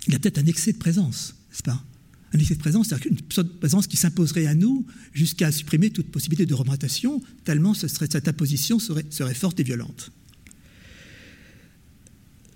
il 0.09 0.13
y 0.13 0.17
a 0.17 0.19
peut-être 0.19 0.39
un 0.39 0.47
excès 0.47 0.73
de 0.73 0.79
présence, 0.79 1.35
n'est-ce 1.51 1.63
pas? 1.63 1.85
Un 2.33 2.39
excès 2.39 2.55
de 2.55 2.59
présence, 2.59 2.89
c'est-à-dire 2.89 3.13
une 3.13 3.49
présence 3.61 3.87
qui 3.87 3.97
s'imposerait 3.97 4.47
à 4.47 4.55
nous 4.55 4.87
jusqu'à 5.13 5.53
supprimer 5.53 5.91
toute 5.91 6.11
possibilité 6.11 6.47
de 6.47 6.55
représentation, 6.55 7.23
tellement 7.45 7.75
cette 7.75 8.29
imposition 8.29 8.79
serait, 8.79 9.05
serait 9.11 9.35
forte 9.35 9.61
et 9.61 9.63
violente. 9.63 10.11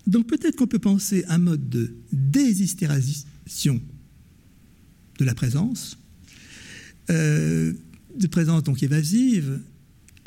Donc 0.06 0.26
peut-être 0.26 0.56
qu'on 0.56 0.66
peut 0.66 0.78
penser 0.78 1.24
un 1.28 1.38
mode 1.38 1.68
de 1.68 1.94
déshystérisation 2.12 3.80
de 5.18 5.24
la 5.24 5.34
présence, 5.34 5.98
euh, 7.10 7.72
de 8.18 8.26
présence 8.26 8.62
donc 8.62 8.82
évasive, 8.82 9.60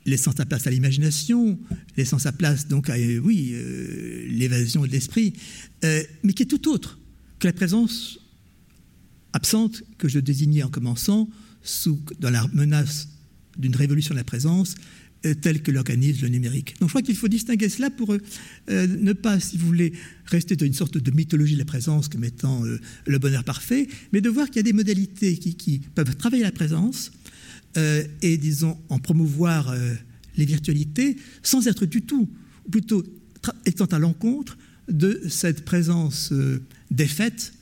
laissant 0.05 0.31
sa 0.31 0.45
place 0.45 0.67
à 0.67 0.71
l'imagination, 0.71 1.59
laissant 1.97 2.19
sa 2.19 2.31
place 2.31 2.67
donc 2.67 2.89
à, 2.89 2.95
oui, 2.95 3.51
euh, 3.53 4.25
l'évasion 4.29 4.83
de 4.83 4.91
l'esprit, 4.91 5.33
euh, 5.83 6.03
mais 6.23 6.33
qui 6.33 6.43
est 6.43 6.47
tout 6.47 6.69
autre 6.69 6.99
que 7.39 7.47
la 7.47 7.53
présence 7.53 8.19
absente 9.33 9.83
que 9.97 10.07
je 10.07 10.19
désignais 10.19 10.63
en 10.63 10.69
commençant 10.69 11.29
sous, 11.63 11.99
dans 12.19 12.29
la 12.29 12.47
menace 12.53 13.09
d'une 13.57 13.75
révolution 13.75 14.13
de 14.13 14.19
la 14.19 14.23
présence 14.23 14.75
euh, 15.25 15.33
telle 15.33 15.61
que 15.61 15.71
l'organise 15.71 16.21
le 16.21 16.29
numérique. 16.29 16.75
Donc 16.79 16.89
je 16.89 16.91
crois 16.91 17.01
qu'il 17.01 17.15
faut 17.15 17.27
distinguer 17.27 17.69
cela 17.69 17.89
pour 17.89 18.13
euh, 18.13 18.21
euh, 18.69 18.87
ne 18.87 19.13
pas, 19.13 19.39
si 19.39 19.57
vous 19.57 19.65
voulez, 19.65 19.93
rester 20.25 20.55
dans 20.55 20.65
une 20.65 20.73
sorte 20.73 20.97
de 20.97 21.11
mythologie 21.11 21.53
de 21.53 21.59
la 21.59 21.65
présence 21.65 22.07
comme 22.07 22.23
étant 22.23 22.63
le 23.05 23.19
bonheur 23.19 23.43
parfait, 23.43 23.87
mais 24.11 24.21
de 24.21 24.29
voir 24.29 24.47
qu'il 24.47 24.57
y 24.57 24.59
a 24.59 24.63
des 24.63 24.73
modalités 24.73 25.37
qui, 25.37 25.81
peuvent 25.93 26.15
travailler 26.15 26.43
la 26.43 26.51
présence 26.51 27.11
et, 28.21 28.37
disons, 28.37 28.77
en 28.89 28.99
promouvoir 28.99 29.75
les 30.35 30.45
virtualités 30.45 31.17
sans 31.43 31.67
être 31.67 31.85
du 31.85 32.01
tout, 32.01 32.27
ou 32.65 32.69
plutôt 32.71 33.03
étant 33.65 33.85
à 33.85 33.99
l'encontre 33.99 34.57
de 34.87 35.21
cette 35.29 35.63
présence 35.63 36.33
défaite 36.89 37.53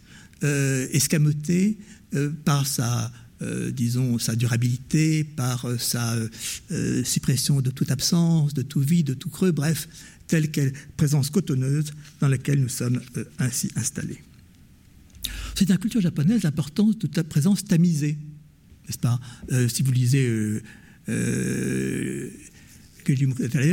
escamoté 0.41 1.77
euh, 2.15 2.29
par 2.45 2.67
sa, 2.67 3.11
euh, 3.43 3.71
disons, 3.71 4.17
sa 4.19 4.35
durabilité, 4.35 5.23
par 5.23 5.67
sa 5.79 6.15
suppression 7.03 7.61
de 7.61 7.69
toute 7.69 7.91
absence, 7.91 8.53
de 8.53 8.61
tout 8.61 8.79
vide, 8.79 9.07
de 9.07 9.13
tout 9.13 9.29
creux, 9.29 9.51
bref, 9.51 9.87
telle 10.27 10.49
qu'elle 10.51 10.73
présence 10.97 11.29
cotonneuse 11.29 11.91
dans 12.19 12.27
laquelle 12.27 12.59
nous 12.59 12.69
sommes 12.69 13.01
ainsi 13.39 13.69
installés. 13.75 14.23
C'est 15.55 15.65
dans 15.65 15.75
la 15.75 15.79
culture 15.79 16.01
japonaise 16.01 16.43
l'importance 16.43 16.97
de 16.97 17.09
la 17.15 17.23
présence 17.23 17.63
tamisée, 17.63 18.17
n'est-ce 18.87 18.97
pas? 18.97 19.19
Si 19.67 19.83
vous 19.83 19.91
lisez 19.91 20.61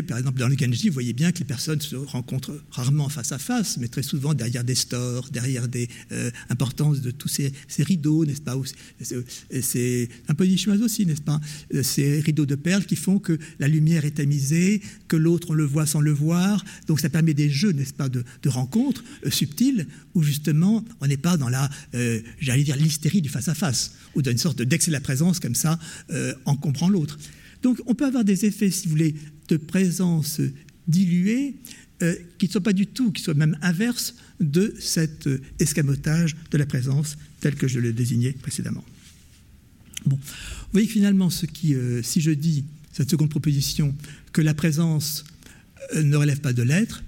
par 0.03 0.19
exemple, 0.19 0.39
dans 0.39 0.49
le 0.49 0.57
Genji, 0.57 0.89
vous 0.89 0.95
voyez 0.95 1.13
bien 1.13 1.33
que 1.33 1.39
les 1.39 1.45
personnes 1.45 1.81
se 1.81 1.97
rencontrent 1.97 2.63
rarement 2.71 3.09
face 3.09 3.33
à 3.33 3.39
face, 3.39 3.79
mais 3.79 3.89
très 3.89 4.03
souvent 4.03 4.35
derrière 4.35 4.65
des 4.65 4.75
stores, 4.75 5.29
derrière 5.31 5.69
des 5.69 5.89
euh, 6.13 6.31
importances 6.49 7.01
de 7.01 7.11
tous 7.11 7.29
ces, 7.29 7.53
rideaux, 7.79 8.25
n'est-ce 8.25 8.41
pas 8.41 8.57
C'est 9.01 10.09
un 10.29 10.35
peu 10.35 10.45
chinoise 10.57 10.83
aussi, 10.83 11.07
n'est-ce 11.07 11.23
pas 11.23 11.41
Ces 11.83 12.21
rideaux 12.21 12.47
de 12.47 12.55
perles 12.55 12.85
qui 12.85 12.97
font 12.97 13.19
que 13.19 13.39
la 13.59 13.69
lumière 13.69 14.05
est 14.05 14.13
tamisée, 14.13 14.83
que 15.09 15.17
l'autre 15.17 15.51
on 15.51 15.55
le 15.55 15.65
voit 15.65 15.87
sans 15.87 16.01
le 16.01 16.13
voir, 16.13 16.65
donc 16.87 17.01
ça 17.01 17.09
permet 17.09 17.35
des 17.35 17.51
jeux, 17.51 17.73
n'est-ce 17.73 17.95
pas, 17.95 18.09
de, 18.09 18.25
rencontres 18.47 19.05
euh, 19.25 19.31
subtiles 19.31 19.87
où 20.15 20.23
justement 20.23 20.85
on 21.01 21.07
n'est 21.07 21.17
pas 21.17 21.37
dans 21.37 21.49
la, 21.49 21.71
euh, 21.95 22.21
j'allais 22.41 22.65
dire, 22.65 22.77
l'hystérie 22.77 23.23
du 23.23 23.29
face-à-face, 23.29 23.95
ou 24.15 24.23
d'une 24.23 24.39
sorte 24.39 24.63
d'excès 24.63 24.91
de 24.91 24.97
la 24.97 25.01
présence 25.01 25.39
comme 25.41 25.55
ça, 25.55 25.79
encombrant 26.45 26.89
l'autre. 26.89 27.19
Donc 27.63 27.81
on 27.87 27.95
peut 27.95 28.07
avoir 28.07 28.25
des 28.25 28.45
effets, 28.45 28.71
si 28.71 28.87
vous 28.87 28.91
voulez, 28.91 29.15
de 29.49 29.57
présence 29.57 30.41
diluée 30.89 31.57
euh, 32.03 32.15
qui 32.39 32.47
ne 32.47 32.53
sont 32.53 32.61
pas 32.61 32.73
du 32.73 32.87
tout, 32.87 33.13
qui 33.13 33.23
soient 33.23 33.35
même 33.35 33.59
inverses 33.61 34.15
de 34.41 34.75
cet 34.79 35.27
euh, 35.27 35.41
escamotage 35.59 36.35
de 36.51 36.57
la 36.57 36.65
présence 36.65 37.19
tel 37.41 37.55
que 37.55 37.69
je 37.69 37.79
le 37.79 37.93
désignais 37.93 38.33
précédemment. 38.33 38.85
Bon, 40.07 40.17
vous 40.17 40.69
voyez 40.73 40.87
que 40.87 40.93
finalement, 40.93 41.29
euh, 41.29 42.03
si 42.03 42.21
je 42.23 42.31
dis 42.31 42.65
cette 42.93 43.11
seconde 43.11 43.29
proposition, 43.29 43.95
que 44.33 44.41
la 44.41 44.55
présence 44.55 45.25
ne 45.95 46.17
relève 46.17 46.41
pas 46.41 46.55
de 46.55 46.63
l'être, 46.63 47.05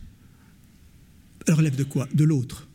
elle 1.46 1.54
relève 1.54 1.76
de 1.76 1.84
quoi? 1.84 2.06
De 2.14 2.24
l'autre. 2.24 2.68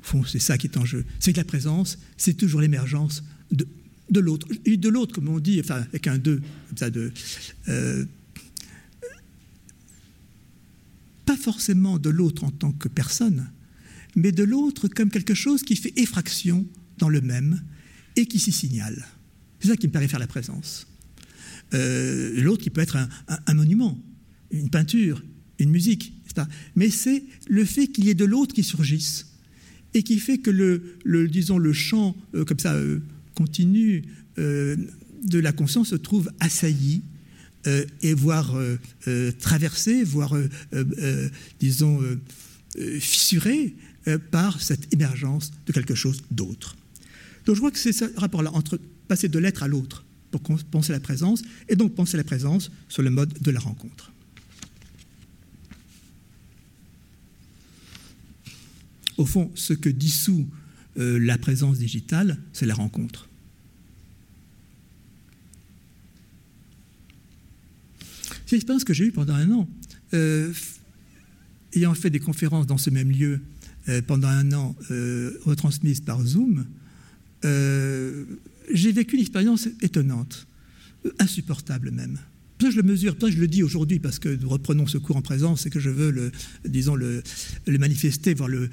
Au 0.00 0.02
fond, 0.02 0.24
c'est 0.24 0.40
ça 0.40 0.58
qui 0.58 0.66
est 0.66 0.76
en 0.76 0.84
jeu. 0.84 1.04
C'est 1.20 1.32
que 1.32 1.38
la 1.38 1.44
présence, 1.44 1.98
c'est 2.16 2.34
toujours 2.34 2.60
l'émergence 2.60 3.22
de, 3.52 3.68
de 4.10 4.20
l'autre. 4.20 4.46
Et 4.64 4.76
de 4.76 4.88
l'autre, 4.88 5.14
comme 5.14 5.28
on 5.28 5.40
dit, 5.40 5.60
enfin, 5.60 5.76
avec 5.76 6.06
un 6.06 6.18
deux, 6.18 6.40
comme 6.68 6.78
ça, 6.78 6.90
de. 6.90 7.12
Euh, 7.68 8.04
pas 11.26 11.36
forcément 11.36 11.98
de 11.98 12.10
l'autre 12.10 12.44
en 12.44 12.50
tant 12.50 12.72
que 12.72 12.88
personne, 12.88 13.50
mais 14.16 14.32
de 14.32 14.42
l'autre 14.42 14.88
comme 14.88 15.10
quelque 15.10 15.34
chose 15.34 15.62
qui 15.62 15.76
fait 15.76 15.92
effraction 15.96 16.66
dans 16.98 17.08
le 17.08 17.20
même 17.20 17.62
et 18.16 18.26
qui 18.26 18.40
s'y 18.40 18.50
signale. 18.50 19.06
C'est 19.60 19.68
ça 19.68 19.76
qui 19.76 19.86
me 19.86 19.92
paraît 19.92 20.08
faire 20.08 20.18
la 20.18 20.26
présence. 20.26 20.88
Euh, 21.72 22.40
l'autre 22.40 22.62
qui 22.62 22.70
peut 22.70 22.80
être 22.80 22.96
un, 23.28 23.54
monument, 23.54 23.96
une 24.50 24.70
peinture, 24.70 25.22
une 25.60 25.70
musique, 25.70 26.14
pas 26.34 26.48
mais 26.74 26.90
c'est 26.90 27.24
le 27.48 27.64
fait 27.64 27.88
qu'il 27.88 28.04
y 28.04 28.10
ait 28.10 28.14
de 28.14 28.24
l'autre 28.24 28.54
qui 28.54 28.64
surgisse 28.64 29.26
et 29.94 30.02
qui 30.02 30.18
fait 30.18 30.38
que 30.38 30.50
le, 30.50 31.28
disons, 31.28 31.58
le 31.58 31.72
champ, 31.72 32.16
euh, 32.34 32.44
comme 32.44 32.58
ça, 32.58 32.74
continue 33.40 34.04
euh, 34.38 34.76
de 35.24 35.38
la 35.38 35.52
conscience 35.52 35.88
se 35.88 35.94
trouve 35.94 36.30
assailli 36.40 37.02
euh, 37.66 37.86
et 38.02 38.12
voire 38.12 38.54
euh, 38.54 39.32
traversé, 39.38 40.04
voire, 40.04 40.34
disons, 41.58 42.00
fissuré 43.00 43.74
par 44.30 44.60
cette 44.60 44.92
émergence 44.92 45.52
de 45.66 45.72
quelque 45.72 45.94
chose 45.94 46.22
d'autre. 46.30 46.76
Donc 47.46 47.56
je 47.56 47.60
crois 47.60 47.70
que 47.70 47.78
c'est 47.78 47.94
ce 47.94 48.04
rapport-là 48.16 48.50
entre 48.52 48.78
passer 49.08 49.28
de 49.28 49.38
l'être 49.38 49.62
à 49.62 49.68
l'autre 49.68 50.04
pour 50.30 50.42
penser 50.70 50.92
la 50.92 51.00
présence, 51.00 51.42
et 51.68 51.76
donc 51.76 51.94
penser 51.94 52.16
la 52.16 52.24
présence 52.24 52.70
sur 52.88 53.02
le 53.02 53.10
mode 53.10 53.32
de 53.40 53.50
la 53.50 53.60
rencontre. 53.60 54.12
Au 59.16 59.24
fond, 59.24 59.50
ce 59.54 59.72
que 59.72 59.88
dissout 59.88 60.46
euh, 60.98 61.18
la 61.18 61.38
présence 61.38 61.78
digitale, 61.78 62.38
c'est 62.52 62.66
la 62.66 62.74
rencontre. 62.74 63.29
C'est 68.50 68.56
l'expérience 68.56 68.82
que 68.82 68.92
j'ai 68.92 69.04
eue 69.04 69.12
pendant 69.12 69.34
un 69.34 69.48
an. 69.52 69.68
Euh, 70.12 70.52
ayant 71.72 71.94
fait 71.94 72.10
des 72.10 72.18
conférences 72.18 72.66
dans 72.66 72.78
ce 72.78 72.90
même 72.90 73.12
lieu 73.12 73.38
euh, 73.88 74.02
pendant 74.02 74.26
un 74.26 74.50
an, 74.50 74.74
retransmises 75.44 76.00
par 76.00 76.20
Zoom, 76.26 76.66
j'ai 77.44 78.92
vécu 78.92 79.14
une 79.14 79.20
expérience 79.20 79.68
étonnante, 79.82 80.48
insupportable 81.20 81.92
même. 81.92 82.18
Ça, 82.60 82.70
je 82.70 82.76
le 82.76 82.82
mesure, 82.82 83.16
ça, 83.20 83.30
je 83.30 83.38
le 83.38 83.46
dis 83.46 83.62
aujourd'hui 83.62 84.00
parce 84.00 84.18
que 84.18 84.28
nous 84.28 84.48
reprenons 84.48 84.88
ce 84.88 84.98
cours 84.98 85.16
en 85.16 85.22
présence 85.22 85.64
et 85.66 85.70
que 85.70 85.78
je 85.78 85.88
veux 85.88 86.10
le, 86.10 86.32
disons, 86.64 86.96
le, 86.96 87.22
manifester, 87.68 88.34
voir 88.34 88.48
le, 88.48 88.68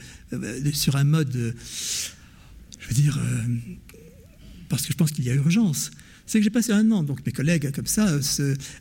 sur 0.74 0.96
un 0.96 1.04
mode 1.04 1.54
je 2.80 2.88
veux 2.88 3.02
dire, 3.02 3.18
euh, 3.18 3.56
parce 4.70 4.86
que 4.86 4.92
je 4.92 4.98
pense 4.98 5.12
qu'il 5.12 5.26
y 5.26 5.30
a 5.30 5.34
urgence. 5.34 5.92
C'est 6.28 6.40
que 6.40 6.44
j'ai 6.44 6.50
passé 6.50 6.72
un 6.74 6.92
an, 6.92 7.04
donc 7.04 7.26
mes 7.26 7.32
collègues 7.32 7.72
comme 7.72 7.88
ça, 7.88 8.20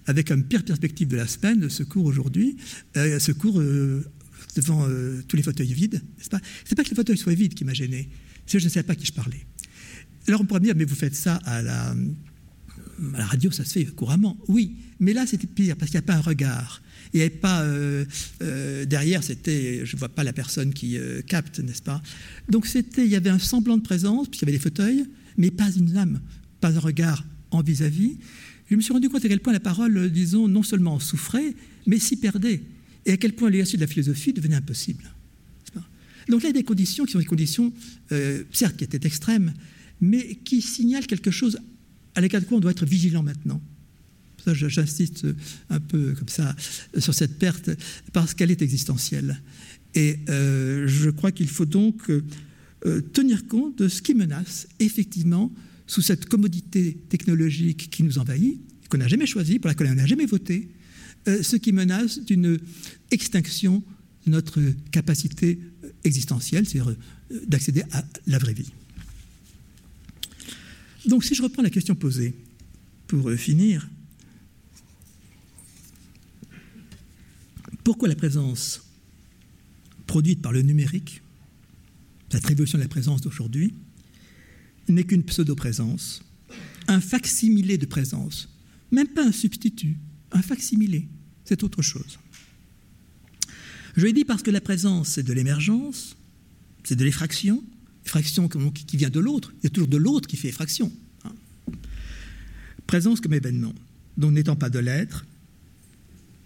avec 0.07 0.31
une 0.31 0.45
pire 0.45 0.65
perspective 0.65 1.09
de 1.09 1.17
la 1.17 1.27
semaine, 1.27 1.71
ce 1.71 1.85
cours 1.85 2.05
aujourd'hui, 2.05 2.57
euh, 2.97 3.19
ce 3.19 3.33
cours 3.33 3.61
euh, 3.61 4.05
devant 4.57 4.87
tous 5.29 5.37
les 5.37 5.43
fauteuils 5.43 5.73
vides, 5.73 6.03
n'est-ce 6.19 6.29
pas? 6.29 6.41
C'est 6.65 6.75
pas 6.75 6.83
que 6.83 6.91
les 6.91 6.97
fauteuils 6.97 7.17
soient 7.17 7.35
vides 7.35 7.55
qui 7.55 7.65
m'a 7.65 7.73
gêné, 7.73 8.09
c'est 8.47 8.59
que 8.59 8.59
je 8.59 8.65
ne 8.65 8.71
savais 8.71 8.85
pas 8.85 8.93
à 8.93 8.97
qui 8.97 9.07
je 9.07 9.13
parlais. 9.13 9.47
Alors 10.29 10.41
on 10.41 10.45
pourrait 10.45 10.61
me 10.61 10.65
dire, 10.65 10.75
mais 10.77 10.85
vous 10.85 10.95
faites 10.95 11.15
ça 11.15 11.37
à 11.45 11.63
la, 11.63 11.95
radio, 13.15 13.51
ça 13.51 13.65
se 13.65 13.73
fait 13.73 13.85
couramment. 13.85 14.37
Oui, 14.49 14.77
mais 14.99 15.13
là 15.13 15.27
c'était 15.27 15.47
pire 15.47 15.77
parce 15.77 15.91
qu'il 15.91 16.01
n'y 16.01 16.05
a 16.05 16.07
pas 16.07 16.17
un 16.17 16.21
regard. 16.21 16.83
Il 17.13 17.19
n'y 17.19 17.23
avait 17.23 17.31
pas 17.31 17.63
euh, 17.63 18.05
euh, 18.43 18.85
derrière, 18.85 19.23
c'était, 19.23 19.87
je 19.87 19.95
ne 19.95 19.99
vois 19.99 20.09
pas 20.09 20.25
la 20.25 20.33
personne 20.33 20.75
qui 20.75 20.99
euh, 20.99 21.23
capte, 21.23 21.61
n'est-ce 21.61 21.83
pas? 21.83 22.03
Donc 22.49 22.67
c'était, 22.67 23.05
il 23.05 23.11
y 23.11 23.17
avait 23.17 23.31
un 23.31 23.39
semblant 23.39 23.77
de 23.77 23.83
présence, 23.83 24.29
puisqu'il 24.29 24.47
y 24.47 24.49
avait 24.51 24.59
des 24.59 24.63
fauteuils, 24.63 25.05
mais 25.37 25.51
pas 25.51 25.71
une 25.71 25.97
âme, 25.97 26.21
pas 26.61 26.77
un 26.77 26.81
regard 26.81 27.25
en 27.57 27.63
vis-à-vis. 27.63 28.17
Je 28.71 28.77
me 28.77 28.81
suis 28.81 28.93
rendu 28.93 29.09
compte 29.09 29.25
à 29.25 29.29
quel 29.29 29.41
point 29.41 29.53
la 29.53 29.61
parole, 29.61 30.11
disons, 30.11 30.49
non 30.49 30.63
seulement 30.63 30.99
souffrait, 30.99 31.55
mais 31.87 31.99
s'y 31.99 32.17
perdait, 32.17 32.63
et 33.05 33.13
à 33.13 33.17
quel 33.17 33.33
point 33.33 33.51
l'exercice 33.51 33.77
de 33.77 33.81
la 33.81 33.87
philosophie 33.87 34.33
devenait 34.33 34.57
impossible. 34.57 35.05
Donc 36.29 36.43
là, 36.43 36.49
il 36.49 36.57
y 36.57 36.59
a 36.59 36.61
des 36.61 36.65
conditions 36.65 37.05
qui 37.05 37.13
sont 37.13 37.21
des 37.21 37.25
conditions, 37.25 37.73
certes, 38.51 38.77
qui 38.77 38.83
étaient 38.83 39.07
extrêmes, 39.07 39.53
mais 40.01 40.35
qui 40.45 40.61
signalent 40.61 41.07
quelque 41.07 41.31
chose 41.31 41.59
à 42.17 42.21
l'égard 42.21 42.41
de 42.41 42.47
quoi 42.47 42.57
on 42.57 42.61
doit 42.61 42.73
être 42.73 42.85
vigilant 42.85 43.23
maintenant 43.23 43.63
j'insiste 44.55 45.27
un 45.71 45.81
peu 45.81 46.15
comme 46.15 46.29
ça 46.29 46.55
sur 46.99 47.15
cette 47.15 47.39
perte 47.39 47.71
parce 48.13 48.35
qu'elle 48.35 48.51
est 48.51 48.63
existentielle. 48.63 49.41
Et 49.95 50.19
euh, 50.29 50.87
je 50.87 51.11
crois 51.11 51.33
qu'il 51.33 51.49
faut 51.49 51.65
donc 51.65 52.11
euh, 52.11 53.01
tenir 53.13 53.47
compte 53.47 53.79
de 53.79 53.89
ce 53.89 54.03
qui 54.03 54.15
menace 54.15 54.69
effectivement 54.79 55.53
sous 55.87 56.03
cette 56.03 56.27
commodité 56.27 56.97
technologique 57.09 57.91
qui 57.91 58.03
nous 58.03 58.19
envahit, 58.19 58.61
qu'on 58.89 58.99
n'a 58.99 59.09
jamais 59.09 59.27
choisi, 59.27 59.59
pour 59.59 59.69
laquelle 59.69 59.89
on 59.89 59.95
n'a 59.95 60.07
jamais 60.07 60.27
voté, 60.27 60.69
euh, 61.29 61.43
ce 61.43 61.57
qui 61.57 61.73
menace 61.73 62.21
d'une 62.21 62.59
extinction 63.11 63.83
de 64.27 64.31
notre 64.31 64.61
capacité 64.91 65.61
existentielle, 66.05 66.67
c'est-à-dire 66.67 66.97
d'accéder 67.47 67.83
à 67.93 68.05
la 68.27 68.39
vraie 68.39 68.55
vie. 68.55 68.73
Donc 71.07 71.25
si 71.25 71.35
je 71.35 71.43
reprends 71.43 71.63
la 71.63 71.71
question 71.71 71.95
posée, 71.95 72.35
pour 73.07 73.31
finir, 73.33 73.89
Pourquoi 77.87 78.09
la 78.09 78.17
présence 78.17 78.83
produite 80.09 80.43
par 80.43 80.51
le 80.51 80.61
numérique, 80.63 81.23
cette 82.33 82.45
révolution 82.45 82.79
de 82.79 82.83
la 82.83 82.89
présence 82.89 83.21
d'aujourd'hui, 83.21 83.75
n'est 84.89 85.05
qu'une 85.05 85.25
pseudo-présence, 85.25 86.23
un 86.89 87.01
facsimilé 87.01 87.79
de 87.79 87.87
présence, 87.87 88.49
même 88.91 89.09
pas 89.09 89.25
un 89.27 89.33
substitut, 89.33 89.97
un 90.33 90.43
facsimilé, 90.43 91.09
c'est 91.45 91.63
autre 91.63 91.83
chose. 91.83 92.19
Je 93.97 94.05
l'ai 94.05 94.13
dit 94.13 94.25
parce 94.25 94.43
que 94.43 94.51
la 94.51 94.61
présence, 94.61 95.09
c'est 95.09 95.23
de 95.23 95.33
l'émergence, 95.33 96.17
c'est 96.85 96.97
de 96.97 97.05
l'effraction, 97.05 97.65
effraction 98.05 98.49
qui 98.49 98.97
vient 98.97 99.11
de 99.11 99.21
l'autre, 99.21 99.53
il 99.59 99.65
y 99.65 99.67
a 99.67 99.71
toujours 99.71 99.89
de 99.89 99.97
l'autre 99.97 100.29
qui 100.29 100.37
fait 100.37 100.49
effraction. 100.49 100.93
Hein. 101.25 101.33
Présence 102.87 103.21
comme 103.21 103.35
événement, 103.35 103.75
donc 104.17 104.33
n'étant 104.33 104.57
pas 104.57 104.71
de 104.71 104.79
l'être, 104.79 105.27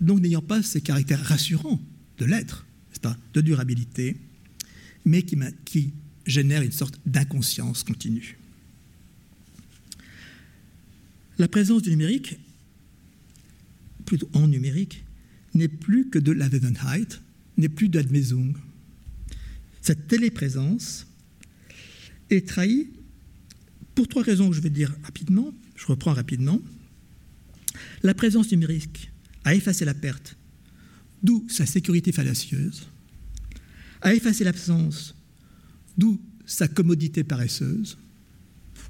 donc 0.01 0.21
n'ayant 0.21 0.43
pas 0.43 0.63
ces 0.63 0.81
caractères 0.81 1.23
rassurants 1.23 1.81
de 2.19 2.25
l'être, 2.25 2.67
de 3.35 3.41
durabilité, 3.41 4.17
mais 5.05 5.23
qui 5.23 5.93
génère 6.27 6.63
une 6.63 6.73
sorte 6.73 7.01
d'inconscience 7.07 7.83
continue. 7.83 8.39
La 11.39 11.49
présence 11.49 11.83
du 11.83 11.91
numérique, 11.91 12.39
plutôt 14.05 14.29
en 14.35 14.47
numérique, 14.47 15.05
n'est 15.55 15.69
plus 15.69 16.09
que 16.11 16.19
de 16.19 16.33
l'Avedenheit, 16.33 17.21
n'est 17.57 17.69
plus 17.69 17.89
d'Admesung. 17.89 18.55
Cette 19.81 20.07
téléprésence 20.07 21.07
est 22.29 22.47
trahie 22.47 22.89
pour 23.95 24.07
trois 24.09 24.23
raisons 24.23 24.51
que 24.51 24.57
je 24.57 24.61
vais 24.61 24.71
dire 24.71 24.95
rapidement. 25.03 25.53
Je 25.77 25.87
reprends 25.87 26.13
rapidement. 26.13 26.61
La 28.03 28.15
présence 28.15 28.51
numérique 28.51 29.11
à 29.45 29.55
effacer 29.55 29.85
la 29.85 29.95
perte, 29.95 30.37
d'où 31.23 31.47
sa 31.49 31.67
sécurité 31.67 32.13
fallacieuse, 32.13 32.87
à 34.03 34.15
effacer 34.15 34.45
l'absence, 34.45 35.15
d'où 36.01 36.19
sa 36.47 36.67
commodité 36.67 37.23
paresseuse. 37.23 37.99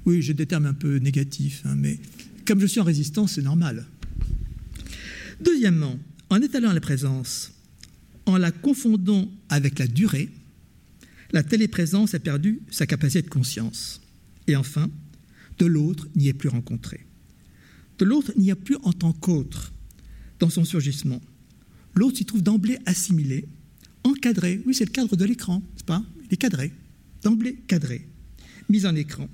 Oui, 0.05 0.21
j'ai 0.21 0.33
des 0.33 0.47
termes 0.47 0.65
un 0.65 0.73
peu 0.73 0.97
négatifs, 0.97 1.61
hein, 1.65 1.75
mais 1.75 1.99
comme 2.47 2.59
je 2.59 2.65
suis 2.65 2.79
en 2.79 2.85
résistance, 2.85 3.33
c'est 3.33 3.41
normal. 3.43 3.85
Deuxièmement, 5.41 5.99
en 6.29 6.41
étalant 6.41 6.71
la 6.71 6.81
présence, 6.81 7.51
en 8.25 8.37
la 8.37 8.51
confondant 8.51 9.29
avec 9.49 9.77
la 9.77 9.87
durée, 9.87 10.29
la 11.33 11.43
téléprésence 11.43 12.13
a 12.13 12.19
perdu 12.19 12.61
sa 12.71 12.87
capacité 12.87 13.21
de 13.21 13.29
conscience. 13.29 14.01
Et 14.47 14.55
enfin, 14.55 14.89
de 15.59 15.65
l'autre 15.65 16.07
n'y 16.15 16.29
est 16.29 16.33
plus 16.33 16.49
rencontré. 16.49 17.05
De 17.99 18.05
l'autre 18.05 18.31
n'y 18.37 18.51
a 18.51 18.55
plus 18.55 18.77
en 18.83 18.93
tant 18.93 19.13
qu'autre, 19.13 19.73
dans 20.39 20.49
son 20.49 20.65
surgissement. 20.65 21.21
L'autre 21.93 22.17
s'y 22.17 22.25
trouve 22.25 22.41
d'emblée 22.41 22.79
assimilé, 22.85 23.47
encadré. 24.03 24.61
Oui, 24.65 24.73
c'est 24.73 24.85
le 24.85 24.91
cadre 24.91 25.15
de 25.15 25.25
l'écran, 25.25 25.59
n'est-ce 25.73 25.83
pas? 25.83 26.03
Il 26.25 26.33
est 26.33 26.37
cadré, 26.37 26.71
d'emblée 27.23 27.55
cadré, 27.67 28.07
mis 28.69 28.85
en 28.85 28.95
écran. 28.95 29.29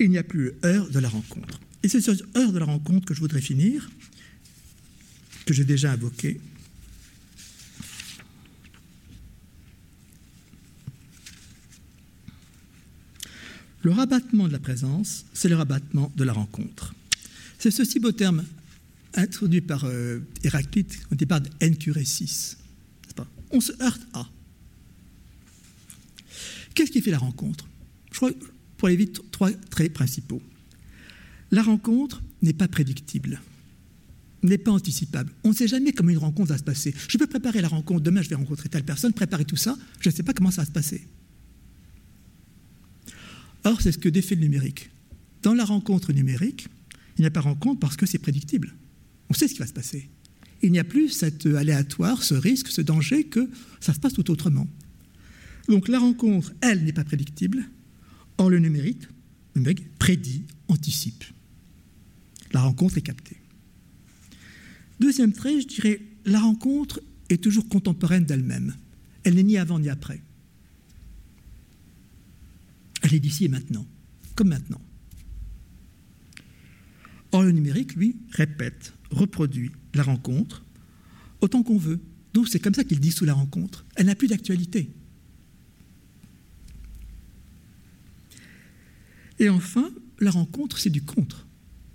Il 0.00 0.10
n'y 0.10 0.18
a 0.18 0.22
plus 0.22 0.52
l'heure 0.62 0.88
de 0.90 0.98
la 0.98 1.08
rencontre. 1.08 1.60
Et 1.82 1.88
c'est 1.88 2.00
sur 2.00 2.14
l'heure 2.34 2.52
de 2.52 2.58
la 2.58 2.64
rencontre 2.64 3.06
que 3.06 3.14
je 3.14 3.20
voudrais 3.20 3.40
finir, 3.40 3.90
que 5.46 5.54
j'ai 5.54 5.64
déjà 5.64 5.92
invoqué. 5.92 6.40
Le 13.82 13.92
rabattement 13.92 14.48
de 14.48 14.52
la 14.52 14.58
présence, 14.58 15.24
c'est 15.32 15.48
le 15.48 15.56
rabattement 15.56 16.12
de 16.16 16.24
la 16.24 16.32
rencontre. 16.32 16.94
C'est 17.58 17.70
ce 17.70 17.84
si 17.84 18.00
beau 18.00 18.12
terme 18.12 18.44
introduit 19.14 19.60
par 19.60 19.84
euh, 19.84 20.20
Héraclite 20.44 21.00
quand 21.08 21.16
il 21.20 21.26
parle 21.26 21.44
d'encuresis. 21.60 22.56
On 23.50 23.60
se 23.60 23.72
heurte 23.82 24.02
à. 24.12 24.28
Qu'est-ce 26.78 26.92
qui 26.92 27.00
fait 27.00 27.10
la 27.10 27.18
rencontre? 27.18 27.66
Je 28.12 28.18
crois, 28.18 28.30
pour 28.76 28.86
aller 28.86 28.96
vite, 28.96 29.20
trois 29.32 29.50
traits 29.50 29.92
principaux. 29.92 30.40
La 31.50 31.64
rencontre 31.64 32.22
n'est 32.40 32.52
pas 32.52 32.68
prédictible, 32.68 33.40
n'est 34.44 34.58
pas 34.58 34.70
anticipable. 34.70 35.32
On 35.42 35.48
ne 35.48 35.54
sait 35.54 35.66
jamais 35.66 35.90
comment 35.90 36.10
une 36.10 36.18
rencontre 36.18 36.50
va 36.50 36.58
se 36.58 36.62
passer. 36.62 36.94
Je 37.08 37.18
peux 37.18 37.26
préparer 37.26 37.62
la 37.62 37.66
rencontre, 37.66 38.02
demain 38.02 38.22
je 38.22 38.28
vais 38.28 38.36
rencontrer 38.36 38.68
telle 38.68 38.84
personne, 38.84 39.12
préparer 39.12 39.44
tout 39.44 39.56
ça, 39.56 39.76
je 39.98 40.08
ne 40.08 40.14
sais 40.14 40.22
pas 40.22 40.32
comment 40.32 40.52
ça 40.52 40.62
va 40.62 40.66
se 40.66 40.70
passer. 40.70 41.04
Or, 43.64 43.80
c'est 43.80 43.90
ce 43.90 43.98
que 43.98 44.08
défait 44.08 44.36
le 44.36 44.42
numérique. 44.42 44.90
Dans 45.42 45.54
la 45.54 45.64
rencontre 45.64 46.12
numérique, 46.12 46.68
il 47.16 47.22
n'y 47.22 47.26
a 47.26 47.32
pas 47.32 47.40
rencontre 47.40 47.80
parce 47.80 47.96
que 47.96 48.06
c'est 48.06 48.18
prédictible. 48.18 48.72
On 49.30 49.34
sait 49.34 49.48
ce 49.48 49.54
qui 49.54 49.58
va 49.58 49.66
se 49.66 49.72
passer. 49.72 50.08
Il 50.62 50.70
n'y 50.70 50.78
a 50.78 50.84
plus 50.84 51.08
cet 51.08 51.44
aléatoire, 51.44 52.22
ce 52.22 52.34
risque, 52.34 52.68
ce 52.68 52.82
danger 52.82 53.24
que 53.24 53.50
ça 53.80 53.92
se 53.92 53.98
passe 53.98 54.12
tout 54.12 54.30
autrement. 54.30 54.68
Donc 55.68 55.88
la 55.88 55.98
rencontre, 55.98 56.52
elle, 56.60 56.84
n'est 56.84 56.92
pas 56.92 57.04
prédictible. 57.04 57.64
Or, 58.38 58.50
le 58.50 58.58
numérique, 58.58 59.02
le 59.54 59.60
numérique 59.60 59.98
prédit, 59.98 60.44
anticipe. 60.68 61.24
La 62.52 62.60
rencontre 62.60 62.96
est 62.98 63.02
captée. 63.02 63.36
Deuxième 65.00 65.32
trait, 65.32 65.60
je 65.60 65.66
dirais, 65.66 66.00
la 66.24 66.40
rencontre 66.40 67.00
est 67.28 67.42
toujours 67.42 67.68
contemporaine 67.68 68.24
d'elle-même. 68.24 68.74
Elle 69.24 69.34
n'est 69.34 69.42
ni 69.42 69.58
avant 69.58 69.78
ni 69.78 69.88
après. 69.88 70.22
Elle 73.02 73.14
est 73.14 73.20
d'ici 73.20 73.44
et 73.44 73.48
maintenant, 73.48 73.86
comme 74.34 74.48
maintenant. 74.48 74.80
Or, 77.32 77.42
le 77.42 77.52
numérique, 77.52 77.94
lui, 77.94 78.16
répète, 78.30 78.94
reproduit 79.10 79.70
la 79.94 80.02
rencontre 80.02 80.64
autant 81.40 81.62
qu'on 81.62 81.76
veut. 81.76 82.00
Donc, 82.32 82.48
c'est 82.48 82.58
comme 82.58 82.74
ça 82.74 82.84
qu'il 82.84 83.00
dissout 83.00 83.26
la 83.26 83.34
rencontre. 83.34 83.84
Elle 83.96 84.06
n'a 84.06 84.14
plus 84.14 84.28
d'actualité. 84.28 84.90
Et 89.38 89.48
enfin, 89.48 89.90
la 90.20 90.30
rencontre, 90.30 90.78
c'est 90.78 90.90
du 90.90 91.02
contre. 91.02 91.46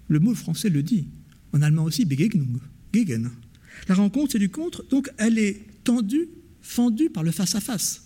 Le 0.07 0.20
mot 0.20 0.34
français 0.34 0.70
le 0.70 0.84
dit. 0.84 1.07
En 1.52 1.61
allemand 1.61 1.84
aussi, 1.84 2.06
Begegnung, 2.06 2.60
Gegen. 2.94 3.30
La 3.88 3.95
rencontre, 3.95 4.34
c'est 4.34 4.40
du 4.40 4.49
contre, 4.49 4.86
donc 4.90 5.11
elle 5.18 5.38
est 5.38 5.61
tendue, 5.84 6.30
fendue 6.61 7.10
par 7.10 7.24
le 7.24 7.32
face-à-face, 7.32 8.06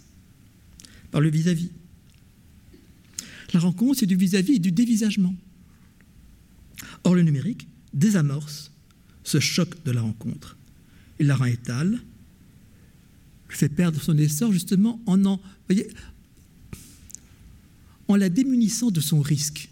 par 1.12 1.22
le 1.22 1.30
vis-à-vis. 1.30 1.72
La 3.54 3.60
rencontre, 3.60 4.00
c'est 4.00 4.06
du 4.06 4.16
vis-à-vis 4.16 4.54
et 4.54 4.60
du 4.60 4.72
dévisagement. 4.72 5.36
Or, 7.04 7.16
le 7.16 7.22
numérique 7.22 7.68
désamorce 7.94 8.72
ce 9.24 9.40
choc 9.40 9.84
de 9.84 9.92
la 9.92 10.02
rencontre. 10.02 10.58
Il 11.20 11.28
la 11.28 11.36
rend 11.36 11.46
étale, 11.46 12.00
fait 13.50 13.70
perdre 13.70 14.02
son 14.02 14.18
essor 14.18 14.52
justement 14.52 15.02
en 15.06 15.26
en, 15.26 15.42
voyez, 15.68 15.88
en 18.08 18.16
la 18.16 18.30
démunissant 18.30 18.92
de 18.92 19.02
son 19.02 19.22
risque. 19.22 19.70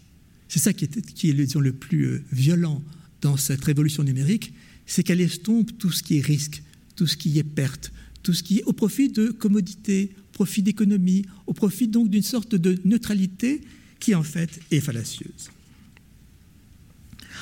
C'est 0.48 0.58
ça 0.58 0.72
qui 0.72 0.84
est, 0.84 1.12
qui 1.14 1.30
est 1.30 1.32
le 1.32 1.72
plus 1.72 2.04
euh, 2.04 2.24
violent 2.32 2.82
dans 3.20 3.36
cette 3.36 3.64
révolution 3.64 4.02
numérique, 4.02 4.52
c'est 4.86 5.02
qu'elle 5.02 5.20
estompe 5.20 5.76
tout 5.78 5.90
ce 5.90 6.02
qui 6.02 6.18
est 6.18 6.24
risque, 6.24 6.62
tout 6.94 7.06
ce 7.06 7.16
qui 7.16 7.38
est 7.38 7.44
perte, 7.44 7.92
tout 8.22 8.32
ce 8.32 8.42
qui 8.42 8.58
est 8.58 8.64
au 8.64 8.72
profit 8.72 9.08
de 9.08 9.30
commodité, 9.30 10.10
au 10.30 10.32
profit 10.32 10.62
d'économie, 10.62 11.24
au 11.46 11.52
profit 11.52 11.88
donc 11.88 12.10
d'une 12.10 12.22
sorte 12.22 12.54
de 12.54 12.78
neutralité 12.84 13.62
qui 14.00 14.14
en 14.14 14.22
fait 14.22 14.60
est 14.70 14.80
fallacieuse. 14.80 15.50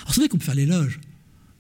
Alors 0.03 0.15
c'est 0.15 0.21
vrai 0.21 0.29
qu'on 0.29 0.39
peut 0.39 0.45
faire 0.45 0.55
l'éloge 0.55 1.01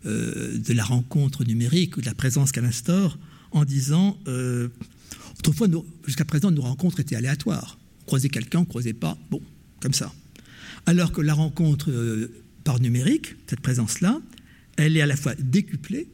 euh, 0.06 0.59
de 0.59 0.73
la 0.73 0.85
rencontre 0.85 1.44
numérique 1.44 1.97
ou 1.97 2.01
de 2.01 2.06
la 2.06 2.15
présence 2.15 2.52
qu'elle 2.52 2.65
instaure 2.65 3.19
en 3.52 3.65
disant 3.65 4.19
euh, 4.28 4.69
autrefois, 5.39 5.69
jusqu'à 6.06 6.24
présent, 6.24 6.51
nos 6.51 6.62
rencontres 6.62 7.01
étaient 7.01 7.16
aléatoires. 7.16 7.78
On 8.05 8.06
croisait 8.06 8.28
quelqu'un, 8.28 8.60
on 8.60 8.64
croisait 8.64 8.93
pas, 8.93 9.16
bon, 9.31 9.40
comme 9.81 9.94
ça. 9.94 10.12
Alors 10.86 11.12
que 11.12 11.22
la 11.22 11.32
rencontre 11.35 11.90
euh, 11.90 12.31
par 12.62 12.81
numérique, 12.81 13.35
cette 13.47 13.60
présence-là, 13.60 14.20
elle 14.76 14.97
est 14.97 15.01
à 15.01 15.06
la 15.06 15.16
fois 15.16 15.35
décuplée 15.36 16.09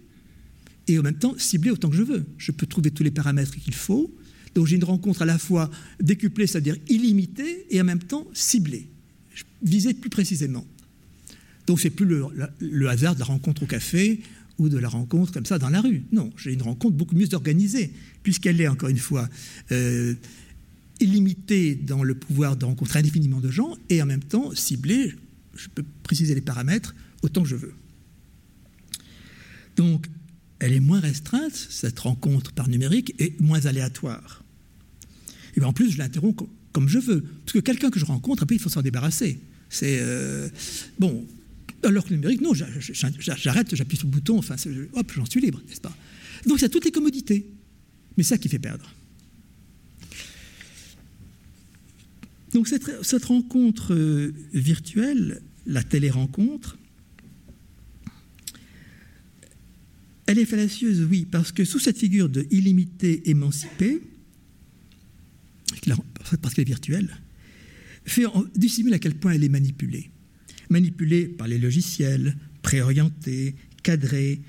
et 0.86 0.98
en 0.98 1.02
même 1.02 1.18
temps 1.18 1.34
ciblée 1.36 1.70
autant 1.70 1.90
que 1.90 1.96
je 1.96 2.02
veux. 2.02 2.24
Je 2.38 2.52
peux 2.52 2.66
trouver 2.66 2.90
tous 2.90 3.02
les 3.02 3.10
paramètres 3.10 3.56
qu'il 3.56 3.74
faut. 3.74 4.14
Donc 4.54 4.66
j'ai 4.66 4.76
une 4.76 4.84
rencontre 4.84 5.22
à 5.22 5.24
la 5.24 5.38
fois 5.38 5.70
décuplée, 6.00 6.46
c'est-à-dire 6.46 6.76
illimitée, 6.88 7.66
et 7.70 7.80
en 7.80 7.84
même 7.84 8.00
temps 8.00 8.26
ciblée, 8.34 8.88
visée 9.62 9.94
plus 9.94 10.10
précisément. 10.10 10.66
Donc 11.66 11.80
c'est 11.80 11.90
plus 11.90 12.06
le, 12.06 12.88
hasard 12.88 13.14
de 13.14 13.20
la 13.20 13.26
rencontre 13.26 13.62
au 13.62 13.66
café 13.66 14.20
ou 14.58 14.68
de 14.68 14.78
la 14.78 14.88
rencontre 14.88 15.32
comme 15.32 15.46
ça 15.46 15.58
dans 15.58 15.70
la 15.70 15.80
rue. 15.80 16.02
Non, 16.12 16.30
j'ai 16.36 16.52
une 16.52 16.62
rencontre 16.62 16.96
beaucoup 16.96 17.14
mieux 17.14 17.32
organisée, 17.32 17.92
puisqu'elle 18.22 18.60
est 18.60 18.68
encore 18.68 18.88
une 18.88 18.98
fois 18.98 19.28
euh, 19.70 20.14
illimitée 21.00 21.74
dans 21.74 22.02
le 22.02 22.14
pouvoir 22.14 22.56
de 22.56 22.64
rencontrer 22.64 22.98
indéfiniment 22.98 23.40
de 23.40 23.50
gens 23.50 23.76
et 23.88 24.02
en 24.02 24.06
même 24.06 24.22
temps 24.22 24.54
ciblée, 24.54 25.14
je 25.54 25.68
peux 25.68 25.84
préciser 26.02 26.34
les 26.34 26.40
paramètres 26.40 26.94
autant 27.22 27.42
que 27.42 27.48
je 27.48 27.56
veux. 27.56 27.74
Donc, 29.76 30.06
elle 30.58 30.72
est 30.74 30.80
moins 30.80 31.00
restreinte, 31.00 31.54
cette 31.54 31.98
rencontre 31.98 32.52
par 32.52 32.68
numérique, 32.68 33.14
et 33.18 33.34
moins 33.40 33.64
aléatoire. 33.64 34.44
Et 35.56 35.64
en 35.64 35.72
plus, 35.72 35.90
je 35.90 35.98
l'interromps 35.98 36.36
comme 36.72 36.88
je 36.88 36.98
veux, 36.98 37.22
parce 37.22 37.52
que 37.52 37.58
quelqu'un 37.58 37.90
que 37.90 37.98
je 37.98 38.04
rencontre, 38.04 38.42
après, 38.42 38.56
il 38.56 38.60
faut 38.60 38.68
s'en 38.68 38.82
débarrasser. 38.82 39.40
C'est 39.68 39.98
euh, 40.00 40.48
bon. 40.98 41.26
Alors 41.82 42.04
que 42.04 42.10
le 42.10 42.16
numérique, 42.16 42.42
non, 42.42 42.52
j'arrête, 42.54 43.74
j'appuie 43.74 43.96
sur 43.96 44.06
le 44.06 44.12
bouton, 44.12 44.38
enfin, 44.38 44.56
hop, 44.92 45.12
j'en 45.14 45.24
suis 45.24 45.40
libre, 45.40 45.60
n'est-ce 45.66 45.80
pas? 45.80 45.96
Donc, 46.46 46.60
y 46.60 46.64
a 46.64 46.68
toutes 46.68 46.84
les 46.84 46.90
commodités, 46.90 47.46
mais 48.16 48.22
ça 48.22 48.36
qui 48.38 48.48
fait 48.48 48.58
perdre. 48.58 48.92
Donc 52.52 52.66
cette, 52.68 53.24
rencontre 53.24 53.94
euh, 53.94 54.32
virtuelle, 54.52 55.42
la 55.66 55.82
télé-rencontre, 55.82 56.78
elle 60.26 60.38
est 60.38 60.44
fallacieuse, 60.44 61.06
oui, 61.08 61.26
parce 61.30 61.52
que 61.52 61.64
sous 61.64 61.78
cette 61.78 61.98
figure 61.98 62.28
de 62.28 62.46
illimité 62.50 63.30
émancipé, 63.30 64.00
parce 66.42 66.54
qu'elle 66.54 66.62
est 66.62 66.68
virtuelle, 66.68 67.16
fait 68.04 68.24
dissimule 68.56 68.94
à 68.94 68.98
quel 68.98 69.14
point 69.14 69.32
elle 69.32 69.44
est 69.44 69.48
manipulée. 69.48 70.10
Manipulée 70.68 71.26
par 71.26 71.48
les 71.48 71.58
logiciels, 71.58 72.36
préorientés, 72.62 73.56
cadrés, 73.82 74.40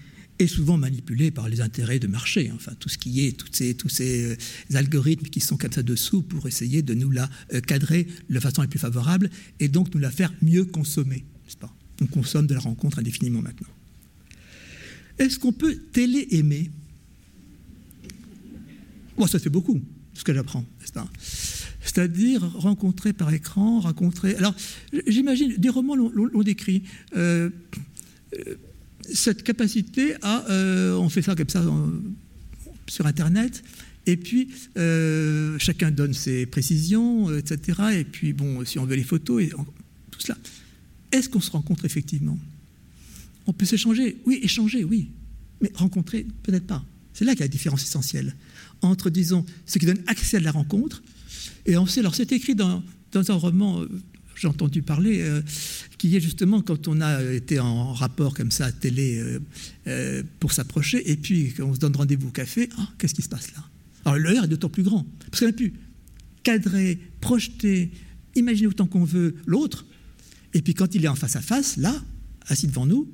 et 0.41 0.47
souvent 0.47 0.75
manipulé 0.75 1.29
par 1.29 1.47
les 1.49 1.61
intérêts 1.61 1.99
de 1.99 2.07
marché, 2.07 2.51
enfin 2.55 2.73
tout 2.79 2.89
ce 2.89 2.97
qui 2.97 3.27
est, 3.27 3.37
tous 3.37 3.49
ces, 3.51 3.75
tous 3.75 3.89
ces 3.89 4.31
euh, 4.31 4.35
algorithmes 4.73 5.27
qui 5.27 5.39
sont 5.39 5.55
comme 5.55 5.71
ça 5.71 5.83
dessous 5.83 6.23
pour 6.23 6.47
essayer 6.47 6.81
de 6.81 6.95
nous 6.95 7.11
la 7.11 7.29
euh, 7.53 7.61
cadrer 7.61 8.07
de 8.27 8.39
façon 8.39 8.63
la 8.63 8.67
plus 8.67 8.79
favorable 8.79 9.29
et 9.59 9.67
donc 9.67 9.93
nous 9.93 9.99
la 9.99 10.09
faire 10.09 10.33
mieux 10.41 10.65
consommer, 10.65 11.25
n'est-ce 11.43 11.57
pas? 11.57 11.71
On 12.01 12.07
consomme 12.07 12.47
de 12.47 12.55
la 12.55 12.59
rencontre 12.59 12.97
indéfiniment 12.97 13.43
maintenant. 13.43 13.67
Est-ce 15.19 15.37
qu'on 15.37 15.53
peut 15.53 15.75
télé-aimer? 15.91 16.71
Moi, 19.15 19.27
ça 19.27 19.37
fait 19.37 19.51
beaucoup, 19.51 19.79
ce 20.15 20.23
que 20.23 20.33
j'apprends, 20.33 20.65
n'est-ce 20.79 20.93
pas? 20.93 21.07
C'est-à-dire 21.83 22.41
rencontrer 22.53 23.13
par 23.13 23.31
écran, 23.31 23.79
rencontrer. 23.81 24.35
Alors, 24.37 24.55
j'imagine, 25.05 25.55
des 25.57 25.69
romans 25.69 25.95
l'ont 25.95 26.43
décrit. 26.43 26.81
Euh, 27.15 27.51
cette 29.13 29.43
capacité 29.43 30.15
à, 30.21 30.45
euh, 30.49 30.95
on 30.95 31.09
fait 31.09 31.21
ça 31.21 31.35
comme 31.35 31.49
ça 31.49 31.63
sur 32.87 33.05
Internet, 33.05 33.63
et 34.05 34.17
puis 34.17 34.49
euh, 34.77 35.57
chacun 35.59 35.91
donne 35.91 36.13
ses 36.13 36.45
précisions, 36.45 37.29
euh, 37.29 37.39
etc. 37.39 37.81
Et 37.93 38.03
puis 38.03 38.33
bon, 38.33 38.65
si 38.65 38.79
on 38.79 38.85
veut 38.85 38.95
les 38.95 39.03
photos 39.03 39.43
et 39.43 39.49
tout 39.49 40.19
cela, 40.19 40.37
est-ce 41.11 41.29
qu'on 41.29 41.41
se 41.41 41.51
rencontre 41.51 41.85
effectivement? 41.85 42.37
On 43.47 43.53
peut 43.53 43.65
s'échanger, 43.65 44.17
oui, 44.25 44.39
échanger, 44.41 44.83
oui, 44.83 45.09
mais 45.61 45.71
rencontrer, 45.75 46.25
peut-être 46.43 46.67
pas. 46.67 46.83
C'est 47.13 47.25
là 47.25 47.33
qu'il 47.33 47.41
y 47.41 47.43
a 47.43 47.45
la 47.45 47.51
différence 47.51 47.83
essentielle 47.83 48.35
entre, 48.81 49.09
disons, 49.09 49.45
ce 49.65 49.77
qui 49.77 49.85
donne 49.85 50.01
accès 50.07 50.37
à 50.37 50.39
la 50.39 50.51
rencontre, 50.51 51.03
et 51.65 51.77
on 51.77 51.85
sait, 51.85 51.99
alors 51.99 52.15
c'est 52.15 52.31
écrit 52.31 52.55
dans, 52.55 52.83
dans 53.11 53.31
un 53.31 53.35
roman 53.35 53.85
j'ai 54.41 54.47
entendu 54.47 54.81
parler, 54.81 55.21
euh, 55.21 55.41
qui 55.99 56.15
est 56.15 56.19
justement 56.19 56.61
quand 56.61 56.87
on 56.87 56.99
a 56.99 57.23
été 57.31 57.59
en 57.59 57.93
rapport 57.93 58.33
comme 58.33 58.49
ça 58.49 58.65
à 58.65 58.71
télé 58.71 59.19
euh, 59.19 59.39
euh, 59.85 60.23
pour 60.39 60.51
s'approcher, 60.51 61.11
et 61.11 61.15
puis 61.15 61.53
quand 61.55 61.65
on 61.65 61.75
se 61.75 61.79
donne 61.79 61.95
rendez-vous 61.95 62.29
au 62.29 62.31
café, 62.31 62.67
ah, 62.79 62.89
qu'est-ce 62.97 63.13
qui 63.13 63.21
se 63.21 63.29
passe 63.29 63.51
là? 63.53 63.63
Alors 64.03 64.17
l'heure 64.17 64.45
est 64.45 64.47
d'autant 64.47 64.69
plus 64.69 64.81
grand, 64.81 65.05
parce 65.29 65.41
qu'on 65.41 65.49
a 65.49 65.53
pu 65.53 65.73
cadrer, 66.41 66.97
projeter, 67.19 67.91
imaginer 68.35 68.67
autant 68.67 68.87
qu'on 68.87 69.03
veut 69.03 69.35
l'autre, 69.45 69.85
et 70.55 70.63
puis 70.63 70.73
quand 70.73 70.95
il 70.95 71.05
est 71.05 71.07
en 71.07 71.15
face 71.15 71.35
à 71.35 71.41
face, 71.41 71.77
là, 71.77 71.93
assis 72.47 72.65
devant 72.65 72.87
nous, 72.87 73.07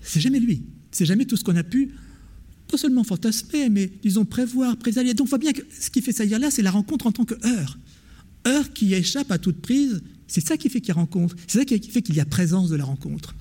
c'est 0.00 0.20
jamais 0.20 0.40
lui, 0.40 0.62
c'est 0.90 1.04
jamais 1.04 1.26
tout 1.26 1.36
ce 1.36 1.44
qu'on 1.44 1.56
a 1.56 1.64
pu 1.64 1.90
pas 2.70 2.78
seulement 2.78 3.04
fantasmer, 3.04 3.68
mais 3.68 3.90
disons 4.02 4.24
prévoir, 4.24 4.76
présager. 4.78 5.14
Donc 5.14 5.26
on 5.26 5.30
voit 5.30 5.38
bien 5.38 5.52
que 5.52 5.62
ce 5.78 5.90
qui 5.90 6.02
fait 6.02 6.12
ça 6.12 6.24
là, 6.24 6.50
c'est 6.50 6.62
la 6.62 6.70
rencontre 6.70 7.06
en 7.06 7.12
tant 7.12 7.24
que 7.24 7.34
heure 7.46 7.78
heure 8.46 8.72
qui 8.72 8.94
échappe 8.94 9.30
à 9.30 9.38
toute 9.38 9.60
prise, 9.60 10.02
c'est 10.26 10.46
ça 10.46 10.56
qui 10.56 10.68
fait 10.68 10.80
qu'il 10.80 10.88
y 10.88 10.92
a 10.92 10.94
rencontre, 10.94 11.36
c'est 11.46 11.58
ça 11.58 11.64
qui 11.64 11.80
fait 11.90 12.02
qu'il 12.02 12.14
y 12.14 12.20
a 12.20 12.24
présence 12.24 12.70
de 12.70 12.76
la 12.76 12.84
rencontre. 12.84 13.34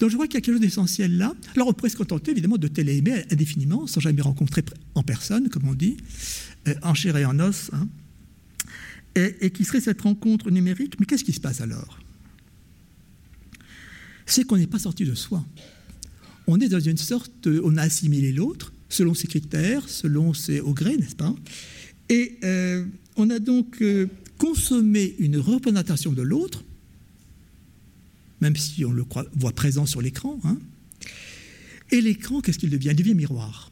Donc 0.00 0.10
je 0.10 0.16
vois 0.16 0.26
qu'il 0.26 0.34
y 0.34 0.38
a 0.38 0.40
quelque 0.40 0.54
chose 0.54 0.60
d'essentiel 0.60 1.16
là. 1.16 1.34
Alors 1.54 1.68
on 1.68 1.72
pourrait 1.72 1.90
se 1.90 1.96
contenter 1.96 2.32
évidemment 2.32 2.56
de 2.56 2.68
téléaimer 2.68 3.24
indéfiniment, 3.30 3.86
sans 3.86 4.00
jamais 4.00 4.22
rencontrer 4.22 4.64
en 4.94 5.02
personne, 5.02 5.48
comme 5.48 5.68
on 5.68 5.74
dit, 5.74 5.96
euh, 6.68 6.74
en 6.82 6.94
chair 6.94 7.16
et 7.16 7.24
en 7.24 7.38
os, 7.38 7.70
hein. 7.72 7.88
et, 9.14 9.50
qui 9.50 9.64
serait 9.64 9.80
cette 9.80 10.02
rencontre 10.02 10.50
numérique. 10.50 10.98
Mais 10.98 11.06
qu'est-ce 11.06 11.24
qui 11.24 11.32
se 11.32 11.40
passe 11.40 11.60
alors? 11.60 12.00
C'est 14.26 14.44
qu'on 14.44 14.56
n'est 14.56 14.66
pas 14.66 14.78
sorti 14.78 15.04
de 15.04 15.14
soi. 15.14 15.44
On 16.46 16.60
est 16.60 16.68
dans 16.68 16.80
une 16.80 16.96
sorte, 16.96 17.46
on 17.46 17.76
a 17.76 17.82
assimilé 17.82 18.32
l'autre 18.32 18.72
selon 18.88 19.14
ses 19.14 19.26
critères, 19.26 19.88
selon 19.88 20.34
ses 20.34 20.60
au 20.60 20.72
gré, 20.72 20.96
n'est-ce 20.96 21.16
pas? 21.16 21.34
Et 22.08 22.38
euh, 22.44 22.84
on 23.16 23.30
a 23.30 23.38
donc 23.38 23.80
euh, 23.80 24.08
consommer 24.38 25.14
une 25.18 25.38
représentation 25.38 26.12
de 26.12 26.22
l'autre, 26.22 26.64
même 28.40 28.56
si 28.56 28.84
on 28.84 28.92
le 28.92 29.04
voit 29.36 29.52
présent 29.52 29.86
sur 29.86 30.02
l'écran. 30.02 30.38
Hein. 30.44 30.58
Et 31.90 32.00
l'écran, 32.00 32.40
qu'est-ce 32.40 32.58
qu'il 32.58 32.70
devient? 32.70 32.90
Il 32.90 32.96
devient 32.96 33.14
miroir. 33.14 33.70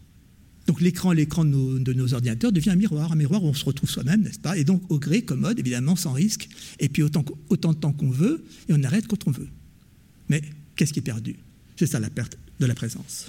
Donc 0.66 0.80
l'écran, 0.80 1.12
l'écran 1.12 1.44
de 1.44 1.92
nos, 1.92 2.14
ordinateurs 2.14 2.52
devient 2.52 2.70
un 2.70 2.76
miroir, 2.76 3.12
un 3.12 3.16
miroir 3.16 3.42
où 3.42 3.48
on 3.48 3.54
se 3.54 3.64
retrouve 3.64 3.90
soi-même, 3.90 4.22
n'est-ce 4.22 4.38
pas? 4.38 4.56
Et 4.56 4.64
donc 4.64 4.82
au 4.90 4.98
gré, 4.98 5.22
commode, 5.22 5.58
évidemment, 5.58 5.96
sans 5.96 6.12
risque, 6.12 6.48
et 6.78 6.88
puis 6.88 7.02
autant, 7.02 7.24
de 7.50 7.56
temps 7.56 7.92
qu'on 7.92 8.10
veut, 8.10 8.44
et 8.68 8.72
on 8.72 8.82
arrête 8.84 9.08
quand 9.08 9.26
on 9.26 9.32
veut. 9.32 9.48
Mais 10.28 10.40
qu'est-ce 10.76 10.92
qui 10.92 11.00
est 11.00 11.02
perdu? 11.02 11.36
C'est 11.76 11.86
ça 11.86 11.98
la 11.98 12.10
perte 12.10 12.38
de 12.60 12.66
la 12.66 12.74
présence. 12.74 13.28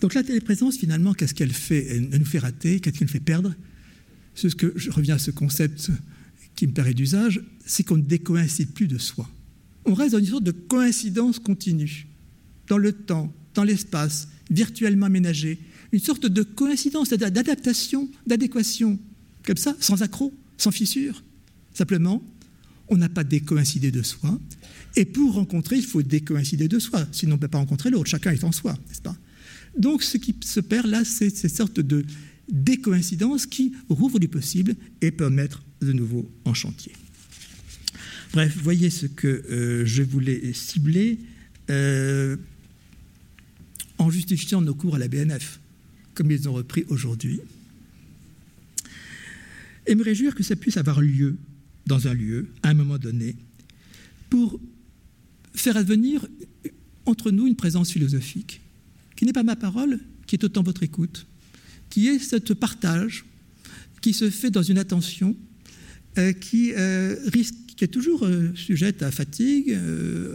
Donc 0.00 0.14
la 0.14 0.24
téléprésence, 0.24 0.76
finalement, 0.76 1.14
qu'est-ce 1.14 1.34
qu'elle 1.34 1.52
fait? 1.52 1.86
Elle 1.86 2.18
nous 2.18 2.24
fait 2.24 2.40
rater, 2.40 2.80
qu'est-ce 2.80 2.98
qu'elle 2.98 3.06
nous 3.06 3.12
fait 3.12 3.20
perdre? 3.20 3.54
Je 4.36 4.90
reviens 4.90 5.16
à 5.16 5.18
ce 5.18 5.30
concept 5.30 5.90
qui 6.54 6.66
me 6.66 6.72
paraît 6.72 6.94
d'usage, 6.94 7.42
c'est 7.64 7.84
qu'on 7.84 7.96
ne 7.96 8.02
décoïncide 8.02 8.72
plus 8.72 8.88
de 8.88 8.98
soi. 8.98 9.28
On 9.84 9.94
reste 9.94 10.12
dans 10.12 10.18
une 10.18 10.26
sorte 10.26 10.44
de 10.44 10.52
coïncidence 10.52 11.38
continue, 11.38 12.06
dans 12.68 12.78
le 12.78 12.92
temps, 12.92 13.32
dans 13.54 13.64
l'espace, 13.64 14.28
virtuellement 14.50 15.06
aménagé, 15.06 15.58
une 15.92 16.00
sorte 16.00 16.26
de 16.26 16.42
coïncidence, 16.42 17.10
d'adaptation, 17.10 18.08
d'adéquation, 18.26 18.98
comme 19.44 19.56
ça, 19.56 19.76
sans 19.80 20.02
accroc, 20.02 20.32
sans 20.58 20.70
fissure. 20.70 21.22
Simplement, 21.72 22.22
on 22.88 22.96
n'a 22.96 23.08
pas 23.08 23.24
décoïncidé 23.24 23.90
de 23.90 24.02
soi. 24.02 24.38
Et 24.96 25.04
pour 25.04 25.34
rencontrer, 25.34 25.76
il 25.76 25.84
faut 25.84 26.02
décoïncider 26.02 26.68
de 26.68 26.78
soi, 26.78 27.06
sinon 27.12 27.32
on 27.32 27.36
ne 27.36 27.40
peut 27.40 27.48
pas 27.48 27.58
rencontrer 27.58 27.90
l'autre. 27.90 28.10
Chacun 28.10 28.32
est 28.32 28.44
en 28.44 28.52
soi, 28.52 28.72
n'est-ce 28.88 29.02
pas? 29.02 29.16
Donc 29.78 30.02
ce 30.02 30.16
qui 30.16 30.34
se 30.42 30.60
perd 30.60 30.86
là, 30.86 31.04
c'est 31.04 31.30
cette 31.30 31.54
sorte 31.54 31.80
de 31.80 32.04
décoïncidence 32.48 33.46
qui 33.46 33.72
rouvre 33.88 34.18
du 34.18 34.28
possible 34.28 34.74
et 35.00 35.10
peut 35.10 35.30
mettre 35.30 35.62
de 35.80 35.92
nouveau 35.92 36.30
en 36.44 36.54
chantier. 36.54 36.92
Bref, 38.32 38.56
voyez 38.62 38.90
ce 38.90 39.06
que 39.06 39.26
euh, 39.26 39.86
je 39.86 40.02
voulais 40.02 40.52
cibler 40.52 41.18
euh, 41.70 42.36
en 43.98 44.10
justifiant 44.10 44.60
nos 44.60 44.74
cours 44.74 44.94
à 44.96 44.98
la 44.98 45.08
BNF, 45.08 45.60
comme 46.14 46.30
ils 46.30 46.48
ont 46.48 46.52
repris 46.52 46.84
aujourd'hui. 46.88 47.40
Et 49.86 49.94
me 49.94 50.02
réjouir 50.02 50.34
que 50.34 50.42
ça 50.42 50.56
puisse 50.56 50.76
avoir 50.76 51.00
lieu 51.00 51.36
dans 51.86 52.08
un 52.08 52.14
lieu, 52.14 52.48
à 52.62 52.70
un 52.70 52.74
moment 52.74 52.98
donné, 52.98 53.36
pour 54.28 54.60
faire 55.54 55.76
advenir 55.76 56.26
entre 57.06 57.30
nous 57.30 57.46
une 57.46 57.56
présence 57.56 57.92
philosophique, 57.92 58.60
qui 59.14 59.24
n'est 59.24 59.32
pas 59.32 59.44
ma 59.44 59.56
parole, 59.56 60.00
qui 60.26 60.36
est 60.36 60.44
autant 60.44 60.62
votre 60.62 60.82
écoute, 60.82 61.26
qui 61.90 62.08
est 62.08 62.18
ce 62.18 62.36
partage 62.52 63.24
qui 64.00 64.12
se 64.12 64.30
fait 64.30 64.50
dans 64.50 64.62
une 64.62 64.78
attention 64.78 65.36
euh, 66.18 66.32
qui 66.32 66.72
euh, 66.72 67.16
risque, 67.26 67.54
qui 67.76 67.84
est 67.84 67.88
toujours 67.88 68.24
euh, 68.24 68.52
sujette 68.54 69.02
à 69.02 69.10
fatigue, 69.10 69.78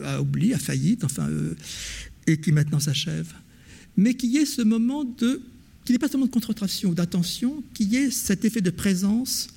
à 0.04 0.22
oubli, 0.22 0.54
à 0.54 0.60
faillite, 0.60 1.04
enfin, 1.04 1.28
et 2.28 2.38
qui 2.40 2.52
maintenant 2.52 2.80
s'achève, 2.80 3.34
mais 3.98 4.14
qui 4.14 4.38
est 4.38 4.46
ce 4.46 4.62
moment 4.62 5.04
de, 5.04 5.42
qui 5.86 5.94
n'est 5.94 6.00
pas 6.00 6.08
seulement 6.08 6.28
de 6.28 6.32
concentration 6.32 6.90
ou 6.90 6.94
d'attention, 6.94 7.64
qui 7.74 7.96
est 7.96 8.12
cet 8.12 8.46
effet 8.46 8.62
de 8.62 8.70
présence, 8.70 9.48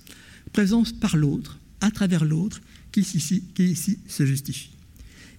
présence 0.52 0.92
par 0.92 1.16
l'autre, 1.16 1.58
à 1.80 1.90
travers 1.90 2.24
l'autre, 2.24 2.60
qui 2.90 3.00
ici, 3.00 3.42
qui 3.54 3.64
ici 3.64 3.98
se 4.08 4.24
justifie 4.24 4.70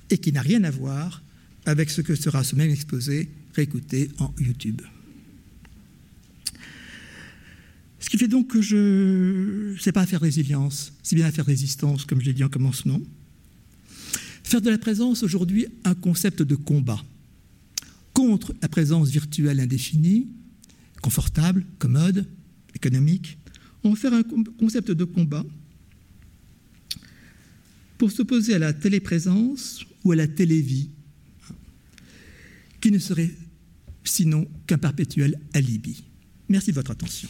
et 0.09 0.17
qui 0.17 0.31
n'a 0.31 0.41
rien 0.41 0.63
à 0.63 0.69
voir 0.69 1.23
avec 1.65 1.89
ce 1.89 2.01
que 2.01 2.15
sera 2.15 2.43
ce 2.43 2.55
même 2.55 2.69
exposé 2.69 3.29
réécouté 3.55 4.09
en 4.19 4.33
YouTube. 4.39 4.81
Ce 8.05 8.09
qui 8.11 8.19
fait 8.19 8.27
donc 8.27 8.49
que 8.49 8.61
je 8.61 9.71
ne 9.73 9.77
sais 9.79 9.91
pas 9.91 10.05
faire 10.05 10.21
résilience, 10.21 10.93
c'est 11.01 11.15
bien 11.15 11.31
faire 11.31 11.43
résistance, 11.43 12.05
comme 12.05 12.21
je 12.21 12.27
l'ai 12.27 12.33
dit 12.33 12.43
en 12.43 12.49
commencement. 12.49 13.01
Faire 14.43 14.61
de 14.61 14.69
la 14.69 14.77
présence 14.77 15.23
aujourd'hui 15.23 15.65
un 15.85 15.95
concept 15.95 16.43
de 16.43 16.53
combat 16.53 17.03
contre 18.13 18.53
la 18.61 18.69
présence 18.69 19.09
virtuelle 19.09 19.59
indéfinie, 19.59 20.27
confortable, 21.01 21.65
commode, 21.79 22.27
économique. 22.75 23.39
On 23.83 23.89
va 23.89 23.95
faire 23.95 24.13
un 24.13 24.21
concept 24.59 24.91
de 24.91 25.03
combat 25.03 25.43
pour 27.97 28.11
s'opposer 28.11 28.53
à 28.53 28.59
la 28.59 28.71
téléprésence 28.71 29.83
ou 30.03 30.11
à 30.11 30.15
la 30.15 30.27
télévie, 30.27 30.91
qui 32.81 32.91
ne 32.91 32.99
serait 32.99 33.31
sinon 34.03 34.47
qu'un 34.67 34.77
perpétuel 34.77 35.39
alibi. 35.55 36.03
Merci 36.47 36.69
de 36.69 36.75
votre 36.75 36.91
attention. 36.91 37.29